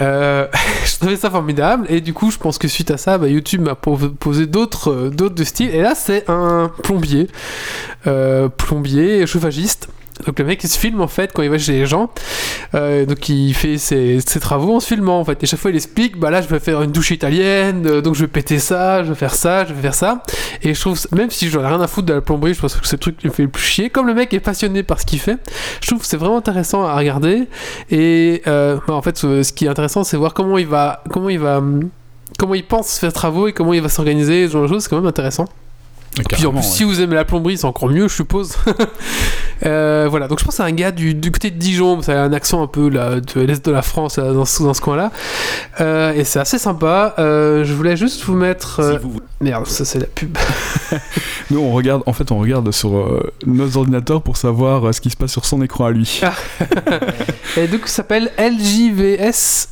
Euh, 0.00 0.46
je 0.86 0.96
trouvais 0.96 1.16
ça 1.16 1.30
formidable 1.30 1.86
et 1.88 2.00
du 2.00 2.12
coup 2.14 2.30
je 2.30 2.38
pense 2.38 2.56
que 2.58 2.68
suite 2.68 2.90
à 2.90 2.96
ça, 2.98 3.18
bah, 3.18 3.26
YouTube 3.28 3.62
m'a 3.62 3.74
proposé 3.74 4.46
d'autres 4.46 4.90
euh, 4.92 5.10
d'autres 5.10 5.34
de 5.34 5.44
style. 5.44 5.74
Et 5.74 5.80
là 5.82 5.94
c'est 5.94 6.28
un 6.30 6.70
plombier. 6.82 7.26
Euh, 8.06 8.48
plombier, 8.48 9.26
chauffagiste. 9.26 9.88
Donc 10.26 10.38
le 10.38 10.44
mec 10.44 10.62
il 10.62 10.68
se 10.68 10.78
filme 10.78 11.00
en 11.00 11.08
fait 11.08 11.32
quand 11.32 11.42
il 11.42 11.50
va 11.50 11.58
chez 11.58 11.72
les 11.72 11.86
gens. 11.86 12.10
Euh, 12.74 13.06
donc 13.06 13.28
il 13.28 13.54
fait 13.54 13.78
ses, 13.78 14.20
travaux 14.40 14.76
en 14.76 14.80
se 14.80 14.86
filmant 14.86 15.20
en 15.20 15.24
fait. 15.24 15.42
Et 15.42 15.46
chaque 15.46 15.60
fois 15.60 15.70
il 15.70 15.76
explique 15.76 16.18
bah 16.18 16.30
là 16.30 16.42
je 16.42 16.48
vais 16.48 16.60
faire 16.60 16.82
une 16.82 16.92
douche 16.92 17.10
italienne, 17.10 17.86
euh, 17.86 18.00
donc 18.00 18.14
je 18.14 18.22
vais 18.22 18.28
péter 18.28 18.58
ça, 18.58 19.02
je 19.02 19.10
vais 19.10 19.14
faire 19.14 19.34
ça, 19.34 19.64
je 19.64 19.74
vais 19.74 19.82
faire 19.82 19.94
ça. 19.94 20.22
Et 20.62 20.74
je 20.74 20.80
trouve, 20.80 20.98
même 21.12 21.30
si 21.30 21.48
j'en 21.48 21.62
ai 21.62 21.66
rien 21.66 21.80
à 21.80 21.86
foutre 21.86 22.06
de 22.06 22.14
la 22.14 22.20
plomberie, 22.20 22.54
je 22.54 22.60
pense 22.60 22.74
que 22.74 22.86
c'est 22.86 22.96
le 22.96 23.00
truc 23.00 23.16
qui 23.18 23.26
me 23.26 23.32
fait 23.32 23.42
le 23.42 23.48
plus 23.48 23.62
chier. 23.62 23.90
Comme 23.90 24.06
le 24.06 24.14
mec 24.14 24.32
est 24.34 24.40
passionné 24.40 24.82
par 24.82 25.00
ce 25.00 25.06
qu'il 25.06 25.20
fait, 25.20 25.38
je 25.80 25.86
trouve 25.86 26.00
que 26.00 26.06
c'est 26.06 26.16
vraiment 26.16 26.38
intéressant 26.38 26.84
à 26.84 26.96
regarder. 26.96 27.48
Et 27.90 28.42
euh, 28.46 28.78
bah, 28.86 28.94
en 28.94 29.02
fait 29.02 29.16
ce 29.16 29.42
ce 29.42 29.52
qui 29.52 29.64
est 29.64 29.68
intéressant 29.68 30.04
c'est 30.04 30.16
voir 30.16 30.34
comment 30.34 30.58
il 30.58 30.66
va, 30.66 31.02
comment 31.10 31.28
il 31.28 31.38
va, 31.38 31.58
hum, 31.58 31.88
comment 32.38 32.54
il 32.54 32.64
pense 32.64 32.98
faire 32.98 33.12
travaux 33.12 33.48
et 33.48 33.52
comment 33.52 33.72
il 33.72 33.82
va 33.82 33.88
s'organiser, 33.88 34.46
ce 34.46 34.52
genre 34.52 34.62
de 34.62 34.68
choses. 34.68 34.82
C'est 34.84 34.90
quand 34.90 34.96
même 34.96 35.06
intéressant. 35.06 35.46
Puis 36.12 36.20
en 36.22 36.24
Carrément, 36.28 36.50
plus, 36.52 36.58
ouais. 36.58 36.62
si 36.62 36.84
vous 36.84 37.00
aimez 37.00 37.14
la 37.14 37.24
plomberie, 37.24 37.56
c'est 37.56 37.66
encore 37.66 37.88
mieux, 37.88 38.08
je 38.08 38.14
suppose. 38.14 38.56
Euh, 39.66 40.06
voilà, 40.08 40.26
donc 40.26 40.38
je 40.40 40.44
pense 40.46 40.54
c'est 40.54 40.62
un 40.62 40.72
gars 40.72 40.90
du, 40.90 41.12
du 41.12 41.30
côté 41.30 41.50
de 41.50 41.58
Dijon, 41.58 42.00
ça 42.00 42.12
a 42.22 42.24
un 42.24 42.32
accent 42.32 42.62
un 42.62 42.66
peu 42.66 42.88
là, 42.88 43.20
de 43.20 43.40
l'est 43.42 43.62
de 43.62 43.70
la 43.70 43.82
France, 43.82 44.16
là, 44.16 44.32
dans, 44.32 44.46
ce- 44.46 44.62
dans 44.62 44.72
ce 44.72 44.80
coin-là. 44.80 45.12
Euh, 45.82 46.14
et 46.14 46.24
c'est 46.24 46.38
assez 46.40 46.56
sympa. 46.58 47.14
Euh, 47.18 47.62
je 47.62 47.74
voulais 47.74 47.94
juste 47.94 48.24
vous 48.24 48.32
mettre. 48.36 48.80
Si 48.82 48.96
vous 49.06 49.20
Merde, 49.42 49.66
ça 49.66 49.84
c'est 49.84 49.98
la 49.98 50.06
pub. 50.06 50.38
Nous, 51.50 51.60
on 51.60 51.72
regarde, 51.72 52.02
en 52.06 52.14
fait, 52.14 52.32
on 52.32 52.38
regarde 52.38 52.70
sur 52.70 53.22
nos 53.44 53.76
ordinateurs 53.76 54.22
pour 54.22 54.38
savoir 54.38 54.94
ce 54.94 55.02
qui 55.02 55.10
se 55.10 55.16
passe 55.18 55.30
sur 55.32 55.44
son 55.44 55.60
écran 55.60 55.84
à 55.84 55.90
lui. 55.90 56.22
Et 57.58 57.66
donc 57.68 57.82
ça 57.86 57.96
s'appelle 57.96 58.30
LJVS. 58.38 59.68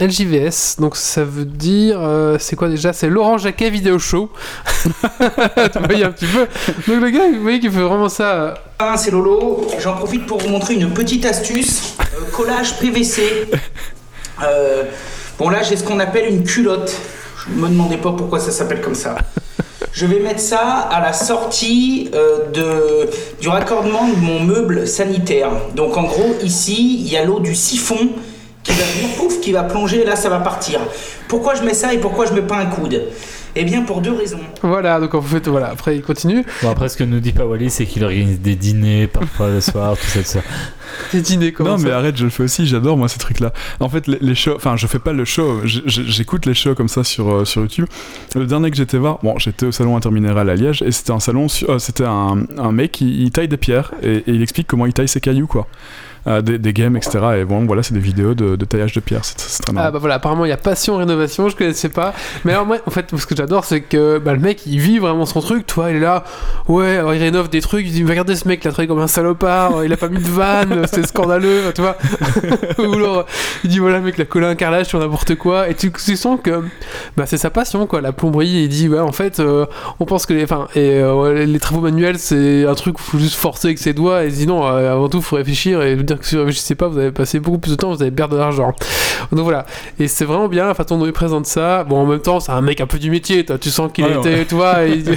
LJVS, 0.00 0.80
donc 0.80 0.96
ça 0.96 1.22
veut 1.22 1.44
dire, 1.44 2.00
euh, 2.00 2.36
c'est 2.40 2.56
quoi 2.56 2.68
déjà? 2.68 2.92
C'est 2.92 3.08
Laurent 3.08 3.38
Jacquet 3.38 3.70
Vidéo 3.70 4.00
Show. 4.00 4.28
tu 4.74 5.78
voyez 5.86 6.04
un 6.04 6.10
petit 6.10 6.26
peu. 6.26 6.48
Donc 6.88 7.00
le 7.00 7.10
gars, 7.10 7.28
vous 7.32 7.42
voyez 7.42 7.60
qu'il 7.60 7.70
fait 7.70 7.80
vraiment 7.80 8.08
ça. 8.08 8.54
Ah, 8.80 8.96
c'est 8.96 9.12
Lolo. 9.12 9.68
J'en 9.78 9.94
profite 9.94 10.26
pour 10.26 10.38
vous 10.38 10.48
montrer 10.48 10.74
une 10.74 10.90
petite 10.90 11.24
astuce. 11.24 11.94
Euh, 12.00 12.30
collage 12.32 12.78
PVC. 12.80 13.48
Euh, 14.42 14.82
bon, 15.38 15.48
là, 15.48 15.62
j'ai 15.62 15.76
ce 15.76 15.84
qu'on 15.84 16.00
appelle 16.00 16.28
une 16.28 16.42
culotte. 16.42 16.92
Je 17.46 17.54
me 17.54 17.68
demandez 17.68 17.96
pas 17.96 18.10
pourquoi 18.10 18.40
ça 18.40 18.50
s'appelle 18.50 18.80
comme 18.80 18.96
ça. 18.96 19.14
Je 19.92 20.06
vais 20.06 20.18
mettre 20.18 20.40
ça 20.40 20.58
à 20.60 21.00
la 21.00 21.12
sortie 21.12 22.10
de, 22.52 23.08
du 23.40 23.48
raccordement 23.48 24.08
de 24.08 24.16
mon 24.16 24.40
meuble 24.40 24.88
sanitaire. 24.88 25.50
Donc, 25.76 25.96
en 25.96 26.02
gros, 26.02 26.34
ici, 26.42 26.98
il 26.98 27.12
y 27.12 27.16
a 27.16 27.24
l'eau 27.24 27.38
du 27.38 27.54
siphon 27.54 28.08
qui 28.64 28.72
va 28.72 28.84
venir, 28.84 29.16
pouf, 29.16 29.40
qui 29.40 29.52
va 29.52 29.62
plonger, 29.62 30.04
là, 30.04 30.16
ça 30.16 30.28
va 30.28 30.40
partir. 30.40 30.80
Pourquoi 31.28 31.54
je 31.54 31.62
mets 31.62 31.74
ça 31.74 31.94
et 31.94 31.98
pourquoi 31.98 32.26
je 32.26 32.32
mets 32.32 32.42
pas 32.42 32.56
un 32.56 32.66
coude? 32.66 33.00
Eh 33.56 33.62
bien, 33.62 33.82
pour 33.82 34.00
deux 34.00 34.12
raisons. 34.12 34.40
Voilà, 34.62 34.98
donc 34.98 35.14
en 35.14 35.22
fait, 35.22 35.46
voilà, 35.46 35.68
après 35.68 35.94
il 35.94 36.02
continue. 36.02 36.44
Bon, 36.62 36.70
après, 36.70 36.88
ce 36.88 36.96
que 36.96 37.04
nous 37.04 37.20
dit 37.20 37.32
pas 37.32 37.46
Wally, 37.46 37.70
c'est 37.70 37.86
qu'il 37.86 38.02
organise 38.02 38.40
des 38.40 38.56
dîners 38.56 39.06
parfois 39.06 39.48
le 39.48 39.60
soir, 39.60 39.96
tout 39.96 40.06
ça, 40.06 40.20
tout 40.20 40.26
ça. 40.26 40.40
Des 41.12 41.20
dîners, 41.20 41.52
comment 41.52 41.70
non, 41.70 41.78
mais 41.78 41.90
arrête, 41.90 42.16
je 42.16 42.24
le 42.24 42.30
fais 42.30 42.44
aussi, 42.44 42.66
j'adore 42.66 42.96
moi 42.96 43.08
ces 43.08 43.18
trucs-là. 43.18 43.52
En 43.80 43.88
fait, 43.88 44.06
les, 44.08 44.18
les 44.20 44.34
shows, 44.34 44.54
enfin, 44.56 44.76
je 44.76 44.86
fais 44.88 44.98
pas 44.98 45.12
le 45.12 45.24
show, 45.24 45.60
j'écoute 45.64 46.46
les 46.46 46.54
shows 46.54 46.74
comme 46.74 46.88
ça 46.88 47.04
sur, 47.04 47.32
euh, 47.32 47.44
sur 47.44 47.62
YouTube. 47.62 47.86
Le 48.34 48.46
dernier 48.46 48.70
que 48.70 48.76
j'étais 48.76 48.98
voir, 48.98 49.18
bon, 49.22 49.38
j'étais 49.38 49.66
au 49.66 49.72
salon 49.72 49.96
interminéral 49.96 50.50
à 50.50 50.54
Liège 50.56 50.82
et 50.82 50.90
c'était 50.92 51.12
un 51.12 51.20
salon, 51.20 51.46
euh, 51.68 51.78
c'était 51.78 52.04
un, 52.04 52.44
un 52.58 52.72
mec 52.72 53.00
il 53.00 53.30
taille 53.30 53.48
des 53.48 53.56
pierres 53.56 53.92
et, 54.02 54.16
et 54.18 54.22
il 54.26 54.42
explique 54.42 54.66
comment 54.66 54.86
il 54.86 54.92
taille 54.92 55.08
ses 55.08 55.20
cailloux, 55.20 55.46
quoi. 55.46 55.66
Euh, 56.26 56.40
des, 56.40 56.56
des 56.56 56.72
games, 56.72 56.96
etc. 56.96 57.18
Et 57.40 57.44
bon, 57.44 57.66
voilà, 57.66 57.82
c'est 57.82 57.92
des 57.92 58.00
vidéos 58.00 58.34
de, 58.34 58.56
de 58.56 58.64
taillage 58.64 58.94
de 58.94 59.00
pierres, 59.00 59.26
c'est 59.26 59.36
très 59.36 59.74
marrant. 59.74 59.88
Ah 59.88 59.90
bah 59.90 59.98
voilà, 59.98 60.14
apparemment 60.14 60.46
il 60.46 60.48
y 60.48 60.52
a 60.52 60.56
Passion 60.56 60.96
Rénovation, 60.96 61.50
je 61.50 61.56
connaissais 61.56 61.90
pas. 61.90 62.14
Mais 62.46 62.52
alors 62.52 62.64
moi, 62.64 62.78
en 62.86 62.90
fait, 62.90 63.14
ce 63.14 63.26
que 63.26 63.36
j'adore, 63.36 63.66
c'est 63.66 63.82
que 63.82 64.16
bah, 64.16 64.32
le 64.32 64.38
mec, 64.38 64.62
il 64.64 64.78
vit 64.80 64.98
vraiment 64.98 65.26
son 65.26 65.40
truc, 65.40 65.66
tu 65.66 65.74
vois, 65.74 65.90
il 65.90 65.96
est 65.96 66.00
là, 66.00 66.24
ouais, 66.66 66.96
alors 66.96 67.12
il 67.12 67.20
rénove 67.20 67.50
des 67.50 67.60
trucs, 67.60 67.86
il 67.86 67.92
dit, 67.92 68.04
regardez 68.04 68.36
ce 68.36 68.48
mec, 68.48 68.60
il 68.64 68.68
a 68.68 68.70
travaillé 68.70 68.88
comme 68.88 69.00
un 69.00 69.06
salopard, 69.06 69.84
il 69.84 69.92
a 69.92 69.98
pas 69.98 70.08
mis 70.08 70.16
de 70.16 70.26
vanne, 70.26 70.86
c'est 70.90 71.06
scandaleux, 71.06 71.60
tu 71.74 71.82
vois. 71.82 71.98
Ou 72.78 72.94
alors, 72.94 73.26
il 73.62 73.68
dit, 73.68 73.78
voilà, 73.78 73.98
le 73.98 74.04
mec, 74.04 74.14
il 74.16 74.22
a 74.22 74.24
collé 74.24 74.46
un 74.46 74.54
carrelage 74.54 74.86
sur 74.86 75.00
n'importe 75.00 75.34
quoi, 75.34 75.68
et 75.68 75.74
tu, 75.74 75.92
tu 75.92 76.16
sens 76.16 76.40
que 76.42 76.62
bah, 77.18 77.26
c'est 77.26 77.36
sa 77.36 77.50
passion, 77.50 77.86
quoi, 77.86 78.00
la 78.00 78.12
plomberie, 78.12 78.48
il 78.48 78.68
dit, 78.70 78.88
ouais, 78.88 78.98
en 78.98 79.12
fait, 79.12 79.40
euh, 79.40 79.66
on 80.00 80.06
pense 80.06 80.24
que 80.24 80.32
les, 80.32 80.44
enfin, 80.44 80.68
et, 80.74 81.00
euh, 81.02 81.44
les 81.44 81.58
travaux 81.58 81.82
manuels, 81.82 82.18
c'est 82.18 82.66
un 82.66 82.74
truc 82.74 82.98
où 82.98 83.02
il 83.02 83.10
faut 83.10 83.18
juste 83.18 83.36
forcer 83.36 83.68
avec 83.68 83.78
ses 83.78 83.92
doigts, 83.92 84.24
et 84.24 84.28
il 84.28 84.32
dit, 84.32 84.46
non, 84.46 84.64
avant 84.64 85.10
tout, 85.10 85.18
il 85.18 85.22
faut 85.22 85.36
réfléchir, 85.36 85.82
et 85.82 85.96
dire 85.96 86.13
que 86.16 86.24
vous 86.30 86.38
réfléchissez 86.38 86.74
pas, 86.74 86.88
vous 86.88 86.98
allez 86.98 87.12
passer 87.12 87.40
beaucoup 87.40 87.58
plus 87.58 87.72
de 87.72 87.76
temps, 87.76 87.92
vous 87.92 88.02
allez 88.02 88.10
perdre 88.10 88.34
de 88.34 88.40
l'argent. 88.40 88.74
Donc 89.32 89.44
voilà, 89.44 89.66
et 89.98 90.08
c'est 90.08 90.24
vraiment 90.24 90.48
bien 90.48 90.66
la 90.66 90.74
façon 90.74 90.98
dont 90.98 91.06
il 91.06 91.12
présente 91.12 91.46
ça. 91.46 91.84
Bon, 91.84 91.98
en 91.98 92.06
même 92.06 92.20
temps, 92.20 92.40
c'est 92.40 92.52
un 92.52 92.60
mec 92.60 92.80
un 92.80 92.86
peu 92.86 92.98
du 92.98 93.10
métier, 93.10 93.44
toi, 93.44 93.58
tu 93.58 93.70
sens 93.70 93.90
qu'il 93.92 94.06
était, 94.06 94.44
tu 94.46 94.54
vois, 94.54 94.84
et 94.84 95.02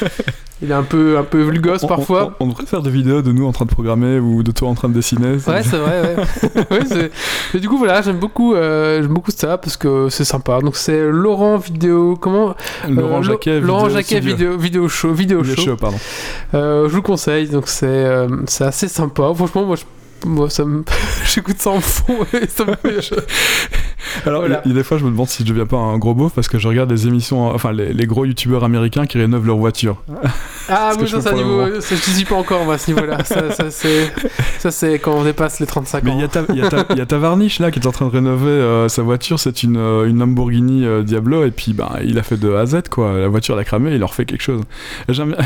il... 0.62 0.70
est 0.70 0.74
un 0.74 0.82
peu, 0.82 1.18
un 1.18 1.22
peu 1.24 1.42
vulgos 1.42 1.82
On- 1.82 1.86
parfois. 1.86 2.34
On, 2.40 2.44
on 2.46 2.48
devrait 2.48 2.66
faire 2.66 2.82
des 2.82 2.90
vidéos 2.90 3.22
de 3.22 3.32
nous 3.32 3.46
en 3.46 3.52
train 3.52 3.64
de 3.64 3.70
programmer 3.70 4.18
ou 4.18 4.42
de 4.42 4.50
toi 4.52 4.68
en 4.68 4.74
train 4.74 4.88
de 4.88 4.94
dessiner. 4.94 5.32
Ouais, 5.46 5.62
c'est 5.62 5.76
vrai, 5.78 6.16
ouais. 6.16 7.10
Mais 7.54 7.60
du 7.60 7.68
coup, 7.68 7.78
voilà, 7.78 8.02
j'aime 8.02 8.18
beaucoup, 8.18 8.54
euh, 8.54 9.02
j'aime 9.02 9.12
beaucoup 9.12 9.30
ça 9.30 9.58
parce 9.58 9.76
que 9.76 10.08
c'est 10.08 10.24
sympa. 10.24 10.60
Donc, 10.60 10.76
c'est 10.76 11.08
Laurent 11.10 11.56
Vidéo. 11.58 12.16
Comment 12.20 12.54
Laurent 12.88 13.14
Euh, 13.14 13.16
Lo- 13.18 13.22
Jacquet, 13.22 13.60
Laurent 13.60 13.86
vidéo 13.86 13.96
Jacquet 13.96 14.20
vidéo, 14.20 14.56
vidéo 14.58 14.88
Show. 14.88 15.12
Vidéo 15.12 15.42
Vidéo 15.42 15.56
show. 15.56 15.62
show, 15.70 15.76
pardon. 15.76 15.98
Euh, 16.54 16.88
je 16.88 16.94
vous 16.94 17.02
conseille. 17.02 17.48
Donc, 17.48 17.68
c'est 17.68 18.26
c'est 18.46 18.64
assez 18.64 18.88
sympa. 18.88 19.30
Franchement, 19.34 19.64
moi, 19.64 19.76
je. 19.76 19.82
Moi, 20.26 20.50
ça 20.50 20.64
me... 20.64 20.84
j'écoute 21.32 21.58
ça 21.58 21.70
en 21.70 21.80
fond 21.80 22.18
et 22.34 22.46
ça 22.46 22.64
me 22.64 22.74
fait... 22.74 23.14
Alors, 24.26 24.40
Voilà. 24.40 24.60
il 24.64 24.68
y 24.70 24.72
a 24.72 24.74
des 24.76 24.82
fois, 24.84 24.98
je 24.98 25.04
me 25.04 25.10
demande 25.10 25.28
si 25.28 25.44
je 25.44 25.48
deviens 25.48 25.66
pas 25.66 25.76
un 25.76 25.96
gros 25.98 26.14
beauf 26.14 26.32
parce 26.34 26.48
que 26.48 26.58
je 26.58 26.66
regarde 26.68 26.88
des 26.90 27.06
émissions, 27.06 27.48
enfin, 27.54 27.72
les, 27.72 27.92
les 27.92 28.06
gros 28.06 28.24
youtubeurs 28.24 28.64
américains 28.64 29.06
qui 29.06 29.18
rénovent 29.18 29.46
leur 29.46 29.56
voiture. 29.58 30.02
Ah, 30.68 30.92
que 30.96 31.02
oui, 31.02 31.08
ça, 31.22 31.30
le 31.32 31.36
niveau... 31.36 31.80
ça, 31.80 31.94
je 31.96 32.12
dis 32.14 32.24
pas 32.24 32.34
encore, 32.36 32.64
moi, 32.64 32.74
à 32.74 32.78
ce 32.78 32.90
niveau-là. 32.90 33.24
ça, 33.24 33.52
ça, 33.52 33.70
c'est... 33.70 34.12
ça, 34.58 34.70
c'est 34.70 34.98
quand 34.98 35.12
on 35.12 35.24
dépasse 35.24 35.60
les 35.60 35.66
35 35.66 36.02
Mais 36.04 36.10
ans. 36.10 36.14
il 36.16 36.20
y, 36.20 36.24
a 36.24 36.28
ta- 36.28 36.44
il 36.48 36.56
y 36.56 36.62
a 36.62 36.68
ta- 36.68 36.94
y 36.94 37.00
a 37.00 37.06
Tavarnish 37.06 37.60
là 37.60 37.70
qui 37.70 37.78
est 37.78 37.86
en 37.86 37.92
train 37.92 38.06
de 38.06 38.10
rénover 38.12 38.50
euh, 38.50 38.88
sa 38.88 39.02
voiture, 39.02 39.38
c'est 39.38 39.62
une, 39.62 39.76
euh, 39.76 40.08
une 40.08 40.18
Lamborghini 40.18 40.84
euh, 40.84 41.02
Diablo 41.02 41.44
et 41.44 41.50
puis 41.50 41.72
ben, 41.72 41.90
il 42.04 42.18
a 42.18 42.22
fait 42.22 42.36
de 42.36 42.52
A 42.52 42.60
à 42.60 42.66
Z 42.66 42.82
quoi. 42.90 43.12
La 43.18 43.28
voiture 43.28 43.54
elle 43.54 43.60
a 43.60 43.64
cramé, 43.64 43.92
il 43.92 43.98
leur 44.00 44.14
fait 44.14 44.24
quelque 44.24 44.42
chose. 44.42 44.62
J'aime 45.08 45.28
bien. 45.34 45.44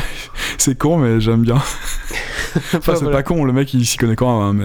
c'est 0.57 0.77
con 0.77 0.97
mais 0.97 1.19
j'aime 1.21 1.41
bien. 1.41 1.55
Enfin, 1.55 2.77
Enfin, 2.77 2.93
c'est 2.95 3.01
voilà. 3.03 3.17
pas 3.17 3.23
con, 3.23 3.43
le 3.43 3.51
mec 3.53 3.73
il 3.73 3.85
s'y 3.85 3.97
connaît 3.97 4.15
quand 4.15 4.51
même. 4.51 4.61
hein, 4.61 4.64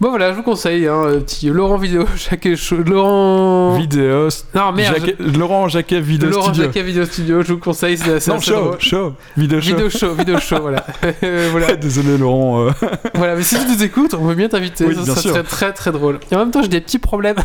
Bon, 0.00 0.10
voilà, 0.10 0.32
je 0.32 0.36
vous 0.36 0.42
conseille. 0.42 0.88
Hein, 0.88 1.04
le 1.08 1.20
petit 1.20 1.48
Laurent 1.48 1.76
Vidéo, 1.78 2.04
Jacquet 2.28 2.56
Show. 2.56 2.76
Laurent... 2.84 3.76
Vidéo. 3.78 4.28
Non, 4.52 4.72
merde. 4.72 4.96
Jacquet- 4.96 5.16
Laurent 5.38 5.68
Jacquet 5.68 5.98
je- 5.98 6.02
Vidéo 6.02 6.30
Laurent 6.30 6.42
Studio. 6.46 6.64
Jacquet 6.64 6.82
Vidéo 6.82 7.04
Studio, 7.04 7.42
je 7.42 7.52
vous 7.52 7.58
conseille. 7.60 7.96
C'est 7.96 8.14
assez, 8.14 8.28
Non, 8.30 8.36
assez 8.38 8.50
show, 8.50 8.60
drôle. 8.60 8.80
show, 8.80 9.12
vidéo 9.36 9.60
show. 9.60 9.68
Vidéo 9.76 9.90
show, 9.90 10.14
vidéo 10.14 10.38
show, 10.40 10.56
voilà. 10.60 10.84
Euh, 11.22 11.48
voilà. 11.52 11.76
Désolé 11.76 12.18
Laurent. 12.18 12.66
euh. 12.66 12.70
voilà, 13.14 13.36
mais 13.36 13.42
si 13.44 13.56
tu 13.56 13.66
nous 13.70 13.82
écoutes, 13.84 14.14
on 14.14 14.24
veut 14.24 14.34
bien 14.34 14.48
t'inviter. 14.48 14.84
Oui, 14.84 14.96
ça, 14.96 15.02
bien 15.02 15.14
ça 15.14 15.20
sûr. 15.20 15.30
serait 15.30 15.42
très 15.44 15.72
très 15.72 15.92
drôle. 15.92 16.18
Et 16.30 16.34
en 16.34 16.38
même 16.40 16.50
temps, 16.50 16.60
j'ai 16.62 16.68
des 16.68 16.80
petits 16.80 16.98
problèmes. 16.98 17.36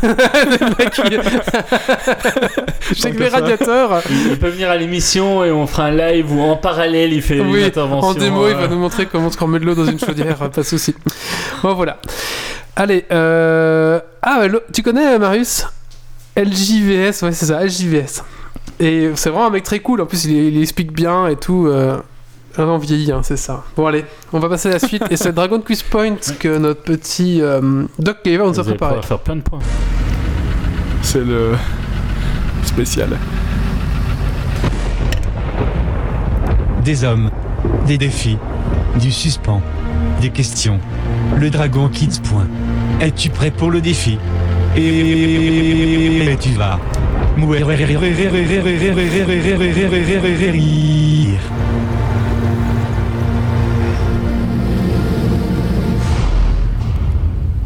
Je 2.90 2.94
sais 2.94 3.10
que 3.12 3.16
que 3.16 3.22
les 3.22 3.30
ça. 3.30 3.36
radiateurs, 3.38 4.02
Il 4.10 4.38
peut 4.38 4.48
venir 4.48 4.70
à 4.70 4.76
l'émission 4.76 5.44
et 5.44 5.50
on 5.52 5.66
fera 5.66 5.84
un 5.86 5.90
live 5.92 6.32
où 6.32 6.40
en 6.40 6.56
parallèle 6.56 7.12
il 7.12 7.22
fait 7.22 7.36
une 7.38 7.46
oui, 7.50 7.64
intervention. 7.64 8.10
en 8.10 8.14
démo, 8.14 8.48
il 8.48 8.54
va 8.54 8.62
euh, 8.62 8.68
nous 8.68 8.78
montrer 8.78 9.06
comment 9.06 9.30
on 9.40 9.46
met 9.46 9.60
de 9.60 9.64
l'eau 9.66 9.74
dans 9.74 9.84
une 9.86 9.98
chaudière, 10.00 10.36
pas 10.36 10.48
de 10.48 10.62
souci. 10.66 10.94
Bon, 11.62 11.74
voilà. 11.74 11.98
Allez, 12.76 13.04
euh... 13.12 14.00
ah, 14.22 14.42
tu 14.72 14.82
connais 14.82 15.14
euh, 15.14 15.18
Marius? 15.18 15.66
LJVS, 16.36 17.22
ouais, 17.22 17.32
c'est 17.32 17.46
ça, 17.46 17.64
LJVS. 17.64 18.22
Et 18.78 19.10
c'est 19.14 19.28
vraiment 19.30 19.48
un 19.48 19.50
mec 19.50 19.64
très 19.64 19.80
cool. 19.80 20.00
En 20.00 20.06
plus, 20.06 20.24
il, 20.24 20.32
il 20.32 20.62
explique 20.62 20.92
bien 20.92 21.26
et 21.26 21.36
tout. 21.36 21.66
Euh... 21.66 21.98
Vraiment 22.54 22.78
vieilli, 22.78 23.12
hein, 23.12 23.20
c'est 23.22 23.36
ça. 23.36 23.62
Bon, 23.76 23.86
allez, 23.86 24.04
on 24.32 24.38
va 24.40 24.48
passer 24.48 24.68
à 24.68 24.72
la 24.72 24.78
suite. 24.80 25.04
et 25.10 25.16
c'est 25.16 25.32
Dragon 25.32 25.60
Quiz 25.60 25.82
Point 25.82 26.16
que 26.40 26.58
notre 26.58 26.82
petit 26.82 27.40
euh, 27.42 27.84
Doc 27.98 28.18
Gaver 28.24 28.38
nous 28.38 28.52
Vous 28.52 28.58
a 28.58 28.62
allez 28.62 28.70
préparé. 28.70 28.90
pouvoir 28.94 29.04
faire 29.04 29.18
plein 29.20 29.36
de 29.36 29.42
points. 29.42 29.60
C'est 31.02 31.24
le 31.24 31.52
spécial. 32.64 33.16
Des 36.84 37.04
hommes, 37.04 37.30
des 37.86 37.98
défis, 37.98 38.38
du 38.98 39.12
suspens, 39.12 39.62
des 40.20 40.30
questions. 40.30 40.80
Le 41.36 41.50
Dragon 41.50 41.88
Kids. 41.88 42.20
Point. 42.22 42.46
Es-tu 43.00 43.30
prêt 43.30 43.50
pour 43.50 43.70
le 43.70 43.80
défi? 43.80 44.18
Et 44.76 46.36
tu 46.40 46.50
vas. 46.50 46.78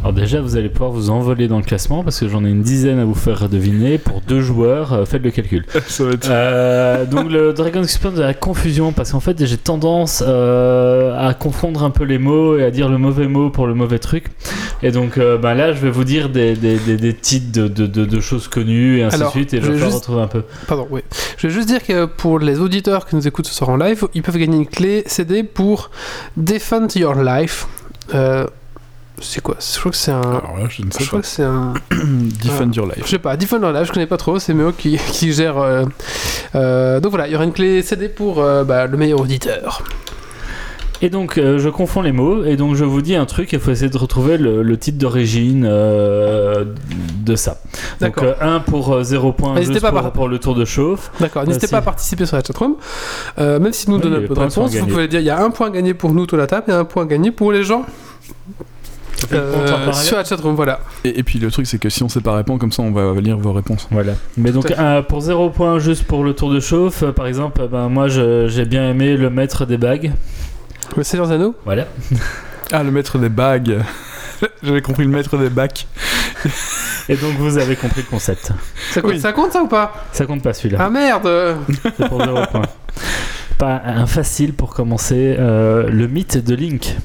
Alors 0.05 0.13
déjà, 0.13 0.39
vous 0.39 0.55
allez 0.55 0.69
pouvoir 0.69 0.91
vous 0.91 1.09
envoler 1.09 1.47
dans 1.47 1.57
le 1.57 1.63
classement 1.63 2.03
parce 2.03 2.19
que 2.19 2.27
j'en 2.27 2.45
ai 2.45 2.49
une 2.51 2.61
dizaine 2.61 2.99
à 2.99 3.05
vous 3.05 3.15
faire 3.15 3.49
deviner 3.49 3.97
pour 3.97 4.21
deux 4.21 4.39
joueurs. 4.39 4.93
euh, 4.93 5.03
faites 5.05 5.23
le 5.23 5.31
calcul. 5.31 5.65
Ça 5.87 6.03
va 6.03 6.11
être. 6.11 6.27
Euh, 6.29 7.05
donc 7.05 7.31
le 7.31 7.53
Dragon's 7.53 7.85
Expanse 7.85 8.13
de 8.13 8.21
la 8.21 8.35
confusion 8.35 8.91
parce 8.91 9.13
qu'en 9.13 9.19
fait 9.19 9.43
j'ai 9.43 9.57
tendance 9.57 10.23
euh, 10.23 11.17
à 11.17 11.33
confondre 11.33 11.83
un 11.83 11.89
peu 11.89 12.03
les 12.03 12.19
mots 12.19 12.55
et 12.55 12.63
à 12.63 12.69
dire 12.69 12.87
le 12.87 12.99
mauvais 12.99 13.27
mot 13.27 13.49
pour 13.49 13.65
le 13.65 13.73
mauvais 13.73 13.97
truc. 13.97 14.25
Et 14.83 14.91
donc 14.91 15.17
euh, 15.17 15.39
bah, 15.39 15.55
là 15.55 15.73
je 15.73 15.79
vais 15.79 15.89
vous 15.89 16.03
dire 16.03 16.29
des, 16.29 16.53
des, 16.53 16.77
des, 16.77 16.97
des 16.97 17.13
titres 17.15 17.51
de, 17.51 17.67
de, 17.67 17.87
de, 17.87 18.05
de 18.05 18.19
choses 18.19 18.47
connues 18.47 18.99
et 18.99 19.03
ainsi 19.05 19.15
Alors, 19.15 19.29
de 19.29 19.37
suite 19.39 19.55
et 19.55 19.61
je 19.61 19.71
vais 19.71 19.79
juste- 19.79 19.91
retrouver 19.95 20.21
un 20.21 20.27
peu. 20.27 20.43
Pardon, 20.67 20.85
oui. 20.91 21.01
Je 21.39 21.47
vais 21.47 21.53
juste 21.53 21.67
dire 21.67 21.83
que 21.83 22.05
pour 22.05 22.37
les 22.37 22.59
auditeurs 22.59 23.07
qui 23.07 23.15
nous 23.15 23.27
écoutent 23.27 23.47
ce 23.47 23.55
soir 23.55 23.71
en 23.71 23.77
live, 23.77 24.05
ils 24.13 24.21
peuvent 24.21 24.37
gagner 24.37 24.57
une 24.57 24.67
clé 24.67 25.01
CD 25.07 25.41
pour 25.41 25.89
Defend 26.37 26.85
Your 26.95 27.15
Life. 27.15 27.65
Euh, 28.13 28.45
c'est 29.21 29.41
quoi 29.41 29.55
Je 29.59 29.79
crois 29.79 29.91
que 29.91 29.97
c'est 29.97 30.11
un. 30.11 30.21
Alors 30.21 30.57
là, 30.59 30.65
je 30.69 30.81
ne 30.81 30.87
Je 30.91 30.97
sais 30.97 31.05
crois 31.05 31.19
pas. 31.19 31.21
que 31.21 31.27
c'est 31.27 31.43
un. 31.43 31.73
Defend 32.43 32.71
your 32.71 32.85
life. 32.87 33.01
Je 33.05 33.09
sais 33.09 33.19
pas, 33.19 33.37
Defend 33.37 33.59
Your 33.61 33.71
Life, 33.71 33.87
je 33.87 33.91
connais 33.93 34.07
pas 34.07 34.17
trop, 34.17 34.39
c'est 34.39 34.53
Méo 34.53 34.71
qui, 34.71 34.97
qui 35.11 35.31
gère. 35.33 35.57
euh, 35.57 35.85
euh, 36.55 36.99
donc 36.99 37.11
voilà, 37.11 37.27
il 37.27 37.33
y 37.33 37.35
aura 37.35 37.45
une 37.45 37.53
clé 37.53 37.81
CD 37.81 38.09
pour 38.09 38.41
euh, 38.41 38.63
bah, 38.63 38.87
le 38.87 38.97
meilleur 38.97 39.21
auditeur. 39.21 39.83
Et 41.01 41.09
donc 41.09 41.37
euh, 41.37 41.59
je 41.59 41.67
confonds 41.67 42.01
les 42.01 42.13
mots 42.13 42.45
et 42.45 42.55
donc 42.55 42.75
je 42.75 42.85
vous 42.85 43.01
dis 43.01 43.15
un 43.17 43.25
truc 43.25 43.51
il 43.51 43.59
faut 43.59 43.69
essayer 43.69 43.89
de 43.91 43.97
retrouver 43.97 44.37
le, 44.37 44.63
le 44.63 44.77
titre 44.77 44.97
d'origine 44.97 45.65
euh, 45.67 46.63
de 47.25 47.35
ça. 47.35 47.57
Donc 47.99 48.15
D'accord. 48.15 48.23
euh, 48.41 48.55
un 48.55 48.59
pour 48.61 49.03
0 49.03 49.33
points 49.33 49.55
N'hésitez 49.55 49.73
juste 49.73 49.81
pas 49.81 49.91
pour, 49.91 50.01
par- 50.01 50.13
pour 50.13 50.27
le 50.29 50.39
tour 50.39 50.55
de 50.55 50.63
chauffe. 50.63 51.11
D'accord, 51.19 51.43
n'hésitez 51.43 51.65
Merci. 51.65 51.71
pas 51.73 51.77
à 51.79 51.81
participer 51.81 52.25
sur 52.25 52.37
la 52.37 52.43
chatroom. 52.43 52.75
Euh, 53.39 53.59
même 53.59 53.73
si 53.73 53.89
nous 53.89 53.97
Oui, 53.97 54.03
donnons 54.03 54.15
peu 54.21 54.21
de 54.29 54.33
points 54.33 54.43
réponse, 54.45 54.69
vous 54.71 54.77
gagnés. 54.77 54.87
pouvez 54.91 55.07
dire 55.09 55.19
il 55.19 55.25
y 55.25 55.29
a 55.29 55.43
un 55.43 55.49
point 55.49 55.69
gagné 55.69 55.93
pour 55.93 56.13
nous 56.13 56.25
de 56.25 56.37
la 56.37 56.47
table 56.47 56.63
et 56.69 56.73
un 56.73 56.85
point 56.85 57.05
gagné 57.05 57.29
pour 57.31 57.51
les 57.51 57.63
gens 57.65 57.85
euh, 59.33 59.91
sur 59.93 60.17
la 60.17 60.23
chatroom. 60.23 60.55
Voilà. 60.55 60.79
Et, 61.03 61.19
et 61.19 61.23
puis 61.23 61.39
le 61.39 61.49
truc, 61.51 61.65
c'est 61.67 61.77
que 61.79 61.89
si 61.89 62.03
on 62.03 62.09
sait 62.09 62.21
pas 62.21 62.35
répondre, 62.35 62.59
comme 62.59 62.71
ça, 62.71 62.81
on 62.83 62.91
va 62.91 63.13
lire 63.21 63.37
vos 63.37 63.53
réponses. 63.53 63.87
Voilà. 63.91 64.13
Mais 64.37 64.51
donc 64.51 64.67
Tout 64.67 64.73
euh, 64.77 65.01
pour 65.01 65.21
0 65.21 65.49
points 65.51 65.79
juste 65.79 66.03
pour 66.05 66.23
le 66.23 66.33
tour 66.33 66.51
de 66.51 66.59
chauffe, 66.59 67.03
euh, 67.03 67.11
par 67.11 67.27
exemple, 67.27 67.61
euh, 67.61 67.67
ben, 67.67 67.89
moi 67.89 68.07
je- 68.07 68.47
j'ai 68.47 68.65
bien 68.65 68.89
aimé 68.89 69.15
le 69.17 69.29
maître 69.29 69.65
des 69.65 69.77
bagues. 69.77 70.11
Le 70.95 71.03
Seigneur 71.03 71.31
Anneaux? 71.31 71.55
Voilà. 71.65 71.85
Ah, 72.71 72.81
le 72.83 72.89
maître 72.89 73.19
des 73.19 73.29
bagues. 73.29 73.77
J'avais 74.63 74.81
compris 74.81 75.03
le 75.03 75.09
maître 75.11 75.37
des 75.37 75.49
bacs. 75.51 75.85
Et 77.09 77.15
donc 77.15 77.33
vous 77.37 77.59
avez 77.59 77.75
compris 77.75 78.01
le 78.01 78.09
concept. 78.09 78.51
ça, 78.91 79.01
compte, 79.01 79.11
Oui. 79.11 79.19
ça 79.19 79.33
compte 79.33 79.51
ça 79.51 79.61
ou 79.61 79.67
pas? 79.67 79.93
Ça 80.11 80.25
compte 80.25 80.41
pas 80.41 80.51
celui-là. 80.51 80.79
Ah 80.81 80.89
merde 80.89 81.29
C'est 81.95 82.07
pour 82.09 82.23
0 82.23 82.39
points. 82.51 82.63
Pas 83.59 83.83
un 83.85 84.07
facile 84.07 84.53
pour 84.53 84.73
commencer. 84.73 85.35
euh, 85.37 85.87
le 85.91 86.07
mythe 86.07 86.43
de 86.43 86.55
Link. 86.55 86.95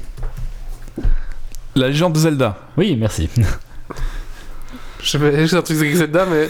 La 1.75 1.87
légende 1.87 2.13
de 2.13 2.19
Zelda. 2.19 2.57
Oui, 2.77 2.95
merci. 2.99 3.29
Je 5.01 5.09
sais 5.09 5.17
pas, 5.17 5.45
j'ai 5.45 5.55
un 5.55 5.61
truc 5.61 5.77
avec 5.77 5.95
Zelda, 5.95 6.25
mais. 6.25 6.49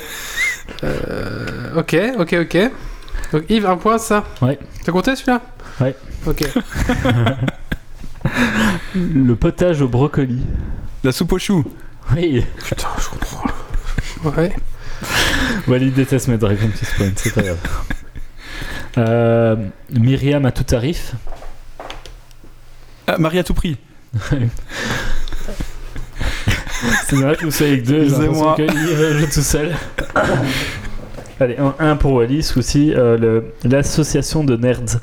Euh, 0.83 1.79
ok, 1.79 1.95
ok, 2.19 2.35
ok. 2.41 2.71
Donc 3.31 3.43
Yves, 3.49 3.65
un 3.65 3.77
point, 3.77 3.97
ça 3.97 4.25
Ouais. 4.41 4.59
T'as 4.83 4.91
compté 4.91 5.15
celui-là 5.15 5.41
Ouais. 5.79 5.95
Ok. 6.25 6.43
Le 8.95 9.33
potage 9.35 9.81
au 9.81 9.87
brocoli. 9.87 10.41
La 11.03 11.11
soupe 11.13 11.31
aux 11.31 11.39
choux. 11.39 11.63
Oui. 12.13 12.45
Putain, 12.65 12.87
je 12.99 13.07
comprends. 13.09 13.45
Ouais. 14.37 14.53
Wally 15.67 15.91
déteste 15.91 16.27
mes 16.27 16.37
Dragon 16.37 16.69
Quest 16.77 16.93
Points, 16.95 17.11
c'est 17.15 17.33
pas 17.33 17.41
grave. 17.41 17.57
Euh, 18.97 19.55
Myriam 19.91 20.45
à 20.45 20.51
tout 20.51 20.63
tarif. 20.63 21.13
Ah, 23.07 23.17
Marie 23.17 23.39
à 23.39 23.43
tout 23.43 23.53
prix. 23.53 23.77
C'est 27.07 27.15
normal 27.15 27.37
que 27.37 27.45
vous 27.45 27.51
soyez 27.51 27.73
avec 27.73 27.83
deux. 27.85 28.03
Excusez-moi. 28.03 28.55
l'impression 28.57 28.85
qu'il 28.85 29.19
joue 29.19 29.25
tout 29.27 29.41
seul. 29.41 29.75
Allez, 31.39 31.57
un, 31.57 31.73
un 31.79 31.95
pour 31.95 32.21
ce 32.21 32.53
coup-ci, 32.53 32.93
euh, 32.95 33.41
l'association 33.63 34.43
de 34.43 34.55
nerds. 34.57 34.99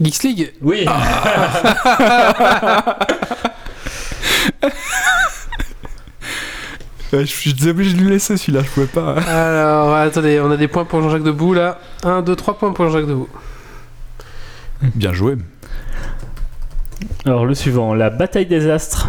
Geeks 0.00 0.22
League 0.22 0.52
Oui 0.62 0.86
Ouais, 7.12 7.20
je 7.20 7.24
suis 7.24 7.68
obligé 7.68 7.94
de 7.94 8.00
lui 8.02 8.10
laisser 8.10 8.36
celui-là, 8.36 8.62
je 8.64 8.68
pouvais 8.70 8.86
pas. 8.86 9.14
Alors, 9.14 9.94
attendez, 9.94 10.40
on 10.40 10.50
a 10.50 10.56
des 10.56 10.68
points 10.68 10.84
pour 10.84 11.02
Jean-Jacques 11.02 11.24
Debout 11.24 11.52
là. 11.52 11.78
1, 12.04 12.22
2, 12.22 12.36
3 12.36 12.58
points 12.58 12.72
pour 12.72 12.86
Jean-Jacques 12.86 13.08
Debout. 13.08 13.28
Bien 14.94 15.12
joué. 15.12 15.36
Alors, 17.24 17.46
le 17.46 17.54
suivant, 17.54 17.94
la 17.94 18.10
bataille 18.10 18.46
des 18.46 18.68
astres. 18.68 19.08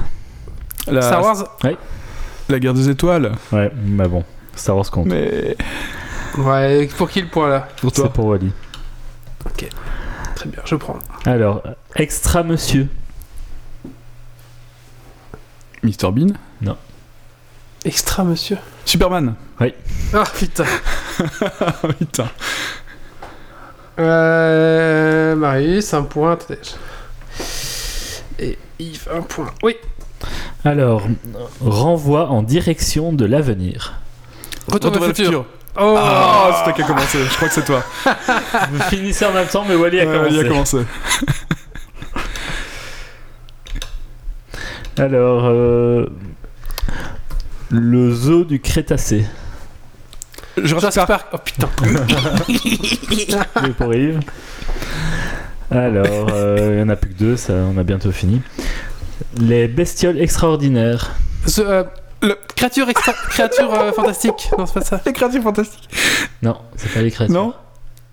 La, 0.88 1.02
Star 1.02 1.24
Wars 1.24 1.58
la 2.50 2.60
guerre 2.60 2.74
des 2.74 2.89
étoiles. 2.89 3.34
Ouais, 3.52 3.72
bah 3.74 4.08
bon, 4.08 4.24
Star 4.56 4.76
Wars 4.76 4.89
compte. 4.92 5.08
Mais 5.08 5.56
Ouais, 6.38 6.88
pour 6.98 7.10
qui 7.10 7.22
le 7.22 7.28
point 7.28 7.50
là? 7.50 7.68
Pour 7.80 7.92
C'est 7.94 8.02
toi. 8.02 8.12
pour 8.14 8.26
Wally. 8.26 8.52
Très 10.36 10.50
bien, 10.50 10.62
je 10.66 10.76
prends. 10.76 11.00
Alors, 11.26 11.62
extra 11.96 12.44
monsieur. 12.44 12.88
Mr 15.84 16.12
Bean? 16.12 16.34
Extra, 17.84 18.24
monsieur? 18.24 18.58
Superman. 18.86 19.34
Ah 20.14 20.24
putain. 20.36 20.66
Ah 21.60 21.74
putain. 22.00 22.28
Euh, 24.00 25.36
Marius, 25.36 25.94
un 25.94 26.04
point. 26.04 26.34
attendez. 26.34 26.60
Et 28.42 28.58
Yves, 28.80 29.08
un 29.14 29.22
point. 29.22 29.52
Oui. 29.64 29.76
Alors, 30.66 31.04
renvoi 31.62 32.28
en 32.30 32.44
direction 32.44 33.14
de 33.14 33.26
l'avenir. 33.26 33.94
Retour 34.68 34.92
vers 34.92 35.02
le 35.08 35.14
futur. 35.14 35.46
Oh, 35.80 35.98
Oh, 35.98 36.50
c'est 36.58 36.64
toi 36.66 36.74
qui 36.74 36.82
a 36.82 36.86
commencé. 36.86 37.18
Je 37.24 37.36
crois 37.36 37.48
que 37.48 37.54
c'est 37.54 37.64
toi. 37.66 37.82
Vous 38.72 38.80
finissez 38.89 39.26
en 39.26 39.32
même 39.32 39.48
temps, 39.48 39.64
mais 39.68 39.76
Wally 39.76 40.02
a 40.02 40.06
Ouais, 40.06 40.14
commencé. 40.18 40.34
il 40.36 40.39
a 40.39 40.44
commencé. 40.50 40.78
Alors, 44.98 45.46
euh, 45.46 46.08
le 47.70 48.12
zoo 48.14 48.44
du 48.44 48.60
Crétacé. 48.60 49.26
Jurassic. 50.58 51.06
Park. 51.08 51.28
Oh 51.34 51.38
putain. 51.38 51.70
Oui, 52.50 53.70
pour 53.78 53.94
Yves. 53.94 54.20
Alors, 55.72 56.28
euh, 56.34 56.67
il 56.72 56.76
n'y 56.78 56.82
en 56.84 56.89
a 56.89 56.95
plus 56.95 57.09
que 57.11 57.17
deux, 57.17 57.38
ça, 57.38 57.53
on 57.53 57.78
a 57.78 57.84
bientôt 57.84 58.11
fini. 58.11 58.41
Les 59.38 59.67
bestioles 59.67 60.19
extraordinaires. 60.19 61.11
Ce, 61.47 61.61
euh, 61.61 61.84
Le- 62.22 62.38
Créature 62.55 62.89
extra... 62.89 63.13
Créature 63.30 63.74
euh, 63.74 63.91
fantastique. 63.93 64.51
Non, 64.57 64.65
c'est 64.65 64.74
pas 64.76 64.82
ça. 64.82 65.01
Les 65.05 65.13
créatures 65.13 65.41
fantastiques. 65.41 65.89
Non, 66.43 66.57
c'est 66.76 66.91
pas 66.93 67.01
les 67.01 67.09
créatures. 67.11 67.34
Non? 67.34 67.53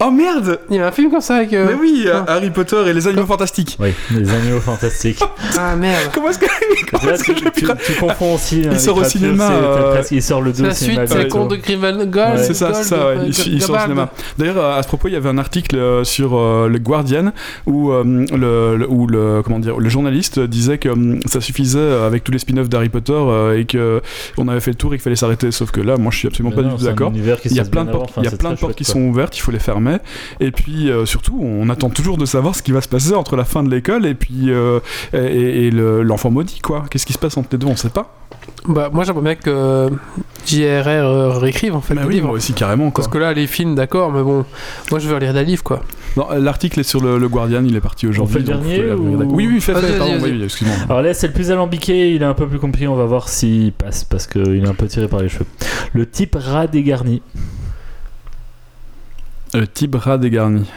Oh 0.00 0.12
merde 0.12 0.60
Il 0.70 0.76
y 0.76 0.78
a 0.78 0.86
un 0.86 0.92
film 0.92 1.10
comme 1.10 1.20
ça 1.20 1.36
avec. 1.36 1.52
euh, 1.52 1.66
Mais 1.70 1.74
oui, 1.74 2.06
ah. 2.12 2.24
Harry 2.28 2.50
Potter 2.50 2.76
et 2.86 2.92
les 2.92 3.08
animaux 3.08 3.26
fantastiques. 3.26 3.76
Oui, 3.80 3.88
les 4.14 4.30
animaux 4.30 4.60
fantastiques. 4.60 5.18
Ah 5.60 5.74
merde. 5.74 6.10
Comment 6.14 6.28
est-ce 6.30 6.38
que. 6.38 6.46
comment 6.90 7.02
Là, 7.04 7.14
est-ce 7.14 7.24
que 7.24 7.32
tu, 7.32 7.50
tu- 7.50 7.66
tu 7.84 7.92
confonds 7.98 8.34
aussi. 8.36 8.62
hein, 8.64 8.70
les 8.74 8.78
sort 8.78 8.96
au 8.98 9.02
cinéma, 9.02 9.50
euh, 9.50 9.94
presque- 9.94 10.12
il 10.12 10.22
sort 10.22 10.40
le 10.40 10.52
2 10.52 10.56
C'est 10.56 10.62
la 10.62 10.74
suite, 10.74 11.00
c'est 11.06 11.22
le 11.24 11.28
conte 11.28 11.50
de 11.50 11.56
Grimald 11.56 11.98
Gold. 12.10 12.36
Ouais. 12.36 12.42
C'est 12.44 12.54
ça, 12.54 12.72
c'est 12.74 12.84
ça, 12.84 13.08
ouais. 13.08 13.16
il, 13.26 13.54
il 13.54 13.60
sort 13.62 13.74
au 13.76 13.80
cinéma. 13.80 14.10
D'ailleurs, 14.38 14.58
euh, 14.58 14.78
à 14.78 14.82
ce 14.84 14.86
propos, 14.88 15.08
il 15.08 15.14
y 15.14 15.16
avait 15.16 15.28
un 15.28 15.38
article 15.38 15.74
euh, 15.76 16.04
sur 16.04 16.36
euh, 16.38 16.68
le 16.68 16.78
Guardian 16.78 17.32
où, 17.66 17.90
euh, 17.90 18.04
le, 18.04 18.76
le- 18.76 18.88
où 18.88 19.08
le, 19.08 19.42
comment 19.42 19.58
dire, 19.58 19.78
le 19.80 19.88
journaliste 19.88 20.38
disait 20.38 20.78
que 20.78 20.90
hum, 20.90 21.18
ça 21.26 21.40
suffisait 21.40 21.78
euh, 21.80 22.06
avec 22.06 22.22
tous 22.22 22.30
les 22.30 22.38
spin-offs 22.38 22.68
d'Harry 22.68 22.88
Potter 22.88 23.12
euh, 23.16 23.58
et 23.58 23.64
que 23.64 24.00
on 24.36 24.46
avait 24.46 24.60
fait 24.60 24.70
le 24.70 24.76
tour 24.76 24.94
et 24.94 24.96
qu'il 24.98 25.02
fallait 25.02 25.16
s'arrêter. 25.16 25.50
Sauf 25.50 25.72
que 25.72 25.80
là, 25.80 25.96
moi, 25.96 26.12
je 26.12 26.18
suis 26.18 26.28
absolument 26.28 26.54
pas 26.54 26.62
du 26.62 26.68
tout 26.76 26.84
d'accord. 26.84 27.10
Il 27.14 27.52
y 27.56 27.58
a 27.60 27.64
plein 27.64 27.84
de 27.84 27.90
portes, 27.90 28.12
il 28.18 28.24
y 28.24 28.28
a 28.28 28.30
plein 28.30 28.50
de 28.52 28.56
portes 28.58 28.76
qui 28.76 28.84
sont 28.84 29.00
ouvertes, 29.00 29.36
il 29.36 29.40
faut 29.40 29.50
les 29.50 29.58
fermer. 29.58 29.87
Et 30.40 30.50
puis 30.50 30.90
euh, 30.90 31.06
surtout, 31.06 31.38
on 31.42 31.68
attend 31.70 31.90
toujours 31.90 32.16
de 32.18 32.26
savoir 32.26 32.54
ce 32.54 32.62
qui 32.62 32.72
va 32.72 32.80
se 32.80 32.88
passer 32.88 33.14
entre 33.14 33.36
la 33.36 33.44
fin 33.44 33.62
de 33.62 33.70
l'école 33.70 34.06
et 34.06 34.14
puis 34.14 34.50
euh, 34.50 34.80
et, 35.12 35.66
et 35.66 35.70
le- 35.70 36.02
l'enfant 36.02 36.30
maudit, 36.30 36.60
quoi. 36.60 36.84
Qu'est-ce 36.90 37.06
qui 37.06 37.12
se 37.12 37.18
passe 37.18 37.36
entre 37.36 37.48
les 37.52 37.58
deux? 37.58 37.66
On 37.66 37.76
sait 37.76 37.88
pas. 37.90 38.14
Bah, 38.66 38.90
moi 38.92 39.04
j'aimerais 39.04 39.22
bien 39.22 39.34
que 39.34 39.50
euh, 39.50 39.88
J.R.R. 40.46 41.40
réécrive 41.40 41.74
en 41.74 41.80
fait 41.80 41.94
Bah 41.94 42.02
le 42.02 42.08
oui, 42.08 42.14
livre. 42.14 42.26
moi 42.28 42.36
aussi 42.36 42.52
carrément. 42.52 42.90
Quoi. 42.90 43.04
Parce 43.04 43.08
que 43.12 43.18
là, 43.18 43.32
les 43.32 43.46
films, 43.46 43.74
d'accord, 43.74 44.10
mais 44.12 44.22
bon, 44.22 44.44
moi 44.90 44.98
je 45.00 45.08
veux 45.08 45.18
lire 45.18 45.32
des 45.34 45.44
livres 45.44 45.62
quoi. 45.62 45.82
L'article 46.36 46.80
est 46.80 46.84
sur 46.84 47.00
le, 47.00 47.18
le 47.18 47.28
Guardian, 47.28 47.62
il 47.64 47.76
est 47.76 47.80
parti 47.80 48.06
aujourd'hui. 48.06 48.38
fait 48.38 48.42
dernier 48.42 48.92
ou-. 48.92 49.22
Oui, 49.34 49.46
oui, 49.46 49.60
fais, 49.60 49.72
vas-y, 49.72 49.96
pardon, 49.96 50.14
oui, 50.22 50.40
excuse-moi. 50.42 50.76
Alors 50.88 51.02
là, 51.02 51.14
c'est 51.14 51.28
le 51.28 51.32
plus 51.32 51.50
alambiqué, 51.52 52.12
il 52.14 52.22
est 52.22 52.26
un 52.26 52.34
peu 52.34 52.46
plus 52.48 52.58
compliqué, 52.58 52.88
on 52.88 52.96
va 52.96 53.04
voir 53.04 53.28
s'il 53.28 53.72
passe 53.72 54.02
parce 54.04 54.26
qu'il 54.26 54.64
est 54.64 54.68
un 54.68 54.74
peu 54.74 54.86
tiré 54.88 55.06
par 55.06 55.20
les 55.20 55.28
cheveux. 55.28 55.46
Le 55.92 56.06
type 56.08 56.36
rat 56.38 56.66
dégarni. 56.66 57.22
Le 59.58 59.66
type 59.66 59.96
rat 59.96 60.18
dégarni. 60.18 60.70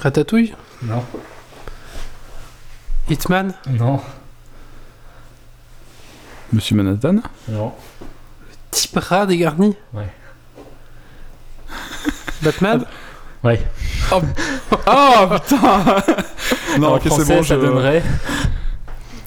Ratatouille? 0.00 0.54
Non. 0.82 1.04
Hitman? 3.10 3.52
Non. 3.68 4.00
Monsieur 6.54 6.76
Manhattan? 6.76 7.16
Non. 7.50 7.74
Type 8.70 8.96
rat 8.96 9.26
dégarni? 9.26 9.76
Ouais. 9.92 10.08
Batman? 12.42 12.86
Ouais. 13.44 13.60
Oh 14.10 14.20
putain 14.72 15.84
Non, 16.78 16.92
en 16.92 16.96
ok, 16.96 17.02
c'est 17.02 17.08
français, 17.10 17.36
bon, 17.36 17.42
ça 17.42 17.56
je... 17.56 17.60
donnerait 17.60 18.02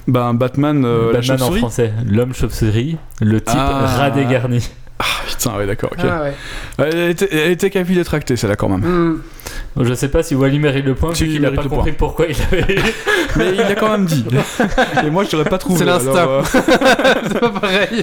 Ben, 0.08 0.34
Batman, 0.34 0.84
euh, 0.84 1.12
la 1.12 1.20
Batman 1.20 1.36
en 1.36 1.38
chauve-souris. 1.38 1.58
français. 1.60 1.92
L'homme 2.04 2.34
chauve-souris, 2.34 2.96
le 3.20 3.40
type 3.40 3.56
Ah. 3.56 3.86
rat 3.96 4.10
dégarni. 4.10 4.68
Ah, 4.98 5.04
putain, 5.26 5.56
ouais, 5.58 5.66
d'accord, 5.66 5.90
ok. 5.92 6.04
Ah 6.08 6.22
ouais. 6.22 6.34
Elle 6.78 7.10
était, 7.10 7.28
elle 7.30 7.50
était 7.52 7.68
capable 7.70 7.94
d'être 7.94 8.14
actée, 8.14 8.34
celle-là, 8.36 8.56
quand 8.56 8.68
même. 8.70 8.80
Hmm. 8.80 9.22
Je 9.78 9.92
sais 9.92 10.08
pas 10.08 10.22
si 10.22 10.34
Wally 10.34 10.58
mérite 10.58 10.86
le 10.86 10.94
point, 10.94 11.14
Si, 11.14 11.24
vu 11.24 11.28
il 11.28 11.32
qu'il 11.34 11.42
n'a 11.42 11.50
mérite 11.50 11.56
pas 11.56 11.62
le 11.64 11.68
compris 11.68 11.92
pourquoi 11.92 12.26
il 12.26 12.36
avait. 12.50 12.76
Mais 13.36 13.52
il 13.54 13.60
a 13.60 13.74
quand 13.74 13.90
même 13.90 14.06
dit. 14.06 14.24
Et 15.06 15.10
moi, 15.10 15.24
je 15.24 15.36
l'aurais 15.36 15.50
pas 15.50 15.58
trouvé. 15.58 15.78
C'est 15.80 15.84
l'instinct. 15.84 16.12
alors, 16.14 16.30
euh, 16.40 16.42
C'est 17.28 17.40
pas 17.40 17.50
pareil. 17.50 18.02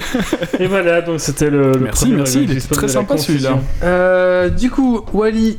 Et 0.59 0.67
voilà, 0.67 1.01
donc 1.01 1.19
c'était 1.19 1.49
le, 1.49 1.71
le 1.71 1.79
Merci, 1.79 2.03
premier 2.05 2.17
merci, 2.17 2.43
il 2.43 2.61
très 2.67 2.75
de 2.75 2.81
la 2.83 2.87
sympa, 2.93 3.17
celui-là. 3.17 3.49
confusion. 3.53 3.63
Euh, 3.83 4.49
du 4.49 4.69
coup, 4.69 5.03
Wally 5.13 5.57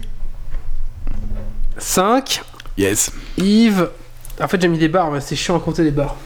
5, 1.79 2.43
Yes. 2.79 3.11
Yves. 3.39 3.89
En 4.41 4.47
fait, 4.49 4.61
j'ai 4.61 4.69
mis 4.69 4.79
des 4.79 4.89
barres, 4.89 5.11
mais 5.11 5.21
c'est 5.21 5.35
chiant 5.37 5.57
à 5.57 5.61
compter 5.61 5.83
les 5.83 5.91
barres. 5.91 6.17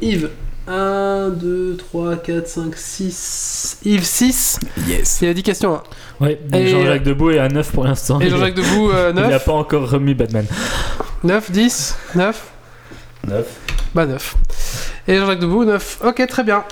Yves 0.00 0.30
1, 0.68 1.30
2, 1.30 1.76
3, 1.76 2.16
4, 2.16 2.46
5, 2.46 2.76
6. 2.76 3.78
Yves 3.84 4.04
6. 4.04 4.60
Yes. 4.86 5.18
Il 5.22 5.28
a 5.28 5.34
10 5.34 5.42
questions. 5.42 5.74
hein. 5.74 5.82
Ouais, 6.20 6.40
Jean-Jacques 6.52 7.02
Debout 7.02 7.30
est 7.32 7.38
à 7.38 7.48
9 7.48 7.72
pour 7.72 7.84
l'instant. 7.84 8.20
Et 8.20 8.28
Jean-Jacques 8.30 8.54
Debout 8.54 8.90
euh, 8.92 9.10
Il 9.14 9.20
n'a 9.20 9.28
9. 9.28 9.44
pas 9.44 9.52
encore 9.52 9.90
remis 9.90 10.14
Batman. 10.14 10.46
9, 11.24 11.50
10, 11.50 11.96
9. 12.14 12.42
9. 13.28 13.46
Bah 13.94 14.06
9. 14.06 14.36
Et 15.08 15.16
Jean-Jacques 15.18 15.40
Debout 15.40 15.64
9. 15.64 15.98
Ok, 16.04 16.24
très 16.28 16.44
bien. 16.44 16.64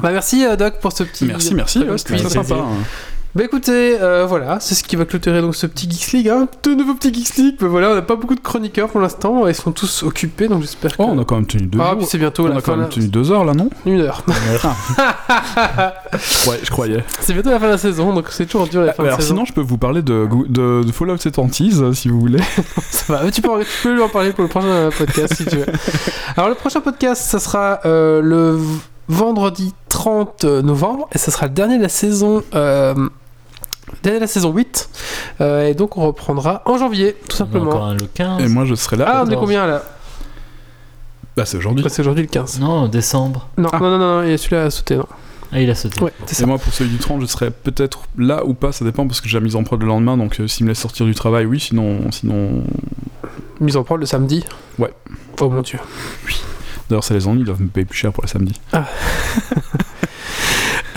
Bah 0.00 0.10
merci 0.12 0.44
euh, 0.46 0.54
Doc 0.54 0.74
pour 0.80 0.92
ce 0.92 1.02
petit. 1.02 1.24
Merci, 1.24 1.54
merci. 1.56 1.80
ouais, 1.80 1.98
C'était 1.98 2.18
sympa. 2.28 2.54
hein. 2.54 2.68
Bah 3.38 3.44
écoutez, 3.44 3.96
euh, 4.00 4.26
voilà, 4.26 4.58
c'est 4.58 4.74
ce 4.74 4.82
qui 4.82 4.96
va 4.96 5.04
clôturer 5.04 5.40
donc 5.40 5.54
ce 5.54 5.68
petit 5.68 5.88
Geeks 5.88 6.10
League, 6.10 6.28
hein. 6.28 6.48
Tout 6.60 6.74
nouveau 6.74 6.94
petit 6.94 7.14
Geeks 7.14 7.36
League. 7.36 7.54
Bah 7.60 7.68
voilà, 7.68 7.90
on 7.90 7.94
n'a 7.94 8.02
pas 8.02 8.16
beaucoup 8.16 8.34
de 8.34 8.40
chroniqueurs 8.40 8.88
pour 8.88 9.00
l'instant, 9.00 9.46
ils 9.46 9.54
sont 9.54 9.70
tous 9.70 10.02
occupés, 10.02 10.48
donc 10.48 10.62
j'espère 10.62 10.96
que. 10.96 11.02
Oh, 11.02 11.06
on 11.10 11.20
a 11.20 11.24
quand 11.24 11.36
même 11.36 11.46
tenu 11.46 11.68
deux 11.68 11.78
ah, 11.80 11.90
jours. 11.90 11.98
puis 11.98 12.06
c'est 12.06 12.18
bientôt 12.18 12.46
On 12.46 12.48
la 12.48 12.56
a 12.56 12.60
fin. 12.60 12.62
quand 12.62 12.72
de 12.72 12.76
même 12.78 12.88
la- 12.88 12.94
tenu 12.96 13.06
deux 13.06 13.30
heures 13.30 13.44
là, 13.44 13.54
non? 13.54 13.70
Une 13.86 14.00
heure. 14.00 14.24
Ouais, 16.48 16.58
je 16.64 16.70
croyais. 16.70 17.04
c'est 17.20 17.32
bientôt 17.32 17.50
la 17.50 17.60
fin 17.60 17.66
de 17.66 17.70
la 17.72 17.78
saison, 17.78 18.12
donc 18.12 18.26
c'est 18.30 18.46
toujours 18.46 18.66
dur 18.66 18.82
la 18.82 18.92
fin 18.92 19.04
Ouais, 19.04 19.08
de 19.08 19.12
alors 19.12 19.20
saison. 19.20 19.34
sinon, 19.34 19.44
je 19.44 19.52
peux 19.52 19.60
vous 19.60 19.78
parler 19.78 20.02
de, 20.02 20.26
de, 20.48 20.82
de 20.82 20.92
Fallout 20.92 21.16
70 21.18 21.80
euh, 21.80 21.92
si 21.92 22.08
vous 22.08 22.18
voulez. 22.18 22.40
Ça 22.90 23.12
va, 23.12 23.22
mais 23.22 23.30
tu 23.30 23.40
peux, 23.40 23.50
tu 23.60 23.66
peux 23.84 23.94
lui 23.94 24.02
en 24.02 24.08
parler 24.08 24.32
pour 24.32 24.42
le 24.42 24.48
prochain 24.48 24.66
euh, 24.66 24.90
podcast 24.90 25.34
si 25.36 25.44
tu 25.44 25.58
veux. 25.58 25.66
Alors 26.36 26.48
le 26.48 26.56
prochain 26.56 26.80
podcast, 26.80 27.22
ça 27.22 27.38
sera 27.38 27.78
euh, 27.84 28.20
le 28.20 28.58
vendredi 29.06 29.74
30 29.90 30.44
novembre 30.44 31.08
et 31.12 31.18
ça 31.18 31.30
sera 31.30 31.46
le 31.46 31.52
dernier 31.52 31.76
de 31.78 31.82
la 31.82 31.88
saison. 31.88 32.42
Euh, 32.54 32.94
de 34.04 34.10
la 34.10 34.26
saison 34.26 34.52
8 34.52 34.88
Euh, 35.40 35.66
et 35.68 35.74
donc 35.74 35.96
on 35.96 36.06
reprendra 36.06 36.62
en 36.66 36.78
janvier 36.78 37.14
tout 37.28 37.36
On 37.40 37.44
a 37.44 37.46
encore 37.46 37.60
simplement 37.72 37.86
un 37.86 37.94
le 37.94 38.06
15. 38.12 38.42
Et 38.42 38.48
moi, 38.48 38.64
je 38.64 38.74
serai 38.74 38.96
là. 38.96 39.04
ah 39.08 39.12
on 39.22 39.26
est 39.26 39.30
14. 39.30 39.40
combien 39.40 39.66
là? 39.66 39.82
Bah, 41.36 41.44
c'est 41.46 41.56
aujourd'hui. 41.56 41.84
Ouais, 41.84 41.90
c'est 41.90 42.00
aujourd'hui 42.02 42.22
le 42.24 42.28
15 42.28 42.58
Non, 42.60 42.88
décembre. 42.88 43.48
non, 43.56 43.68
Ah. 43.72 43.78
non 43.80 43.90
non 43.90 43.98
non 43.98 44.22
il 44.24 44.30
y 44.30 44.32
a 44.34 44.38
celui-là 44.38 44.64
à 44.64 44.70
sauter 44.70 44.96
non 44.96 45.06
Ah, 45.52 45.60
il 45.60 45.70
a 45.70 45.74
sauté. 45.76 46.00
ouais 46.02 46.12
c'est 46.26 46.32
Et 46.32 46.34
ça 46.34 46.46
moi, 46.46 46.58
pour 46.58 46.72
celui 46.72 46.90
du 46.90 46.98
30, 46.98 47.20
je 47.20 47.26
serai 47.26 47.50
peut-être 47.50 48.00
là 48.18 48.44
ou 48.44 48.54
pas, 48.54 48.72
ça 48.72 48.84
dépend 48.84 49.06
parce 49.06 49.20
que 49.20 49.28
j'ai 49.28 49.38
la 49.38 49.44
mise 49.44 49.54
en 49.56 49.62
prod 49.62 49.80
le 49.80 49.86
lendemain. 49.86 50.16
Donc, 50.16 50.40
euh, 50.40 50.48
s'il 50.48 50.64
me 50.66 50.70
laisse 50.70 50.80
sortir 50.80 51.06
du 51.06 51.14
travail, 51.14 51.46
oui. 51.46 51.60
Sinon, 51.60 52.10
sinon. 52.10 52.64
mise 53.60 53.76
en 53.76 53.84
prod 53.84 54.00
le 54.00 54.06
samedi? 54.06 54.44
Ouais. 54.78 54.92
oh 55.40 55.48
mon 55.48 55.62
dieu 55.62 55.78
D'ailleurs, 56.90 57.04
ça 57.04 57.14
les 57.14 57.26
ennuie, 57.28 57.40
ils 57.42 57.44
doivent 57.44 57.60
me 57.62 57.68
payer 57.68 57.84
plus 57.84 57.98
cher 57.98 58.12
pour 58.12 58.24
le 58.24 58.28
samedi. 58.28 58.58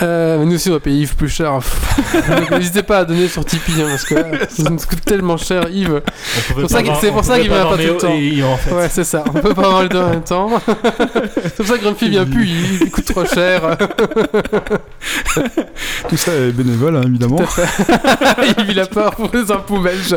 euh, 0.01 0.37
mais 0.39 0.45
nous 0.45 0.55
aussi 0.55 0.69
on 0.69 0.73
va 0.73 0.79
payer 0.79 1.01
Yves 1.01 1.15
plus 1.15 1.29
cher 1.29 1.59
n'hésitez 2.51 2.83
pas 2.83 2.99
à 2.99 3.05
donner 3.05 3.27
sur 3.27 3.45
Tipeee 3.45 3.81
hein, 3.81 3.87
parce 3.89 4.03
que 4.05 4.15
là, 4.15 4.25
ça 4.49 4.63
nous 4.69 4.77
coûte 4.77 5.01
tellement 5.05 5.37
cher 5.37 5.69
Yves 5.69 6.01
pour 6.59 6.69
ça 6.69 6.81
qu'il- 6.83 6.93
c'est 6.99 7.11
pour 7.11 7.23
ça 7.23 7.39
qu'il 7.39 7.49
vient 7.49 7.63
pas 7.65 7.71
tout 7.77 7.81
le 7.83 7.97
temps. 7.97 8.13
et 8.13 8.19
Yves, 8.27 8.45
en 8.45 8.57
fait. 8.57 8.71
Ouais, 8.73 8.89
c'est 8.89 9.03
ça. 9.03 9.23
On 9.27 9.31
peut 9.39 9.53
pas 9.53 9.61
avoir 9.65 9.83
les 9.83 9.89
deux 9.89 9.99
en 9.99 10.09
même 10.09 10.23
temps. 10.23 10.49
c'est 11.43 11.55
pour 11.55 11.65
ça 11.67 11.77
que 11.77 11.83
Grumpy 11.83 12.09
vient 12.09 12.25
plus, 12.25 12.45
il, 12.47 12.81
il 12.83 12.91
coûte 12.91 13.05
trop 13.05 13.25
cher. 13.25 13.77
Tout 16.09 16.17
ça 16.17 16.31
est 16.33 16.51
bénévole, 16.51 16.97
hein, 16.97 17.03
évidemment. 17.05 17.39
il 18.69 18.79
a 18.79 18.85
peur 18.85 19.15
pour 19.15 19.29
les 19.33 19.51
impôts 19.51 19.79
belges. 19.79 20.15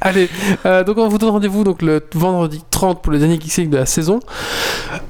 Allez, 0.02 0.28
euh, 0.64 0.82
donc 0.82 0.96
on 0.98 1.08
vous 1.08 1.18
donne 1.18 1.30
rendez-vous 1.30 1.62
donc 1.62 1.82
le 1.82 2.02
vendredi 2.14 2.62
30 2.70 3.02
pour 3.02 3.12
le 3.12 3.18
dernier 3.18 3.38
Geeks 3.38 3.68
de 3.68 3.76
la 3.76 3.84
saison. 3.86 4.20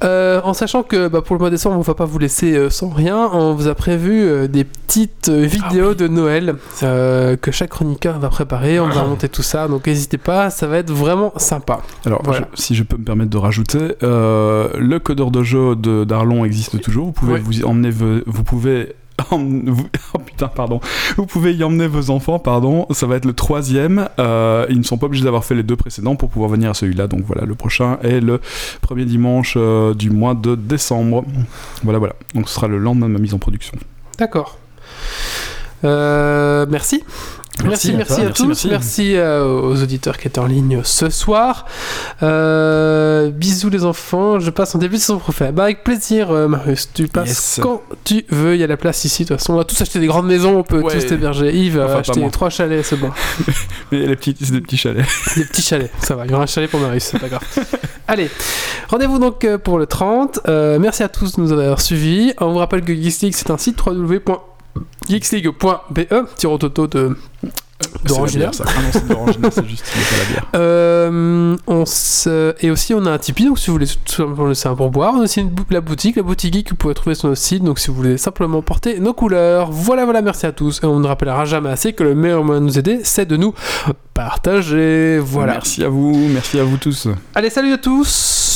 Euh, 0.03 0.41
en 0.43 0.53
sachant 0.53 0.83
que 0.83 1.07
bah, 1.09 1.23
pour 1.23 1.37
le 1.37 1.41
mois 1.41 1.51
de 1.51 1.55
décembre, 1.55 1.77
on 1.79 1.83
va 1.83 1.95
pas 1.95 2.05
vous 2.07 2.19
laisser 2.19 2.57
euh, 2.57 2.71
sans 2.71 2.89
rien. 2.89 3.31
On 3.33 3.55
vous 3.55 3.69
a 3.69 3.75
prévu 3.75 4.49
des 4.49 4.65
petites 4.65 5.29
euh, 5.29 5.43
vidéos 5.43 5.95
de 5.95 6.09
Noël 6.09 6.57
que 6.81 7.51
chaque 7.53 7.71
chroniqueur 7.71 8.19
va 8.19 8.29
préparer. 8.31 8.81
On 8.81 8.89
va 8.89 9.05
monter 9.05 9.29
tout 9.29 9.43
ça, 9.43 9.69
donc 9.69 9.87
n'hésitez 9.87 10.19
pas, 10.19 10.51
ça 10.51 10.67
va 10.67 10.79
être 10.79 10.91
vraiment 10.91 11.33
sympa. 11.37 11.81
Alors, 12.05 12.23
Voilà. 12.25 12.49
je- 12.57 12.61
si 12.61 12.75
je 12.75 12.83
peux 12.83 12.97
me 12.97 13.05
permettre 13.05 13.31
de 13.31 13.39
rajouter, 13.39 13.95
le 14.03 14.99
codeur 14.99 15.31
de 15.31 15.43
jeu 15.43 15.77
de 15.77 16.05
d'Arlon 16.05 16.45
existe 16.45 16.81
toujours. 16.81 17.07
Vous 17.07 17.13
pouvez 17.13 17.39
vous 17.39 17.65
emmener, 17.65 17.91
vous 17.91 18.43
pouvez. 18.45 18.95
oh 19.33 20.19
putain, 20.25 20.49
pardon. 20.49 20.81
Vous 21.17 21.27
pouvez 21.27 21.55
y 21.55 21.65
emmener 21.65 21.87
vos 21.87 22.11
enfants, 22.11 22.39
pardon. 22.39 22.87
Ça 22.91 23.07
va 23.07 23.17
être 23.17 23.25
le 23.25 23.33
troisième. 23.33 24.09
Euh, 24.19 24.67
ils 24.69 24.79
ne 24.79 24.83
sont 24.83 24.99
pas 24.99 25.07
obligés 25.07 25.25
d'avoir 25.25 25.45
fait 25.45 25.55
les 25.55 25.63
deux 25.63 25.77
précédents 25.77 26.17
pour 26.17 26.29
pouvoir 26.31 26.51
venir 26.51 26.71
à 26.71 26.75
celui-là. 26.75 27.07
Donc 27.07 27.25
voilà, 27.27 27.45
le 27.45 27.55
prochain 27.55 27.99
est 28.03 28.21
le 28.21 28.41
premier 28.81 29.05
dimanche 29.05 29.55
euh, 29.57 29.95
du 29.95 30.11
mois 30.11 30.35
de 30.35 30.55
décembre. 30.55 31.25
Voilà, 31.83 31.99
voilà. 31.99 32.15
Donc 32.35 32.49
ce 32.49 32.55
sera 32.55 32.69
le 32.69 32.79
lendemain 32.79 33.09
de 33.09 33.13
ma 33.13 33.19
mise 33.19 33.35
en 33.35 33.39
production. 33.39 33.77
D'accord. 34.19 34.59
Euh, 35.85 36.67
merci. 36.69 37.05
Merci, 37.65 37.91
à 37.93 37.97
merci, 37.97 38.21
à 38.21 38.25
Merci, 38.25 38.43
tous. 38.43 38.47
merci. 38.49 38.69
Merci, 38.69 39.17
euh, 39.17 39.45
aux 39.61 39.83
auditeurs 39.83 40.17
qui 40.19 40.29
étaient 40.29 40.39
en 40.39 40.47
ligne 40.47 40.81
ce 40.85 41.11
soir. 41.11 41.67
Euh, 42.23 43.31
bisous 43.31 43.71
les 43.71 43.85
enfants. 43.85 44.39
Je 44.41 44.51
passe 44.51 44.75
en 44.75 44.79
début 44.79 44.97
de 44.97 45.01
saison 45.01 45.19
prochaine. 45.19 45.53
Bah 45.55 45.65
avec 45.65 45.85
plaisir, 45.85 46.31
euh, 46.31 46.49
Marius. 46.49 46.89
Tu 46.95 47.07
passes 47.09 47.29
Yes. 47.29 47.61
quand 47.63 47.83
tu 48.05 48.25
veux. 48.31 48.55
Il 48.55 48.61
y 48.61 48.65
a 48.65 48.67
la 48.67 48.77
place 48.77 49.05
ici. 49.05 49.25
De 49.25 49.29
toute 49.29 49.39
façon, 49.39 49.55
on 49.55 49.57
va 49.57 49.65
tous 49.65 49.81
acheter 49.81 49.99
des 50.01 50.07
grandes 50.07 50.27
maisons. 50.27 50.59
On 50.59 50.63
peut 50.63 50.81
Ouais. 50.81 50.93
tous 50.99 51.13
héberger. 51.13 51.55
Yves 51.55 51.79
a 51.81 51.99
Enfin, 51.99 52.13
moi. 52.21 52.31
trois 52.31 52.51
chalets, 52.51 52.85
c'est 52.85 52.97
bon. 52.97 53.11
Mais 53.93 54.07
les 54.07 54.17
petits, 54.17 54.37
c'est 54.41 54.53
des 54.53 54.61
petits 54.61 54.77
chalets. 54.77 55.05
des 55.37 55.45
petits 55.45 55.63
chalets. 55.63 55.91
Ça 56.01 56.15
va. 56.17 56.25
Il 56.25 56.31
y 56.31 56.35
aura 56.35 56.45
un 56.45 56.47
chalet 56.47 56.71
pour 56.71 56.81
Marius. 56.81 57.05
C'est 57.05 57.19
pas 57.19 57.29
grave. 57.29 57.43
Allez, 58.09 58.29
rendez-vous 58.89 59.19
donc 59.21 59.45
euh, 59.45 59.57
pour 59.59 59.79
le 59.79 59.87
30. 59.87 60.41
Euh, 60.49 60.79
merci 60.81 61.03
à 61.03 61.09
tous 61.09 61.37
de 61.37 61.41
nous 61.41 61.53
avoir 61.53 61.81
suivis. 61.81 62.33
On 62.41 62.51
vous 62.53 62.59
rappelle 62.59 62.83
que 62.83 62.93
Geeks 62.95 63.33
c'est 63.35 63.51
un 63.51 63.59
site 63.59 63.77
www.geeksleague.be, 64.77 66.07
tir 66.37 66.53
au 66.53 66.59
toto 66.59 66.87
de 66.87 67.17
d'Orangina. 68.05 68.51
Ah 68.61 68.65
c'est 68.93 69.67
juste, 69.67 69.85
pas 69.85 70.19
la 70.19 70.25
bière. 70.31 70.47
Euh, 70.55 71.57
on 71.67 71.87
se... 71.87 72.55
Et 72.61 72.71
aussi, 72.71 72.93
on 72.93 73.05
a 73.07 73.11
un 73.11 73.19
Tipeee, 73.19 73.47
donc 73.47 73.59
si 73.59 73.69
vous 73.69 73.73
voulez 73.73 73.87
tout 73.87 74.13
simplement 74.15 74.47
laisser 74.49 74.69
un 74.69 74.75
pourboire. 74.77 75.15
On 75.17 75.21
a 75.21 75.25
aussi 75.25 75.41
une 75.41 75.49
bou- 75.49 75.65
la 75.71 75.81
boutique, 75.81 76.17
la 76.17 76.23
boutique 76.23 76.53
geek 76.55 76.67
que 76.67 76.71
vous 76.71 76.77
pouvez 76.77 76.95
trouver 76.95 77.15
sur 77.15 77.29
notre 77.29 77.41
site. 77.41 77.65
Donc 77.65 77.79
si 77.79 77.89
vous 77.89 77.95
voulez 77.95 78.19
simplement 78.19 78.61
porter 78.61 79.01
nos 79.01 79.15
couleurs. 79.15 79.71
Voilà, 79.73 80.05
voilà, 80.05 80.21
merci 80.21 80.45
à 80.47 80.53
tous. 80.53 80.81
Et 80.83 80.87
on 80.87 81.01
ne 81.01 81.07
rappellera 81.09 81.47
jamais 81.47 81.71
assez 81.71 81.95
que 81.95 82.03
le 82.05 82.15
meilleur 82.15 82.45
moyen 82.45 82.61
de 82.61 82.67
nous 82.67 82.79
aider, 82.79 83.01
c'est 83.03 83.27
de 83.27 83.37
nous 83.39 83.55
partager. 84.13 85.19
Voilà. 85.19 85.55
Merci 85.55 85.83
à 85.83 85.89
vous, 85.89 86.29
merci 86.29 86.61
à 86.61 86.65
vous 86.65 86.77
tous. 86.77 87.09
Allez, 87.35 87.49
salut 87.51 87.73
à 87.73 87.79
tous. 87.79 88.50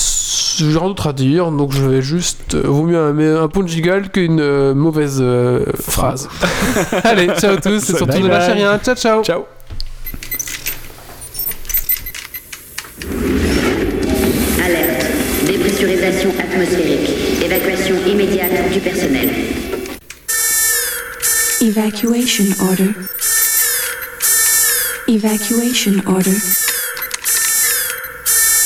J'ai 0.57 0.67
rien 0.67 0.81
d'autre 0.89 1.09
à 1.09 1.13
dire, 1.13 1.51
donc 1.51 1.73
je 1.73 1.83
vais 1.85 2.03
juste. 2.03 2.55
euh, 2.55 2.63
vaut 2.65 2.85
mieux 2.85 2.99
un, 2.99 3.43
un 3.43 3.47
bon 3.47 3.67
jiggle 3.67 4.09
qu'une 4.11 4.41
euh, 4.41 4.75
mauvaise 4.75 5.19
euh, 5.21 5.65
phrase. 5.81 6.29
Allez, 7.05 7.29
ciao 7.39 7.55
à 7.55 7.61
tous, 7.61 7.71
et 7.77 7.81
Salut. 7.81 7.99
surtout 7.99 8.27
lâchez 8.29 8.49
bye. 8.53 8.59
rien. 8.59 8.79
Ciao, 8.79 8.95
ciao. 8.95 9.23
Ciao. 9.25 9.45
Alerte. 14.65 15.07
Dépressurisation 15.47 16.31
atmosphérique. 16.39 17.11
Évacuation 17.45 17.97
immédiate 18.07 18.71
du 18.73 18.81
personnel. 18.81 19.31
Evacuation 21.61 22.45
order. 22.61 22.91
Evacuation 25.09 25.93
order. 26.07 26.37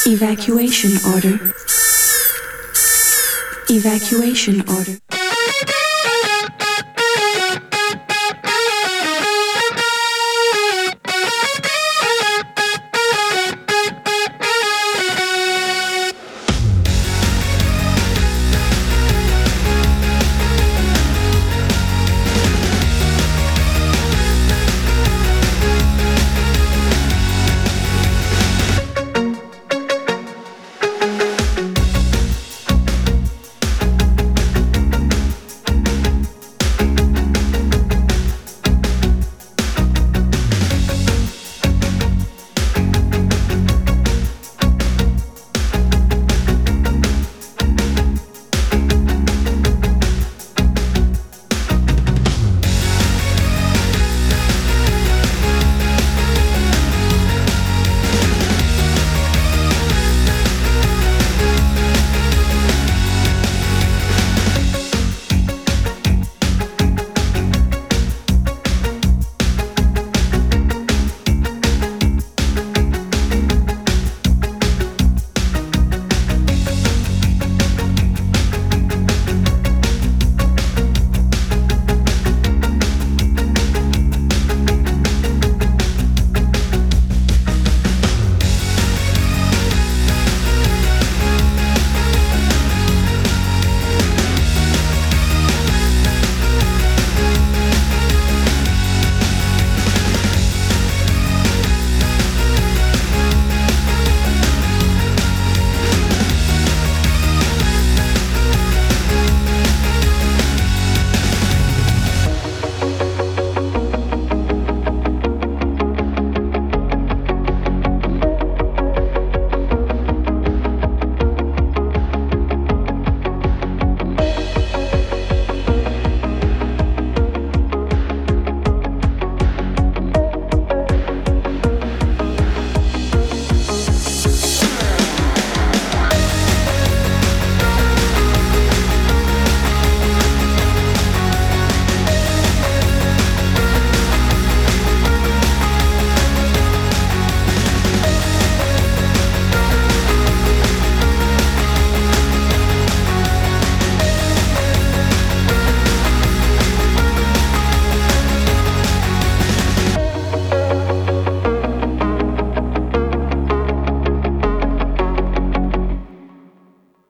Evacuation 0.06 0.90
order. 1.14 1.34
Evacuation 3.70 4.62
order. 4.66 5.17